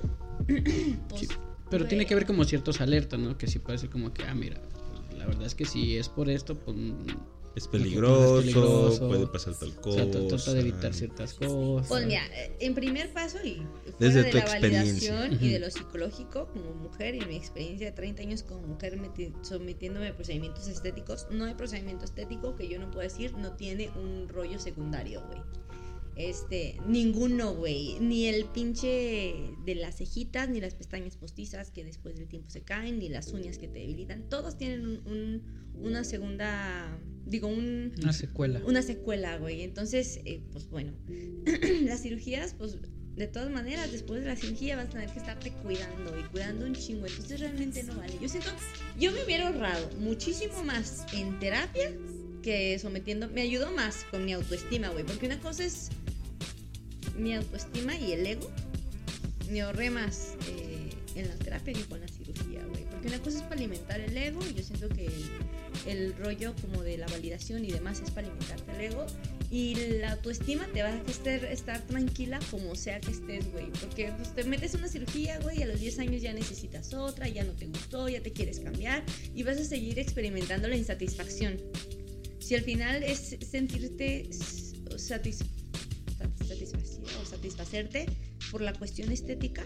pues. 1.10 1.22
Sí, 1.22 1.28
Pero 1.70 1.84
güey, 1.84 1.90
tiene 1.90 2.06
que 2.06 2.16
ver 2.16 2.26
como 2.26 2.44
ciertos 2.46 2.82
alertas, 2.82 3.20
¿no? 3.20 3.38
Que 3.38 3.48
sí 3.48 3.60
puede 3.60 3.78
ser 3.78 3.90
como 3.90 4.14
que, 4.14 4.24
ah, 4.24 4.34
mira, 4.36 4.62
la 5.18 5.26
verdad 5.26 5.46
es 5.46 5.56
que 5.56 5.66
si 5.66 5.98
es 5.98 6.08
por 6.10 6.30
esto, 6.30 6.56
pues... 6.56 6.78
es 7.56 7.68
peligroso, 7.68 8.38
peligroso. 8.38 9.08
puede 9.08 9.26
pasar 9.28 9.56
tal 9.56 9.70
O 9.70 9.82
cosa. 9.82 9.96
sea, 9.98 10.06
tra- 10.12 10.28
trata 10.28 10.54
de 10.54 10.60
evitar 10.62 10.94
ciertas 10.94 11.34
cosas. 11.34 11.88
Pues 11.88 12.06
mira, 12.06 12.22
eh, 12.28 12.56
en 12.60 12.76
primer 12.76 13.12
paso 13.12 13.40
y 13.44 13.64
Desde 14.00 14.22
fuera 14.22 14.26
de 14.26 14.30
tu 14.32 14.38
la 14.38 14.44
experiencia. 14.44 15.14
validación 15.16 15.44
y 15.50 15.52
de 15.54 15.60
lo 15.60 15.72
psicológico 15.72 16.48
como 16.54 16.74
mujer 16.76 17.16
y 17.16 17.22
mi 17.26 17.36
experiencia 17.36 17.88
de 17.88 17.94
30 17.94 18.22
años 18.22 18.44
como 18.44 18.62
mujer 18.62 19.00
meti- 19.00 19.34
sometiéndome 19.42 20.10
a 20.10 20.16
procedimientos 20.16 20.68
estéticos, 20.68 21.26
no 21.32 21.46
hay 21.46 21.56
procedimiento 21.56 22.06
estético 22.06 22.56
que 22.56 22.68
yo 22.70 22.78
no 22.80 22.92
pueda 22.92 23.08
decir 23.08 23.34
no 23.38 23.54
tiene 23.54 23.90
un 23.96 24.30
rollo 24.30 24.60
secundario, 24.60 25.24
güey. 25.28 25.42
Este, 26.18 26.78
ninguno, 26.88 27.54
güey, 27.54 28.00
ni 28.00 28.26
el 28.26 28.46
pinche 28.46 29.36
de 29.66 29.76
las 29.76 29.98
cejitas, 29.98 30.50
ni 30.50 30.60
las 30.60 30.74
pestañas 30.74 31.16
postizas 31.16 31.70
que 31.72 31.84
después 31.84 32.16
del 32.16 32.28
tiempo 32.28 32.50
se 32.50 32.62
caen, 32.62 33.00
ni 33.00 33.08
las 33.10 33.32
uñas 33.34 33.58
que 33.58 33.68
te 33.68 33.80
debilitan, 33.80 34.28
todos 34.30 34.58
tienen 34.58 34.82
un- 34.88 35.08
un- 35.08 35.58
una 35.84 36.04
segunda, 36.04 37.00
digo, 37.26 37.48
un, 37.48 37.94
Una 38.02 38.14
secuela. 38.14 38.62
una 38.66 38.82
secuela, 38.82 39.38
güey. 39.38 39.62
Entonces, 39.62 40.20
eh, 40.26 40.42
pues 40.52 40.70
bueno, 40.70 40.94
las 41.84 42.02
cirugías, 42.02 42.56
pues 42.58 42.78
de 43.16 43.28
todas 43.28 43.52
maneras, 43.52 43.92
después 43.92 44.22
de 44.22 44.28
la 44.28 44.36
cirugía 44.36 44.76
vas 44.76 44.88
a 44.88 44.90
tener 44.90 45.10
que 45.12 45.20
estarte 45.20 45.52
cuidando 45.52 46.20
y 46.20 46.24
cuidando 46.24 46.66
un 46.66 46.74
chingo. 46.74 47.06
Entonces 47.08 47.40
realmente 47.40 47.84
no 47.84 47.96
vale. 47.96 48.14
Yo 48.22 48.30
siento, 48.30 48.50
yo 49.00 49.12
me 49.12 49.24
hubiera 49.24 49.48
ahorrado 49.48 49.90
muchísimo 50.00 50.64
más 50.64 51.04
en 51.14 51.40
terapia 51.40 51.92
que 52.44 52.78
sometiendo. 52.80 53.28
Me 53.30 53.42
ayudó 53.42 53.72
más 53.72 54.04
con 54.12 54.24
mi 54.24 54.34
autoestima, 54.34 54.90
güey. 54.90 55.04
Porque 55.04 55.26
una 55.26 55.40
cosa 55.40 55.64
es 55.66 55.90
mi 57.18 57.34
autoestima 57.36 57.98
y 57.98 58.12
el 58.14 58.26
ego. 58.26 58.50
Me 59.52 59.62
ahorré 59.62 59.90
más 59.90 60.34
eh, 60.50 60.90
en 61.16 61.28
la 61.30 61.36
terapia 61.36 61.74
que 61.74 61.82
con 61.86 62.02
la 62.02 62.08
cirugía, 62.08 62.66
güey. 62.66 62.84
Porque 62.92 63.08
una 63.08 63.20
cosa 63.20 63.38
es 63.38 63.44
para 63.44 63.56
alimentar 63.56 64.00
el 64.02 64.16
ego 64.18 64.40
y 64.50 64.54
yo 64.54 64.64
siento 64.64 64.90
que 64.90 65.08
el, 65.08 65.24
el 65.88 66.16
rollo 66.18 66.54
como 66.62 66.84
de 66.84 66.98
la 66.98 67.08
validación 67.08 67.64
y 67.64 67.72
demás 67.72 68.02
es 68.04 68.12
para 68.12 68.28
alimentarte 68.28 68.72
el 68.74 68.82
ego. 68.92 69.06
Y 69.50 69.76
la 70.00 70.12
autoestima 70.12 70.68
te 70.74 70.84
va 70.84 70.90
a 70.90 70.98
hacer 71.08 71.46
estar 71.46 71.82
tranquila 71.88 72.38
como 72.52 72.76
sea 72.76 73.00
que 73.00 73.12
estés, 73.12 73.50
güey. 73.54 73.68
Porque 73.80 74.12
pues, 74.18 74.36
te 74.36 74.44
metes 74.44 74.74
una 74.74 74.90
cirugía, 74.90 75.40
güey, 75.40 75.60
y 75.60 75.64
a 75.64 75.68
los 75.68 75.80
10 75.80 76.00
años 76.00 76.22
ya 76.22 76.34
necesitas 76.34 76.94
otra, 76.94 77.30
ya 77.30 77.46
no 77.46 77.54
te 77.54 77.68
gustó, 77.68 78.10
ya 78.10 78.22
te 78.22 78.34
quieres 78.34 78.60
cambiar 78.60 79.06
y 79.34 79.44
vas 79.44 79.58
a 79.58 79.64
seguir 79.64 79.98
experimentando 80.00 80.68
la 80.68 80.76
insatisfacción. 80.76 81.58
Si 82.40 82.56
al 82.56 82.62
final 82.64 83.04
es 83.04 83.38
sentirte 83.50 84.28
s- 84.30 84.76
satis- 84.98 85.38
sat- 85.38 85.38
satisfacida 85.38 85.57
por 88.52 88.62
la 88.62 88.74
cuestión 88.74 89.12
estética, 89.12 89.66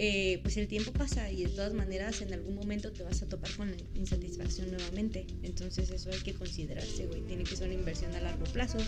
eh, 0.00 0.38
pues 0.42 0.56
el 0.56 0.68
tiempo 0.68 0.92
pasa 0.92 1.28
y 1.32 1.42
de 1.42 1.48
todas 1.48 1.74
maneras 1.74 2.20
en 2.22 2.32
algún 2.32 2.54
momento 2.54 2.92
te 2.92 3.02
vas 3.02 3.20
a 3.20 3.28
topar 3.28 3.50
con 3.56 3.68
la 3.68 3.76
insatisfacción 3.96 4.70
nuevamente. 4.70 5.26
Entonces 5.42 5.90
eso 5.90 6.10
hay 6.12 6.20
que 6.20 6.34
considerarse, 6.34 7.06
güey. 7.06 7.22
Tiene 7.22 7.42
que 7.42 7.56
ser 7.56 7.66
una 7.66 7.74
inversión 7.74 8.14
a 8.14 8.20
largo 8.20 8.44
plazo, 8.44 8.78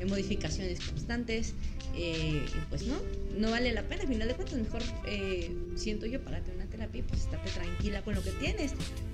de 0.00 0.06
modificaciones 0.06 0.80
constantes. 0.80 1.54
eh, 1.94 2.44
y 2.44 2.68
pues 2.68 2.84
no, 2.84 3.00
no 3.38 3.50
vale 3.52 3.72
la 3.72 3.82
pena. 3.82 4.02
Al 4.02 4.08
final 4.08 4.26
de 4.26 4.34
cuentas, 4.34 4.58
mejor 4.58 4.82
eh, 5.06 5.56
siento 5.76 6.04
yo 6.06 6.20
para 6.22 6.42
tener 6.42 6.56
una 6.56 6.66
terapia, 6.66 6.98
y, 6.98 7.02
pues 7.02 7.20
estate 7.22 7.48
tranquila 7.50 8.02
con 8.02 8.16
lo 8.16 8.22
que 8.24 8.32
tienes. 8.32 8.72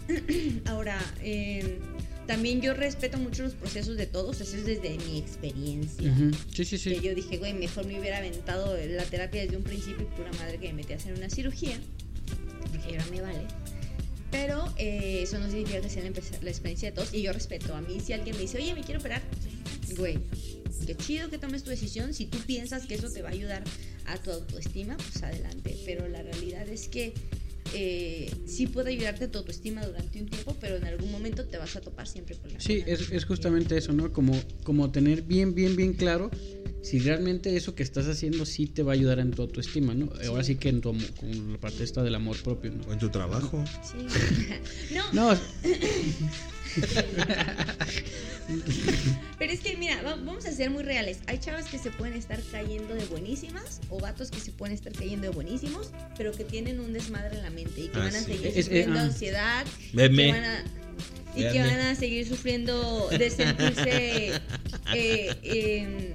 Ahora, 0.64 0.98
eh, 1.20 1.78
también 2.26 2.60
yo 2.60 2.74
respeto 2.74 3.18
mucho 3.18 3.42
los 3.42 3.54
procesos 3.54 3.96
de 3.96 4.06
todos, 4.06 4.40
eso 4.40 4.56
es 4.56 4.64
desde 4.64 4.96
mi 4.98 5.18
experiencia. 5.18 6.10
Ujú. 6.10 6.30
Sí, 6.54 6.64
sí, 6.64 6.78
Que 6.78 6.96
sí. 6.96 7.00
yo 7.00 7.14
dije, 7.14 7.38
güey, 7.38 7.52
mejor 7.54 7.86
me 7.86 7.98
hubiera 7.98 8.18
aventado 8.18 8.76
la 8.76 9.04
terapia 9.04 9.42
desde 9.42 9.56
un 9.56 9.62
principio 9.64 10.02
y 10.02 10.16
pura 10.16 10.30
madre 10.38 10.58
que 10.58 10.68
me 10.68 10.74
metí 10.74 10.92
a 10.92 10.96
hacer 10.96 11.14
una 11.14 11.28
cirugía, 11.30 11.76
porque 12.70 12.88
ahora 12.98 13.06
me 13.10 13.20
vale. 13.20 13.42
Pero 14.30 14.72
eh, 14.78 15.20
eso 15.24 15.38
no 15.38 15.46
significa 15.50 15.80
que 15.82 15.90
sea 15.90 16.02
la 16.02 16.50
experiencia 16.50 16.90
de 16.90 16.94
todos. 16.94 17.12
Y 17.12 17.20
yo 17.22 17.32
respeto. 17.34 17.74
A 17.74 17.82
mí, 17.82 18.00
si 18.00 18.14
alguien 18.14 18.34
me 18.34 18.42
dice, 18.42 18.56
oye, 18.56 18.72
me 18.74 18.80
quiero 18.82 18.98
operar, 19.00 19.20
güey, 19.98 20.18
qué 20.86 20.96
chido 20.96 21.28
que 21.28 21.36
tomes 21.36 21.62
tu 21.64 21.70
decisión. 21.70 22.14
Si 22.14 22.24
tú 22.24 22.38
piensas 22.38 22.86
que 22.86 22.94
eso 22.94 23.10
te 23.10 23.20
va 23.20 23.28
a 23.28 23.32
ayudar 23.32 23.62
a 24.06 24.16
tu 24.16 24.30
autoestima, 24.30 24.96
pues 24.96 25.22
adelante. 25.22 25.76
Pero 25.84 26.08
la 26.08 26.22
realidad 26.22 26.66
es 26.68 26.88
que 26.88 27.12
eh, 27.74 28.30
sí 28.46 28.66
puede 28.66 28.90
ayudarte 28.90 29.28
tu 29.28 29.38
autoestima 29.38 29.84
durante 29.84 30.20
un 30.20 30.28
tiempo, 30.28 30.56
pero 30.60 30.76
en 30.76 30.84
algún 30.84 31.10
momento 31.10 31.44
te 31.44 31.58
vas 31.58 31.74
a 31.76 31.80
topar 31.80 32.06
siempre 32.06 32.36
con 32.36 32.52
la 32.52 32.60
Sí, 32.60 32.82
es, 32.86 33.10
es 33.10 33.24
justamente 33.24 33.76
eso, 33.76 33.92
¿no? 33.92 34.12
Como, 34.12 34.38
como 34.62 34.90
tener 34.90 35.22
bien, 35.22 35.54
bien, 35.54 35.76
bien 35.76 35.92
claro 35.94 36.30
si 36.82 36.98
realmente 36.98 37.54
eso 37.56 37.74
que 37.76 37.82
estás 37.84 38.06
haciendo 38.08 38.44
sí 38.44 38.66
te 38.66 38.82
va 38.82 38.92
a 38.92 38.94
ayudar 38.94 39.20
en 39.20 39.30
tu 39.30 39.42
autoestima, 39.42 39.94
¿no? 39.94 40.10
Ahora 40.26 40.42
sí 40.42 40.56
que 40.56 40.68
en 40.68 40.80
tu 40.80 40.88
amo- 40.90 41.06
con 41.18 41.52
la 41.52 41.58
parte 41.58 41.84
esta 41.84 42.02
del 42.02 42.14
amor 42.16 42.36
propio, 42.42 42.72
¿no? 42.72 42.82
O 42.88 42.92
en 42.92 42.98
tu 42.98 43.08
trabajo. 43.08 43.64
Sí. 43.82 43.98
no, 44.94 45.30
No, 45.32 45.38
Pero 49.38 49.52
es 49.52 49.60
que, 49.60 49.76
mira, 49.76 50.00
va- 50.02 50.16
vamos 50.16 50.46
a 50.46 50.52
ser 50.52 50.70
muy 50.70 50.82
reales. 50.82 51.18
Hay 51.26 51.38
chavas 51.38 51.66
que 51.66 51.78
se 51.78 51.90
pueden 51.90 52.14
estar 52.14 52.40
cayendo 52.50 52.94
de 52.94 53.04
buenísimas 53.06 53.80
o 53.90 53.98
vatos 53.98 54.30
que 54.30 54.40
se 54.40 54.52
pueden 54.52 54.74
estar 54.74 54.92
cayendo 54.92 55.22
de 55.28 55.30
buenísimos, 55.34 55.90
pero 56.16 56.32
que 56.32 56.44
tienen 56.44 56.80
un 56.80 56.92
desmadre 56.92 57.36
en 57.36 57.42
la 57.42 57.50
mente 57.50 57.80
y 57.82 57.88
que 57.88 57.96
Ah, 57.98 58.04
van 58.04 58.14
a 58.14 58.18
sí. 58.18 58.24
seguir 58.26 58.46
Es- 58.48 58.56
es- 58.56 58.64
sufriendo 58.66 58.98
ah. 58.98 59.02
ansiedad. 59.02 59.66
Veme. 59.92 60.26
Que 60.26 60.32
van 60.32 60.44
a, 60.44 60.64
y 61.34 61.48
que 61.52 61.58
van 61.60 61.80
a 61.80 61.94
seguir 61.94 62.28
sufriendo 62.28 63.08
de 63.10 63.30
sentirse, 63.30 64.32
eh, 64.94 65.30
em, 65.42 66.08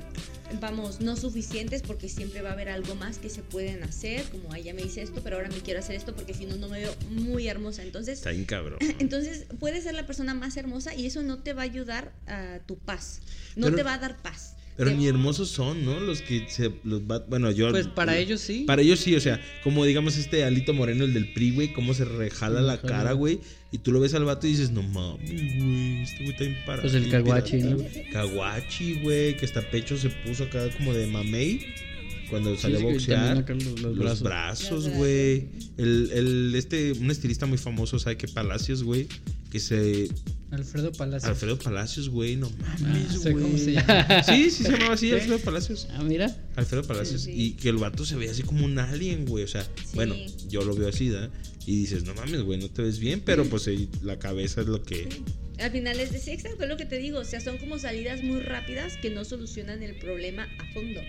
vamos, 0.60 1.02
no 1.02 1.16
suficientes 1.16 1.82
porque 1.82 2.10
siempre 2.10 2.42
va 2.42 2.50
a 2.50 2.54
haber 2.54 2.70
algo 2.70 2.96
más 2.96 3.18
que 3.18 3.30
se 3.30 3.42
pueden 3.42 3.84
hacer, 3.84 4.24
como 4.30 4.52
"Ay, 4.54 4.64
ya 4.64 4.74
me 4.74 4.82
hice 4.82 5.02
esto, 5.02 5.22
pero 5.24 5.36
ahora 5.38 5.50
me 5.50 5.58
quiero 5.62 5.80
hacer 5.80 5.96
esto 5.96 6.16
porque 6.16 6.34
si 6.34 6.46
no, 6.46 6.56
no 6.56 6.70
me 6.70 6.80
veo 6.80 6.96
muy 7.10 7.48
hermosa. 7.48 7.84
Entonces, 7.84 8.20
Está 8.26 8.32
cabrón. 8.46 8.80
entonces, 9.00 9.46
puedes 9.60 9.84
ser 9.84 9.94
la 9.94 10.06
persona 10.06 10.34
más 10.34 10.58
hermosa 10.58 10.94
y 10.96 11.06
eso 11.06 11.22
no 11.24 11.40
te 11.40 11.54
va 11.54 11.62
a 11.62 11.66
ayudar 11.66 12.12
a 12.28 12.60
tu 12.66 12.78
paz. 12.78 13.22
No 13.56 13.66
Pero- 13.68 13.78
te 13.78 13.84
va 13.84 13.94
a 13.94 13.98
dar 14.00 14.18
paz. 14.18 14.56
Pero 14.78 14.92
ni 14.92 15.08
hermosos 15.08 15.50
son, 15.50 15.84
¿no? 15.84 16.00
Los 16.00 16.22
que 16.22 16.46
se 16.50 16.72
los 16.84 17.02
va, 17.02 17.20
bueno, 17.28 17.50
yo 17.52 17.70
Pues 17.72 17.88
para 17.88 18.14
yo- 18.14 18.20
ellos 18.22 18.42
sí. 18.42 18.64
Para 18.68 18.82
ellos 18.84 19.00
sí, 19.00 19.16
o 19.16 19.20
sea, 19.20 19.42
como 19.64 19.84
digamos 19.86 20.18
este 20.18 20.44
Alito 20.44 20.74
Moreno, 20.74 21.04
el 21.04 21.14
del 21.14 21.34
PRI, 21.34 21.52
güey, 21.52 21.74
cómo 21.74 21.94
se 21.96 22.06
rejala 22.06 22.62
la 22.62 22.80
cara, 22.80 23.14
güey, 23.14 23.40
y 23.72 23.80
tú 23.80 23.92
lo 23.92 24.00
ves 24.00 24.14
al 24.14 24.24
vato 24.26 24.46
y 24.46 24.52
dices, 24.52 24.70
no 24.72 24.84
mames, 24.84 25.30
güey, 25.30 26.02
este 26.04 26.24
güey 26.24 26.30
está 26.30 26.66
parado. 26.66 26.84
Pues 26.84 26.94
el 26.94 27.10
Caguachi, 27.10 27.58
¿no? 27.58 27.78
Caguachi, 28.14 29.00
güey, 29.02 29.36
que 29.38 29.46
hasta 29.46 29.62
pecho 29.62 29.98
se 29.98 30.10
puso 30.10 30.44
acá 30.44 30.70
como 30.78 30.94
de 30.94 31.08
mamey 31.08 31.66
cuando 32.30 32.56
sí, 32.56 32.62
salió 32.62 32.78
a 32.78 32.82
sí, 32.82 32.86
boxear. 32.86 33.46
los, 33.50 33.80
los 33.82 33.98
Los 33.98 34.22
brazos. 34.22 34.90
güey. 34.90 35.48
El, 35.78 36.12
el, 36.14 36.54
este, 36.56 36.92
un 36.94 37.10
estilista 37.10 37.46
muy 37.46 37.58
famoso, 37.58 37.98
¿sabe 38.00 38.18
qué? 38.18 38.28
Palacios, 38.28 38.84
güey. 38.84 39.08
Que 39.52 39.60
se. 39.60 40.10
Alfredo 40.52 40.92
Palacio. 40.94 41.30
Alfredo 41.30 41.60
Palacios, 41.60 42.10
güey, 42.10 42.38
no 42.38 42.50
Ah, 42.66 42.76
mames, 42.80 43.22
sé 43.22 43.32
güey. 43.32 43.44
cómo 43.44 43.58
se 43.58 43.74
llama. 43.74 44.24
Sí, 44.24 44.50
sí 44.50 44.64
se 44.64 44.72
llamaba 44.72 44.94
así, 44.94 45.12
Alfredo 45.12 45.40
Palacios. 45.40 45.88
Ah, 45.92 46.04
mira. 46.04 46.36
Alfredo 46.56 46.84
Palacios. 46.84 47.22
Sí. 47.24 47.32
Y 47.34 47.52
que 47.52 47.70
el 47.70 47.78
vato 47.78 48.06
se 48.06 48.16
veía 48.16 48.32
así 48.32 48.44
como 48.44 48.66
un 48.66 48.78
alien, 48.80 49.26
güey. 49.26 49.44
O 49.44 49.48
sea, 49.48 49.68
bueno, 49.94 50.16
yo 50.50 50.64
lo 50.64 50.74
veo 50.76 50.88
así, 50.90 51.10
¿da? 51.10 51.30
Y 51.66 51.78
dices, 51.82 52.04
no 52.06 52.14
mames, 52.14 52.42
güey, 52.44 52.60
no 52.60 52.70
te 52.70 52.82
ves 52.82 52.98
bien, 53.00 53.22
pero 53.26 53.44
pues 53.46 53.70
la 54.02 54.20
cabeza 54.20 54.62
es 54.62 54.68
lo 54.68 54.84
que. 54.84 55.10
Sí. 55.12 55.24
Al 55.60 55.72
final 55.72 56.00
es 56.00 56.10
sí, 56.22 56.32
exacto, 56.32 56.64
es 56.64 56.70
lo 56.70 56.78
que 56.78 56.86
te 56.86 56.98
digo. 56.98 57.20
O 57.20 57.26
sea, 57.26 57.42
son 57.42 57.58
como 57.58 57.78
salidas 57.80 58.24
muy 58.24 58.40
rápidas 58.40 58.96
que 58.98 59.10
no 59.10 59.26
solucionan 59.26 59.82
el 59.84 59.96
problema 59.96 60.44
a 60.60 60.74
fondo. 60.74 61.02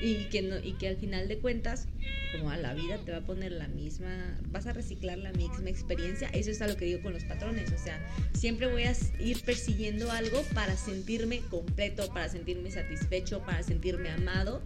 Y 0.00 0.26
que, 0.30 0.42
no, 0.42 0.58
y 0.58 0.74
que 0.74 0.88
al 0.88 0.96
final 0.96 1.26
de 1.26 1.38
cuentas, 1.38 1.86
como 2.32 2.50
a 2.50 2.56
la 2.56 2.72
vida 2.74 2.98
te 3.04 3.10
va 3.10 3.18
a 3.18 3.26
poner 3.26 3.52
la 3.52 3.66
misma, 3.68 4.38
vas 4.50 4.66
a 4.66 4.72
reciclar 4.72 5.18
la 5.18 5.32
misma 5.32 5.70
experiencia. 5.70 6.28
Eso 6.28 6.50
es 6.50 6.60
lo 6.60 6.76
que 6.76 6.84
digo 6.84 7.02
con 7.02 7.12
los 7.12 7.24
patrones. 7.24 7.72
O 7.72 7.78
sea, 7.78 7.98
siempre 8.32 8.68
voy 8.68 8.84
a 8.84 8.94
ir 9.18 9.42
persiguiendo 9.42 10.10
algo 10.12 10.42
para 10.54 10.76
sentirme 10.76 11.40
completo, 11.50 12.08
para 12.12 12.28
sentirme 12.28 12.70
satisfecho, 12.70 13.40
para 13.40 13.62
sentirme 13.62 14.10
amado. 14.10 14.62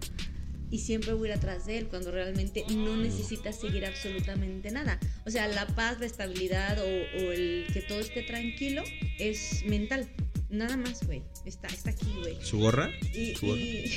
y 0.72 0.78
siempre 0.78 1.12
voy 1.12 1.28
a 1.28 1.32
ir 1.32 1.38
atrás 1.38 1.66
de 1.66 1.76
él 1.78 1.86
cuando 1.88 2.10
realmente 2.10 2.64
no 2.74 2.96
necesitas 2.96 3.60
seguir 3.60 3.84
absolutamente 3.84 4.70
nada. 4.70 4.98
O 5.26 5.30
sea, 5.30 5.46
la 5.46 5.66
paz, 5.66 6.00
la 6.00 6.06
estabilidad 6.06 6.78
o, 6.78 6.84
o 6.84 7.32
el 7.32 7.66
que 7.72 7.82
todo 7.82 8.00
esté 8.00 8.22
tranquilo 8.22 8.82
es 9.18 9.64
mental. 9.66 10.08
Nada 10.52 10.76
más, 10.76 11.04
güey. 11.06 11.22
Está, 11.46 11.66
está 11.68 11.90
aquí, 11.90 12.06
güey. 12.20 12.36
¿Su 12.42 12.58
gorra? 12.58 12.90
Y, 13.14 13.34
Su 13.34 13.46
gorra. 13.46 13.60
y, 13.60 13.90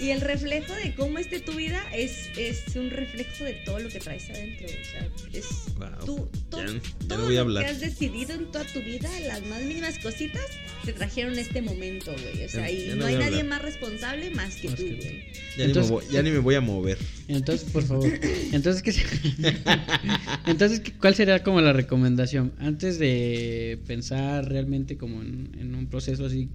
y 0.00 0.10
el 0.10 0.20
reflejo 0.22 0.72
de 0.74 0.94
cómo 0.94 1.18
esté 1.18 1.38
tu 1.40 1.52
vida 1.52 1.80
es, 1.94 2.30
es 2.36 2.74
un 2.74 2.90
reflejo 2.90 3.44
de 3.44 3.52
todo 3.64 3.78
lo 3.78 3.88
que 3.90 4.00
traes 4.00 4.28
adentro. 4.30 4.66
O 4.66 4.84
sea, 4.90 5.08
es 5.32 5.46
Wow. 5.76 6.06
tú, 6.06 6.28
todo, 6.50 6.64
Ya- 6.66 6.72
ya 6.72 7.08
todo 7.08 7.18
no 7.18 7.24
voy 7.26 7.34
a 7.34 7.40
lo 7.40 7.40
hablar. 7.42 7.64
que 7.64 7.70
has 7.70 7.80
decidido 7.80 8.32
en 8.34 8.46
toda 8.50 8.64
tu 8.64 8.80
vida, 8.80 9.08
las 9.26 9.44
más 9.46 9.62
mínimas 9.62 9.98
cositas, 9.98 10.42
te 10.84 10.92
trajeron 10.92 11.38
este 11.38 11.60
momento, 11.62 12.12
güey. 12.12 12.44
O 12.44 12.48
sea, 12.48 12.62
Ya- 12.62 12.70
y 12.70 12.86
ya 12.86 12.94
no, 12.94 13.02
no 13.02 13.06
hay 13.06 13.16
nadie 13.16 13.44
más 13.44 13.60
responsable 13.62 14.30
más 14.30 14.56
que 14.56 14.68
Más 14.68 14.76
tú, 14.78 14.84
güey. 14.86 15.24
Ya, 15.56 15.64
Entonces- 15.64 15.90
ni 15.90 15.96
me 15.96 16.02
voy, 16.02 16.04
ya 16.12 16.22
ni 16.22 16.30
me 16.30 16.38
voy 16.38 16.54
a 16.54 16.60
mover. 16.60 16.98
Entonces, 17.28 17.68
por 17.70 17.84
favor. 17.84 18.08
Entonces, 18.52 18.82
¿qué 18.82 18.92
se- 18.92 19.04
Entonces, 20.46 20.80
¿qué- 20.80 20.92
¿cuál 20.92 21.14
sería 21.14 21.42
como 21.42 21.60
la 21.60 21.72
recomendación? 21.72 22.52
Antes 22.58 22.98
de 22.98 23.78
pensar 23.86 24.48
realmente 24.48 24.96
como 24.96 25.22
en, 25.22 25.50
en 25.60 25.73
un 25.76 25.86
proceso 25.86 26.26
así 26.26 26.48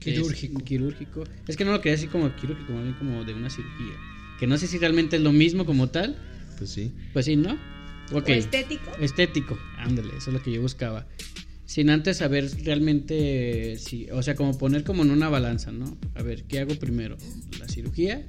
que 0.00 0.10
es 0.10 0.16
Quirúrgico. 0.18 0.64
quirúrgico. 0.64 1.24
Es 1.48 1.56
que 1.56 1.64
no 1.64 1.72
lo 1.72 1.80
quería 1.80 1.92
decir 1.92 2.10
como 2.10 2.34
quirúrgico, 2.36 2.72
más 2.72 2.82
bien 2.82 2.94
como 2.94 3.24
de 3.24 3.34
una 3.34 3.50
cirugía. 3.50 3.94
Que 4.38 4.46
no 4.46 4.58
sé 4.58 4.66
si 4.66 4.78
realmente 4.78 5.16
es 5.16 5.22
lo 5.22 5.32
mismo 5.32 5.64
como 5.64 5.88
tal. 5.88 6.16
Pues 6.58 6.70
sí. 6.70 6.92
Pues 7.12 7.24
sí, 7.24 7.36
¿no? 7.36 7.58
O 8.12 8.18
estético. 8.18 8.90
Estético, 9.00 9.58
ándale, 9.78 10.16
eso 10.16 10.30
es 10.30 10.34
lo 10.34 10.42
que 10.42 10.52
yo 10.52 10.60
buscaba. 10.62 11.06
Sin 11.64 11.90
antes 11.90 12.18
saber 12.18 12.48
realmente 12.64 13.76
si, 13.78 14.08
o 14.10 14.22
sea, 14.22 14.36
como 14.36 14.56
poner 14.56 14.84
como 14.84 15.02
en 15.02 15.10
una 15.10 15.28
balanza, 15.28 15.72
¿no? 15.72 15.96
A 16.14 16.22
ver, 16.22 16.44
¿qué 16.44 16.60
hago 16.60 16.76
primero? 16.76 17.16
¿La 17.58 17.66
cirugía? 17.66 18.24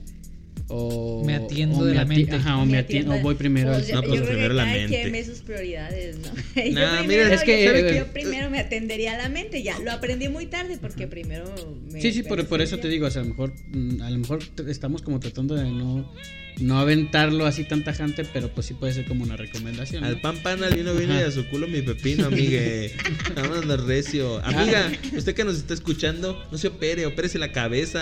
O 0.69 1.23
Me 1.25 1.35
atiendo 1.35 1.77
o 1.79 1.85
de 1.85 1.91
me 1.91 1.97
la 1.97 2.05
mente. 2.05 2.35
Ajá, 2.35 2.57
o 2.57 2.65
me 2.65 2.77
atiendo, 2.77 3.13
o 3.15 3.19
voy 3.21 3.35
primero 3.35 3.71
Pues, 3.71 3.87
yo, 3.87 3.95
No, 3.95 4.01
yo 4.01 4.07
pues 4.09 4.21
creo 4.21 4.31
primero 4.31 4.49
que 4.49 4.55
la 4.55 4.63
cada 4.65 4.75
mente. 4.77 4.99
quien 5.01 5.11
ve 5.13 5.23
sus 5.25 5.39
prioridades, 5.39 6.17
¿no? 6.17 6.25
yo 6.55 6.71
Nah, 6.73 6.99
primero, 6.99 7.23
mira, 7.23 7.33
es 7.33 7.43
que, 7.43 7.63
yo, 7.65 7.71
eh, 7.71 7.95
yo 7.99 8.07
primero 8.07 8.49
me 8.49 8.59
atendería 8.59 9.13
a 9.13 9.17
la 9.17 9.29
mente, 9.29 9.63
ya. 9.63 9.79
Lo 9.79 9.91
aprendí 9.91 10.27
muy 10.27 10.47
tarde 10.47 10.77
porque 10.81 11.07
primero 11.07 11.45
me... 11.91 12.01
Sí, 12.01 12.11
sí, 12.11 12.23
me 12.23 12.29
por, 12.29 12.45
por 12.47 12.61
eso 12.61 12.77
te 12.79 12.89
digo, 12.89 13.07
o 13.07 13.11
sea, 13.11 13.21
a 13.21 13.25
lo 13.25 13.29
mejor, 13.29 13.53
mm, 13.69 14.01
a 14.01 14.09
lo 14.09 14.17
mejor 14.17 14.39
estamos 14.67 15.01
como 15.01 15.19
tratando 15.21 15.55
de 15.55 15.63
no, 15.71 16.11
no 16.59 16.79
aventarlo 16.79 17.45
así 17.45 17.63
tan 17.65 17.83
tajante, 17.83 18.25
pero 18.33 18.49
pues 18.49 18.65
sí 18.67 18.73
puede 18.73 18.93
ser 18.93 19.05
como 19.05 19.23
una 19.23 19.35
recomendación. 19.37 20.01
¿no? 20.01 20.07
Al 20.07 20.19
pan 20.19 20.37
pan, 20.37 20.63
al 20.63 20.73
vino 20.73 20.93
vino 20.95 21.13
y 21.13 21.21
a 21.21 21.29
su 21.31 21.45
culo 21.47 21.67
mi 21.67 21.81
pepino, 21.81 22.25
amigue. 22.27 22.93
Vámonos 23.35 23.85
recio. 23.85 24.41
Amiga, 24.43 24.91
usted 25.15 25.35
que 25.35 25.43
nos 25.43 25.57
está 25.57 25.73
escuchando, 25.75 26.43
no 26.51 26.57
se 26.57 26.69
opere, 26.69 27.05
opérese 27.05 27.37
la 27.37 27.51
cabeza. 27.51 28.01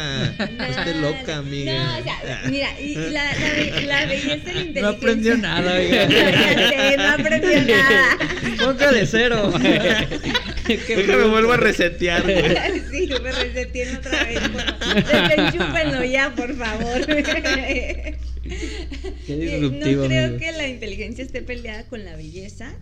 No 0.58 0.64
esté 0.64 0.96
loca, 1.02 1.38
amiga. 1.38 1.74
No, 1.74 1.98
o 2.00 2.04
sea, 2.04 2.42
mira, 2.50 2.80
y 2.80 2.96
la, 2.96 3.10
la, 3.12 3.32
be- 3.54 3.82
la 3.86 4.06
belleza 4.06 4.52
y 4.52 4.54
la 4.54 4.62
inteligencia. 4.62 4.82
No 4.82 4.88
aprendió 4.90 5.38
nada, 5.38 5.74
oiga. 5.74 6.08
No 6.98 7.10
aprendió 7.24 7.76
nada. 7.76 8.18
Póngale 8.64 9.06
cero. 9.06 9.52
Qué 10.66 10.78
Déjame 10.78 11.04
bruto. 11.04 11.30
vuelvo 11.30 11.52
a 11.54 11.58
resetear, 11.58 12.24
güey. 12.24 12.82
Sí, 12.92 13.10
me 13.22 13.32
reseteen 13.32 13.96
otra 13.98 14.24
vez. 14.24 14.40
Bueno, 14.52 14.74
desenchúpenlo 14.96 16.04
ya, 16.06 16.34
por 16.34 16.56
favor. 16.56 17.06
Qué 19.26 19.36
disruptivo, 19.38 20.02
no 20.04 20.08
creo 20.08 20.26
amigo. 20.26 20.40
que 20.40 20.52
la 20.52 20.68
inteligencia 20.68 21.24
esté 21.24 21.42
peleada 21.42 21.84
con 21.86 22.04
la 22.06 22.16
belleza. 22.16 22.74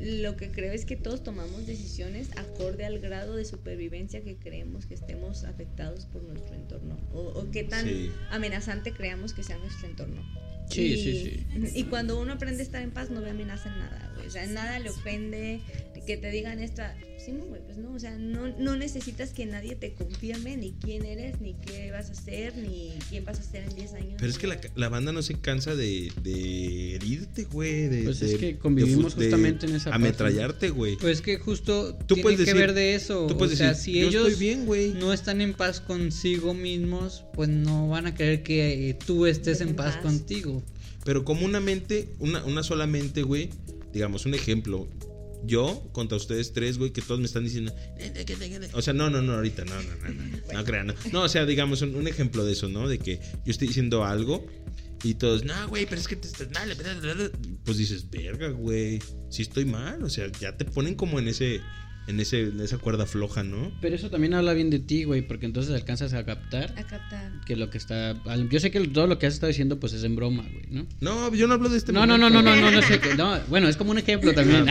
Lo 0.00 0.34
que 0.36 0.50
creo 0.50 0.72
es 0.72 0.86
que 0.86 0.96
todos 0.96 1.22
tomamos 1.22 1.66
decisiones 1.66 2.28
acorde 2.36 2.86
al 2.86 3.00
grado 3.00 3.36
de 3.36 3.44
supervivencia 3.44 4.22
que 4.22 4.36
creemos 4.36 4.86
que 4.86 4.94
estemos 4.94 5.44
afectados 5.44 6.06
por 6.06 6.22
nuestro 6.22 6.54
entorno 6.54 6.98
o, 7.12 7.18
o 7.20 7.50
qué 7.50 7.64
tan 7.64 7.86
Sí. 7.86 8.10
amenazante 8.30 8.92
creamos 8.92 9.34
que 9.34 9.42
sea 9.42 9.58
nuestro 9.58 9.88
entorno. 9.88 10.22
Sí, 10.70 10.84
y, 10.94 10.96
sí, 10.96 11.46
Y 11.74 11.84
cuando 11.84 12.18
uno 12.18 12.32
aprende 12.34 12.60
a 12.62 12.64
estar 12.64 12.80
en 12.80 12.92
paz 12.92 13.10
no 13.10 13.20
ve 13.20 13.30
amenaza 13.30 13.68
en 13.70 13.78
nada, 13.80 14.12
güey. 14.14 14.26
O 14.28 14.30
sea, 14.30 14.44
en 14.44 14.54
nada 14.54 14.78
le 14.78 14.88
ofende 14.88 15.60
que 16.06 16.16
te 16.16 16.30
digan 16.30 16.58
esto. 16.60 16.82
Sí, 17.24 17.32
no, 17.32 17.44
güey, 17.44 17.60
pues 17.66 17.76
no, 17.76 17.92
o 17.92 17.98
sea, 17.98 18.16
no, 18.16 18.48
no 18.58 18.76
necesitas 18.76 19.30
que 19.34 19.44
nadie 19.44 19.74
te 19.76 19.92
confirme 19.92 20.56
ni 20.56 20.72
quién 20.72 21.04
eres, 21.04 21.38
ni 21.42 21.52
qué 21.54 21.90
vas 21.90 22.08
a 22.08 22.12
hacer, 22.12 22.56
ni 22.56 22.94
quién 23.10 23.26
vas 23.26 23.38
a 23.38 23.42
ser 23.42 23.64
en 23.64 23.74
10 23.76 23.92
años. 23.92 24.14
Pero 24.18 24.30
es 24.30 24.38
que 24.38 24.46
la, 24.46 24.58
la 24.74 24.88
banda 24.88 25.12
no 25.12 25.20
se 25.22 25.34
cansa 25.34 25.74
de, 25.74 26.10
de 26.22 26.94
herirte, 26.94 27.44
güey. 27.44 27.88
De, 27.88 28.02
Pues 28.04 28.20
de- 28.20 28.32
es 28.32 28.38
que 28.38 28.56
convivimos 28.58 29.04
de 29.04 29.10
fu- 29.10 29.20
de 29.20 29.26
justamente 29.26 29.66
en 29.66 29.74
esa 29.74 29.90
parte, 29.90 29.96
Ametrallarte, 30.06 30.70
güey. 30.70 30.96
Pues 30.96 31.20
que 31.20 31.36
justo 31.38 31.94
Tú 32.06 32.14
tiene 32.14 32.22
puedes 32.22 32.38
que 32.40 32.44
decir- 32.46 32.60
ver 32.60 32.72
de 32.72 32.94
eso. 32.94 33.26
Tú 33.26 33.34
o 33.34 33.38
puedes 33.38 33.58
sea, 33.58 33.68
decir, 33.74 33.94
si 33.94 34.00
ellos 34.00 34.28
estoy 34.28 34.40
bien, 34.46 34.64
güey. 34.64 34.94
no 34.94 35.12
están 35.12 35.42
en 35.42 35.52
paz 35.52 35.80
consigo 35.82 36.54
mismos, 36.54 37.24
pues 37.34 37.50
no 37.50 37.88
van 37.88 38.06
a 38.06 38.14
querer 38.14 38.42
que 38.42 38.88
eh, 38.90 38.94
tú 38.94 39.26
estés 39.26 39.60
En 39.60 39.68
en 39.68 39.76
paz 39.76 39.96
paz. 39.96 40.02
contigo. 40.04 40.62
Pero 41.04 41.24
comúnmente, 41.24 42.08
una, 42.18 42.42
una 42.44 42.62
sola 42.62 42.86
mente, 42.86 43.22
güey. 43.22 43.50
Digamos, 43.92 44.24
un 44.24 44.34
ejemplo. 44.34 44.86
Yo 45.44 45.88
contra 45.92 46.16
ustedes 46.16 46.52
tres, 46.52 46.78
güey, 46.78 46.92
que 46.92 47.02
todos 47.02 47.20
me 47.20 47.26
están 47.26 47.44
diciendo. 47.44 47.74
O 48.74 48.82
sea, 48.82 48.92
no, 48.92 49.08
no, 49.10 49.22
no, 49.22 49.34
ahorita, 49.34 49.64
no, 49.64 49.74
no, 49.74 49.96
no, 49.96 50.08
no. 50.12 50.38
No 50.52 50.64
crean, 50.64 50.88
no. 50.88 50.94
No, 51.12 51.22
o 51.22 51.28
sea, 51.28 51.46
digamos, 51.46 51.82
un, 51.82 51.94
un 51.94 52.06
ejemplo 52.08 52.44
de 52.44 52.52
eso, 52.52 52.68
¿no? 52.68 52.88
De 52.88 52.98
que 52.98 53.20
yo 53.44 53.50
estoy 53.50 53.68
diciendo 53.68 54.04
algo 54.04 54.46
y 55.02 55.14
todos, 55.14 55.44
no, 55.44 55.68
güey, 55.68 55.86
pero 55.86 56.00
es 56.00 56.08
que 56.08 56.16
te 56.16 56.28
estás 56.28 56.50
mal. 56.52 56.76
Pues 57.64 57.78
dices, 57.78 58.10
verga, 58.10 58.48
güey. 58.48 59.00
Sí 59.30 59.42
estoy 59.42 59.64
mal. 59.64 60.02
O 60.02 60.10
sea, 60.10 60.30
ya 60.40 60.56
te 60.56 60.64
ponen 60.64 60.94
como 60.94 61.18
en 61.18 61.28
ese. 61.28 61.60
En, 62.10 62.20
ese, 62.20 62.40
en 62.42 62.60
esa 62.60 62.76
cuerda 62.78 63.06
floja, 63.06 63.42
¿no? 63.42 63.72
Pero 63.80 63.94
eso 63.96 64.10
también 64.10 64.34
habla 64.34 64.52
bien 64.52 64.68
de 64.70 64.78
ti, 64.80 65.04
güey, 65.04 65.22
porque 65.22 65.46
entonces 65.46 65.74
alcanzas 65.74 66.12
a 66.12 66.24
captar 66.26 66.74
A 66.76 66.84
captar. 66.86 67.32
que 67.46 67.56
lo 67.56 67.70
que 67.70 67.78
está... 67.78 68.14
Yo 68.50 68.60
sé 68.60 68.70
que 68.70 68.80
todo 68.88 69.06
lo 69.06 69.18
que 69.18 69.26
has 69.26 69.34
estado 69.34 69.48
diciendo 69.48 69.80
pues 69.80 69.92
es 69.94 70.04
en 70.04 70.16
broma, 70.16 70.46
güey, 70.52 70.66
¿no? 70.70 70.86
No, 71.00 71.34
yo 71.34 71.46
no 71.46 71.54
hablo 71.54 71.68
de 71.68 71.78
este 71.78 71.92
No, 71.92 72.06
no, 72.06 72.18
no, 72.18 72.28
no, 72.30 72.42
momento. 72.42 72.60
no, 72.64 72.70
no, 72.70 72.76
no 72.80 72.86
sé. 72.86 73.00
que- 73.00 73.14
No, 73.14 73.38
bueno, 73.48 73.68
es 73.68 73.76
como 73.76 73.92
un 73.92 73.98
ejemplo 73.98 74.32
también. 74.34 74.66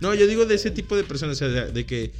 No, 0.00 0.14
yo 0.14 0.26
digo 0.26 0.46
de 0.46 0.56
ese 0.56 0.70
tipo 0.70 0.96
de 0.96 1.04
personas, 1.04 1.40
o 1.40 1.50
sea, 1.50 1.66
de, 1.66 1.86
que, 1.86 2.10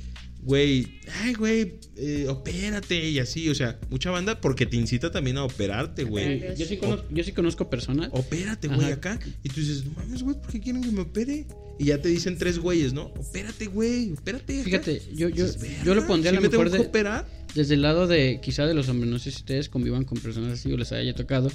güey, 0.43 1.01
ay, 1.23 1.35
güey, 1.35 1.74
eh, 1.97 2.27
opérate 2.28 3.09
y 3.10 3.19
así, 3.19 3.48
o 3.48 3.55
sea, 3.55 3.78
mucha 3.90 4.10
banda 4.10 4.40
porque 4.40 4.66
te 4.66 4.77
incita 4.77 5.10
también 5.10 5.36
a 5.39 5.44
operarte, 5.44 6.05
güey. 6.05 6.40
Yo, 6.56 6.64
sí 6.66 6.77
conozco, 6.77 7.06
yo 7.10 7.24
sí 7.24 7.32
conozco 7.32 7.69
personas. 7.69 8.09
Opérate, 8.12 8.69
güey, 8.69 8.93
acá. 8.93 9.19
Y 9.43 9.48
tú 9.48 9.60
dices, 9.60 9.85
no 9.85 9.93
mames, 9.97 10.23
güey, 10.23 10.36
¿por 10.36 10.51
qué 10.52 10.60
quieren 10.60 10.82
que 10.82 10.93
me 10.93 11.01
opere? 11.01 11.47
Y 11.82 11.86
ya 11.86 11.98
te 12.00 12.09
dicen 12.09 12.38
tres 12.38 12.59
güeyes, 12.60 12.92
¿no? 12.92 13.06
Opérate, 13.06 13.66
güey, 13.66 14.12
opérate. 14.12 14.62
Fíjate, 14.62 15.02
yo, 15.14 15.28
yo, 15.28 15.46
yo 15.84 15.94
lo 15.94 16.02
"Verga, 16.02 16.06
pondría 16.06 16.30
a 16.30 16.32
¿sí 16.32 16.36
lo 16.36 16.42
me 16.42 16.48
tengo 16.48 16.62
mejor 16.64 16.78
de, 16.78 16.86
operar? 16.86 17.26
desde 17.56 17.74
el 17.74 17.82
lado 17.82 18.06
de 18.06 18.38
quizá 18.40 18.66
de 18.66 18.74
los 18.74 18.88
hombres. 18.88 19.10
No 19.10 19.18
sé 19.18 19.30
si 19.32 19.38
ustedes 19.38 19.68
convivan 19.68 20.04
con 20.04 20.18
personas 20.18 20.52
así 20.60 20.72
o 20.72 20.76
les 20.76 20.92
haya 20.92 21.12
tocado. 21.14 21.50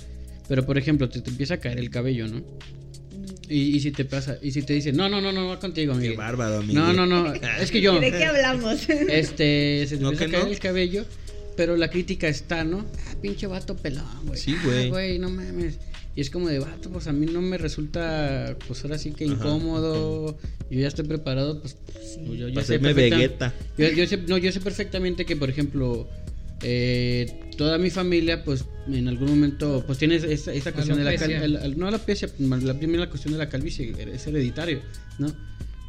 Pero 0.50 0.66
por 0.66 0.78
ejemplo, 0.78 1.08
te, 1.08 1.22
te 1.22 1.30
empieza 1.30 1.54
a 1.54 1.58
caer 1.60 1.78
el 1.80 1.90
cabello, 1.90 2.28
¿no? 2.28 2.42
Y, 3.50 3.76
y 3.76 3.80
si 3.80 3.92
te 3.92 4.04
pasa, 4.04 4.38
y 4.42 4.52
si 4.52 4.62
te 4.64 4.74
dicen, 4.74 4.98
no, 4.98 5.08
no, 5.08 5.22
no, 5.22 5.32
no, 5.32 5.48
va 5.48 5.60
contigo, 5.60 5.94
Qué 5.94 6.00
Miguel. 6.00 6.18
bárbaro, 6.18 6.58
amigo. 6.58 6.78
No, 6.82 6.92
no, 6.92 7.06
no. 7.06 7.34
Es 7.62 7.72
que 7.72 7.80
yo. 7.80 7.98
¿De 8.00 8.12
qué 8.12 8.26
hablamos? 8.26 8.82
Este, 9.10 9.86
se 9.88 9.96
te 9.96 10.02
¿No 10.04 10.10
empieza 10.12 10.26
a 10.26 10.32
caer 10.32 10.44
no? 10.48 10.52
el 10.52 10.60
cabello, 10.60 11.06
pero 11.56 11.78
la 11.78 11.90
crítica 11.90 12.28
está, 12.28 12.66
¿no? 12.66 12.86
Ah, 13.08 13.16
pinche 13.22 13.48
vato 13.48 13.78
pelón, 13.78 14.06
güey. 14.26 14.38
Sí, 14.40 14.54
Ah, 14.58 14.62
güey. 14.66 14.90
güey, 14.90 15.20
no 15.20 15.30
mames. 15.30 15.78
Y 16.18 16.22
es 16.22 16.32
como 16.32 16.50
de 16.50 16.58
vato, 16.58 16.90
pues 16.90 17.06
a 17.08 17.14
mí 17.14 17.28
no 17.28 17.42
me 17.44 17.60
resulta, 17.60 18.58
pues 18.68 18.84
ahora 18.84 18.98
sí 18.98 19.12
que 19.12 19.26
Ajá, 19.26 19.34
incómodo. 19.36 20.36
Yo 20.72 20.80
ya 20.80 20.88
estoy 20.88 21.06
preparado, 21.06 21.62
pues. 21.62 21.78
yo, 22.26 22.34
yo 22.50 22.54
Para 22.56 22.66
sé 22.66 22.80
perfecta-. 22.80 23.54
Yo, 23.78 23.90
yo 23.92 24.08
sé, 24.08 24.18
no, 24.28 24.40
yo 24.40 24.52
sé 24.52 24.60
perfectamente 24.60 25.26
que, 25.28 25.36
por 25.36 25.48
ejemplo, 25.50 26.10
eh, 26.64 27.52
toda 27.56 27.78
mi 27.78 27.92
familia, 27.92 28.44
pues 28.44 28.66
en 28.92 29.08
algún 29.08 29.30
momento, 29.30 29.84
pues 29.86 30.00
tiene 30.00 30.16
esa, 30.16 30.52
esa 30.54 30.72
cuestión 30.72 30.98
de 30.98 31.04
la 31.04 31.12
Alopecia. 31.12 31.40
calvicie. 31.40 31.76
No 31.76 31.88
alopecia, 31.88 32.30
la 32.40 32.74
primera 32.80 33.08
cuestión 33.10 33.34
de 33.34 33.38
la 33.38 33.48
calvicie, 33.48 33.94
es 34.12 34.26
hereditario, 34.26 34.82
¿no? 35.20 35.32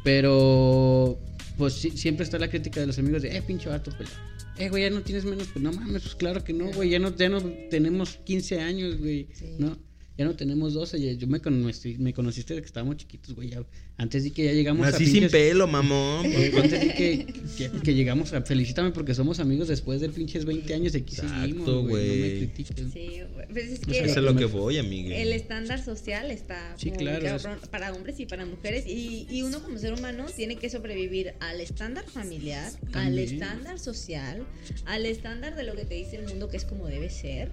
Pero, 0.03 1.19
pues 1.57 1.73
sí, 1.73 1.91
siempre 1.91 2.23
está 2.23 2.37
la 2.39 2.49
crítica 2.49 2.79
de 2.79 2.87
los 2.87 2.99
amigos 2.99 3.21
de, 3.23 3.35
eh, 3.35 3.41
pinche 3.41 3.67
vato, 3.69 3.91
pues. 3.97 4.09
Eh, 4.57 4.69
güey, 4.69 4.83
ya 4.83 4.89
no 4.89 5.01
tienes 5.01 5.25
menos, 5.25 5.47
pues 5.47 5.63
no 5.63 5.71
mames, 5.71 6.01
pues 6.03 6.15
claro 6.15 6.43
que 6.43 6.53
no, 6.53 6.71
güey, 6.71 6.89
ya 6.89 6.99
no, 6.99 7.15
ya 7.15 7.29
no 7.29 7.41
tenemos 7.69 8.17
15 8.25 8.59
años, 8.59 8.97
güey, 8.97 9.27
Sí. 9.33 9.55
¿no? 9.57 9.77
Ya 10.19 10.25
no 10.25 10.35
tenemos 10.35 10.73
12, 10.73 10.99
ya- 10.99 11.13
yo 11.13 11.27
me, 11.27 11.39
conocí, 11.39 11.95
me 11.97 12.13
conociste 12.13 12.53
de 12.53 12.59
que 12.59 12.65
estábamos 12.67 12.97
chiquitos, 12.97 13.33
güey, 13.35 13.51
ya, 13.51 13.63
antes 13.95 14.25
de 14.25 14.31
que 14.31 14.43
ya 14.43 14.51
llegamos 14.51 14.85
Así 14.85 15.05
a 15.05 15.07
sin 15.07 15.15
pinches- 15.23 15.31
pelo, 15.31 15.65
mamón. 15.65 16.25
eh, 16.25 16.51
antes 16.57 16.71
de 16.81 16.93
que, 16.93 17.25
que, 17.57 17.71
que 17.81 17.93
llegamos 17.93 18.33
a 18.33 18.41
felicítame 18.41 18.91
porque 18.91 19.15
somos 19.15 19.39
amigos 19.39 19.69
después 19.69 20.01
de 20.01 20.09
pinches 20.09 20.43
20 20.43 20.73
años 20.73 20.91
de 20.91 20.99
aquí 20.99 21.15
Exacto, 21.15 21.39
seguimos, 21.39 21.65
güey. 21.65 21.79
No 21.79 21.83
me 21.83 22.19
güey. 22.19 22.37
critiquen. 22.39 22.91
Sí, 22.91 23.07
güey, 23.33 23.47
pues 23.47 23.65
es 23.71 23.79
No 23.87 23.93
que 23.93 23.99
Eso 24.01 24.19
es 24.19 24.25
lo 24.25 24.35
que 24.35 24.43
voy, 24.45 24.77
amigo. 24.77 25.09
el 25.13 25.31
estándar 25.31 25.81
social 25.81 26.31
está 26.31 26.75
Sí, 26.77 26.89
muy 26.89 26.97
claro, 26.97 27.23
cabrón 27.25 27.59
para 27.71 27.93
hombres 27.93 28.19
y 28.19 28.25
para 28.25 28.45
mujeres 28.45 28.85
y, 28.87 29.25
y 29.31 29.43
uno 29.43 29.63
como 29.63 29.77
ser 29.77 29.93
humano 29.93 30.25
tiene 30.35 30.57
que 30.57 30.69
sobrevivir 30.69 31.31
al 31.39 31.61
estándar 31.61 32.03
familiar, 32.03 32.69
al 32.91 33.17
estándar 33.17 33.79
social, 33.79 34.45
al 34.85 35.05
estándar 35.05 35.55
de 35.55 35.63
lo 35.63 35.75
que 35.77 35.85
te 35.85 35.95
dice 35.95 36.17
el 36.17 36.27
mundo 36.27 36.49
que 36.49 36.57
es 36.57 36.65
como 36.65 36.87
debe 36.87 37.09
ser. 37.09 37.51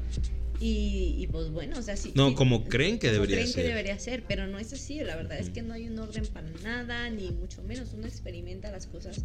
Y, 0.58 1.14
y, 1.18 1.26
pues 1.26 1.50
bueno, 1.50 1.78
o 1.78 1.82
sea, 1.82 1.96
sí. 1.96 2.12
No, 2.14 2.30
sí, 2.30 2.34
como 2.34 2.64
creen 2.64 2.98
que 2.98 3.08
como 3.08 3.14
debería 3.20 3.36
creen 3.36 3.48
ser. 3.52 3.62
que 3.62 3.68
debería 3.68 3.98
ser, 3.98 4.24
pero 4.26 4.46
no 4.46 4.58
es 4.58 4.72
así. 4.72 4.98
La 5.04 5.14
verdad 5.16 5.38
es 5.38 5.50
que 5.50 5.62
no 5.62 5.74
hay 5.74 5.88
un 5.88 5.98
orden 5.98 6.24
para 6.26 6.48
nada, 6.62 7.10
ni 7.10 7.30
mucho 7.30 7.62
menos. 7.62 7.92
Uno 7.92 8.06
experimenta 8.06 8.70
las 8.70 8.86
cosas. 8.86 9.20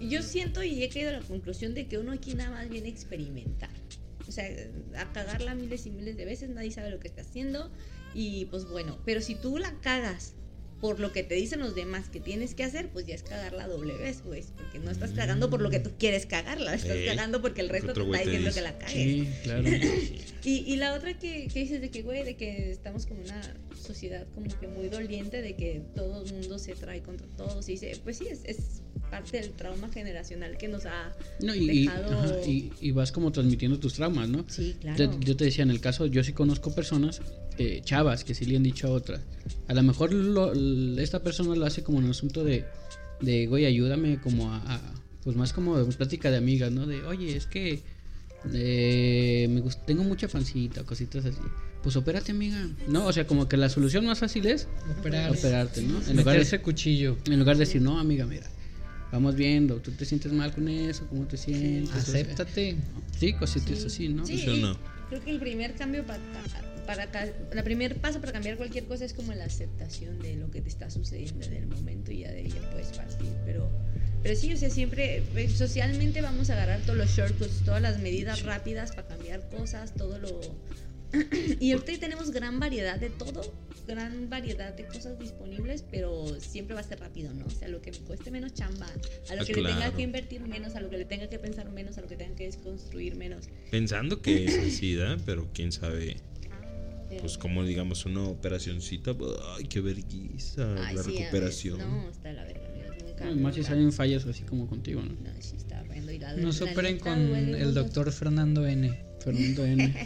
Y- 0.00 0.08
Yo 0.08 0.22
siento 0.22 0.62
y 0.62 0.82
he 0.82 0.88
caído 0.88 1.10
a 1.10 1.14
la 1.14 1.20
conclusión 1.20 1.74
de 1.74 1.86
que 1.88 1.98
uno 1.98 2.12
aquí 2.12 2.34
nada 2.34 2.50
más 2.50 2.68
viene 2.68 2.88
a 2.88 2.90
experimentar. 2.90 3.70
o 4.26 4.32
sea, 4.32 4.48
a 4.96 5.12
cagarla 5.12 5.54
miles 5.54 5.84
y 5.86 5.90
miles 5.90 6.16
de 6.16 6.24
veces, 6.24 6.48
nadie 6.48 6.70
sabe 6.70 6.90
lo 6.90 7.00
que 7.00 7.08
está 7.08 7.20
haciendo 7.22 7.70
y 8.14 8.46
pues 8.46 8.66
bueno, 8.66 8.98
pero 9.04 9.20
si 9.20 9.34
tú 9.34 9.58
la 9.58 9.78
cagas 9.80 10.34
por 10.82 10.98
lo 10.98 11.12
que 11.12 11.22
te 11.22 11.36
dicen 11.36 11.60
los 11.60 11.76
demás 11.76 12.08
que 12.08 12.18
tienes 12.18 12.54
que 12.56 12.64
hacer, 12.64 12.88
pues 12.90 13.06
ya 13.06 13.14
es 13.14 13.22
cagarla 13.22 13.68
doble 13.68 13.94
vez, 13.94 14.20
güey. 14.24 14.42
Porque 14.56 14.80
no 14.80 14.90
estás 14.90 15.12
cagando 15.12 15.48
por 15.48 15.62
lo 15.62 15.70
que 15.70 15.78
tú 15.78 15.92
quieres 15.96 16.26
cagarla, 16.26 16.74
estás 16.74 16.96
Ey, 16.96 17.06
cagando 17.06 17.40
porque 17.40 17.60
el 17.60 17.68
resto 17.68 17.92
te 17.92 18.00
está 18.02 18.18
te 18.18 18.24
diciendo 18.24 18.50
que 18.52 18.60
la 18.62 18.76
cagues. 18.78 18.94
Sí, 18.94 19.28
claro. 19.44 19.62
Y, 20.44 20.64
y 20.66 20.74
la 20.74 20.94
otra 20.94 21.16
que, 21.16 21.46
que 21.46 21.60
dices 21.60 21.80
de 21.80 21.88
que, 21.90 22.02
güey, 22.02 22.24
de 22.24 22.34
que 22.34 22.72
estamos 22.72 23.06
como 23.06 23.20
una 23.22 23.40
sociedad 23.80 24.26
como 24.34 24.48
que 24.58 24.66
muy 24.66 24.88
doliente, 24.88 25.40
de 25.40 25.54
que 25.54 25.80
todo 25.94 26.24
el 26.24 26.32
mundo 26.32 26.58
se 26.58 26.74
trae 26.74 27.00
contra 27.00 27.28
todos. 27.36 27.68
Y 27.68 27.72
dice, 27.74 27.96
pues 28.02 28.18
sí, 28.18 28.26
es, 28.28 28.40
es 28.44 28.82
parte 29.08 29.40
del 29.40 29.50
trauma 29.52 29.88
generacional 29.90 30.56
que 30.58 30.66
nos 30.66 30.84
ha 30.86 31.14
No, 31.40 31.54
y, 31.54 31.70
y- 31.70 31.84
dejado. 31.84 32.18
ajá, 32.18 32.40
y- 32.44 32.72
y 32.80 32.90
vas 32.90 33.12
como 33.12 33.30
transmitiendo 33.30 33.78
tus 33.78 33.94
traumas, 33.94 34.28
¿no? 34.28 34.44
Sí, 34.48 34.74
claro. 34.80 35.16
Yo 35.20 35.36
te 35.36 35.44
decía, 35.44 35.62
en 35.62 35.70
el 35.70 35.80
caso, 35.80 36.06
yo 36.06 36.24
sí 36.24 36.32
conozco 36.32 36.74
personas, 36.74 37.20
eh, 37.58 37.80
chavas, 37.84 38.24
que 38.24 38.34
sí 38.34 38.44
le 38.46 38.56
han 38.56 38.62
dicho 38.62 38.88
a 38.88 38.90
otras. 38.90 39.20
A 39.68 39.74
lo 39.74 39.82
mejor 39.82 40.12
lo- 40.12 40.52
l- 40.52 41.02
esta 41.02 41.22
persona 41.22 41.54
lo 41.54 41.66
hace 41.66 41.82
como 41.82 41.98
en 41.98 42.04
un 42.04 42.10
asunto 42.10 42.44
de, 42.44 42.64
de 43.20 43.46
güey, 43.46 43.66
ayúdame 43.66 44.20
como 44.20 44.52
a, 44.52 44.56
a- 44.74 44.94
pues 45.24 45.36
más 45.36 45.52
como 45.52 45.78
de 45.78 45.84
plática 45.94 46.30
de 46.30 46.36
amigas, 46.38 46.72
¿no? 46.72 46.86
De, 46.86 47.02
oye, 47.04 47.36
es 47.36 47.46
que 47.46 47.82
eh, 48.52 49.46
me 49.50 49.62
gust- 49.62 49.84
tengo 49.86 50.02
mucha 50.04 50.28
pancita, 50.28 50.82
cositas 50.84 51.24
así. 51.24 51.38
Pues 51.82 51.96
opérate, 51.96 52.32
amiga. 52.32 52.68
No, 52.88 53.06
o 53.06 53.12
sea, 53.12 53.26
como 53.26 53.48
que 53.48 53.56
la 53.56 53.68
solución 53.68 54.06
más 54.06 54.18
fácil 54.18 54.46
es 54.46 54.68
Operar. 54.98 55.30
operarte, 55.30 55.82
¿no? 55.82 56.00
En 56.08 56.16
lugar, 56.16 56.44
de, 56.44 56.58
cuchillo. 56.60 57.16
en 57.26 57.38
lugar 57.38 57.56
de 57.56 57.60
decir, 57.64 57.82
no, 57.82 57.98
amiga, 57.98 58.24
mira, 58.24 58.48
vamos 59.10 59.34
viendo, 59.34 59.76
¿tú 59.76 59.90
te 59.92 60.04
sientes 60.04 60.32
mal 60.32 60.52
con 60.52 60.68
eso? 60.68 61.06
¿Cómo 61.08 61.24
te 61.26 61.36
sientes? 61.36 61.90
O 61.90 61.92
sea, 62.00 62.20
Acéptate. 62.22 62.76
Sí, 63.18 63.32
cositas 63.34 63.78
Sí. 63.80 63.86
así, 63.86 64.08
¿no? 64.08 64.24
Sí, 64.26 64.38
¿Sí 64.38 64.48
o 64.48 64.56
no? 64.56 64.76
Creo 65.12 65.24
que 65.24 65.30
el 65.30 65.40
primer 65.40 65.74
cambio 65.74 66.06
para, 66.06 66.22
para 66.86 67.24
el 67.24 67.64
primer 67.64 67.96
paso 67.96 68.18
para 68.18 68.32
cambiar 68.32 68.56
cualquier 68.56 68.86
cosa 68.86 69.04
es 69.04 69.12
como 69.12 69.34
la 69.34 69.44
aceptación 69.44 70.18
de 70.20 70.36
lo 70.36 70.50
que 70.50 70.62
te 70.62 70.70
está 70.70 70.88
sucediendo 70.88 71.44
en 71.44 71.52
el 71.52 71.66
momento 71.66 72.10
y 72.12 72.20
ya 72.20 72.30
de 72.30 72.38
ahí 72.38 72.48
ya 72.48 72.70
puedes 72.70 72.88
partir. 72.96 73.28
Pero, 73.44 73.68
pero 74.22 74.34
sí, 74.34 74.54
o 74.54 74.56
sea, 74.56 74.70
siempre 74.70 75.22
eh, 75.36 75.50
socialmente 75.50 76.22
vamos 76.22 76.48
a 76.48 76.54
agarrar 76.54 76.80
todos 76.80 76.96
los 76.96 77.10
shortcuts, 77.10 77.62
todas 77.62 77.82
las 77.82 77.98
medidas 77.98 78.42
rápidas 78.42 78.92
para 78.92 79.06
cambiar 79.06 79.46
cosas, 79.50 79.92
todo 79.92 80.18
lo... 80.18 80.40
y 81.60 81.72
ahorita 81.72 81.98
tenemos 82.00 82.30
gran 82.30 82.58
variedad 82.60 82.98
de 82.98 83.10
todo, 83.10 83.40
gran 83.86 84.30
variedad 84.30 84.74
de 84.74 84.86
cosas 84.86 85.18
disponibles, 85.18 85.84
pero 85.90 86.26
siempre 86.40 86.74
va 86.74 86.80
a 86.80 86.84
ser 86.84 87.00
rápido, 87.00 87.32
¿no? 87.34 87.46
O 87.46 87.50
sea, 87.50 87.68
lo 87.68 87.80
que 87.82 87.90
me 87.92 87.98
cueste 87.98 88.30
menos 88.30 88.54
chamba, 88.54 88.86
a 89.30 89.34
lo 89.34 89.42
Ah, 89.42 89.44
que 89.44 89.54
le 89.54 89.62
tenga 89.62 89.76
claro. 89.76 89.96
que 89.96 90.02
invertir 90.02 90.40
menos, 90.42 90.74
a 90.74 90.80
lo 90.80 90.88
que 90.90 90.98
le 90.98 91.04
tenga 91.04 91.28
que 91.28 91.38
pensar 91.38 91.70
menos, 91.70 91.98
a 91.98 92.00
lo 92.00 92.06
que 92.08 92.16
tenga 92.16 92.34
que 92.36 92.44
desconstruir 92.44 93.14
menos. 93.16 93.48
Pensando 93.70 94.22
que 94.22 94.44
es 94.46 94.56
así, 94.66 94.94
¿da? 94.94 95.16
Pero 95.26 95.48
quién 95.52 95.72
sabe. 95.72 96.16
Pero- 97.08 97.20
Pues 97.22 97.36
como 97.36 97.62
digamos 97.64 98.06
una 98.06 98.24
operacioncita, 98.24 99.14
ay, 99.58 99.64
qué 99.64 99.80
vergüenza, 99.80 100.74
Ay, 100.86 100.96
la 100.96 101.02
sí, 101.02 101.10
ver, 101.30 101.42
No, 101.78 102.08
está 102.10 102.32
la 102.32 102.44
verga. 102.44 102.60
No, 103.24 103.36
más 103.36 103.54
si 103.54 103.62
salen 103.62 103.92
fallas 103.92 104.26
así 104.26 104.42
como 104.42 104.66
contigo, 104.66 105.00
¿no? 105.00 105.12
No, 105.12 105.30
sí 105.40 105.54
está 105.56 105.80
riendo 105.84 106.10
y 106.10 106.18
la 106.18 106.34
Nos 106.36 106.60
la 106.60 106.72
operen 106.72 106.98
con 106.98 107.12
el 107.18 107.72
doctor 107.74 108.10
Fernando 108.10 108.66
N. 108.66 109.11
Fernando 109.22 109.64
N. 109.64 109.88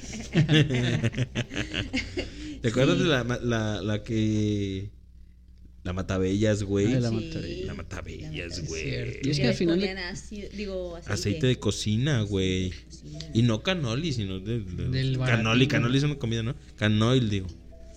¿Te 2.62 2.68
acuerdas 2.68 2.98
de 2.98 3.04
la, 3.04 3.24
la, 3.42 3.82
la 3.82 4.02
que... 4.02 4.90
La 5.84 5.92
Matabellas, 5.92 6.64
güey? 6.64 6.94
Ah, 6.94 7.00
la 7.00 7.10
Sí. 7.10 7.14
Matabellas. 7.14 7.66
La 7.66 7.74
Matabellas, 7.74 8.58
Es 8.58 8.68
güey. 8.68 8.82
cierto. 8.82 9.28
Y 9.28 9.30
es 9.30 9.36
Que 9.36 9.42
al 9.44 9.50
le 9.50 9.54
final 9.56 9.98
ácido- 9.98 10.48
digo, 10.56 10.96
aceite. 10.96 11.12
Aceite 11.12 11.46
de 11.46 11.58
cocina, 11.60 12.22
güey. 12.22 12.70
Cocina. 12.70 13.18
Y 13.32 13.42
no 13.42 13.62
canoli, 13.62 14.12
sino 14.12 14.40
de, 14.40 14.58
de- 14.60 14.88
Del 14.88 15.16
canoli. 15.18 15.68
Canoli 15.68 15.98
es 15.98 16.04
una 16.04 16.16
comida, 16.16 16.42
¿no? 16.42 16.56
Canoil, 16.74 17.30
digo. 17.30 17.46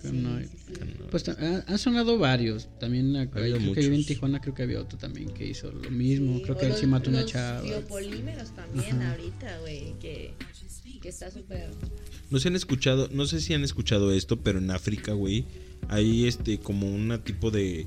No, 0.04 0.38
Sí, 0.38 0.44
sí, 0.46 0.56
sí. 0.68 0.72
Canoil. 0.74 0.96
Pues 1.10 1.24
ta- 1.24 1.36
ha- 1.40 1.64
han 1.66 1.78
sonado 1.78 2.16
varios. 2.16 2.68
También 2.78 3.16
acá, 3.16 3.40
creo 3.40 3.58
que 3.58 3.64
vive 3.80 3.86
en 3.86 3.90
muchos. 3.92 4.06
Tijuana, 4.06 4.40
creo 4.40 4.54
que 4.54 4.62
había 4.62 4.80
otro 4.80 4.96
también 4.96 5.30
que 5.34 5.48
hizo 5.48 5.72
lo 5.72 5.90
mismo. 5.90 6.36
Sí, 6.36 6.42
creo 6.44 6.56
que 6.58 6.66
él 6.66 6.74
sí 6.78 6.86
mató 6.86 7.10
una 7.10 7.24
chava. 7.26 7.60
biopolímeros 7.62 8.54
también 8.54 9.02
Ajá. 9.02 9.10
ahorita, 9.10 9.58
güey, 9.62 9.98
que, 9.98 10.34
que 10.98 11.08
está 11.10 11.30
súper... 11.30 11.70
No 12.30 12.38
se 12.38 12.48
han 12.48 12.56
escuchado, 12.56 13.08
no 13.12 13.26
sé 13.26 13.40
si 13.40 13.54
han 13.54 13.64
escuchado 13.64 14.12
esto, 14.12 14.38
pero 14.40 14.58
en 14.58 14.70
África, 14.70 15.12
güey, 15.12 15.44
hay 15.88 16.26
este 16.26 16.58
como 16.58 16.90
una 16.92 17.22
tipo 17.24 17.50
de 17.50 17.86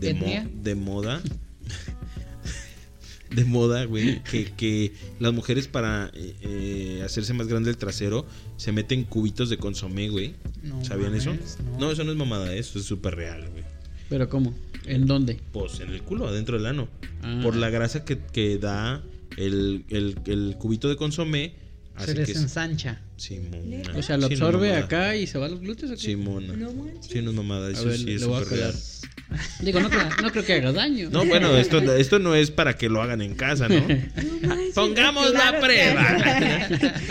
de, 0.00 0.14
mo- 0.14 0.50
de 0.62 0.74
moda 0.74 1.22
de 3.34 3.44
moda, 3.44 3.84
güey, 3.84 4.22
que, 4.24 4.46
que 4.52 4.92
las 5.20 5.32
mujeres 5.34 5.68
para 5.68 6.10
eh, 6.14 7.02
hacerse 7.04 7.34
más 7.34 7.46
grande 7.46 7.68
el 7.70 7.76
trasero 7.76 8.24
se 8.56 8.72
meten 8.72 9.04
cubitos 9.04 9.50
de 9.50 9.58
consomé, 9.58 10.08
güey. 10.08 10.34
No 10.62 10.82
¿Sabían 10.84 11.14
eso? 11.14 11.36
no. 11.78 11.90
eso 11.90 12.04
no 12.04 12.10
es 12.12 12.16
mamada, 12.16 12.54
eso 12.54 12.78
es 12.78 12.86
súper 12.86 13.16
real, 13.16 13.46
güey. 13.50 13.64
Pero 14.08 14.28
¿cómo? 14.30 14.54
¿En 14.86 15.06
dónde? 15.06 15.38
Pues 15.52 15.80
en 15.80 15.90
el 15.90 16.02
culo, 16.02 16.26
adentro 16.26 16.56
del 16.56 16.66
ano. 16.66 16.88
Ah. 17.22 17.40
Por 17.42 17.54
la 17.54 17.68
grasa 17.68 18.04
que, 18.06 18.18
que 18.18 18.56
da 18.56 19.02
el, 19.36 19.84
el, 19.90 20.16
el 20.24 20.56
cubito 20.58 20.88
de 20.88 20.96
consomé. 20.96 21.52
Se 22.06 22.14
les 22.14 22.26
que 22.32 22.38
ensancha. 22.38 23.00
Simona. 23.16 23.82
O 23.96 24.02
sea, 24.02 24.16
lo 24.16 24.28
Sí, 24.28 24.34
no 24.34 24.36
es 24.36 24.42
absorbe 24.42 24.68
mamada. 24.68 24.84
acá 24.84 25.16
y 25.16 25.26
se 25.26 25.38
va 25.38 25.46
a 25.46 25.48
los 25.48 25.60
glúteos. 25.60 25.90
¿o 25.90 25.94
qué? 25.94 26.00
Simona. 26.00 26.54
No 26.54 26.72
manches. 26.72 27.06
Sí, 27.12 27.20
no 27.22 27.30
es 27.30 27.36
mamada, 27.36 27.68
A 27.68 27.70
eso 27.72 27.84
ver, 27.86 27.96
sí 27.98 28.04
le 28.04 28.14
es 28.14 28.24
voy 28.26 28.36
a 28.40 28.44
súper 28.44 28.58
real. 28.58 28.72
colar. 28.72 28.84
Digo, 29.60 29.80
no, 29.80 29.90
creo- 29.90 30.08
no 30.22 30.30
creo 30.30 30.44
que 30.44 30.52
haga 30.54 30.72
daño. 30.72 31.10
No, 31.10 31.26
bueno, 31.26 31.54
esto, 31.56 31.78
esto 31.94 32.18
no 32.18 32.34
es 32.34 32.50
para 32.50 32.76
que 32.76 32.88
lo 32.88 33.02
hagan 33.02 33.20
en 33.20 33.34
casa, 33.34 33.68
¿no? 33.68 33.74
No 33.86 34.48
manches, 34.48 34.74
Pongamos 34.74 35.30
claro 35.32 35.58
la 35.58 35.60
prueba. 35.60 36.68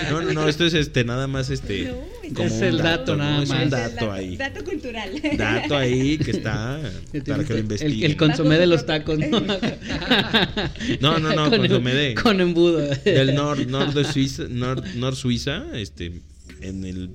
No, 0.09 0.21
no, 0.21 0.33
no, 0.33 0.47
esto 0.47 0.65
es 0.65 0.73
este 0.73 1.03
nada 1.03 1.27
más 1.27 1.49
este 1.51 1.83
No, 1.85 1.95
como 2.33 2.47
Es 2.47 2.53
un 2.53 2.63
el 2.63 2.77
dato, 2.77 3.15
¿no? 3.15 3.23
nada 3.23 3.43
Es 3.43 3.49
más. 3.49 3.57
un 3.57 3.63
Es 3.67 3.73
el 3.73 3.95
dato 3.95 4.11
ahí. 4.11 4.37
Dato 4.37 4.63
cultural. 4.63 5.09
Dato 5.37 5.77
ahí 5.77 6.17
que 6.17 6.31
está 6.31 6.79
para 7.27 7.43
que 7.43 7.49
lo 7.49 7.55
el, 7.55 7.59
investiguen. 7.63 8.11
el 8.11 8.17
consomé 8.17 8.57
de 8.57 8.67
los 8.67 8.85
tacos, 8.85 9.17
¿no? 9.19 9.39
No, 11.01 11.19
no, 11.19 11.33
no, 11.33 11.49
Con- 11.49 11.59
consomé 11.59 11.93
de- 11.93 12.15
Con 12.15 12.41
embudo. 12.41 12.79
Del 13.03 13.35
nor, 13.35 13.65
nor 13.67 13.93
de 13.93 14.03
Suiza, 14.05 14.43
nor, 14.49 14.83
nor 14.95 15.15
Suiza, 15.15 15.65
este 15.73 16.21
en 16.61 16.83
el 16.85 17.11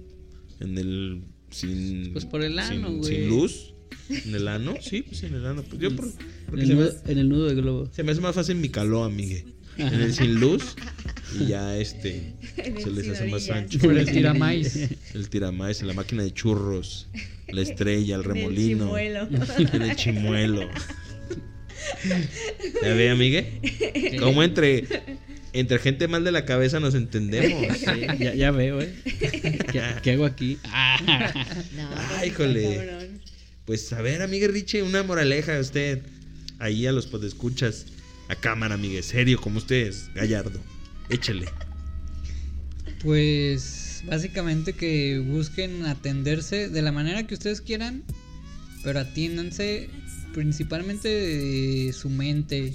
en 0.61 0.79
el 0.79 1.23
sin 1.51 2.13
Pues 2.13 2.25
por 2.25 2.43
el 2.43 2.59
ano, 2.59 2.89
sin, 2.89 2.99
güey. 2.99 3.15
sin 3.17 3.29
luz 3.29 3.75
en 4.09 4.35
el 4.35 4.49
ano, 4.49 4.75
sí, 4.81 5.03
pues 5.03 5.23
en 5.23 5.35
el 5.35 5.47
ano. 5.47 5.63
Pues 5.69 5.81
yo 5.81 5.95
por- 5.95 6.09
En 6.53 6.59
el, 6.61 6.75
nudo, 6.77 6.91
en 7.07 7.19
el 7.19 7.29
nudo 7.29 7.47
de 7.49 7.55
globo. 7.55 7.89
se 7.93 8.03
me 8.03 8.13
hace 8.13 8.21
más 8.21 8.35
fácil 8.35 8.57
mi 8.57 8.69
caló, 8.69 9.05
amigue. 9.05 9.47
En 9.77 10.01
el 10.01 10.13
sin 10.15 10.35
luz 10.39 10.75
y 11.39 11.47
ya 11.47 11.77
este 11.77 12.35
se 12.83 12.91
les 12.91 13.09
hace 13.09 13.27
más 13.27 13.49
ancho. 13.51 13.79
Por 13.79 13.97
el 13.97 14.11
tiramais. 14.11 14.89
El 15.15 15.29
tiramais, 15.29 15.81
en 15.81 15.87
la 15.89 15.95
máquina 15.95 16.23
de 16.23 16.33
churros, 16.33 17.09
la 17.49 17.63
estrella, 17.63 18.17
el 18.17 18.23
En 18.23 18.31
el 18.31 18.35
remolino, 18.35 18.85
chimuelo. 18.87 19.29
en 19.75 19.83
el 19.91 19.97
chimuelo. 19.97 20.69
¿Ya 22.83 22.95
ve, 22.95 23.11
amigue? 23.11 24.17
Como 24.19 24.43
entre, 24.43 24.85
entre 25.53 25.79
gente 25.79 26.09
mal 26.09 26.25
de 26.25 26.33
la 26.33 26.45
cabeza 26.45 26.81
nos 26.81 26.95
entendemos. 26.95 27.77
Sí, 27.79 28.01
ya, 28.19 28.35
ya 28.35 28.51
veo, 28.51 28.81
¿eh? 28.81 28.95
¿Qué, 29.05 29.83
qué 30.03 30.11
hago 30.13 30.25
aquí? 30.25 30.59
Ah. 30.65 31.33
No, 31.77 31.89
Ay, 31.97 32.05
está 32.13 32.27
híjole. 32.27 33.11
Pues 33.65 33.93
a 33.93 34.03
ver, 34.03 34.23
amigue 34.23 34.49
Richie, 34.49 34.83
una 34.83 35.03
moraleja 35.03 35.57
a 35.57 35.61
usted. 35.61 36.03
Ahí 36.59 36.87
a 36.87 36.93
los 36.93 37.07
podescuchas. 37.07 37.87
A 38.29 38.35
cámara, 38.37 38.75
amigue. 38.75 39.03
Serio, 39.03 39.41
como 39.41 39.59
ustedes. 39.59 40.11
Gallardo. 40.15 40.59
Échale. 41.09 41.47
Pues 43.03 44.03
básicamente 44.07 44.73
que 44.73 45.19
busquen 45.19 45.85
atenderse 45.87 46.69
de 46.69 46.83
la 46.83 46.93
manera 46.93 47.27
que 47.27 47.35
ustedes 47.35 47.61
quieran, 47.61 48.03
pero 48.83 49.01
atiéndanse 49.01 49.91
principalmente 50.35 51.09
de 51.09 51.93
su 51.93 52.09
mente, 52.09 52.75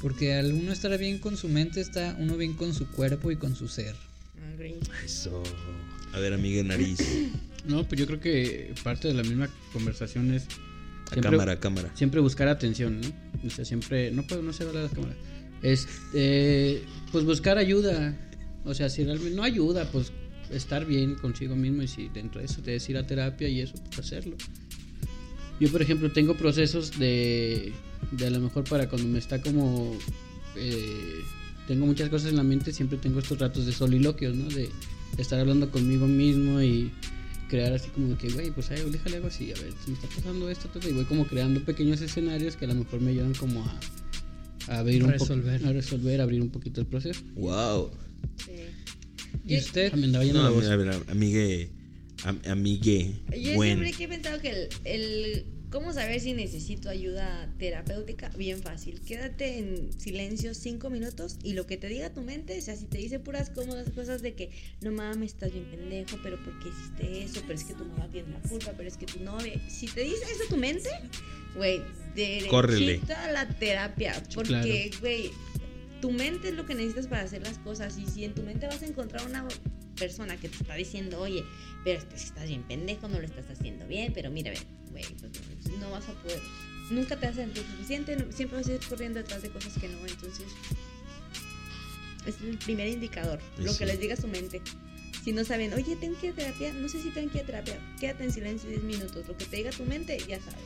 porque 0.00 0.34
al 0.34 0.52
uno 0.52 0.72
estar 0.72 0.96
bien 0.98 1.18
con 1.18 1.36
su 1.36 1.48
mente 1.48 1.80
está 1.80 2.16
uno 2.18 2.36
bien 2.36 2.54
con 2.54 2.74
su 2.74 2.86
cuerpo 2.88 3.30
y 3.30 3.36
con 3.36 3.56
su 3.56 3.68
ser. 3.68 3.94
Eso. 5.04 5.42
A 6.12 6.18
ver, 6.20 6.32
amigue 6.32 6.62
Nariz. 6.62 7.00
No, 7.66 7.88
pues 7.88 7.98
yo 7.98 8.06
creo 8.06 8.20
que 8.20 8.74
parte 8.84 9.08
de 9.08 9.14
la 9.14 9.22
misma 9.22 9.48
conversación 9.72 10.32
es 10.32 10.46
Cámara, 11.20 11.60
cámara. 11.60 11.90
siempre 11.94 12.20
buscar 12.20 12.48
atención, 12.48 13.00
¿no? 13.00 13.08
O 13.46 13.50
sea, 13.50 13.64
siempre, 13.64 14.10
no 14.10 14.26
puedo, 14.26 14.42
no 14.42 14.52
sé 14.52 14.64
hablar 14.64 14.84
a 14.84 14.88
la 14.88 14.92
cámara. 14.92 15.14
Este, 15.62 16.82
pues 17.12 17.24
buscar 17.24 17.58
ayuda. 17.58 18.16
O 18.64 18.74
sea, 18.74 18.88
si 18.88 19.04
realmente 19.04 19.34
no 19.36 19.42
ayuda, 19.42 19.90
pues 19.90 20.12
estar 20.50 20.84
bien 20.84 21.14
consigo 21.14 21.56
mismo 21.56 21.82
y 21.82 21.88
si 21.88 22.08
dentro 22.08 22.40
de 22.40 22.46
eso 22.46 22.62
te 22.62 22.76
es 22.76 22.88
ir 22.88 22.96
a 22.96 23.06
terapia 23.06 23.48
y 23.48 23.60
eso, 23.60 23.74
pues 23.86 23.98
hacerlo. 23.98 24.36
Yo, 25.60 25.70
por 25.70 25.82
ejemplo, 25.82 26.10
tengo 26.10 26.34
procesos 26.34 26.98
de, 26.98 27.72
de 28.10 28.26
a 28.26 28.30
lo 28.30 28.40
mejor 28.40 28.64
para 28.64 28.88
cuando 28.88 29.08
me 29.08 29.18
está 29.18 29.40
como, 29.40 29.96
eh, 30.56 31.20
tengo 31.68 31.86
muchas 31.86 32.08
cosas 32.08 32.30
en 32.30 32.36
la 32.36 32.42
mente, 32.42 32.72
siempre 32.72 32.98
tengo 32.98 33.20
estos 33.20 33.38
ratos 33.38 33.66
de 33.66 33.72
soliloquios, 33.72 34.34
¿no? 34.34 34.48
De 34.48 34.68
estar 35.16 35.38
hablando 35.38 35.70
conmigo 35.70 36.06
mismo 36.06 36.60
y 36.60 36.90
crear 37.54 37.72
así 37.72 37.88
como 37.90 38.08
de 38.08 38.16
que, 38.16 38.28
güey, 38.30 38.50
pues 38.50 38.68
ay, 38.72 38.82
déjale 38.90 39.16
algo 39.16 39.28
así, 39.28 39.52
a 39.52 39.60
ver, 39.62 39.72
si 39.84 39.90
me 39.92 39.96
está 39.96 40.08
pasando 40.08 40.50
esto, 40.50 40.68
todo, 40.68 40.88
y 40.88 40.92
voy 40.92 41.04
como 41.04 41.24
creando 41.24 41.64
pequeños 41.64 42.00
escenarios 42.00 42.56
que 42.56 42.64
a 42.64 42.68
lo 42.68 42.74
mejor 42.74 43.00
me 43.00 43.12
ayudan 43.12 43.32
como 43.34 43.62
a, 43.64 43.80
a 44.72 44.78
abrir 44.80 45.04
un 45.04 45.10
Resolver. 45.12 45.64
a 45.64 45.72
resolver, 45.72 46.20
abrir 46.20 46.42
un 46.42 46.50
poquito 46.50 46.80
el 46.80 46.88
proceso. 46.88 47.20
Wow. 47.36 47.92
Sí. 48.44 48.52
¿Y 49.46 49.56
usted? 49.58 49.92
Yendo 49.94 50.18
No, 50.18 50.42
la 50.42 50.50
voz. 50.50 50.66
a 50.66 50.74
ver, 50.76 51.00
amigue. 51.08 51.70
am- 52.24 52.40
amigue. 52.46 53.12
Yo 53.40 53.54
buen. 53.54 53.78
siempre 53.78 53.92
que 53.92 54.04
he 54.04 54.08
pensado 54.08 54.40
que 54.40 54.50
el, 54.50 54.68
el 54.84 55.44
cómo 55.74 55.92
saber 55.92 56.20
si 56.20 56.34
necesito 56.34 56.88
ayuda 56.88 57.52
terapéutica, 57.58 58.28
bien 58.38 58.62
fácil. 58.62 59.00
Quédate 59.00 59.58
en 59.58 59.92
silencio 60.00 60.54
cinco 60.54 60.88
minutos 60.88 61.36
y 61.42 61.54
lo 61.54 61.66
que 61.66 61.76
te 61.76 61.88
diga 61.88 62.10
tu 62.10 62.22
mente, 62.22 62.56
o 62.56 62.62
sea, 62.62 62.76
si 62.76 62.84
te 62.84 62.98
dice 62.98 63.18
puras 63.18 63.50
cómodas 63.50 63.90
cosas 63.90 64.22
de 64.22 64.34
que 64.34 64.50
no 64.82 64.92
mames, 64.92 65.32
estás 65.32 65.52
bien 65.52 65.64
pendejo, 65.64 66.16
pero 66.22 66.36
¿por 66.44 66.56
qué 66.60 66.68
hiciste 66.68 67.24
eso? 67.24 67.40
Pero 67.42 67.54
es 67.54 67.64
que 67.64 67.74
tu 67.74 67.84
mamá 67.86 68.08
tiene 68.12 68.30
la 68.30 68.48
culpa, 68.48 68.72
pero 68.76 68.88
es 68.88 68.96
que 68.96 69.06
tu 69.06 69.18
novia. 69.24 69.60
Si 69.68 69.88
te 69.88 70.02
dice 70.02 70.22
eso 70.30 70.44
tu 70.48 70.56
mente, 70.56 70.88
güey, 71.56 71.82
Córrele. 72.48 72.86
derechito 72.86 73.14
a 73.16 73.32
la 73.32 73.48
terapia. 73.48 74.22
Porque, 74.32 74.92
güey, 75.00 75.32
tu 76.00 76.12
mente 76.12 76.50
es 76.50 76.54
lo 76.54 76.66
que 76.66 76.76
necesitas 76.76 77.08
para 77.08 77.22
hacer 77.22 77.42
las 77.42 77.58
cosas. 77.58 77.98
Y 77.98 78.06
si 78.06 78.24
en 78.24 78.32
tu 78.32 78.44
mente 78.44 78.68
vas 78.68 78.80
a 78.82 78.86
encontrar 78.86 79.26
una 79.26 79.44
persona 79.96 80.36
que 80.36 80.48
te 80.48 80.56
está 80.56 80.76
diciendo, 80.76 81.20
oye, 81.20 81.44
pero 81.82 82.00
estás 82.14 82.46
bien 82.46 82.62
pendejo, 82.62 83.08
no 83.08 83.18
lo 83.18 83.26
estás 83.26 83.50
haciendo 83.50 83.88
bien, 83.88 84.12
pero 84.12 84.30
mira, 84.30 84.52
güey, 84.92 85.04
pues 85.18 85.32
no 85.80 85.90
vas 85.90 86.08
a 86.08 86.12
poder. 86.12 86.40
Nunca 86.90 87.16
te 87.18 87.26
vas 87.26 87.36
a 87.38 87.42
sentir 87.42 87.62
suficiente, 87.70 88.16
siempre 88.30 88.58
vas 88.58 88.68
a 88.68 88.72
ir 88.74 88.80
corriendo 88.88 89.18
detrás 89.18 89.42
de 89.42 89.50
cosas 89.50 89.72
que 89.78 89.88
no, 89.88 89.98
entonces. 90.06 90.46
Es 92.26 92.34
el 92.42 92.56
primer 92.58 92.88
indicador, 92.88 93.40
lo 93.58 93.72
sí. 93.72 93.78
que 93.78 93.86
les 93.86 93.98
diga 94.00 94.16
su 94.16 94.28
mente. 94.28 94.60
Si 95.24 95.32
no 95.32 95.44
saben, 95.44 95.72
oye, 95.72 95.96
tengo 95.96 96.18
que 96.20 96.26
ir 96.28 96.32
a 96.32 96.36
terapia, 96.36 96.72
no 96.74 96.88
sé 96.88 97.02
si 97.02 97.10
tengo 97.10 97.30
que 97.30 97.38
ir 97.38 97.44
a 97.44 97.46
terapia, 97.46 97.78
quédate 97.98 98.24
en 98.24 98.32
silencio 98.32 98.68
10 98.68 98.82
minutos. 98.82 99.26
Lo 99.26 99.36
que 99.36 99.44
te 99.46 99.56
diga 99.56 99.70
tu 99.70 99.84
mente, 99.84 100.18
ya 100.28 100.38
sabes. 100.40 100.64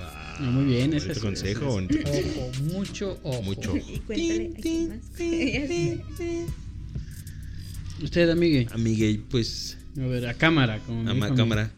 Ah, 0.00 0.36
No, 0.40 0.50
muy 0.52 0.64
bien, 0.64 0.92
ese 0.94 1.12
es- 1.12 1.18
consejo. 1.18 1.80
es-. 1.80 2.36
Ojo, 2.36 2.50
mucho 2.64 3.18
ojo. 3.22 3.42
Mucho. 3.42 3.74
Y 3.88 3.98
cuéntale 4.00 4.52
a 4.56 4.60
quién 4.60 4.88
más. 4.88 4.98
Usted, 8.02 8.28
amigue. 8.30 8.66
Amigue, 8.72 9.20
pues. 9.30 9.78
A 9.96 10.00
ver, 10.06 10.26
a 10.26 10.34
cámara. 10.34 10.78
Como 10.80 11.08
A 11.24 11.34
cámara. 11.34 11.70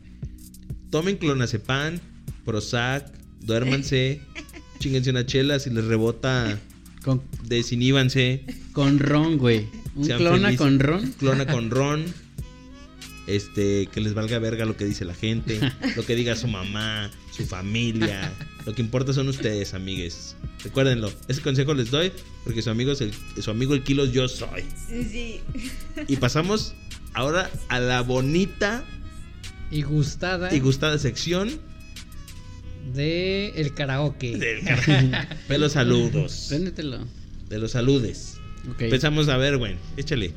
Tomen 0.95 1.17
clonazepam, 1.17 1.99
Prozac, 2.45 3.11
duérmanse, 3.41 4.21
chinguense 4.79 5.11
una 5.11 5.27
chela, 5.27 5.59
si 5.59 5.71
les 5.71 5.87
rebota, 5.87 6.57
Con, 7.03 7.21
desiníbanse, 7.43 8.45
con 8.73 9.01
ron, 9.01 9.37
güey. 9.37 9.67
Un 9.97 10.07
clona 10.07 10.51
felices. 10.51 10.57
con 10.57 10.79
ron. 10.79 11.13
clona 11.19 11.47
con 11.53 11.71
ron. 11.71 12.05
Este, 13.27 13.89
que 13.89 14.01
les 14.03 14.15
valga 14.15 14.39
verga 14.39 14.67
lo 14.67 14.77
que 14.77 14.85
dice 14.85 15.05
la 15.05 15.15
gente, 15.15 15.59
lo 15.97 16.07
que 16.07 16.15
diga 16.15 16.37
su 16.37 16.47
mamá, 16.47 17.11
su 17.33 17.45
familia. 17.45 18.33
Lo 18.65 18.73
que 18.73 18.81
importa 18.81 19.13
son 19.13 19.29
ustedes, 19.29 19.75
amigues. 19.75 20.37
Recuérdenlo, 20.63 21.13
ese 21.27 21.41
consejo 21.41 21.75
les 21.75 21.91
doy 21.91 22.13
porque 22.45 22.63
su 22.63 22.71
amigo 22.71 22.93
es 22.93 23.01
el, 23.01 23.13
su 23.43 23.51
amigo 23.51 23.75
el 23.75 23.83
kilo 23.83 24.05
yo 24.05 24.29
soy. 24.29 24.63
Sí. 24.87 25.41
Y 26.07 26.15
pasamos 26.19 26.77
ahora 27.15 27.51
a 27.69 27.81
la 27.81 28.01
bonita 28.03 28.85
Y 29.71 29.83
gustada 29.83 30.55
y 30.55 30.61
gustada 30.61 30.99
sección 30.99 31.61
de 32.95 33.49
el 33.57 33.75
karaoke. 33.75 34.37
del 34.39 34.63
cara- 34.65 35.29
de 35.49 35.59
los 35.59 35.73
saludos. 35.73 36.47
Préndetelo. 36.49 37.07
De 37.49 37.59
los 37.59 37.73
saludes. 37.73 38.37
Ok. 38.71 38.83
Empezamos 38.83 39.29
a 39.29 39.37
ver, 39.37 39.57
güey, 39.59 39.77
échale. 39.97 40.33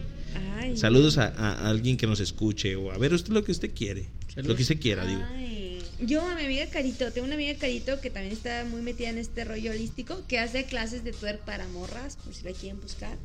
Ay. 0.57 0.77
Saludos 0.77 1.17
a, 1.17 1.27
a- 1.27 1.53
a 1.53 1.69
alguien 1.69 1.97
que 1.97 2.07
nos 2.07 2.19
escuche 2.19 2.75
o 2.75 2.91
a 2.91 2.97
ver 2.97 3.13
usted 3.13 3.31
lo 3.33 3.43
que 3.43 3.51
usted 3.51 3.71
quiere. 3.73 4.07
Saludos. 4.29 4.47
Lo 4.49 4.55
que 4.55 4.61
usted 4.63 4.79
quiera, 4.79 5.05
digo. 5.05 5.21
Ay, 5.35 5.81
Yo 6.01 6.21
a 6.21 6.35
mi 6.35 6.45
amiga 6.45 6.65
Carito, 6.67 7.11
tengo 7.11 7.25
una 7.25 7.35
amiga 7.35 7.55
Carito 7.57 7.99
que 8.01 8.09
también 8.09 8.33
está 8.33 8.65
muy 8.65 8.81
metida 8.81 9.09
en 9.09 9.17
este 9.17 9.45
rollo 9.45 9.71
holístico, 9.71 10.21
que 10.27 10.39
hace 10.39 10.65
clases 10.65 11.03
de 11.03 11.11
twerk 11.11 11.43
para 11.43 11.67
morras, 11.69 12.17
por 12.23 12.33
si 12.33 12.43
la 12.43 12.51
quieren 12.51 12.79
buscar. 12.81 13.17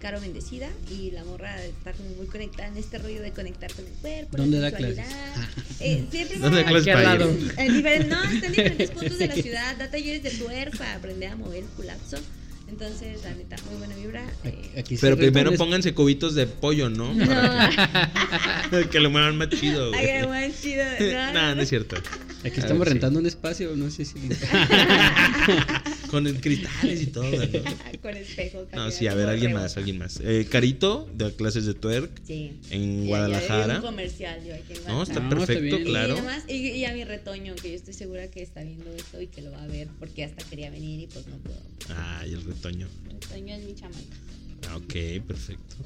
Caro 0.00 0.20
bendecida 0.20 0.68
y 0.90 1.10
la 1.10 1.24
morra 1.24 1.60
está 1.64 1.92
como 1.92 2.10
muy 2.10 2.26
conectada 2.26 2.68
en 2.68 2.76
este 2.76 2.98
rollo 2.98 3.20
de 3.20 3.32
conectar 3.32 3.72
con 3.72 3.84
el 3.84 3.92
cuerpo. 3.94 4.36
la 4.36 4.44
¿Dónde 4.44 4.60
da 4.60 4.70
clases? 4.70 5.04
Eh, 5.80 6.04
siempre 6.12 6.38
¿Dónde 6.38 6.62
da 6.62 6.68
clases 6.68 6.94
para 6.94 7.02
lado. 7.02 7.28
en 7.56 7.74
diferentes, 7.74 8.08
no, 8.08 8.22
está 8.22 8.46
en 8.46 8.52
diferentes 8.52 8.90
puntos 8.92 9.18
de 9.18 9.26
la 9.26 9.34
ciudad, 9.42 9.76
da 9.76 9.90
talleres 9.90 10.22
de 10.22 10.30
twerk 10.30 10.76
para 10.78 10.94
aprender 10.94 11.32
a 11.32 11.36
mover 11.36 11.64
el 11.64 11.68
culapso. 11.70 12.16
Entonces, 12.68 13.18
la 13.24 13.34
neta, 13.34 13.56
muy 13.70 13.78
buena 13.78 13.96
vibra. 13.96 14.22
eh, 14.44 14.70
Aquí- 14.78 14.98
Pero 15.00 15.16
primero 15.16 15.52
pónganse 15.54 15.94
cubitos 15.94 16.34
de 16.34 16.46
pollo, 16.46 16.90
¿no? 16.90 17.14
no, 17.14 17.26
Para 17.26 18.88
que 18.90 19.00
lo 19.00 19.08
muevan 19.10 19.36
más 19.38 19.48
chido, 19.48 19.90
ay, 19.94 20.06
güey. 20.06 20.26
buen 20.26 20.54
chido. 20.54 20.84
No, 21.00 21.32
Nah, 21.32 21.54
no 21.54 21.62
es 21.62 21.68
cierto. 21.70 21.96
Aquí 22.44 22.52
Ah, 22.58 22.60
estamos 22.60 22.86
rentando 22.86 23.18
un 23.18 23.26
espacio, 23.26 23.74
no 23.74 23.90
sé 23.90 24.04
si. 24.04 24.14
Con 26.10 26.26
el 26.26 26.40
cristales 26.40 27.02
y 27.02 27.06
todo, 27.06 27.24
¿no? 27.30 27.38
Con 28.02 28.16
espejos. 28.16 28.66
No, 28.74 28.90
sí, 28.90 29.06
a 29.06 29.14
ver, 29.14 29.28
alguien 29.28 29.52
más, 29.52 29.76
alguien 29.76 29.98
más. 29.98 30.20
Eh, 30.22 30.46
Carito, 30.50 31.08
de 31.14 31.32
clases 31.34 31.66
de 31.66 31.74
twerk 31.74 32.10
Sí. 32.26 32.58
en 32.70 33.06
Guadalajara. 33.06 33.76
un 33.76 33.82
comercial 33.82 34.44
yo 34.44 34.54
aquí 34.54 34.72
en 34.74 34.84
No, 34.86 35.02
está. 35.02 35.20
No, 35.20 35.28
está 35.28 35.28
perfecto, 35.28 35.78
claro. 35.84 36.16
Y, 36.48 36.52
y, 36.54 36.68
y 36.78 36.84
a 36.84 36.92
mi 36.94 37.04
retoño, 37.04 37.54
que 37.56 37.70
yo 37.70 37.76
estoy 37.76 37.94
segura 37.94 38.28
que 38.30 38.42
está 38.42 38.62
viendo 38.62 38.90
esto 38.92 39.20
y 39.20 39.26
que 39.26 39.42
lo 39.42 39.50
va 39.52 39.62
a 39.62 39.66
ver, 39.66 39.88
porque 39.98 40.24
hasta 40.24 40.44
quería 40.44 40.70
venir 40.70 41.00
y 41.00 41.06
pues 41.06 41.26
no 41.26 41.36
puedo. 41.38 41.60
Ay, 41.96 42.32
el 42.32 42.42
retoño. 42.44 42.88
Retoño 43.20 43.54
es 43.54 43.64
mi 43.64 43.74
chamaca. 43.74 43.98
Ah, 44.70 44.76
ok, 44.76 45.24
perfecto. 45.26 45.76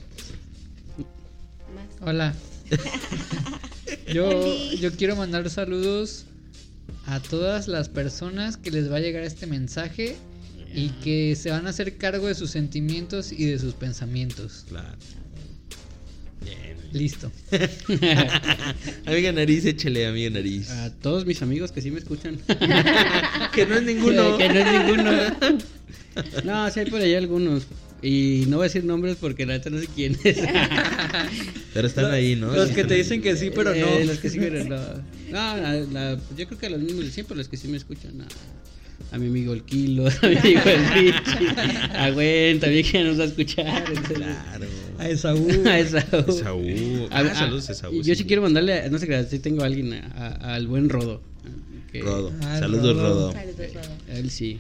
Más. 1.75 1.87
Hola. 2.09 2.35
Yo, 4.13 4.73
yo 4.75 4.93
quiero 4.93 5.17
mandar 5.17 5.49
saludos 5.51 6.25
a 7.07 7.21
todas 7.21 7.69
las 7.69 7.89
personas 7.89 8.57
que 8.57 8.71
les 8.71 8.91
va 8.91 8.97
a 8.97 9.01
llegar 9.01 9.25
este 9.25 9.47
mensaje 9.47 10.17
y 10.75 10.89
que 11.03 11.37
se 11.37 11.51
van 11.51 11.67
a 11.67 11.71
hacer 11.71 11.97
cargo 11.97 12.29
de 12.29 12.35
sus 12.35 12.51
sentimientos 12.51 13.33
y 13.33 13.45
de 13.45 13.59
sus 13.59 13.75
pensamientos. 13.75 14.65
Claro. 14.69 14.97
Bien. 16.43 16.77
Listo. 16.93 17.31
amiga 19.07 19.33
nariz, 19.33 19.65
échale, 19.65 20.07
amiga 20.07 20.31
nariz. 20.31 20.71
A 20.71 20.91
todos 20.91 21.27
mis 21.27 21.43
amigos 21.43 21.73
que 21.73 21.81
sí 21.81 21.91
me 21.91 21.99
escuchan. 21.99 22.39
que 23.55 23.67
no 23.67 23.77
es 23.77 23.83
ninguno. 23.83 24.39
que 24.39 24.49
no 24.49 24.59
es 24.59 24.87
ninguno. 24.87 25.13
No, 26.45 26.71
sí 26.71 26.81
hay 26.81 26.87
por 26.87 27.01
ahí 27.01 27.15
algunos. 27.15 27.67
Y 28.03 28.47
no 28.49 28.57
voy 28.57 28.65
a 28.65 28.69
decir 28.69 28.85
nombres 28.85 29.17
porque 29.21 29.47
la 29.47 29.53
neta 29.55 29.71
no 29.71 29.79
sé 29.79 29.87
quién 29.95 30.19
es. 30.25 30.39
Pero 31.75 31.87
están 31.87 32.11
ahí, 32.11 32.35
¿no? 32.37 32.53
Los 32.55 32.71
que 32.71 32.85
te 32.85 32.95
dicen 32.95 33.23
que 33.23 33.37
sí, 33.37 33.51
pero 33.55 33.71
no. 33.71 33.77
Eh, 33.77 34.05
los 34.05 34.19
que 34.19 34.29
sí, 34.29 34.39
pero 34.39 34.63
no. 34.65 34.77
No, 35.31 35.57
la- 35.57 35.75
la- 35.93 36.19
yo 36.37 36.47
creo 36.47 36.59
que 36.59 36.69
los 36.69 36.81
mismos 36.81 37.05
de 37.05 37.11
siempre, 37.11 37.37
los 37.37 37.49
que 37.49 37.57
sí 37.57 37.69
me 37.69 37.77
escuchan. 37.79 38.21
A, 38.21 39.15
a 39.15 39.19
mi 39.19 39.29
amigo 39.29 39.53
el 39.55 39.63
Kilo, 39.63 40.07
a 40.23 40.27
mi 40.29 40.37
amigo 40.37 40.61
el 40.67 40.89
Richie, 40.91 41.15
a 41.97 42.11
Gwen 42.11 42.61
también 42.61 42.85
que 42.85 43.05
nos 43.05 43.19
va 43.19 43.23
a 43.23 43.27
escuchar. 43.27 43.85
entonces- 43.89 44.17
Claro. 44.19 44.67
A 44.99 45.09
Esaú. 45.09 45.49
a 45.67 45.79
Esaú. 45.79 46.25
Esaú. 46.29 47.09
A- 47.11 47.19
Ah, 47.19 47.21
a- 47.21 47.35
saludos 47.35 47.71
Esaú. 47.71 48.03
Yo 48.03 48.15
sí 48.15 48.25
quiero 48.25 48.43
mandarle, 48.43 48.91
no 48.91 48.99
sé 48.99 49.07
qué, 49.07 49.25
sí 49.25 49.39
tengo 49.39 49.63
a 49.63 49.67
alguien, 49.67 49.93
al 49.95 50.67
buen 50.67 50.89
Rodo. 50.91 51.23
que- 51.91 52.03
Rodo. 52.03 52.33
Ah, 52.43 52.59
Saludos, 52.59 52.97
Rodo. 52.97 53.33
Rodo. 53.33 53.33
Saludos, 53.33 53.75
Rodo. 53.75 53.97
Él 54.19 54.31
sí. 54.31 54.59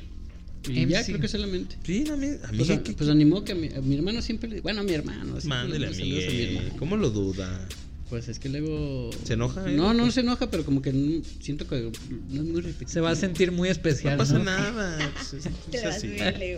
Y 0.68 0.86
ya 0.86 1.01
MC. 1.01 1.06
creo 1.06 1.20
que 1.20 1.28
solamente. 1.28 1.76
Sí, 1.84 2.05
a 2.10 2.16
mí, 2.16 2.26
Pues, 2.39 2.48
amiga, 2.51 2.74
a- 2.74 2.82
¿qué- 2.82 2.93
pues 2.93 3.10
animó 3.10 3.44
que 3.44 3.52
a 3.52 3.55
mi, 3.55 3.68
a 3.68 3.80
mi 3.80 3.97
hermano 3.97 4.22
siempre 4.22 4.48
le. 4.51 4.60
Bueno, 4.60 4.80
a 4.80 4.84
mi 4.84 4.93
hermano. 4.93 5.36
Mándele, 5.44 5.86
a 5.89 5.90
mi 5.90 6.20
hermano. 6.43 6.68
¿Cómo 6.78 6.97
lo 6.97 7.10
duda? 7.10 7.66
Pues 8.10 8.28
es 8.28 8.39
que 8.39 8.48
luego. 8.51 9.10
¿Se 9.24 9.32
enoja, 9.34 9.68
eh? 9.70 9.74
No, 9.74 9.94
no 9.94 10.10
se 10.10 10.20
enoja, 10.20 10.51
pero 10.51 10.64
como 10.64 10.82
que 10.82 10.93
no- 10.93 11.22
siento 11.40 11.66
que 11.66 11.90
no 12.30 12.43
es 12.43 12.47
muy 12.47 12.60
repetitivo. 12.60 12.90
Se 12.90 13.01
va 13.01 13.10
a 13.10 13.16
sentir 13.16 13.51
muy 13.52 13.70
especial. 13.70 14.12
No 14.14 14.18
pasa 14.18 14.39
¿no? 14.39 14.44
nada. 14.44 14.98
pues, 15.14 15.32
es- 15.34 15.43
Te 15.70 15.76
es 15.78 15.82
lo 15.82 15.89
vas 15.89 15.94
a 15.94 15.97
así. 15.97 16.56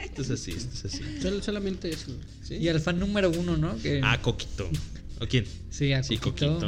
Esto 0.00 0.22
es 0.22 0.30
así, 0.30 0.50
esto 0.50 0.70
es 0.74 0.84
así. 0.94 1.02
Sol- 1.22 1.42
solamente 1.42 1.88
eso. 1.90 2.10
¿Sí? 2.42 2.54
Y 2.56 2.68
al 2.68 2.80
fan 2.80 2.98
número 2.98 3.30
uno, 3.30 3.56
¿no? 3.56 3.76
Que, 3.78 4.00
Ah, 4.02 4.20
Coquito. 4.20 4.68
¿O 5.20 5.26
quién? 5.26 5.44
sí, 5.70 5.92
a 5.92 6.02
Sí, 6.02 6.18
Coquito. 6.18 6.54
Coquito. 6.58 6.66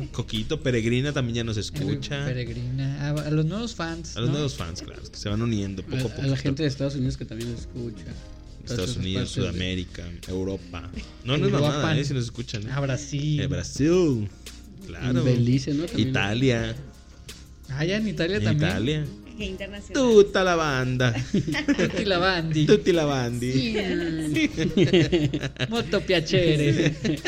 Coquito. 0.00 0.12
Coquito, 0.12 0.60
Peregrina 0.62 1.12
también 1.12 1.36
ya 1.36 1.44
nos 1.44 1.56
El 1.56 1.62
escucha. 1.64 2.24
Peregrina. 2.24 3.08
A, 3.08 3.10
a 3.10 3.30
los 3.30 3.44
nuevos 3.44 3.74
fans. 3.74 4.16
A 4.16 4.20
los 4.20 4.28
¿no? 4.30 4.34
nuevos 4.36 4.54
fans, 4.54 4.82
claro, 4.82 5.02
que 5.10 5.16
se 5.16 5.28
van 5.28 5.42
uniendo 5.42 5.82
poco 5.82 5.96
a 5.96 6.02
poco. 6.08 6.22
a 6.22 6.26
la 6.26 6.36
gente 6.36 6.62
de 6.62 6.68
Estados 6.68 6.94
Unidos 6.94 7.16
que 7.16 7.24
también 7.24 7.50
nos 7.52 7.60
escucha. 7.60 8.04
Estados 8.64 8.96
Unidos, 8.96 9.34
de- 9.34 9.40
Sudamérica, 9.42 10.08
Europa. 10.28 10.90
No, 11.24 11.36
no 11.36 11.46
es 11.46 11.52
mamada, 11.52 11.98
eh, 11.98 12.04
si 12.04 12.14
nos 12.14 12.24
escuchan. 12.24 12.68
A 12.70 12.80
Brasil. 12.80 13.40
Eh, 13.40 13.46
Brasil. 13.46 14.28
Claro. 14.86 15.22
Belice, 15.24 15.74
¿no? 15.74 15.84
También. 15.84 16.08
Italia. 16.08 16.76
Ah, 17.70 17.84
ya 17.84 17.96
en 17.98 18.08
Italia 18.08 18.36
En 18.38 18.44
también. 18.44 18.70
Italia. 18.70 19.04
Que 19.36 19.44
internacional. 19.46 19.94
Tuta 19.94 20.44
la 20.44 20.54
banda. 20.56 21.14
Tutti 21.32 22.04
la 22.04 22.18
bandi. 22.18 22.66
Tutti 22.66 22.92
la 22.92 23.04
bandi. 23.06 23.76
Molto 25.70 26.00
piacere. 26.02 26.94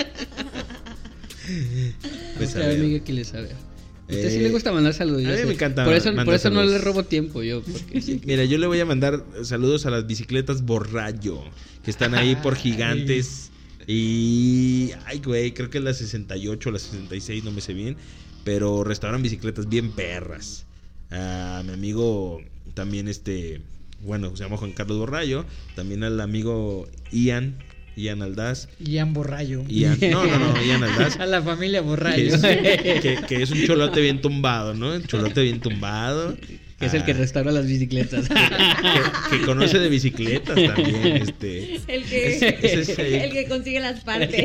Pues 2.36 2.56
a 2.56 2.60
a 2.60 2.66
ver. 2.68 2.80
amiga 2.80 3.04
que 3.04 3.12
le 3.12 3.24
sabe. 3.24 3.50
A 3.52 4.12
usted 4.12 4.30
sí 4.30 4.36
Eh, 4.36 4.42
le 4.42 4.50
gusta 4.50 4.72
mandar 4.72 4.92
saludos. 4.94 5.24
a 5.26 5.30
yo 5.34 5.40
mí 5.40 5.46
me 5.46 5.54
encanta 5.54 5.84
Por 5.84 5.94
eso, 5.94 6.14
por 6.24 6.34
eso 6.34 6.50
no 6.50 6.62
le 6.64 6.78
robo 6.78 7.04
tiempo 7.04 7.42
yo. 7.42 7.62
Porque 7.62 8.00
sí. 8.02 8.20
Mira, 8.26 8.44
yo 8.44 8.58
le 8.58 8.66
voy 8.66 8.80
a 8.80 8.84
mandar 8.86 9.24
saludos 9.42 9.86
a 9.86 9.90
las 9.90 10.06
bicicletas 10.06 10.62
Borrayo, 10.62 11.42
que 11.84 11.90
están 11.90 12.14
ahí 12.14 12.36
por 12.36 12.54
gigantes. 12.56 13.50
Y. 13.86 14.90
Ay, 15.06 15.20
güey, 15.24 15.52
creo 15.52 15.70
que 15.70 15.78
es 15.78 15.84
la 15.84 15.94
68 15.94 16.68
o 16.68 16.72
la 16.72 16.78
66, 16.78 17.44
no 17.44 17.50
me 17.52 17.60
sé 17.60 17.74
bien. 17.74 17.96
Pero 18.44 18.84
restauran 18.84 19.22
bicicletas 19.22 19.68
bien 19.68 19.90
perras. 19.92 20.66
A 21.10 21.62
mi 21.66 21.72
amigo 21.72 22.40
también, 22.74 23.08
este. 23.08 23.60
Bueno, 24.02 24.36
se 24.36 24.42
llama 24.44 24.58
Juan 24.58 24.72
Carlos 24.72 24.98
Borrayo. 24.98 25.46
También 25.76 26.02
al 26.04 26.20
amigo 26.20 26.86
Ian, 27.10 27.56
Ian 27.96 28.22
Aldaz. 28.22 28.68
Ian 28.80 29.12
Borrayo. 29.12 29.62
Ian, 29.68 29.98
no, 30.10 30.24
no, 30.26 30.38
no, 30.38 30.62
Ian 30.64 30.82
Aldaz. 30.84 31.16
A 31.20 31.26
la 31.26 31.42
familia 31.42 31.80
Que 31.80 31.86
Borrayo. 31.86 32.34
es, 32.34 32.40
que- 32.42 33.18
que 33.28 33.42
es 33.42 33.50
un 33.50 33.64
cholote 33.66 34.00
bien 34.00 34.20
tumbado, 34.20 34.74
¿no? 34.74 34.92
Un 34.94 35.04
cholote 35.04 35.42
bien 35.42 35.60
tumbado. 35.60 36.36
Que 36.78 36.86
es 36.86 36.94
el 36.94 37.04
que 37.04 37.12
Ah, 37.12 37.16
restaura 37.18 37.52
las 37.52 37.66
bicicletas. 37.68 38.28
que, 38.28 39.36
que 39.38 39.44
conoce 39.44 39.78
de 39.78 39.88
bicicletas 39.88 40.56
también, 40.56 41.18
este. 41.18 41.76
El 41.86 42.02
que, 42.04 42.34
Ese- 42.36 42.58
ese 42.62 42.80
es 42.80 42.98
el- 42.98 43.14
el 43.14 43.30
que 43.32 43.46
consigue 43.48 43.78
las 43.80 44.00
partes. 44.00 44.44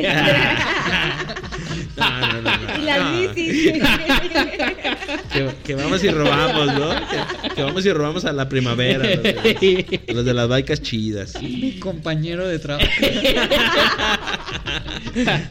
No, 2.00 2.20
no, 2.20 2.42
no, 2.42 2.56
no, 2.56 2.78
y 2.78 2.82
las 2.84 3.34
bicis. 3.34 3.72
Que, 5.32 5.48
que 5.64 5.74
vamos 5.74 6.02
y 6.02 6.08
robamos, 6.08 6.66
¿no? 6.78 6.90
Que, 7.08 7.54
que 7.54 7.62
vamos 7.62 7.84
y 7.86 7.92
robamos 7.92 8.24
a 8.24 8.32
la 8.32 8.48
primavera. 8.48 9.04
Los 9.06 9.22
de, 9.22 10.00
los 10.14 10.24
de 10.24 10.34
las 10.34 10.48
bikes 10.48 10.78
chidas. 10.78 11.40
Mi 11.42 11.78
compañero 11.78 12.46
de 12.48 12.58
trabajo. 12.58 12.88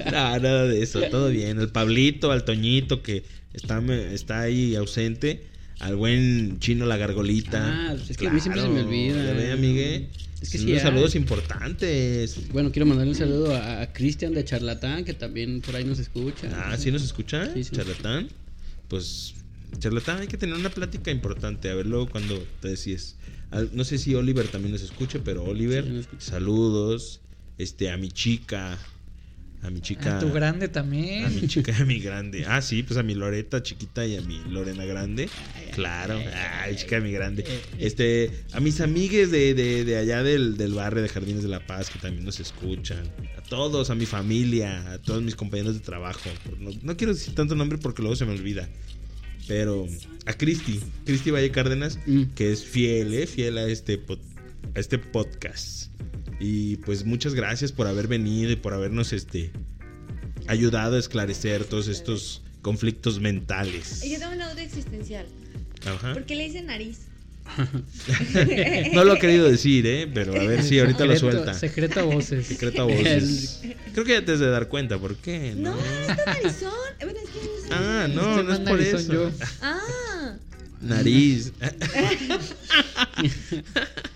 No, 0.05 0.39
nada 0.39 0.63
de 0.65 0.81
eso, 0.84 1.01
todo 1.09 1.30
bien. 1.30 1.59
El 1.59 1.69
Pablito, 1.69 2.31
al 2.31 2.43
Toñito, 2.43 3.01
que 3.01 3.23
está, 3.53 3.81
me- 3.81 4.13
está 4.13 4.41
ahí 4.41 4.76
ausente. 4.76 5.43
Al 5.80 5.95
buen 5.95 6.60
chino 6.60 6.85
la 6.85 6.97
gargolita. 6.97 7.89
Ah, 7.89 7.93
pues 7.97 8.10
es 8.11 8.18
que 8.18 8.27
a 8.27 8.34
mí 8.34 8.39
siempre 8.39 8.61
se 8.61 8.68
me 8.69 8.81
olvida. 8.81 9.23
Ya 9.26 9.34
ve, 9.34 9.51
amigue. 9.51 10.10
Es 10.41 10.49
que 10.49 10.57
Son 10.57 10.68
sí 10.68 10.72
unos 10.73 10.84
hay. 10.84 10.89
saludos 10.91 11.15
importantes. 11.15 12.35
Bueno, 12.51 12.72
quiero 12.72 12.85
mandarle 12.85 13.11
un 13.11 13.18
saludo 13.18 13.56
a, 13.56 13.81
a 13.81 13.93
Cristian 13.93 14.34
de 14.34 14.43
Charlatán, 14.45 15.03
que 15.06 15.14
también 15.14 15.61
por 15.61 15.76
ahí 15.76 15.84
nos 15.85 15.99
escucha. 15.99 16.49
Ah, 16.53 16.77
¿sí 16.77 16.91
nos 16.91 17.03
escucha? 17.03 17.53
Sí, 17.53 17.64
sí. 17.64 17.72
Charlatán. 17.76 18.27
Pues, 18.88 19.35
charlatán, 19.80 20.19
hay 20.22 20.27
que 20.27 20.38
tener 20.38 20.56
una 20.56 20.69
plática 20.69 21.11
importante. 21.11 21.69
A 21.69 21.76
ver, 21.76 21.85
luego 21.85 22.10
cuando 22.10 22.38
te. 22.61 22.76
Al- 23.51 23.69
No 23.73 23.84
sé 23.84 23.97
si 23.97 24.15
Oliver 24.15 24.47
también 24.47 24.72
nos 24.73 24.81
escuche, 24.81 25.19
pero 25.19 25.43
Oliver, 25.43 25.85
Sí, 25.85 26.07
saludos. 26.19 27.22
Este, 27.57 27.91
a 27.91 27.97
mi 27.97 28.10
chica. 28.10 28.77
A 29.61 29.69
mi 29.69 29.81
chica. 29.81 30.18
A 30.18 30.19
tu 30.19 30.31
grande 30.31 30.65
A 30.65 30.68
mi 30.69 30.73
también. 30.73 31.48
chica, 31.49 31.76
a 31.77 31.84
mi 31.86 31.99
grande. 31.99 32.45
Ah, 32.48 32.61
sí, 32.61 32.81
pues 32.84 32.98
a 32.98 33.03
mi 33.03 33.14
Loreta 33.14 33.61
chiquita 33.61 34.06
y 34.06 34.15
a 34.15 34.22
mi 34.22 34.40
Lorena 34.49 34.86
grande. 34.86 35.30
Claro. 35.73 36.18
Ay, 36.61 36.76
chica 36.77 36.95
de 36.95 37.02
mi 37.02 37.11
grande. 37.11 37.44
Este, 37.77 38.31
a 38.53 38.60
mis 38.61 38.80
amigues 38.80 39.31
de, 39.31 39.53
de, 39.53 39.84
de 39.84 39.98
allá 39.98 40.23
del, 40.23 40.56
del 40.57 40.73
barrio 40.73 41.02
de 41.03 41.10
Jardines 41.10 41.44
de 41.44 41.49
la 41.49 41.65
Paz 41.68 41.90
que 41.90 41.99
también 41.99 42.23
nos 42.26 42.40
escuchan. 42.40 43.03
A 43.38 43.41
todos, 43.41 43.90
a 43.90 43.95
mi 43.95 44.06
familia, 44.06 44.91
a 44.94 44.98
todos 44.99 45.22
mis 45.23 45.36
compañeros 45.36 45.73
de 45.73 45.81
trabajo. 45.81 46.30
No, 46.60 46.72
no 46.81 46.95
quiero 46.98 47.14
decir 47.14 47.36
tanto 47.36 47.53
nombre 47.56 47.77
porque 47.77 48.02
luego 48.02 48.15
se 48.15 48.26
me 48.26 48.31
olvida. 48.31 48.69
Pero 49.48 49.88
a 50.26 50.34
Cristi, 50.34 50.80
Cristi 51.06 51.31
Valle 51.31 51.52
Cárdenas, 51.52 51.98
Mm. 52.06 52.23
que 52.36 52.52
es 52.52 52.64
fiel, 52.64 53.14
¿eh? 53.14 53.26
Fiel 53.27 53.57
a 53.57 53.65
este, 53.68 53.99
pod- 53.99 54.19
a 54.76 54.80
este 54.80 54.99
podcast. 54.99 55.90
Y 56.40 56.78
pues 56.78 57.06
muchas 57.06 57.34
gracias 57.34 57.72
por 57.72 57.88
haber 57.88 58.07
venido 58.07 58.52
y 58.52 58.56
por 58.56 58.74
habernos 58.74 59.11
este, 59.14 59.52
ayudado 60.48 60.95
a 60.95 60.99
esclarecer 60.99 61.66
todos 61.66 61.88
estos 61.88 62.41
conflictos 62.61 63.20
mentales. 63.20 64.02
Yo 64.03 64.20
tengo 64.20 64.34
una 64.34 64.52
duda 64.52 64.64
existencial. 64.64 65.26
Ajá. 65.86 66.14
¿Por 66.14 66.26
qué 66.26 66.36
le 66.36 66.45
dicen 66.45 66.68
nariz? 66.68 66.99
No 68.94 69.03
lo 69.03 69.16
he 69.16 69.20
querido 69.20 69.49
decir, 69.49 69.86
¿eh? 69.88 70.07
Pero 70.14 70.40
a 70.40 70.44
ver 70.44 70.64
si 70.64 70.80
ahorita 70.80 71.06
lo 71.06 71.18
suelta. 71.18 71.53
Secreto 71.53 71.99
a 71.99 72.03
voces. 72.03 72.45
Secreto 72.45 72.84
a 72.84 72.86
voces. 72.86 73.61
Creo 73.94 74.06
que 74.06 74.14
ya 74.14 74.24
te 74.24 74.34
has 74.34 74.40
de 74.40 74.49
dar 74.49 74.68
cuenta, 74.68 74.98
¿por 74.99 75.16
qué? 75.16 75.53
No, 75.57 75.76
está 76.07 76.26
narizón. 76.26 76.72
Bueno, 76.99 77.20
es 77.24 77.30
que 77.30 77.40
no 77.40 77.61
sé. 77.61 77.68
Ah, 77.72 78.07
no, 78.14 78.30
Este 78.40 78.44
no 78.44 78.53
es 78.53 78.60
por 78.60 78.82
eso. 78.82 79.14
yo. 79.14 79.32
Ah, 79.61 80.36
Nariz. 80.81 81.51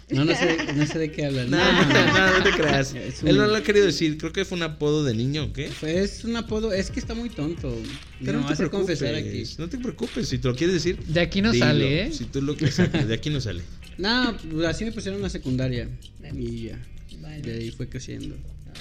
No, 0.10 0.26
no 0.26 0.36
sé, 0.36 0.58
no 0.76 0.86
sé 0.86 1.00
de 1.00 1.12
qué 1.12 1.26
hablan. 1.26 1.50
No, 1.50 1.58
no, 1.58 2.38
no 2.38 2.44
te 2.44 2.52
creas. 2.52 2.94
Un- 2.94 3.00
Él 3.28 3.38
no 3.38 3.48
lo 3.48 3.56
ha 3.56 3.64
querido 3.64 3.86
decir. 3.86 4.18
Creo 4.18 4.32
que 4.32 4.46
fue 4.46 4.58
un 4.58 4.64
apodo 4.64 5.04
de 5.04 5.16
niño, 5.16 5.46
¿o 5.46 5.54
qué? 5.54 5.72
Es 5.82 6.24
un 6.24 6.36
apodo, 6.36 6.72
es 6.72 6.92
que 6.92 7.00
está 7.00 7.16
muy 7.16 7.30
tonto. 7.30 7.76
Pero 8.24 8.40
no, 8.42 8.50
no 8.50 8.56
te 8.56 8.70
confesar 8.70 9.16
aquí. 9.16 9.44
No 9.58 9.68
te 9.68 9.78
preocupes. 9.80 10.30
Si 10.30 10.38
te 10.38 10.48
lo 10.48 10.56
quieres 10.56 10.76
decir. 10.76 11.00
De 11.00 11.20
aquí 11.20 11.42
no 11.42 11.52
dilo. 11.52 11.66
sale, 11.66 12.04
¿eh? 12.04 12.12
Si 12.14 12.26
tú 12.26 12.42
lo 12.42 12.56
que 12.56 12.66
exacto, 12.66 13.04
de 13.04 13.14
aquí 13.14 13.30
no 13.32 13.42
sale. 13.42 13.64
No, 13.98 14.38
así 14.68 14.86
me 14.86 14.92
pusieron 14.92 15.18
en 15.18 15.24
la 15.24 15.30
secundaria. 15.30 15.90
Y 16.38 16.66
ya. 16.66 16.80
Vale. 17.20 17.42
De 17.42 17.54
ahí 17.54 17.72
fue 17.72 17.90
creciendo. 17.90 18.36
va. 18.36 18.74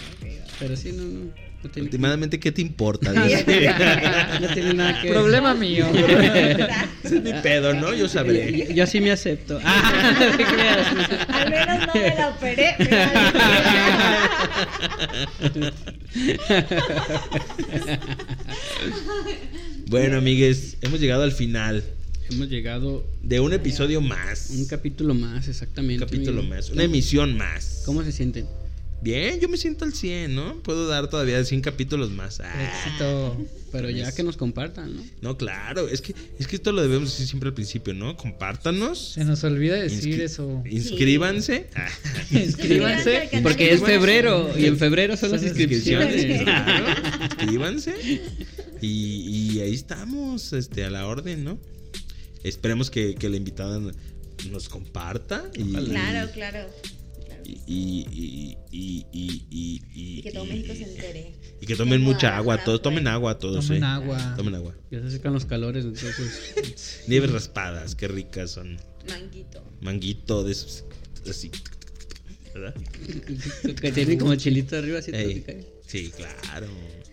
Pero 0.58 0.76
sí, 0.76 0.92
no, 0.92 1.04
no. 1.04 1.51
No 1.62 1.70
tiene, 1.70 1.86
Últimamente, 1.86 2.40
¿qué 2.40 2.50
te 2.50 2.60
importa? 2.60 3.12
no, 3.12 3.24
tiene 3.26 4.74
nada 4.74 5.00
que 5.00 5.08
ver. 5.10 5.16
Problema 5.16 5.54
mío. 5.54 5.86
Ese 7.04 7.16
es 7.16 7.22
mi 7.22 7.32
pedo, 7.34 7.72
¿no? 7.74 7.94
Yo 7.94 8.08
sabré. 8.08 8.66
Yo, 8.68 8.74
yo 8.74 8.86
sí 8.86 9.00
me 9.00 9.12
acepto. 9.12 9.60
Ah, 9.64 10.12
no 10.30 10.36
te 10.36 10.44
creas. 10.44 10.86
Al 11.28 11.50
menos 11.50 11.86
no 11.86 11.92
me 11.94 12.14
la 12.14 12.28
operé. 12.28 12.76
Bueno, 19.88 20.18
amigues, 20.18 20.76
hemos 20.80 21.00
llegado 21.00 21.22
al 21.22 21.32
final 21.32 21.82
Hemos 22.30 22.48
llegado 22.48 23.04
de 23.22 23.40
un 23.40 23.52
episodio 23.52 24.00
más. 24.00 24.50
un 24.50 24.64
capítulo 24.66 25.12
más, 25.14 25.44
Un 25.44 25.50
exactamente. 25.50 26.04
capítulo 26.06 26.40
amigo. 26.40 26.54
más. 26.54 26.70
Una 26.70 26.84
emisión 26.84 27.36
más. 27.36 27.82
¿Cómo 27.84 28.02
se 28.02 28.10
sienten? 28.12 28.46
Bien, 29.02 29.40
yo 29.40 29.48
me 29.48 29.56
siento 29.56 29.84
al 29.84 29.92
100, 29.92 30.34
¿no? 30.34 30.62
Puedo 30.62 30.86
dar 30.86 31.08
todavía 31.10 31.44
100 31.44 31.60
capítulos 31.60 32.10
más. 32.12 32.40
Ah, 32.40 32.84
Éxito. 32.86 33.36
Pero 33.72 33.88
ya 33.90 34.12
que 34.14 34.22
nos 34.22 34.36
compartan, 34.36 34.94
¿no? 34.96 35.02
no, 35.22 35.38
claro, 35.38 35.88
es 35.88 36.02
que, 36.02 36.14
es 36.38 36.46
que 36.46 36.56
esto 36.56 36.72
lo 36.72 36.82
debemos 36.82 37.10
decir 37.10 37.26
siempre 37.26 37.48
al 37.48 37.54
principio, 37.54 37.94
¿no? 37.94 38.16
Compártanos. 38.18 39.12
Se 39.14 39.24
nos 39.24 39.42
olvida 39.44 39.76
decir 39.76 40.14
inscri- 40.18 40.22
eso. 40.24 40.62
Inscríbanse. 40.70 41.66
Ah, 41.74 41.88
Inscríbanse. 42.30 43.30
Porque 43.42 43.72
es 43.72 43.82
febrero 43.82 44.50
y 44.58 44.66
en 44.66 44.76
febrero 44.78 45.16
son 45.16 45.32
las 45.32 45.42
inscripciones. 45.42 46.14
inscripciones, 46.14 46.42
claro. 46.44 46.86
Inscríbanse. 47.40 47.94
Y, 48.82 49.52
y 49.56 49.60
ahí 49.60 49.72
estamos, 49.74 50.52
este, 50.52 50.84
a 50.84 50.90
la 50.90 51.06
orden, 51.06 51.42
¿no? 51.42 51.58
Esperemos 52.44 52.90
que, 52.90 53.14
que 53.14 53.28
la 53.30 53.36
invitada 53.36 53.80
nos 54.50 54.68
comparta. 54.68 55.44
Y, 55.56 55.72
Claro, 55.72 56.30
claro. 56.32 56.66
Y, 57.44 58.06
y, 58.10 58.56
y, 58.70 59.06
y, 59.10 60.22
que 60.22 60.30
todo 60.32 60.44
México 60.44 60.74
se 60.74 60.84
entere. 60.84 61.32
y 61.60 61.66
que 61.66 61.74
tomen 61.76 62.00
Que 62.00 62.04
mucha 62.06 62.36
agua, 62.36 62.62
todos 62.62 62.82
tomen 62.82 63.06
agua, 63.08 63.38
todos. 63.38 63.66
Tomen 63.66 63.82
eh. 63.82 63.86
agua. 63.86 64.34
Tomen 64.36 64.54
agua. 64.54 64.74
Ya 64.90 65.00
se 65.00 65.06
acercan 65.06 65.32
los 65.32 65.44
calores, 65.44 65.84
entonces. 65.84 67.04
Nieves 67.08 67.32
raspadas, 67.32 67.94
qué 67.94 68.08
ricas 68.08 68.52
son. 68.52 68.78
Manguito. 69.08 69.64
Manguito 69.80 70.44
de 70.44 70.52
esos, 70.52 70.84
así. 71.28 71.50
¿Verdad? 72.54 72.74
que 73.80 73.92
tienen 73.92 74.18
como 74.18 74.34
chilito 74.36 74.76
arriba 74.76 74.98
así. 74.98 75.12
Sí, 75.86 76.12
claro. 76.16 76.66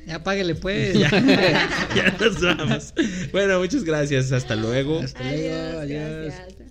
Ya 0.06 0.24
páguele 0.24 0.56
pues. 0.56 0.98
ya 1.96 2.18
nos 2.20 2.42
vamos. 2.42 2.94
Bueno, 3.32 3.60
muchas 3.60 3.84
gracias. 3.84 4.32
Hasta 4.32 4.56
luego. 4.56 5.00
Hasta 5.00 5.22
luego, 5.24 5.80
Adiós, 5.80 5.84
adiós. 5.84 6.34
gracias. 6.36 6.69